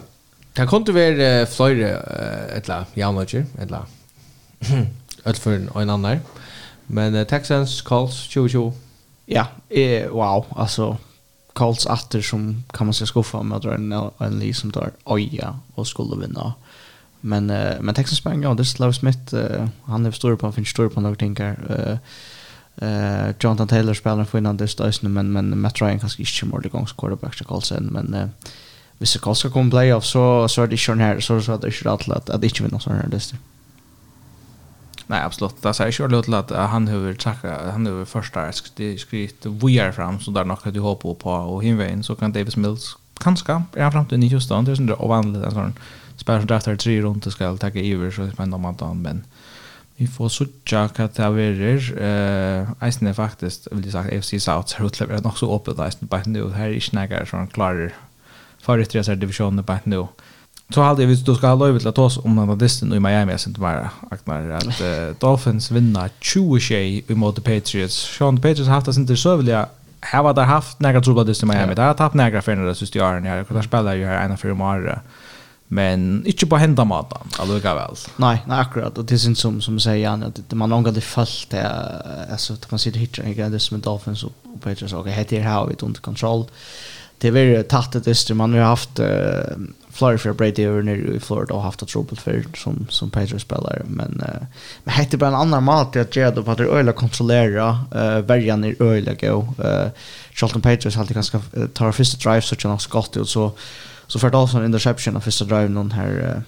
Det 0.53 0.67
kunne 0.67 0.93
være 0.93 1.47
flere 1.47 1.47
flera 1.47 2.47
eller 2.57 2.85
jamlager 2.95 3.47
eller 3.59 3.81
öll 5.25 5.35
for 5.35 5.81
en 5.81 5.91
annan. 5.91 6.21
Men 6.87 7.27
Texans 7.27 7.83
Colts, 7.83 8.29
2020 8.29 8.73
ja, 9.27 9.47
eh, 9.69 10.09
wow, 10.09 10.47
alltså 10.57 10.97
Colts 11.53 11.87
atter 11.87 12.21
som 12.21 12.65
kan 12.71 12.87
man 12.87 12.95
säga 12.95 13.07
skuffa 13.07 13.43
med 13.43 13.57
att 13.57 13.63
dra 13.63 13.75
en, 13.75 13.93
en 14.19 14.39
Lee 14.39 14.55
som 14.55 14.73
tar 14.73 14.91
oja 15.05 15.59
och 15.75 15.87
skulle 15.87 16.27
vinna. 16.27 16.55
Men, 17.21 17.51
uh, 17.51 17.81
men 17.81 17.95
Texas 17.95 18.25
Bang, 18.25 18.45
ja, 18.45 18.55
det 18.55 18.65
Slav 18.65 18.93
Smith, 18.93 19.35
uh, 19.35 19.67
han 19.85 20.07
är 20.07 20.11
stor 20.11 20.37
på, 20.37 20.47
han 20.47 20.53
finns 20.53 20.69
stor 20.69 20.89
på 20.89 21.01
några 21.01 21.17
här. 21.39 21.59
Uh, 21.71 22.89
uh, 22.89 23.35
Jonathan 23.41 23.69
Taylor 23.69 23.95
spelar 23.95 24.25
för 24.25 24.39
innan 24.39 24.57
det 24.57 24.65
är 24.81 25.09
men, 25.09 25.33
men 25.33 25.61
Matt 25.61 25.81
Ryan 25.81 26.01
kanske 26.01 26.23
inte 26.23 26.41
kommer 26.41 26.61
det 26.61 26.69
gångs 26.69 26.93
quarterback 26.93 27.37
till 27.37 27.47
Colts 27.47 27.73
än, 27.73 27.85
men 27.85 28.15
uh, 28.15 28.29
hvis 28.99 29.13
det 29.13 29.19
Colts 29.19 29.41
ska 29.41 29.51
komma 29.51 29.71
playoff 29.71 30.05
så, 30.05 30.49
så 30.49 30.63
är 30.63 30.67
det 30.67 30.89
inte 30.89 31.05
här, 31.05 31.21
så, 31.21 31.41
så 31.41 31.53
är 31.53 31.59
det 31.59 31.67
inte 31.67 31.91
alltid 31.91 32.13
att, 32.13 32.31
att 32.31 32.45
inte 32.45 32.63
vinna 32.63 32.81
sån 32.81 32.93
här 32.93 33.09
listor. 33.09 33.39
Nej, 35.07 35.23
absolut. 35.23 35.63
Det 35.63 35.75
säger 35.75 36.03
ju 36.03 36.09
lite 36.09 36.39
att 36.39 36.71
han 36.71 36.85
behöver 36.85 37.15
tacka 37.15 37.71
han 37.73 37.85
behöver 37.85 38.05
första 38.05 38.53
skrivit 38.53 39.47
vi 39.47 39.79
är 39.79 39.93
fram 39.93 40.21
så 40.21 40.31
där 40.31 40.45
något 40.45 40.75
du 40.75 40.81
hoppar 40.81 41.15
på 41.15 41.31
och 41.31 41.65
hinvägen 41.65 42.03
så 42.03 42.15
kan 42.15 42.33
Davis 42.33 42.57
Mills 42.57 42.97
kanske 43.21 43.63
är 43.73 43.91
fram 43.91 44.07
till 44.07 44.19
9 44.19 44.41
stund 44.41 44.67
det 44.67 44.73
är 44.73 44.77
sånt 44.77 45.01
ovanligt 45.01 45.45
alltså 45.45 45.73
som 46.17 46.51
efter 46.51 46.77
tre 46.77 47.01
runt 47.01 47.33
ska 47.33 47.57
ta 47.57 47.67
över 47.67 48.11
så 48.11 48.31
men 48.39 48.55
om 48.55 48.65
att 48.65 48.81
han 48.81 49.03
men 49.03 49.25
vi 49.97 50.07
får 50.07 50.29
söka 50.29 50.89
kategorier 50.89 51.79
eh 52.09 52.89
isen 52.89 53.15
faktiskt 53.15 53.69
vill 53.73 53.85
jag 53.85 54.05
säga 54.05 54.23
FC 54.23 54.45
South 54.45 54.69
så 54.69 55.05
det 55.05 55.25
nog 55.25 55.39
så 55.39 55.57
öppet 55.57 55.77
där 55.77 56.07
på 56.07 56.31
nu 56.31 56.51
här 56.51 56.71
är 56.71 56.81
snäggar 56.81 57.25
så 57.25 57.47
klarar 57.53 57.93
för 58.65 58.79
det 58.79 58.85
tredje 58.85 59.15
divisionen 59.15 59.65
på 59.65 59.79
nu. 59.85 60.07
Så 60.71 60.83
hade 60.83 61.03
jag 61.03 61.09
visst 61.09 61.27
du 61.27 61.35
ska 61.35 61.47
ha 61.47 61.55
lov 61.55 61.79
till 61.79 61.89
att 61.89 61.95
ta 61.95 62.05
oss 62.05 62.19
om 62.19 62.37
den 62.37 62.59
distan 62.59 62.93
i 62.93 63.01
Miami 63.01 63.33
jag 63.33 63.41
sent 63.41 63.59
bara 63.59 63.91
Agnar 64.11 64.51
att 64.51 64.81
uh, 64.81 65.17
Dolphins 65.19 65.71
vinna 65.71 66.09
20 66.21 66.61
tjej 66.61 67.05
mot 67.09 67.45
Patriots. 67.45 68.17
Sean 68.19 68.37
Patriots 68.37 68.67
har 68.67 68.75
haft 68.75 68.87
det 68.87 68.97
inte 68.97 69.17
så 69.17 69.37
vilja 69.37 69.69
här 70.05 70.23
var 70.23 70.35
det 70.35 70.43
haft 70.43 70.81
några 70.81 71.01
trubbel 71.01 71.27
disten 71.27 71.51
i 71.51 71.55
Miami. 71.55 71.75
Det 71.75 71.83
har 71.83 71.95
tappat 71.95 72.15
några 72.15 72.43
för 72.43 72.57
när 72.57 72.65
det 72.65 72.75
sista 72.75 73.09
åren 73.09 73.25
här. 73.25 73.47
Jag 73.49 73.65
spelar 73.65 73.95
ju 73.95 74.05
här 74.05 74.25
ena 74.25 74.37
för 74.37 74.51
imorgon. 74.51 74.99
Men 75.69 76.27
inte 76.27 76.47
på 76.47 76.57
hända 76.57 76.85
maten, 76.85 77.19
alltså 77.39 77.59
väl. 77.59 77.97
Nej, 78.17 78.43
nej 78.47 78.61
akkurat 78.61 78.99
och 78.99 79.05
det 79.05 79.19
syns 79.19 79.39
som 79.39 79.61
som 79.61 79.81
säger 79.81 80.09
han 80.09 80.23
att 80.23 80.53
man 80.53 80.71
långa 80.71 80.91
det 80.91 81.01
fallt 81.01 81.47
det 81.51 81.69
alltså 82.31 82.53
att 82.53 82.71
man 82.71 82.79
sitter 82.79 82.99
hittar 82.99 83.25
igen 83.25 83.53
det 83.53 83.61
som 83.61 83.81
Dolphins 83.81 84.25
och 84.25 84.33
Patriots 84.61 84.95
och 84.95 85.09
heter 85.09 85.41
här 85.41 85.55
har 85.55 85.67
vi 85.67 85.75
under 85.79 86.01
kontroll. 86.01 86.45
Det 87.19 87.29
är 87.29 87.33
väl 87.33 87.65
tatt 87.65 88.05
det 88.05 88.35
man 88.35 88.55
har 88.55 88.61
haft 88.61 89.01
Florida 89.95 90.19
för 90.19 90.33
Brady 90.33 90.65
över 90.65 90.83
nere 90.83 91.17
i 91.17 91.21
Florida 91.21 91.55
och 91.55 91.63
haft 91.63 91.83
ett 91.83 91.89
trubbel 91.89 92.19
för 92.19 92.45
som 92.57 92.87
som 92.91 93.11
Patriots 93.11 93.45
spelare 93.45 93.83
men 93.87 94.21
uh, 94.21 94.47
men 94.85 94.95
hette 94.95 95.17
bara 95.17 95.29
en 95.29 95.35
annan 95.35 95.65
mat 95.65 95.97
att 95.97 96.17
göra 96.17 96.31
då 96.31 96.43
på 96.43 96.51
att 96.51 96.61
öla 96.61 96.93
kontrollera 96.93 97.79
uh, 97.95 98.19
värjan 98.19 98.65
i 98.65 98.77
öliga 98.79 99.15
go 99.15 99.55
uh, 99.65 99.89
Charlton 100.33 100.61
Patriots 100.61 100.97
alltid 100.97 101.15
ganska 101.15 101.41
uh, 101.57 101.67
tar 101.67 101.93
första 101.93 102.31
drive 102.31 102.43
så 102.43 102.57
tjänar 102.57 102.79
skott 102.79 103.17
och 103.17 103.29
så 103.29 103.53
så 104.07 104.19
för 104.19 104.31
Dawson 104.31 104.65
interception 104.65 105.17
av 105.17 105.21
första 105.21 105.45
drive 105.45 105.69
någon 105.69 105.91
här 105.91 106.45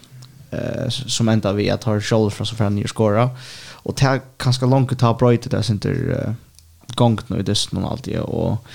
uh, 0.53 0.59
uh, 0.59 0.89
som 0.89 1.29
ända 1.29 1.53
vi 1.53 1.71
att 1.71 1.85
har 1.85 2.01
Charles 2.01 2.35
från 2.35 2.47
så 2.47 2.57
för 2.57 2.71
ny 2.71 2.85
skora 2.85 3.31
och 3.73 3.95
det 4.01 4.21
ganska 4.39 4.67
långt 4.67 4.93
att 4.93 4.99
ta 4.99 5.15
bröjt 5.15 5.43
det 5.43 5.51
där 5.51 5.71
inte 5.71 5.89
uh, 5.89 6.33
gångt 6.95 7.29
nu 7.29 7.37
det 7.37 7.43
dessen 7.43 7.85
och 7.85 8.09
och 8.19 8.67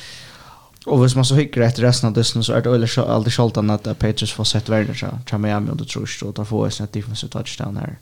Och 0.85 0.99
hvis 0.99 1.15
man 1.15 1.25
så 1.25 1.35
hickar 1.35 1.61
efter 1.61 1.81
resten 1.81 2.07
av 2.07 2.13
Disney 2.13 2.43
så 2.43 2.53
är 2.53 2.61
det 2.61 2.69
väl 2.69 2.87
alltid 2.97 3.33
sjaltan 3.33 3.69
att 3.69 3.83
Patriots 3.83 4.31
får 4.31 4.43
sett 4.43 4.69
världen 4.69 4.95
så 4.95 5.05
tror 5.29 5.39
Miami 5.39 5.71
och 5.71 5.77
det 5.77 5.85
tror 5.85 6.09
jag 6.21 6.29
och 6.29 6.35
tar 6.35 6.45
få 6.45 6.65
ett 6.65 6.73
snett 6.73 6.93
defensive 6.93 7.31
touchdown 7.31 7.77
här. 7.77 7.97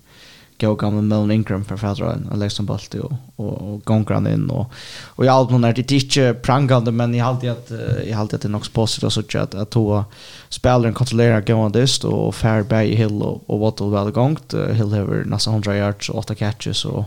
Gå 0.60 0.76
gamla 0.76 1.02
Melvin 1.02 1.32
Ingram 1.32 1.66
för 1.66 1.78
fadraren 1.78 2.28
och 2.28 2.34
Alexander 2.34 2.74
Balti 2.74 3.00
och, 3.00 3.14
och, 3.36 3.74
och 3.74 4.14
han 4.14 4.28
in 4.28 4.50
och, 4.50 4.72
och 5.06 5.26
jag 5.26 5.36
allt 5.36 5.50
någon 5.50 5.64
är 5.64 5.74
det 5.74 5.92
inte 5.92 6.34
prangande 6.34 6.92
men 6.92 7.14
jag 7.14 7.28
alltid 7.28 7.50
att 7.50 7.72
jag 8.08 8.20
alltid 8.20 8.36
att 8.36 8.42
det 8.42 8.48
är 8.48 8.50
något 8.50 8.74
positivt 8.74 9.04
och 9.04 9.14
så 9.14 9.38
att 9.38 9.56
att 9.56 9.70
två 9.70 10.04
spelaren 10.50 10.94
kontrollerar 10.94 11.42
gående 11.42 11.82
dist 11.82 12.04
och 12.04 12.36
fair 12.36 12.52
Fairberg 12.52 12.96
Hill 12.96 13.22
och, 13.22 13.50
och 13.50 13.60
Waddle 13.60 13.90
väl 13.90 14.12
gångt 14.12 14.54
Hill 14.54 14.94
har 14.94 15.24
nästan 15.26 15.54
100 15.54 15.78
yards 15.78 16.10
och 16.10 16.18
8 16.18 16.36
catches 16.36 16.86
och 16.86 17.06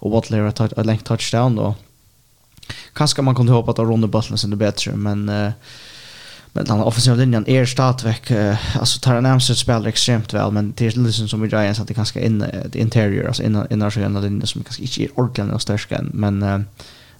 och 0.00 0.10
Waddle 0.10 0.38
har 0.38 0.80
ett 0.80 0.86
längt 0.86 1.04
touchdown 1.04 1.58
och 1.58 1.74
Kanske 2.92 3.22
man 3.22 3.34
kunde 3.34 3.52
hoppa 3.52 3.70
att 3.70 3.78
runda 3.78 4.08
bollen 4.08 4.38
sen 4.38 4.50
det 4.50 4.56
bättre 4.56 4.92
men 4.96 5.28
uh, 5.28 5.50
men 6.52 6.64
den 6.64 6.80
offensiva 6.80 7.16
linjen 7.16 7.48
är 7.48 7.66
startväck 7.66 8.30
uh, 8.30 8.78
alltså 8.78 9.00
Taran 9.00 9.26
Amster 9.26 9.54
spelar 9.54 9.86
extremt 9.86 10.34
väl 10.34 10.52
men 10.52 10.72
det 10.76 10.86
är 10.86 10.90
liksom 10.90 11.28
som 11.28 11.44
i 11.44 11.48
Giants 11.48 11.80
att 11.80 11.88
det 11.88 11.94
kanske 11.94 12.20
in 12.20 12.38
det 12.38 12.78
interior 12.78 13.26
alltså 13.26 13.42
innan 13.42 13.66
innan 13.72 13.90
så 13.90 14.00
den 14.00 14.20
linjen 14.20 14.46
som 14.46 14.62
kanske 14.62 14.82
inte 14.82 15.02
är 15.02 15.20
ordentligt 15.20 15.54
och 15.54 15.62
stark 15.62 15.92
än 15.92 16.10
men 16.14 16.42
uh, 16.42 16.60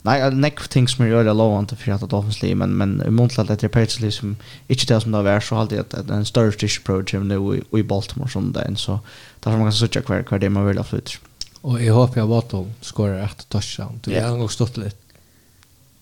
nej 0.02 0.30
neck 0.30 0.68
things 0.68 0.96
det 0.96 1.04
öliga 1.04 1.32
lovande 1.32 1.76
för 1.76 1.92
att 1.92 2.12
offensivt 2.12 2.56
men 2.56 2.70
men 2.70 3.02
i 3.06 3.10
Montreal 3.10 3.46
det 3.46 3.64
är 3.64 3.68
precis 3.68 4.00
liksom 4.00 4.36
inte 4.68 4.94
det 4.94 5.00
som 5.00 5.12
det 5.12 5.22
var 5.22 5.40
så 5.40 5.56
alltid 5.56 5.78
att, 5.78 5.94
att 5.94 6.10
en 6.10 6.24
större 6.24 6.50
dish 6.50 6.80
approach 6.82 7.14
nu 7.14 7.62
i, 7.72 7.78
i 7.78 7.82
Baltimore 7.82 8.30
som 8.30 8.52
den 8.52 8.76
så 8.76 9.00
därför 9.40 9.58
man 9.58 9.66
kan 9.66 9.72
söka 9.72 10.02
kvar 10.02 10.22
kvar 10.22 10.38
det 10.38 10.50
man 10.50 10.66
vill 10.66 10.76
ha 10.76 10.84
flytt 10.84 11.18
och 11.60 11.82
jeg 11.82 11.92
hoppas 11.92 12.16
jag 12.16 12.26
Watt 12.26 12.54
skorar 12.80 13.24
ett 13.24 13.48
touchdown. 13.48 14.00
Det 14.04 14.20
har 14.20 14.36
nog 14.36 14.52
stått 14.52 14.76
litt 14.76 15.07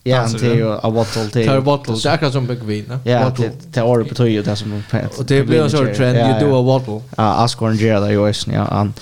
Ja, 0.07 0.27
det 0.41 0.47
är 0.47 0.55
ju 0.55 0.73
av 0.73 0.93
bottle 0.93 1.31
till. 1.31 1.47
Tar 1.47 1.61
bottle. 1.61 1.95
Det 1.95 2.07
er 2.07 2.13
akkurat 2.13 2.33
som 2.33 2.47
big 2.47 2.63
vin, 2.65 2.85
va? 2.89 2.99
Ja, 3.05 3.33
det 3.37 3.77
är 3.77 3.85
året 3.85 4.09
betyder 4.09 4.43
det 4.43 4.57
som 4.57 4.83
pet. 4.91 5.19
Och 5.19 5.25
det 5.25 5.43
blir 5.43 5.63
en 5.63 5.71
sorts 5.71 5.97
trend 5.99 6.19
you 6.19 6.41
do 6.41 6.59
a 6.59 6.63
bottle. 6.63 7.01
Ja, 7.17 7.45
Asgården 7.45 7.77
Gerard 7.77 8.03
det 8.03 8.13
ju 8.13 8.29
är 8.29 8.53
ja. 8.53 8.69
Han 8.71 8.95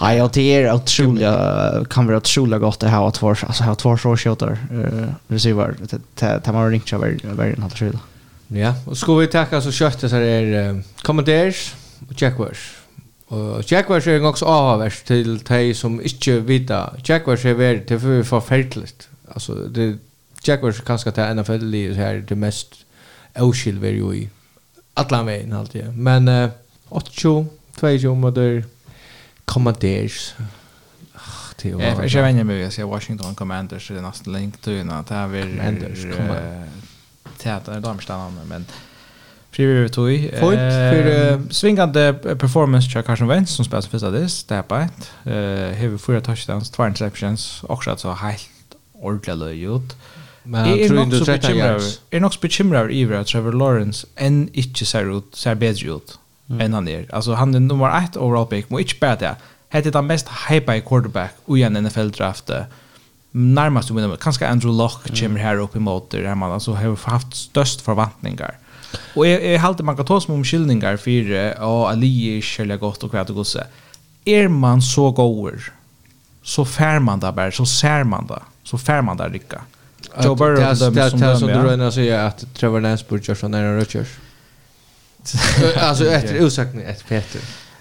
Ja, 0.00 0.14
jag 0.14 0.32
tycker 0.32 0.66
att 0.66 0.86
Trulja 0.86 1.84
kan 1.90 2.06
vara 2.06 2.20
Trulja 2.20 2.58
gott 2.58 2.80
det 2.80 2.88
här 2.88 3.08
att 3.08 3.22
vara 3.22 3.36
alltså 3.46 3.62
här 3.62 3.74
två 3.74 3.96
så 3.96 4.16
skjuter 4.16 4.58
eh 4.70 5.08
receiver 5.28 5.74
det 6.14 6.40
det 6.44 6.52
man 6.52 6.70
ringt 6.70 6.92
över 6.92 7.18
över 7.32 7.44
den 7.50 7.62
här 7.62 7.70
Trulja. 7.70 7.98
Ja, 8.48 8.74
og 8.86 8.96
skal 8.96 9.20
vi 9.20 9.26
tacka 9.26 9.60
så 9.60 9.72
kött 9.72 10.00
så 10.00 10.16
er 10.16 10.20
är 10.20 10.82
commanders 11.02 11.74
och 12.08 12.16
checkwash. 12.16 12.80
Och 13.28 13.72
Jaguars 13.72 14.06
är 14.06 14.24
också 14.24 14.44
avhavers 14.44 15.02
til 15.02 15.38
de 15.48 15.74
som 15.74 16.00
ikke 16.00 16.40
vita. 16.40 16.84
Jaguars 17.08 17.44
er 17.44 17.54
värd 17.54 17.86
till 17.86 17.98
för 17.98 18.22
förfärligt. 18.22 19.08
Altså, 19.34 19.52
det 19.74 19.98
Jaguars 20.48 20.80
kanskje 20.80 21.12
til 21.12 21.36
NFL 21.36 21.74
i 21.74 21.86
så 21.94 22.00
her 22.00 22.20
det 22.20 22.38
mest 22.38 22.86
avskill 23.34 23.80
vi 23.80 23.88
jo 23.98 24.12
i 24.12 24.28
alla 24.96 25.22
veien 25.22 25.52
alltid. 25.52 25.92
Men 25.94 26.28
uh, 26.28 26.50
8-2, 26.90 27.44
2-2 27.80 28.14
mot 28.14 28.34
der 28.34 28.62
Commanders. 29.44 30.34
Jag 31.62 31.76
vet 31.76 32.02
inte 32.02 32.22
vänner 32.22 32.44
med 32.44 32.66
att 32.66 32.72
säga 32.72 32.86
Washington 32.86 33.34
Commanders 33.34 33.90
i 33.90 33.94
den 33.94 34.02
nästa 34.02 34.30
länk 34.30 34.60
till 34.60 34.72
innan. 34.72 35.04
Det 35.08 35.14
här 35.14 35.34
är 35.34 35.42
Commanders, 35.42 36.02
Commanders. 36.16 37.82
damstannande, 37.82 38.40
men 38.48 38.64
Frivillig 39.50 39.82
vi 39.82 39.88
tog. 39.88 40.40
Fort 40.40 40.54
för 40.54 41.52
svingande 41.52 42.12
performance 42.12 42.90
till 42.90 43.02
Carson 43.02 43.28
Wentz 43.28 43.52
som 43.52 43.64
spelar 43.64 43.80
som 43.80 43.90
första 43.90 44.10
diss. 44.10 44.44
Det 44.44 44.54
är 44.54 44.62
på 44.62 44.76
ett. 44.76 45.12
Hever 45.76 45.98
fyra 45.98 46.20
touchdowns, 46.20 46.70
två 46.70 46.86
interceptions. 46.86 47.64
Också 47.68 47.90
att 47.90 48.00
så 48.00 48.12
helt 48.12 48.50
ordentligt 48.92 49.36
löj 49.36 49.62
ut. 49.62 49.96
Men 50.42 50.78
jag 50.78 50.88
tror 50.88 51.02
inte 51.02 51.18
det 51.18 51.44
är 51.44 51.80
Är 52.10 52.20
nog 52.20 52.32
bekymrar 52.40 52.88
över 52.88 53.16
att 53.16 53.26
Trevor 53.26 53.52
Lawrence 53.52 54.06
än 54.16 54.48
inte 54.52 54.84
ser 54.86 55.18
ut 55.18 55.36
ser 55.36 55.54
bättre 55.54 55.90
ut 55.90 56.18
mm. 56.48 56.60
än 56.60 56.74
han 56.74 56.88
är. 56.88 57.14
Alltså 57.14 57.32
han 57.32 57.54
är 57.54 57.60
nummer 57.60 58.04
1 58.04 58.16
overall 58.16 58.46
pick, 58.46 58.70
men 58.70 58.78
inte 58.78 58.94
bara 59.00 59.16
det. 59.16 59.36
Det 59.70 59.86
är 59.86 59.92
den 59.92 60.06
mest 60.06 60.28
hypade 60.48 60.80
quarterback 60.80 61.34
i 61.48 61.62
en 61.62 61.86
NFL-draft. 61.86 62.50
Närmast 63.30 63.88
du 63.88 64.16
kanske 64.16 64.48
Andrew 64.48 64.82
Luck 64.82 65.20
kommer 65.20 65.40
här 65.40 65.56
uppe 65.56 65.78
emot 65.78 66.10
det 66.10 66.22
där 66.22 66.34
man 66.34 66.52
alltså 66.52 66.72
har 66.72 67.10
haft 67.10 67.34
störst 67.34 67.80
förväntningar. 67.80 68.58
Och 69.14 69.26
jag, 69.26 69.44
jag 69.44 69.58
halte 69.58 69.82
man 69.82 69.96
kan 69.96 70.06
ta 70.06 70.20
som 70.20 70.34
omkyldningar 70.34 70.96
för 70.96 71.62
och 71.62 71.90
Ali 71.90 72.38
är 72.38 72.40
kärliga 72.40 72.76
gott 72.76 73.02
och 73.02 73.10
kvärt 73.10 73.30
och 73.30 73.36
gosse. 73.36 73.66
Är 74.24 74.48
man 74.48 74.82
så 74.82 75.10
gåor 75.10 75.72
så 76.42 76.64
fär 76.64 76.98
man 76.98 77.20
det 77.20 77.32
bara, 77.32 77.52
så 77.52 77.66
ser 77.66 78.04
man 78.04 78.26
det, 78.26 78.42
så 78.62 78.78
fär 78.78 79.02
man 79.02 79.16
det 79.16 79.28
rycka. 79.28 79.60
Joe 80.22 80.34
Burrow 80.34 80.56
det 80.56 81.00
är 81.00 81.36
som 81.36 81.48
du 81.48 81.54
redan 81.54 81.92
säger 81.92 82.18
att 82.18 82.54
Trevor 82.54 82.80
Lance 82.80 83.04
borde 83.08 83.22
göra 83.22 83.36
från 83.36 83.54
Aaron 83.54 83.76
Rodgers. 83.78 84.08
alltså 85.76 86.06
efter 86.10 86.34
ursäkten 86.34 86.80
ett 86.80 87.08
Peter. 87.08 87.40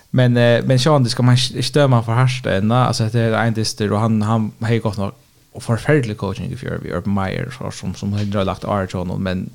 Men 0.10 0.38
eh, 0.38 0.64
men 0.64 0.80
Sean 0.80 1.04
det 1.04 1.10
ska 1.10 1.24
man 1.24 1.38
stöma 1.38 2.04
för 2.04 2.12
harsta 2.12 2.56
ända 2.56 2.76
alltså 2.76 3.04
det 3.04 3.20
är 3.20 3.46
en 3.46 3.54
dyster 3.54 3.92
och 3.92 4.00
han 4.00 4.22
han 4.22 4.52
har 4.60 4.78
gått 4.78 4.98
något 4.98 5.16
och 5.52 5.64
förfärlig 5.64 6.18
coaching 6.18 6.52
if 6.52 6.64
you're 6.64 6.98
Urban 6.98 7.14
Meyer 7.14 7.72
som 7.72 7.96
som 7.96 8.14
har 8.14 8.44
lagt 8.46 8.66
Archon 8.66 9.24
men 9.24 9.50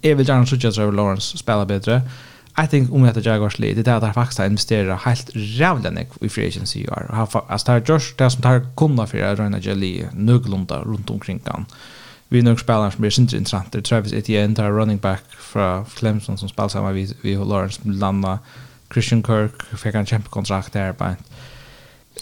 jag 0.00 0.16
vill 0.16 0.28
gärna 0.28 0.46
så 0.46 0.54
att 0.54 0.74
Trevor 0.74 0.92
Lawrence 0.92 1.38
spelar 1.38 1.64
bättre. 1.66 2.02
I 2.58 2.66
think 2.66 2.92
om 2.92 3.04
att 3.04 3.24
Jaguars 3.24 3.58
lead 3.58 3.76
det 3.76 3.82
där 3.82 4.00
där 4.00 4.12
faktiskt 4.12 4.40
investera 4.40 4.94
helt 4.94 5.30
rävlande 5.34 6.06
i 6.20 6.28
free 6.28 6.48
agency 6.48 6.80
you 6.80 6.92
are 6.94 7.06
Har 7.10 7.44
alltså 7.48 7.66
tar 7.66 7.82
Josh 7.86 8.14
det 8.16 8.30
som 8.30 8.42
tar 8.42 8.66
kunna 8.76 9.06
för 9.06 9.22
att 9.22 9.38
Ryan 9.38 9.60
Jelly 9.60 10.04
nuglunda 10.12 10.78
runt 10.78 11.10
omkring 11.10 11.38
kan. 11.38 11.66
Vi 12.28 12.42
nog 12.42 12.60
spelar 12.60 12.90
som 12.90 13.04
är 13.04 13.10
synte 13.10 13.36
intressant. 13.36 13.72
det 13.72 13.82
Travis 13.82 14.12
Etienne 14.12 14.54
tar 14.54 14.70
running 14.70 14.98
back 14.98 15.22
från 15.30 15.84
Clemson 15.84 16.38
som 16.38 16.48
spelar 16.48 16.68
samma 16.68 16.92
vi 16.92 17.14
vi 17.22 17.36
Lawrence 17.36 17.80
Landa 17.84 18.38
Christian 18.92 19.22
Kirk 19.22 19.78
fick 19.78 19.94
en 19.94 20.22
kontrakt 20.22 20.72
där 20.72 20.92
på. 20.92 21.04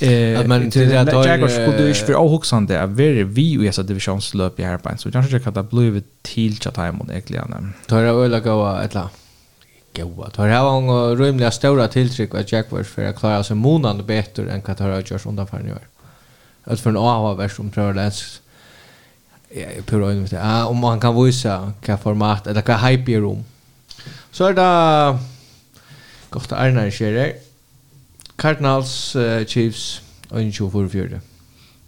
Eh, 0.00 0.46
men 0.46 0.70
till 0.70 0.88
det 0.88 1.04
där 1.04 1.26
Jaguars 1.26 1.52
skulle 1.52 1.76
du 1.76 1.88
inte 1.88 2.00
för 2.00 2.14
ohuxande 2.14 2.74
där 2.74 2.86
very 2.86 3.22
vi 3.22 3.68
i 3.68 3.72
så 3.72 3.82
divisionslöp 3.82 4.60
i 4.60 4.62
här 4.62 4.78
på. 4.78 4.90
Så 4.96 5.10
kanske 5.10 5.32
jag 5.32 5.44
kan 5.44 5.54
ta 5.54 5.62
blue 5.62 6.02
till 6.22 6.60
chatta 6.60 6.88
imon 6.88 7.10
egentligen. 7.10 7.74
Tar 7.86 8.00
jag 8.00 8.24
öla 8.24 8.40
gå 8.40 8.78
ett 8.84 8.94
la 8.94 9.10
goa. 9.94 10.30
Tar 10.30 10.48
här 10.48 10.62
var 10.62 10.78
en 10.78 11.16
rymliga 11.16 11.50
stora 11.50 11.88
tilltryck 11.88 12.34
att 12.34 12.52
Jaguars 12.52 12.88
för 12.88 13.04
att 13.04 13.18
klara 13.18 13.44
sig 13.44 13.56
månaden 13.56 14.06
bättre 14.06 14.52
än 14.52 14.62
Qatar 14.62 14.88
har 14.88 14.96
gjort 15.00 15.26
undan 15.26 15.46
för 15.46 15.60
i. 15.60 15.72
Att 16.64 16.80
för 16.80 16.90
en 16.90 16.96
AHA-vers 16.96 17.56
som 17.56 17.70
prövar 17.70 18.12
Ja, 19.54 19.66
jag 19.76 19.86
prövar 19.86 20.12
inte 20.12 20.42
ah, 20.42 20.66
om 20.66 20.76
man 20.76 21.00
kan 21.00 21.24
visa 21.24 21.72
vilka 21.80 21.98
format 21.98 22.46
eller 22.46 22.54
vilka 22.54 22.76
hype 22.76 23.12
i 23.12 23.20
rum. 23.20 23.44
Så 24.30 24.44
är 24.44 24.52
det 24.52 25.18
gott 26.30 26.52
att 26.52 26.58
Arnar 26.58 26.90
sker 26.90 27.34
Cardinals 28.36 29.16
uh, 29.16 29.44
Chiefs 29.44 30.02
och 30.28 30.38
24-4. 30.38 31.20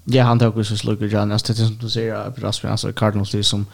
Ja, 0.04 0.24
han 0.24 0.38
tar 0.38 0.58
också 0.58 0.76
slugger 0.76 1.08
Jan. 1.08 1.32
Alltså 1.32 1.52
det 1.52 1.58
som 1.58 1.78
du 1.80 1.90
säger, 1.90 2.32
Rasmus, 2.36 2.70
alltså 2.70 2.92
Cardinals 2.92 3.30
det 3.30 3.44
som 3.44 3.66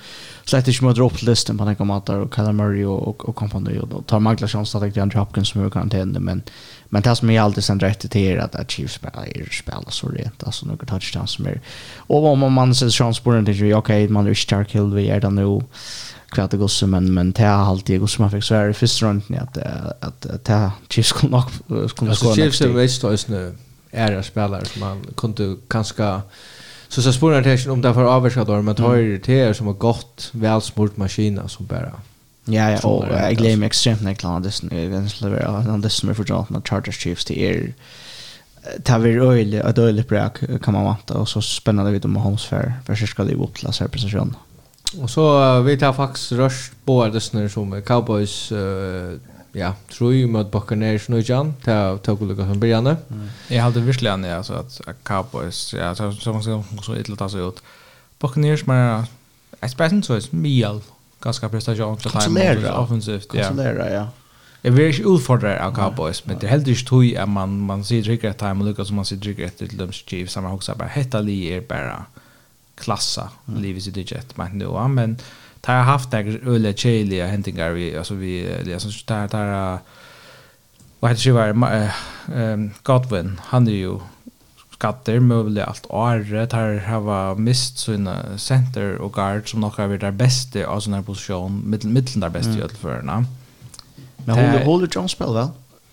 släppte 0.44 0.70
inte 0.70 0.84
möter 0.84 1.02
upp 1.02 1.22
listan 1.22 1.58
på 1.58 1.64
några 1.64 1.84
matar 1.84 2.18
och 2.18 2.34
Kyler 2.34 2.52
Murray 2.52 2.84
och, 2.84 3.08
och, 3.08 3.28
och 3.28 3.36
kompani 3.36 3.78
och 3.78 4.06
tar 4.06 4.20
Magla 4.20 4.48
chans 4.48 4.74
att 4.74 4.80
det 4.80 4.96
är 4.96 5.02
Andrew 5.02 5.18
Hopkins 5.18 5.48
som 5.48 5.64
är 5.64 5.70
karantän. 5.70 6.16
men 6.20 6.42
men 6.88 7.02
det 7.02 7.16
som 7.16 7.30
är 7.30 7.40
alltid 7.40 7.64
sen 7.64 7.80
rätt 7.80 8.10
till 8.10 8.20
är 8.20 8.38
att 8.38 8.70
Chiefs 8.70 8.94
spelar 8.94 9.52
spelar 9.52 9.90
så 9.90 10.08
rent 10.08 10.44
alltså 10.44 10.66
några 10.66 10.86
touchdowns 10.86 11.30
som 11.30 11.46
är 11.46 11.60
och 11.96 12.26
om 12.26 12.52
man 12.52 12.74
ser 12.74 12.90
chans 12.90 13.20
på 13.20 13.32
den 13.32 13.44
det 13.44 13.52
är 13.52 13.74
okej 13.74 14.08
man 14.08 14.26
är 14.26 14.34
stark 14.34 14.74
hill 14.74 14.94
vi 14.94 15.08
är 15.08 15.20
där 15.20 15.30
nu 15.30 15.60
kvart 16.30 16.50
det 16.50 16.56
går 16.56 16.86
men 16.86 17.14
men 17.14 17.32
det 17.32 17.42
har 17.42 17.66
alltid 17.66 18.00
gått 18.00 18.10
som 18.10 18.22
man 18.22 18.30
fick 18.30 18.44
så 18.44 18.54
är 18.54 18.66
det 18.66 18.74
första 18.74 19.06
runden 19.06 19.42
att 19.42 19.58
att 20.00 20.48
att 20.48 20.72
Chiefs 20.88 21.08
skulle 21.08 21.32
nog 21.32 21.42
kommer 21.96 22.14
skåra. 22.14 22.34
Chiefs 22.34 22.60
är 22.60 22.68
väl 22.68 22.88
störs 22.88 23.28
nu 23.28 23.54
ära 23.92 24.22
spelare 24.22 24.64
som 24.64 24.80
man 24.80 25.04
kunde 25.16 25.56
kanske 25.70 26.20
så 26.88 27.02
så 27.02 27.12
spårar 27.12 27.42
det 27.42 27.66
om 27.66 27.82
därför 27.82 28.04
avskador 28.04 28.62
men 28.62 28.74
tar 28.74 28.96
det 28.96 29.18
till 29.18 29.54
som 29.54 29.66
har 29.66 29.74
gått 29.74 30.30
välsmort 30.32 30.96
maskina 30.96 31.48
som 31.48 31.66
bara 31.66 31.92
Ja, 32.48 32.68
ja, 32.68 32.78
og 32.88 33.10
jeg 33.12 33.36
gleder 33.36 33.58
meg 33.60 33.68
ekstremt 33.68 34.00
når 34.00 34.14
jeg 34.14 34.18
klarer 34.22 34.36
Andersen. 34.36 34.70
Jeg 34.72 34.88
vet 34.88 35.10
ikke 35.12 35.80
det 35.82 35.90
som 35.92 36.08
er 36.08 36.16
fortalt 36.16 36.50
med 36.50 36.64
Chargers 36.64 36.96
Chiefs. 36.96 37.26
Det 37.28 37.36
er 37.44 37.72
det 38.76 38.90
er 38.90 39.22
øyelig, 39.22 39.60
et 39.60 39.78
øyelig 39.78 40.06
brak 40.06 40.40
kan 40.62 40.74
man 40.74 40.84
vante, 40.84 41.14
og 41.14 41.28
så 41.28 41.40
spennende 41.40 41.92
vidt 41.92 42.04
om 42.04 42.10
Mahomes 42.10 42.46
for, 42.46 42.72
for 42.86 42.94
så 42.94 43.06
skal 43.06 43.28
de 43.28 43.36
opp 43.36 43.54
til 43.56 43.68
denne 43.68 43.88
prestasjonen. 43.88 44.34
Og 45.00 45.10
så 45.10 45.24
vi 45.62 45.76
tar 45.76 45.92
faktisk 45.92 46.32
røst 46.38 46.72
på 46.86 46.98
det 47.12 47.22
som 47.22 47.74
Cowboys 47.84 48.52
uh, 48.52 49.12
ja, 49.58 49.74
tror 49.92 50.14
ju 50.14 50.26
mot 50.26 50.50
Buccaneers 50.50 51.08
nu 51.08 51.18
igen. 51.18 51.54
Ta 51.64 51.98
ta 51.98 51.98
tog 51.98 52.22
lucka 52.22 52.44
från 52.44 52.60
början. 52.60 52.96
Jag 53.48 53.62
hade 53.62 53.80
verkligen 53.80 54.24
ja 54.24 54.42
så 54.42 54.54
att 54.54 54.80
Cowboys 55.02 55.74
ja 55.78 55.94
så 55.94 56.12
så 56.12 56.32
man 56.32 56.42
så 56.82 56.94
ett 56.94 57.08
lite 57.08 57.28
så 57.28 57.48
ut. 57.48 57.62
Buccaneers 58.18 58.66
men 58.66 59.04
jag 59.60 59.70
spelar 59.70 60.02
så 60.02 60.14
är 60.14 60.34
Miel 60.34 60.80
ganska 61.20 61.48
prestation 61.48 61.98
för 61.98 62.10
time 62.10 62.70
offensivt 62.70 63.28
ja. 63.32 63.44
Konsolera 63.44 63.92
ja. 63.92 64.08
Jag 64.62 64.72
vill 64.72 64.94
ju 64.94 65.14
utfordra 65.14 65.66
av 65.66 65.74
Cowboys, 65.74 66.26
men 66.26 66.38
det 66.38 66.46
är 66.46 66.50
helt 66.50 66.68
inte 66.68 66.84
tog 66.84 67.16
att 67.16 67.28
man, 67.28 67.60
man 67.60 67.84
ser 67.84 68.02
dricker 68.02 68.32
time 68.32 68.60
och 68.60 68.66
lyckas 68.66 68.86
som 68.86 68.96
man 68.96 69.04
ser 69.04 69.16
dricker 69.16 69.44
ett 69.44 69.58
till 69.58 69.76
dem 69.76 69.92
Chiefs. 69.92 70.32
samma 70.32 70.52
också 70.52 70.74
bara 70.74 70.88
hetta 70.88 71.20
li 71.20 71.46
är 71.46 71.60
bara 71.60 72.04
klassa, 72.74 73.28
mm. 73.48 73.62
livet 73.62 73.86
i 73.86 73.90
digit, 73.90 74.36
men 74.36 74.58
nu, 74.58 74.88
men 74.88 75.16
tar 75.60 75.74
har 75.74 75.82
haft 75.82 76.10
där 76.10 76.40
öle 76.46 76.74
chili 76.74 77.22
och 77.22 77.26
händingar 77.26 77.70
vi 77.70 77.96
alltså 77.96 78.14
vi 78.14 78.42
det 78.42 78.64
liksom 78.64 78.90
där 79.06 79.28
där 79.28 79.78
vad 81.00 81.10
heter 81.10 81.24
det 81.24 81.52
var 81.52 81.90
ehm 82.34 82.70
Godwin. 82.82 83.40
Han 83.44 83.68
är 83.68 83.72
ju 83.72 83.98
skatter 84.78 85.20
möjligt 85.20 85.64
allt 85.64 85.86
året 85.88 86.52
har 86.52 86.78
hava 86.78 87.34
mist 87.34 87.78
sina 87.78 88.38
center 88.38 88.96
och 88.96 89.12
guard 89.12 89.50
som 89.50 89.60
nog 89.60 89.72
har 89.72 89.86
varit 89.86 90.00
där 90.00 90.10
bästa 90.10 90.66
av 90.66 90.80
såna 90.80 91.02
position. 91.02 91.62
Mitten 91.66 91.92
mitten 91.92 92.20
där 92.20 92.28
bästa 92.28 92.58
i 92.58 92.62
alla 92.62 92.68
förna 92.68 93.24
Men 94.16 94.36
hon 94.36 94.62
håller 94.62 94.88
John 94.92 95.08
spel 95.08 95.34
väl? 95.34 95.48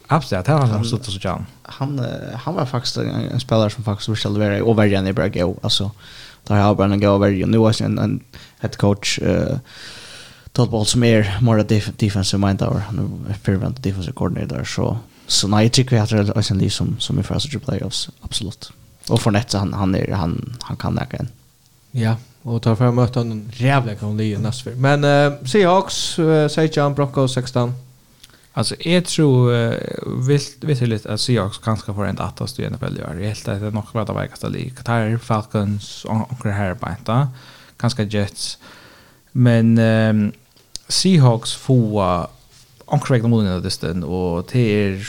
Absolut, 0.08 0.48
han 0.48 0.70
har 0.70 0.84
stått 0.84 1.06
så 1.06 1.20
John. 1.22 1.46
Han 1.62 2.06
han 2.36 2.56
var 2.56 2.66
faktiskt 2.66 2.98
en, 2.98 3.40
spelare 3.40 3.70
som 3.70 3.84
faktiskt 3.84 4.10
ville 4.10 4.40
vara 4.40 4.56
över 4.56 4.72
övergen 4.72 5.08
i 5.08 5.14
Brago 5.14 5.56
alltså 5.64 5.92
där 6.48 6.56
har 6.56 6.76
bara 6.76 6.94
en 6.94 7.00
gå 7.00 7.08
över 7.08 7.46
nu 7.46 7.58
och 7.58 7.76
sen 7.76 8.00
en 8.00 8.20
head 8.60 8.70
coach 8.70 9.20
eh 9.20 9.58
Todd 10.52 10.70
Ball 10.70 10.86
som 10.86 11.04
är 11.04 11.40
mer 11.42 11.64
defensive 11.98 12.48
mind 12.48 12.60
där 12.60 12.84
nu 12.92 13.10
prevent 13.44 13.84
defensive 13.84 14.14
coordinator 14.14 14.64
så 14.64 14.98
så 15.28 15.48
nej 15.48 15.70
tycker 15.70 15.96
jag 15.96 16.04
att 16.04 16.10
det 16.10 16.38
är 16.38 16.42
sen 16.42 16.58
liksom 16.58 16.96
som 17.00 17.20
i 17.20 17.24
första 17.24 17.60
playoffs 17.60 18.10
absolut. 18.22 18.72
Och 19.10 19.22
för 19.22 19.32
nästa 19.32 19.58
han 19.60 19.74
han 19.74 19.96
är 19.96 20.12
han 20.12 20.54
han 20.62 20.78
kan 20.78 20.96
det 20.96 21.08
igen 21.12 21.28
Ja, 21.92 22.16
och 22.42 22.62
tar 22.62 22.76
fram 22.76 22.96
möta 22.96 23.22
en 23.22 23.52
jävla 23.54 23.96
kan 23.96 24.18
lira 24.18 24.40
nästa. 24.40 24.70
Men 24.70 25.04
eh 25.04 25.34
Seahawks, 25.46 26.16
Sajan 26.50 26.94
Broncos 26.94 27.34
16. 27.34 27.74
Alltså 28.58 28.76
jag 28.80 29.06
tror 29.06 29.52
vilt 30.22 30.64
vet 30.64 30.80
du 30.80 30.86
lite 30.86 31.14
att 31.14 31.22
Seahawks 31.22 31.58
kanske 31.58 31.94
får 31.94 32.06
en 32.06 32.20
att 32.20 32.50
stå 32.50 32.62
i 32.62 32.70
NFL 32.70 32.98
gör. 32.98 33.16
Jag 33.20 33.28
helt 33.28 33.48
att 33.48 33.60
det 33.60 33.72
nog 33.72 33.84
vad 33.92 34.08
det 34.08 34.14
verkar 34.14 34.36
ställa 34.36 34.58
Qatar 34.76 35.18
Falcons 35.18 36.06
och 36.06 36.38
det 36.44 36.52
här 36.52 36.74
på 36.74 36.90
inte. 37.00 37.28
Kanske 37.78 38.04
Jets. 38.04 38.58
Men 39.32 39.78
um, 39.78 40.32
Seahawks 40.88 41.54
får 41.54 42.28
omkring 42.86 43.22
de 43.22 43.32
månaderna 43.32 43.60
distan 43.60 44.04
och 44.04 44.48
till 44.48 45.04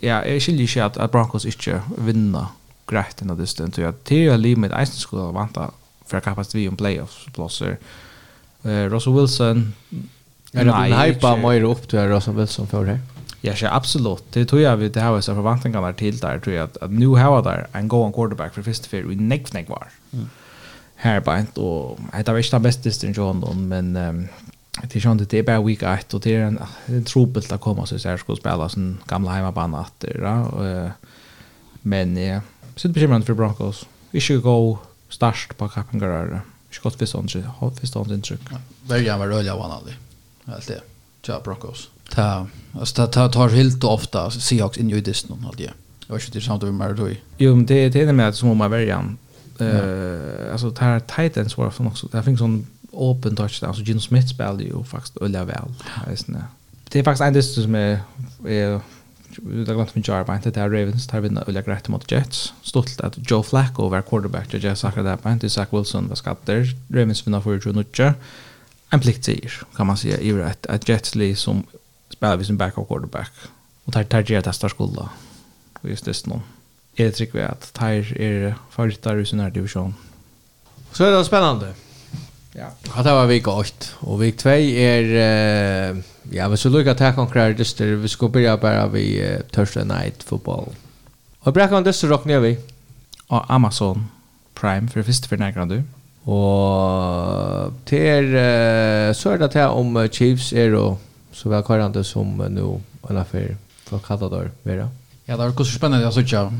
ja, 0.00 0.24
jag 0.26 0.42
skulle 0.42 0.62
ju 0.62 0.80
att, 0.80 0.96
att 0.96 1.12
Broncos 1.12 1.44
inte 1.44 1.82
vinner 1.98 2.46
grejt 2.86 3.22
innan 3.22 3.38
distan. 3.38 3.72
Så 3.72 3.80
jag 3.80 3.94
det 4.04 4.24
jag 4.24 4.40
liv 4.40 4.58
med 4.58 4.72
Eisen 4.72 4.96
skulle 4.96 5.22
vanta 5.22 5.70
för 6.06 6.18
att 6.18 6.24
kappas 6.24 6.54
vi 6.54 6.68
om 6.68 6.76
playoffs-plåser. 6.76 7.78
Uh, 8.66 8.88
Russell 8.90 9.14
Wilson 9.14 9.72
Er 10.52 10.64
det 10.64 10.72
en 10.72 10.92
hype 10.92 11.36
mer 11.36 11.62
upp 11.62 11.88
till 11.88 11.98
det 11.98 12.20
som 12.20 12.36
väl 12.36 12.48
som 12.48 12.66
för 12.66 12.84
det? 12.84 12.98
Ja, 13.40 13.52
ja, 13.56 13.74
absolut. 13.74 14.24
Det 14.32 14.44
tror 14.44 14.60
jag 14.60 14.76
vi 14.76 14.88
det 14.88 15.00
har 15.00 15.20
så 15.20 15.34
förväntningarna 15.34 15.92
till 15.92 16.18
där 16.18 16.38
tror 16.38 16.56
jag 16.56 16.64
att, 16.64 16.76
att 16.76 16.90
nu 16.90 17.06
har 17.06 17.42
där 17.42 17.66
en 17.72 17.88
go 17.88 18.12
quarterback 18.12 18.54
för 18.54 18.62
första 18.62 18.88
fyra 18.88 19.12
i 19.12 19.16
neck 19.16 19.52
neck 19.52 19.68
var. 19.68 19.88
Mm. 20.12 20.28
Här 20.94 21.20
bara 21.20 21.40
inte 21.40 21.60
och 21.60 21.98
det 22.24 22.32
var 22.32 22.38
inte 22.38 22.50
den 22.50 22.62
bästa 22.62 22.82
distinktionen 22.82 23.68
men 23.68 23.96
um, 23.96 24.28
det 24.82 24.96
är 24.96 25.00
ju 25.00 25.12
inte 25.12 25.24
det 25.24 25.42
bara 25.42 25.60
week 25.60 25.82
8 25.82 26.16
och 26.16 26.20
det 26.20 26.34
är 26.34 26.40
en, 26.40 26.58
en 26.86 27.04
trubbelt 27.04 27.52
att 27.52 27.60
komma 27.60 27.86
så 27.86 28.08
här 28.08 28.16
ska 28.16 28.36
spela 28.36 28.68
sån 28.68 28.98
gamla 29.06 29.30
hemmabana 29.30 29.78
att 29.78 30.04
ja, 30.22 30.44
och, 30.44 30.90
men 31.82 32.16
ja, 32.16 32.40
så 32.76 32.88
det 32.88 32.94
bekymrar 32.94 33.20
för 33.20 33.34
Broncos. 33.34 33.86
Vi 34.10 34.20
ska 34.20 34.34
gå 34.36 34.78
start 35.08 35.56
på 35.56 35.68
Kappengarare. 35.68 36.40
Skott 36.70 36.98
för 36.98 37.06
sånt, 37.06 37.34
har 37.34 37.70
för 37.70 37.86
sånt 37.86 38.10
intryck. 38.10 38.40
Börjar 38.82 39.18
med 39.18 39.28
röja 39.28 39.56
vanligt 39.56 40.09
allt 40.54 40.66
det. 40.66 40.80
Ja, 41.26 41.40
Broncos. 41.44 41.88
Ta, 42.08 42.46
alltså 42.78 42.94
ta 42.94 43.06
ta 43.06 43.28
tar 43.28 43.48
helt 43.48 43.84
ofta 43.84 44.30
Seahawks 44.30 44.78
in 44.78 44.90
i 44.90 45.00
distan 45.00 45.32
om 45.32 45.46
allt. 45.46 45.60
Jag 46.06 46.14
vet 46.14 46.26
inte 46.26 46.40
samt 46.40 46.62
hur 46.62 46.72
mer 46.72 46.92
då. 46.92 47.08
Jo, 47.38 47.56
men 47.56 47.66
det 47.66 47.88
det 47.88 48.00
är 48.00 48.12
med 48.12 48.28
att 48.28 48.36
som 48.36 48.56
man 48.56 48.70
väljer. 48.70 49.14
Eh 49.58 50.52
alltså 50.52 50.70
tar 50.70 51.00
Titans 51.00 51.56
var 51.56 51.70
från 51.70 51.86
också. 51.86 52.08
Jag 52.12 52.24
fick 52.24 52.38
sån 52.38 52.66
open 52.90 53.36
touchdown 53.36 53.74
så 53.74 53.82
Gino 53.82 54.00
Smith 54.00 54.26
spelade 54.26 54.64
ju 54.64 54.84
faktiskt 54.84 55.16
öliga 55.16 55.44
väl. 55.44 55.74
Det 56.88 56.98
är 56.98 57.04
faktiskt 57.04 57.22
en 57.22 57.32
distan 57.32 57.64
som 57.64 57.74
är 57.74 58.00
är 58.46 58.80
det 59.40 59.64
glömt 59.64 59.94
med 59.94 60.08
Jarba 60.08 60.36
inte 60.36 60.50
där 60.50 60.70
Ravens 60.70 61.06
tar 61.06 61.20
vinna 61.20 61.44
öliga 61.46 61.62
rätt 61.62 61.88
mot 61.88 62.12
Jets. 62.12 62.52
Stolt 62.62 63.00
att 63.00 63.30
Joe 63.30 63.42
Flacco 63.42 63.88
var 63.88 64.02
quarterback 64.02 64.48
till 64.48 64.64
Jets 64.64 64.80
sakra 64.80 65.02
där 65.02 65.16
på 65.16 65.30
inte 65.30 65.50
Zach 65.50 65.68
Wilson 65.70 66.08
var 66.08 66.16
skatter. 66.16 66.66
Ravens 66.88 67.26
vinner 67.26 67.40
för 67.40 67.58
2-0 67.58 68.14
en 68.90 69.00
pliktsiger, 69.00 69.52
kan 69.76 69.86
man 69.86 69.96
säga, 69.96 70.18
i 70.18 70.30
ett, 70.30 70.66
att 70.66 70.88
Jetsley 70.88 71.34
som 71.34 71.62
spelar 72.08 72.36
vid 72.36 72.46
sin 72.46 72.56
back 72.56 72.74
quarterback. 72.74 73.32
Och 73.84 73.92
tar 73.92 74.04
tar 74.04 74.22
det 74.22 74.42
testar 74.42 74.68
skulda 74.68 75.08
Och 75.82 75.90
just 75.90 76.04
det 76.04 76.26
nu. 76.26 76.40
Är 76.96 77.04
det 77.04 77.12
trick 77.12 77.34
att 77.34 77.72
tar 77.72 78.22
är 78.22 78.54
första 78.70 79.20
i 79.20 79.26
sin 79.26 79.40
här 79.40 79.50
division. 79.50 79.94
Så 80.92 81.04
är 81.04 81.10
det 81.10 81.24
spännande. 81.24 81.74
Ja. 82.52 82.66
Ja, 82.96 83.02
det 83.02 83.12
var 83.12 83.26
vik 83.26 83.48
8. 83.48 83.86
och 84.00 84.22
vik 84.22 84.36
2 84.36 84.50
är 84.50 85.02
Uh, 85.02 86.02
ja, 86.30 86.48
vi 86.48 86.56
så 86.56 86.68
lucka 86.68 86.94
ta 86.94 87.12
konkret 87.12 87.58
just 87.58 87.80
vi 87.80 88.08
ska 88.08 88.28
börja 88.28 88.56
bara 88.56 88.86
vi 88.86 89.22
uh, 89.22 89.40
Thursday 89.40 89.84
night 89.84 90.22
football. 90.22 90.74
Och 91.40 91.52
bra 91.52 91.68
man 91.70 91.84
dyster 91.84 92.08
rock 92.08 92.24
rockar 92.24 92.40
vi. 92.40 92.58
Och 93.26 93.50
Amazon 93.50 94.06
Prime 94.54 94.88
för 94.88 95.02
första 95.02 95.28
för 95.28 95.36
några 95.36 95.64
du. 95.64 95.82
Og 96.28 97.72
til 97.88 98.34
uh, 98.34 99.10
så 99.16 99.32
er 99.32 99.40
det 99.40 99.52
til 99.56 99.72
om 99.72 99.96
Chiefs 100.12 100.52
er 100.52 100.76
og 100.76 100.98
så 101.32 101.48
vel 101.48 101.64
har 101.64 102.02
som 102.04 102.40
uh, 102.40 102.48
nå 102.48 102.80
en 103.08 103.16
affær 103.16 103.56
for 103.86 104.02
Katador, 104.04 104.50
Vera. 104.64 104.88
Ja, 105.26 105.36
det 105.36 105.44
er 105.46 105.52
også 105.54 105.78
spennende 105.78 106.04
jeg 106.04 106.12
synes 106.12 106.32
ikke 106.32 106.50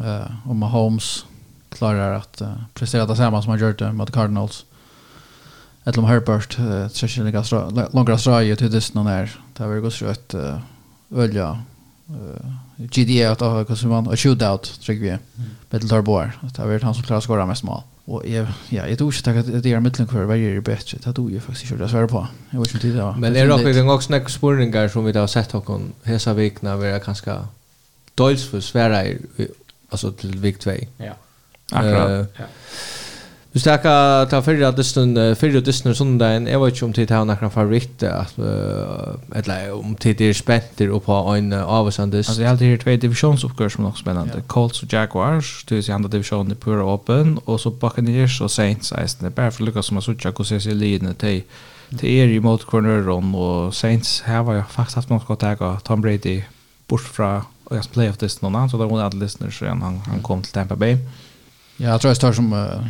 uh, 0.00 0.50
om 0.50 0.62
Holmes 0.62 1.26
klarar 1.70 2.20
at 2.20 2.42
uh, 2.42 2.56
prestera 2.74 3.06
det 3.06 3.16
samme 3.18 3.42
som 3.42 3.50
han 3.54 3.60
gjør 3.60 3.76
det 3.78 3.94
mot 3.94 4.10
Cardinals. 4.14 4.64
Ett 5.86 5.98
om 5.98 6.06
Herbert, 6.06 6.58
uh, 6.58 6.88
trekker 6.92 7.26
lika 7.26 7.42
langere 7.94 8.18
straje 8.18 8.56
til 8.56 8.72
dysten 8.72 9.00
han 9.02 9.10
er. 9.10 9.36
Det 9.56 9.68
var 9.68 9.86
også 9.90 10.10
et 10.12 10.36
uh, 10.38 10.60
ølja 11.10 11.52
uh, 11.56 12.50
GDA, 12.80 13.32
at 13.32 13.40
det 13.40 13.88
var 13.90 13.98
en 14.00 14.16
shootout, 14.16 14.70
trykker 14.84 15.04
vi, 15.04 15.16
mm. 15.16 15.54
Bettel 15.70 15.90
Torboer. 15.90 16.36
Det 16.42 16.66
var 16.66 16.86
han 16.86 16.94
som 16.94 17.04
klarar 17.06 17.22
å 17.22 17.26
skåra 17.26 17.48
mest 17.48 17.66
mål. 17.66 17.82
Mm. 17.82 17.99
Och 18.10 18.26
jag 18.28 18.46
ja, 18.68 18.86
jag 18.88 18.98
tror 18.98 19.14
inte 19.14 19.30
att 19.30 19.62
det 19.62 19.72
är 19.72 19.80
mittlen 19.80 20.08
kvar 20.08 20.22
varje 20.22 20.56
är 20.56 20.60
bättre. 20.60 20.98
Det 21.04 21.12
tror 21.12 21.30
jag 21.32 21.42
faktiskt 21.42 21.72
inte 21.72 21.84
att 21.84 21.90
svär 21.90 22.06
på. 22.06 22.26
Jag 22.50 22.60
vet 22.60 22.74
inte 22.74 22.86
det 22.86 23.02
var. 23.02 23.16
Men 23.16 23.36
är 23.36 23.46
det 23.46 23.54
också 23.54 23.68
en 23.68 23.90
också 23.90 24.12
nästa 24.12 24.28
spårningar 24.28 24.88
som 24.88 25.04
vi 25.04 25.18
har 25.18 25.26
sett 25.26 25.54
och 25.54 25.64
kon 25.64 25.92
hesa 26.02 26.34
vikna 26.34 26.76
vara 26.76 27.00
kanske 27.00 27.36
dels 28.14 28.50
för 28.50 28.60
svära 28.60 29.04
alltså 29.88 30.12
till 30.12 30.38
vikt 30.38 30.62
2. 30.62 30.70
Ja. 30.96 31.12
Akkurat. 31.72 32.10
Uh, 32.10 32.26
ja. 32.38 32.44
Du 33.52 33.58
snackar 33.58 34.26
ta 34.26 34.42
förra 34.42 34.72
dysten 34.72 35.36
förra 35.36 35.60
dysten 35.60 35.94
söndagen. 35.94 36.46
Jag 36.46 36.64
vet 36.64 36.74
inte 36.74 36.84
om 36.84 36.92
tid 36.92 37.10
har 37.10 37.24
några 37.24 37.50
favorit 37.50 38.02
att 38.02 38.38
eller 39.34 39.72
om 39.72 39.94
tid 39.94 40.20
är 40.20 40.32
spänter 40.32 40.88
upp 40.88 41.04
på 41.04 41.12
en 41.12 41.52
avsandis. 41.52 42.28
Alltså 42.28 42.42
jag 42.42 42.48
hade 42.48 42.64
här 42.64 42.76
två 42.76 42.90
divisionsuppgörelser 42.90 43.76
som 43.76 43.86
också 43.86 44.02
spännande. 44.02 44.32
Yeah. 44.32 44.46
Colts 44.46 44.82
och 44.82 44.92
Jaguars, 44.92 45.64
det 45.68 45.88
är 45.88 45.92
andra 45.92 46.08
divisionen 46.08 46.52
i 46.52 46.54
pura 46.54 46.84
open 46.94 47.38
och 47.44 47.60
så 47.60 47.70
Buccaneers 47.70 48.40
och 48.40 48.50
Saints. 48.50 48.90
Det 48.90 49.26
är 49.26 49.30
bara 49.30 49.50
för 49.50 49.64
lyckas 49.64 49.86
som 49.86 49.96
har 49.96 50.02
suttit 50.02 50.38
och 50.38 50.40
ses 50.40 50.66
i 50.66 50.74
linjen 50.74 51.14
till 51.14 51.42
till 51.98 52.08
er 52.08 52.28
i 52.28 52.40
mot 52.40 52.64
corneren 52.64 53.34
och 53.34 53.74
Saints 53.74 54.22
här 54.22 54.42
var 54.42 54.54
jag 54.54 54.70
faktiskt 54.70 54.96
haft 54.96 55.08
något 55.08 55.26
gott 55.26 55.42
äga 55.42 55.80
Tom 55.84 56.00
Brady 56.00 56.42
bort 56.86 57.00
från 57.00 57.42
och 57.64 57.76
jag 57.76 57.90
playoff 57.90 58.18
dysten 58.18 58.46
någon 58.46 58.56
annan 58.56 58.70
så 58.70 58.78
där 58.78 58.86
var 58.86 59.10
det 59.10 59.16
listeners 59.16 59.58
så 59.58 59.66
han 59.66 59.82
han 59.82 60.22
kom 60.22 60.42
till 60.42 60.52
Tampa 60.52 60.76
Bay. 60.76 60.96
Ja, 61.76 61.88
jag 61.88 62.00
tror 62.00 62.10
jag 62.10 62.16
står 62.16 62.32
som 62.32 62.52
uh, 62.52 62.86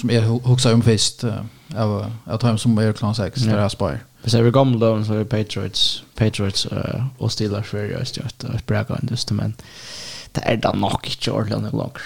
som 0.00 0.10
jag 0.10 0.22
huxar 0.22 0.74
om 0.74 0.82
först 0.82 1.24
av 1.76 2.12
av 2.24 2.42
hem 2.42 2.58
som 2.58 2.78
är 2.78 2.92
klan 2.92 3.14
6 3.14 3.42
där 3.42 3.58
jag 3.58 3.70
spar. 3.70 4.00
Vi 4.22 4.30
ser 4.30 4.42
vi 4.42 4.50
gamla 4.50 4.86
då 4.86 5.04
så 5.04 5.14
är 5.14 5.24
Patriots 5.24 6.02
Patriots 6.14 6.66
uh, 6.66 7.06
och 7.18 7.32
Steelers 7.32 7.66
för 7.66 7.84
just 7.84 8.18
att 8.18 8.44
uh, 8.44 8.54
att 8.54 8.66
bräcka 8.66 9.00
just 9.10 9.30
men 9.30 9.54
det 10.32 10.40
är 10.40 10.56
då 10.56 10.72
nog 10.72 11.06
inte 11.06 11.30
Orlando 11.30 11.70
Block. 11.70 11.98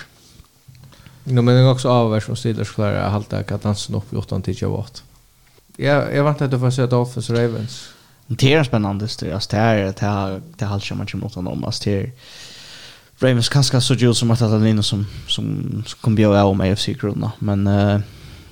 Nu 1.25 1.43
men 1.43 1.55
jag 1.55 1.73
också 1.73 1.89
av 1.89 2.11
vers 2.11 2.29
och 2.29 2.39
Steelers 2.39 2.71
klarar 2.71 3.05
att 3.05 3.13
halta 3.13 3.43
kadensen 3.43 3.95
upp 3.95 4.13
i 4.13 4.17
8 4.17 4.41
till 4.41 4.57
28. 4.57 5.01
Ja, 5.77 6.11
jag 6.11 6.25
väntar 6.25 6.45
att 6.45 6.51
du 6.51 6.59
får 6.59 6.71
se 6.71 6.87
Dolphins 6.87 7.31
Ravens. 7.31 7.89
Det 8.27 8.55
är 8.55 8.65
spännande 8.65 9.09
det 9.21 9.31
är 9.31 9.41
det 9.51 9.57
är 9.57 10.41
det 10.57 10.65
här 10.65 10.71
halva 10.71 10.95
matchen 10.97 11.21
mot 11.21 11.35
honom. 11.35 11.65
att 11.65 11.81
det 11.85 12.11
Ravens 13.19 13.49
kanske 13.49 13.81
så 13.81 13.95
ju 13.95 14.15
som 14.15 14.31
att 14.31 14.39
det 14.39 14.45
är 14.47 14.83
som 14.83 15.07
som 15.29 15.85
kommer 16.01 16.15
bli 16.15 16.25
av 16.25 16.57
med 16.57 16.73
AFC 16.73 16.87
grunda 16.87 17.33
men 17.39 17.67
uh, 17.67 18.01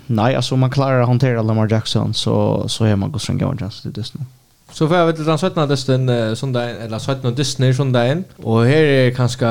nej 0.07 0.35
alltså 0.35 0.57
man 0.57 0.71
klarar 0.71 1.01
att 1.01 1.09
hantera 1.09 1.43
Lamar 1.43 1.69
Jackson 1.71 2.15
så 2.15 2.69
så 2.69 2.85
är 2.85 2.97
man 2.97 3.13
går 3.13 3.19
sen 3.19 3.39
går 3.39 3.57
chans 3.57 3.83
till 3.83 3.93
det 3.93 4.15
nu. 4.15 4.25
Så 4.73 4.89
får 4.89 4.97
jag 4.97 5.07
vet 5.07 5.27
den 5.27 5.39
17 5.39 5.69
dysten 5.69 6.09
uh, 6.09 6.35
söndagen 6.35 6.77
eller 6.77 6.99
17 6.99 7.35
dysten 7.35 7.75
söndagen 7.75 8.25
och 8.37 8.65
här 8.65 8.83
är 8.83 9.11
kanske 9.11 9.49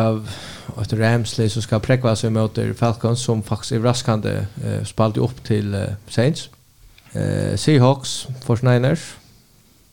att 0.77 0.93
Ramsley 0.93 1.49
så 1.49 1.61
ska 1.61 1.79
präkva 1.79 2.15
sig 2.15 2.29
mot 2.29 2.57
Falcons 2.77 3.23
som 3.23 3.43
faktiskt 3.43 3.71
är 3.71 3.79
raskande 3.79 4.45
uh, 4.65 4.83
spalt 4.83 5.17
upp 5.17 5.43
till 5.43 5.75
uh, 5.75 5.85
Saints. 6.07 6.49
Eh 7.13 7.21
uh, 7.21 7.55
Seahawks, 7.55 8.27
49ers. 8.45 8.99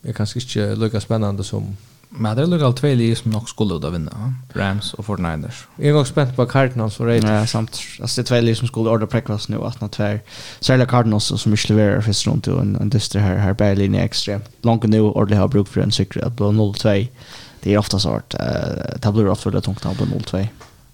Det 0.01 0.09
är 0.09 0.13
kanske 0.13 0.41
inte 0.41 0.75
lika 0.75 1.01
spännande 1.01 1.45
som 1.45 1.77
Men 2.11 2.37
det 2.37 2.43
är 2.43 2.47
lugnt 2.47 2.77
två 2.77 2.87
lag 2.87 3.17
som 3.17 3.31
nog 3.31 3.49
skulle 3.49 3.75
ut 3.75 3.85
vinna. 3.85 4.35
Rams 4.53 4.95
och 4.95 5.05
49ers. 5.05 5.65
Jag 5.77 5.87
är 5.87 6.01
också 6.01 6.13
spänd 6.13 6.37
på 6.37 6.47
Cardinals 6.47 7.01
och 7.01 7.07
Raiders. 7.07 7.31
Ja, 7.31 7.47
samt. 7.47 7.81
Alltså 8.01 8.23
det 8.23 8.31
är 8.31 8.41
två 8.41 8.47
lag 8.47 8.57
som 8.57 8.69
skulle 8.69 8.91
orda 8.91 9.07
präckvas 9.07 9.49
nu 9.49 9.63
att 9.63 9.81
något 9.81 9.93
tvär. 9.93 10.21
Särskilt 10.61 10.91
Cardinals 10.91 11.25
som 11.25 11.53
inte 11.53 11.69
levererar 11.69 12.01
först 12.01 12.27
runt 12.27 12.47
och 12.47 12.61
en, 12.61 12.77
en 12.77 12.91
dyster 12.91 13.21
här, 13.21 13.37
här 13.37 13.53
bär 13.53 13.95
extra. 13.95 14.41
Långt 14.63 14.83
nu 14.83 15.01
ordentligt 15.01 15.39
har 15.39 15.49
bruk 15.49 15.69
för 15.69 15.81
en 15.81 15.93
cykel 15.93 16.25
att 16.25 16.33
bli 16.33 16.47
0-2. 16.47 17.09
Det 17.61 17.75
är 17.75 17.79
ofta 17.79 17.99
så 17.99 18.11
att 18.11 18.35
uh, 18.35 19.01
det 19.03 19.13
blir 19.13 19.29
ofta 19.29 19.51
väldigt 19.51 19.65
tungt 19.65 19.87
att 19.87 19.97
bli 19.97 20.07
0-2. 20.07 20.47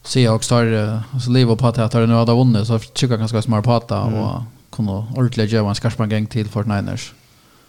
Seahawks 0.03 0.49
tar 0.49 1.03
alltså 1.13 1.31
liv 1.31 1.51
och 1.51 1.59
patta 1.59 1.89
tar 1.89 2.07
nu 2.07 2.15
hade 2.15 2.33
vunnit 2.33 2.67
så 2.67 2.79
tycker 2.79 3.13
jag 3.13 3.19
ganska 3.19 3.43
smart 3.43 3.65
patta 3.65 4.03
mm. 4.03 4.15
och 4.15 4.43
kunde 4.71 4.93
ordentligt 4.93 5.51
göra 5.51 5.69
en 5.69 5.75
skarpman 5.75 6.09
gång 6.09 6.27
till 6.27 6.47
49ers. 6.47 7.13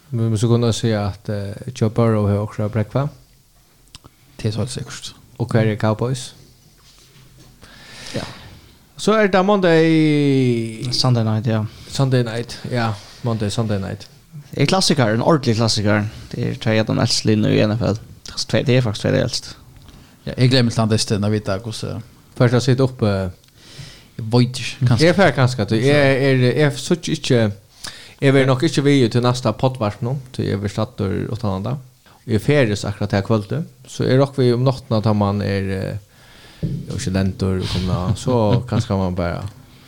Men 0.10 0.38
så 0.38 0.48
kunde 0.48 0.68
jag 0.68 0.76
säga 0.76 1.06
att 1.06 1.30
uh, 1.30 1.52
Joe 1.76 1.90
Burrow 1.90 2.30
har 2.30 2.38
också 2.38 2.70
bräckva. 2.70 3.10
Det 4.42 4.50
er 4.50 4.52
så 4.56 4.66
sikkert. 4.70 5.14
Og 5.38 5.48
hva 5.52 5.62
er 5.62 5.72
det 5.72 5.80
Cowboys? 5.82 6.34
Ja. 8.16 8.24
Så 8.98 9.14
er 9.14 9.28
det 9.28 9.46
Monday... 9.46 10.92
Sunday 10.94 11.24
night, 11.24 11.48
ja. 11.48 11.64
Sunday 11.88 12.24
night, 12.24 12.60
ja. 12.72 12.92
Monday, 13.24 13.50
Sunday 13.50 13.80
night. 13.80 14.08
Det 14.52 14.62
er 14.64 14.66
klassiker, 14.66 15.06
en 15.14 15.22
ordentlig 15.22 15.56
klassiker. 15.56 16.06
Det 16.32 16.50
er 16.50 16.60
tre 16.64 16.78
av 16.80 16.88
de 16.88 17.00
eldste 17.00 17.28
linjer 17.28 17.52
i 17.52 17.66
NFL. 17.68 18.00
Det 18.52 18.78
er 18.78 18.82
faktisk 18.82 19.02
tre 19.02 19.12
av 19.12 19.18
de 19.18 19.24
eldste. 19.24 19.56
Ja, 20.26 20.34
jeg 20.38 20.50
glemmer 20.50 20.72
til 20.72 20.82
andre 20.82 20.98
stedet, 20.98 21.24
jeg 21.24 21.32
vet 21.32 21.50
ikke 21.56 21.72
hvordan... 21.72 22.06
Først 22.38 22.52
har 22.52 22.60
jeg 22.60 22.70
sittet 22.70 22.86
oppe... 22.88 23.12
Void, 24.18 24.62
kanskje. 24.88 25.06
Jeg 25.06 25.16
er 25.20 25.32
kanskje. 25.36 25.66
Jeg 25.76 26.62
er, 26.64 26.70
så 26.80 26.96
ikke... 26.96 27.52
Jeg 28.22 28.34
vil 28.34 28.48
nok 28.48 28.64
ikke 28.64 28.84
vite 28.84 29.10
til 29.12 29.24
neste 29.26 29.52
potvart 29.60 30.00
nå, 30.02 30.16
til 30.34 30.48
jeg 30.48 30.62
vil 30.62 30.72
slett 30.72 31.02
og. 31.04 31.36
Ja 31.44 31.76
i 32.26 32.40
feries 32.40 32.86
akkurat 32.86 33.12
här 33.12 33.22
kvällen 33.22 33.66
så 33.88 34.04
är 34.04 34.18
rock 34.18 34.34
vi 34.36 34.54
om 34.54 34.64
natten 34.64 34.98
att 34.98 35.16
man 35.16 35.42
är 35.42 35.98
och 36.94 37.02
så 37.02 37.10
lentor 37.10 37.60
och 37.60 37.68
komma 37.68 38.16
så 38.16 38.64
kanske 38.70 38.94
man 38.94 39.16
bara 39.16 39.44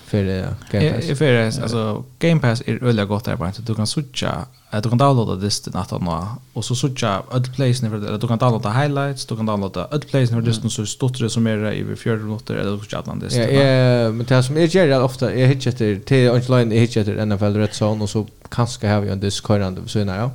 för 0.06 0.48
Game 0.72 0.92
Pass. 0.92 1.18
För 1.18 1.62
alltså 1.62 2.04
Game 2.20 2.42
Pass 2.42 2.62
är 2.66 2.86
väldigt 2.86 3.08
gott 3.08 3.26
där 3.26 3.36
bara 3.36 3.54
du 3.66 3.76
kan 3.76 3.88
switcha 3.88 4.46
att 4.70 4.84
du 4.84 4.90
kan 4.90 4.98
downloada 4.98 5.36
det 5.36 5.50
till 5.50 5.74
natten 5.74 6.08
och 6.54 6.66
så 6.66 6.76
switcha 6.76 7.22
öll 7.32 7.44
place 7.56 7.88
när 7.88 8.18
du 8.18 8.28
kan 8.28 8.38
downloada 8.38 8.70
highlights 8.70 9.26
du 9.26 9.36
kan 9.36 9.46
downloada 9.46 9.88
öll 9.92 10.02
place 10.02 10.34
när 10.34 10.42
du 10.42 10.54
så 10.54 10.86
stort 10.86 11.20
det 11.20 11.30
som 11.30 11.48
är 11.48 11.72
i 11.72 11.96
4 11.96 12.16
minuter 12.16 12.56
eller 12.56 12.78
så 12.78 12.84
chatta 12.84 13.16
det. 13.16 13.36
Ja, 13.36 14.12
men 14.12 14.26
det 14.26 14.44
som 14.44 14.58
är 14.58 14.76
gärna 14.76 15.04
ofta 15.04 15.34
är 15.34 15.48
hitchet 15.48 16.06
till 16.06 16.30
online 16.30 16.72
är 16.72 16.80
hitchet 16.80 17.28
NFL 17.28 17.56
Red 17.56 17.70
Zone 17.82 18.04
och 18.04 18.10
så 18.10 18.28
kanske 18.50 18.88
har 18.88 19.02
vi 19.02 19.10
en 19.10 19.20
discord 19.20 19.78
så 19.86 20.04
nära. 20.04 20.18
Ja. 20.18 20.32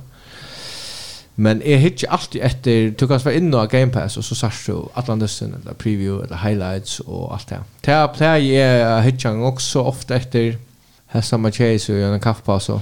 Men 1.35 1.61
jeg 1.65 1.79
hittir 1.81 2.11
alltid 2.13 2.41
etter, 2.45 2.91
du 2.99 3.07
kan 3.07 3.21
være 3.23 3.39
inne 3.39 3.57
av 3.57 3.71
Game 3.71 3.91
Pass, 3.91 4.17
og 4.17 4.23
så 4.23 4.35
sørst 4.35 4.67
du 4.67 4.83
Atlantissen, 4.95 5.55
eller 5.59 5.73
preview, 5.73 6.19
eller 6.21 6.37
highlights, 6.37 6.99
og 7.07 7.33
alt 7.33 7.49
det. 7.49 7.57
Det 7.85 7.93
er 7.93 8.07
pleier 8.13 8.77
jeg 8.77 9.03
hittir 9.07 9.29
han 9.29 9.41
også 9.49 9.81
ofte 9.89 10.15
etter, 10.15 10.59
her 11.13 11.21
samme 11.21 11.51
tjeis 11.53 11.89
og 11.89 11.97
gjør 11.97 12.13
en 12.13 12.21
kaffepass, 12.21 12.69
og 12.69 12.81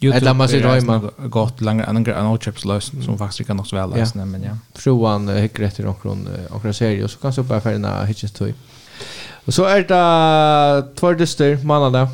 YouTube 0.00 0.34
man 0.34 0.48
är 0.48 0.60
röjma. 0.60 1.10
gått 1.18 1.60
längre 1.60 1.84
än 1.84 1.96
en 1.96 2.26
outchips-lös 2.26 2.92
som 3.04 3.18
faktiskt 3.18 3.46
kan 3.46 3.60
också 3.60 3.76
väl 3.76 3.90
läsa. 3.90 4.18
Ja. 4.18 4.24
Men 4.24 4.42
ja. 4.42 4.50
Fruan 4.74 5.28
hickar 5.28 5.64
efter 5.64 5.84
någon 5.84 6.74
serie 6.74 7.04
och 7.04 7.10
så 7.10 7.18
kan 7.18 7.32
du 7.32 7.42
bara 7.42 7.60
färgerna 7.60 8.04
hittas 8.04 8.32
tog. 8.32 8.54
Och 9.44 9.54
så 9.54 9.64
är 9.64 9.80
det 9.80 10.94
två 10.94 11.12
dyster 11.12 11.58
månader. 11.64 12.08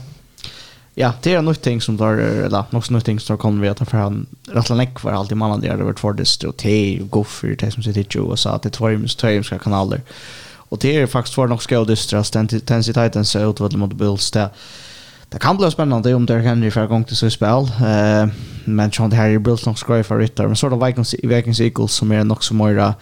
Ja, 0.96 1.12
det 1.22 1.34
är 1.34 1.42
något 1.42 1.62
ting 1.62 1.80
som 1.80 1.96
där 1.96 2.16
eller 2.16 2.64
något 2.70 2.90
något 2.90 3.04
ting 3.04 3.20
som 3.20 3.38
kommer 3.38 3.62
vi 3.62 3.68
att 3.68 3.88
för 3.88 3.98
han 3.98 4.26
rattla 4.52 4.76
näck 4.76 4.98
för 4.98 5.10
alltid 5.10 5.36
man 5.36 5.50
hade 5.50 5.76
det 5.76 5.84
varit 5.84 6.00
för 6.00 6.12
det 6.12 6.24
stod 6.24 6.56
te 6.56 6.98
gå 6.98 7.24
för 7.24 7.48
det 7.48 7.70
som 7.70 7.82
sitter 7.82 8.16
ju 8.18 8.20
och 8.20 8.38
sa 8.38 8.50
att 8.50 8.62
det 8.62 8.80
var 8.80 8.88
ju 8.88 9.08
två 9.08 9.42
ska 9.42 9.58
kanaler. 9.58 10.00
Och 10.54 10.78
det 10.78 10.96
är 10.96 11.06
faktiskt 11.06 11.34
för 11.34 11.46
något 11.46 11.62
ska 11.62 11.84
det 11.84 11.96
stress 11.96 12.30
den 12.30 12.48
intensiteten 12.52 13.24
så 13.24 13.50
ut 13.50 13.60
vad 13.60 13.72
det 13.72 13.76
mot 13.76 13.92
Bills 13.92 14.30
där. 14.30 14.48
Det 15.28 15.38
kan 15.38 15.56
bli 15.56 15.70
spännande 15.70 16.14
om 16.14 16.26
det 16.26 16.42
kan 16.42 16.70
för 16.70 16.86
gång 16.86 17.04
till 17.04 17.16
så 17.16 17.30
spel. 17.30 17.70
Eh 17.86 18.26
men 18.64 18.92
Sean 18.92 19.12
Harry 19.12 19.38
Bills 19.38 19.66
nog 19.66 19.78
skoj 19.78 20.02
för 20.02 20.18
rytter 20.18 20.46
men 20.46 20.56
sort 20.56 20.72
of 20.72 20.88
Vikings 20.88 21.14
Vikings 21.22 21.60
Eagles 21.60 21.92
som 21.92 22.12
är 22.12 22.24
nog 22.24 22.44
så 22.44 22.54
mera 22.54 22.94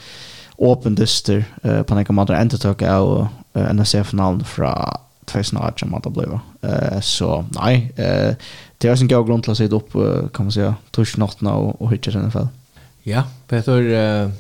öppen 0.59 0.95
dyster 0.95 1.45
på 1.83 1.95
några 1.95 2.13
månader 2.13 2.43
inte 2.43 2.69
och 2.69 2.83
av 2.83 3.29
NSF-finalen 3.55 4.45
från 4.45 4.97
2018 5.25 5.91
man 5.91 6.01
det 6.05 6.11
blev. 6.11 6.39
Eh 6.63 7.01
så 7.01 7.45
nej, 7.51 7.93
eh 7.97 8.35
det 8.79 8.89
är 8.89 9.01
en 9.01 9.09
god 9.09 9.27
grund 9.27 9.43
till 9.43 9.53
att 9.53 9.59
sitta 9.59 9.77
upp 9.77 9.93
kan 10.33 10.45
man 10.47 10.53
säga 10.53 10.75
tusch 10.91 11.19
natten 11.19 11.49
och 11.49 11.83
och 11.83 11.93
hitcha 11.93 12.11
den 12.11 12.33
fall. 12.33 12.49
Ja, 13.03 13.23
Peter 13.49 13.81
eh 13.93 14.31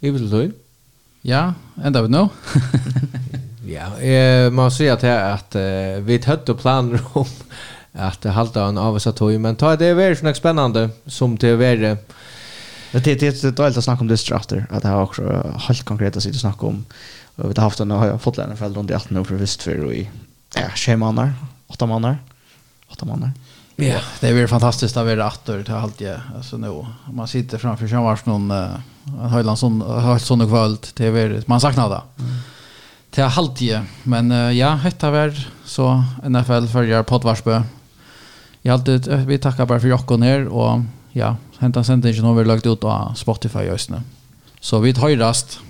är 0.00 0.10
väl 0.10 0.30
då? 0.30 0.48
Ja, 1.22 1.54
ända 1.84 2.02
vi 2.02 2.08
nu. 2.08 2.28
Ja, 3.68 3.98
eh 3.98 4.50
man 4.50 4.70
ser 4.70 4.92
att 4.92 5.04
att 5.32 5.54
vi 6.02 6.22
hade 6.26 6.54
planer 6.54 7.00
om 7.12 7.26
att 7.92 8.24
hålla 8.24 8.68
en 8.68 8.78
avsa 8.78 9.12
tog 9.12 9.40
men 9.40 9.56
ta 9.56 9.76
det 9.76 9.86
är 9.86 9.94
väldigt 9.94 10.36
spännande 10.36 10.90
som 11.06 11.36
det 11.36 11.48
är 11.48 11.56
Det 12.92 13.00
det 13.00 13.14
det 13.14 13.44
är 13.44 13.50
dåligt 13.50 13.76
att 13.76 13.84
snacka 13.84 14.00
om 14.00 14.08
det 14.08 14.16
stratter 14.16 14.66
att 14.70 14.82
det 14.82 14.88
har 14.88 15.02
också 15.02 15.22
helt 15.22 15.66
konkret 15.66 15.84
konkreta 15.84 16.20
sitter 16.20 16.38
snacka 16.38 16.66
om 16.66 16.84
Och 17.36 17.50
vi 17.50 17.54
har 17.56 17.62
haft 17.62 17.80
en 17.80 17.90
har 17.90 18.18
fått 18.18 18.36
lära 18.36 18.56
fall 18.56 18.74
runt 18.74 18.90
i 18.90 18.94
18 18.94 19.16
år 19.16 19.24
för 19.24 19.34
visst 19.34 19.62
för 19.62 19.92
i 19.92 20.10
ja, 20.54 20.68
fem 20.86 21.00
månader, 21.00 21.32
åtta 21.66 21.86
månader. 21.86 22.18
Åtta 22.88 23.06
månader. 23.06 23.32
Ja, 23.76 23.98
det 24.20 24.28
är 24.28 24.34
väl 24.34 24.48
fantastiskt 24.48 24.96
att 24.96 25.06
vara 25.06 25.26
åtta 25.28 25.62
till 25.62 25.74
allt 25.74 26.00
jag 26.00 26.20
alltså 26.36 26.56
nu. 26.56 26.86
Man 27.12 27.28
sitter 27.28 27.58
framför 27.58 27.88
sig 27.88 27.98
vars 27.98 28.26
någon 28.26 28.50
en 28.50 29.28
Höjlandsson 29.28 29.80
har 29.80 30.18
sån 30.18 30.48
kväll 30.48 30.76
det 30.94 31.06
är 31.06 31.42
man 31.46 31.60
saknar 31.60 31.88
det. 31.88 32.02
Mm. 32.22 32.36
Till 33.10 33.24
allt 33.24 33.60
jag 33.60 33.82
men 34.02 34.56
ja, 34.56 34.74
hetta 34.74 35.10
var 35.10 35.48
så 35.64 36.04
NFL 36.28 36.66
följer 36.66 37.02
poddvarsbö. 37.02 37.62
Jag 38.62 38.72
alltid 38.72 39.08
vi 39.08 39.38
tackar 39.38 39.66
bara 39.66 39.80
för 39.80 39.88
Jocko 39.88 40.16
ner 40.16 40.46
och 40.46 40.80
ja, 41.12 41.36
hämta 41.58 41.84
sentingen 41.84 42.24
har 42.24 42.34
vi 42.34 42.44
lagt 42.44 42.66
ut 42.66 42.80
på 42.80 43.12
Spotify 43.16 43.58
just 43.58 43.90
nu. 43.90 44.00
Så 44.60 44.78
vi 44.78 44.92
höjrast. 44.92 45.60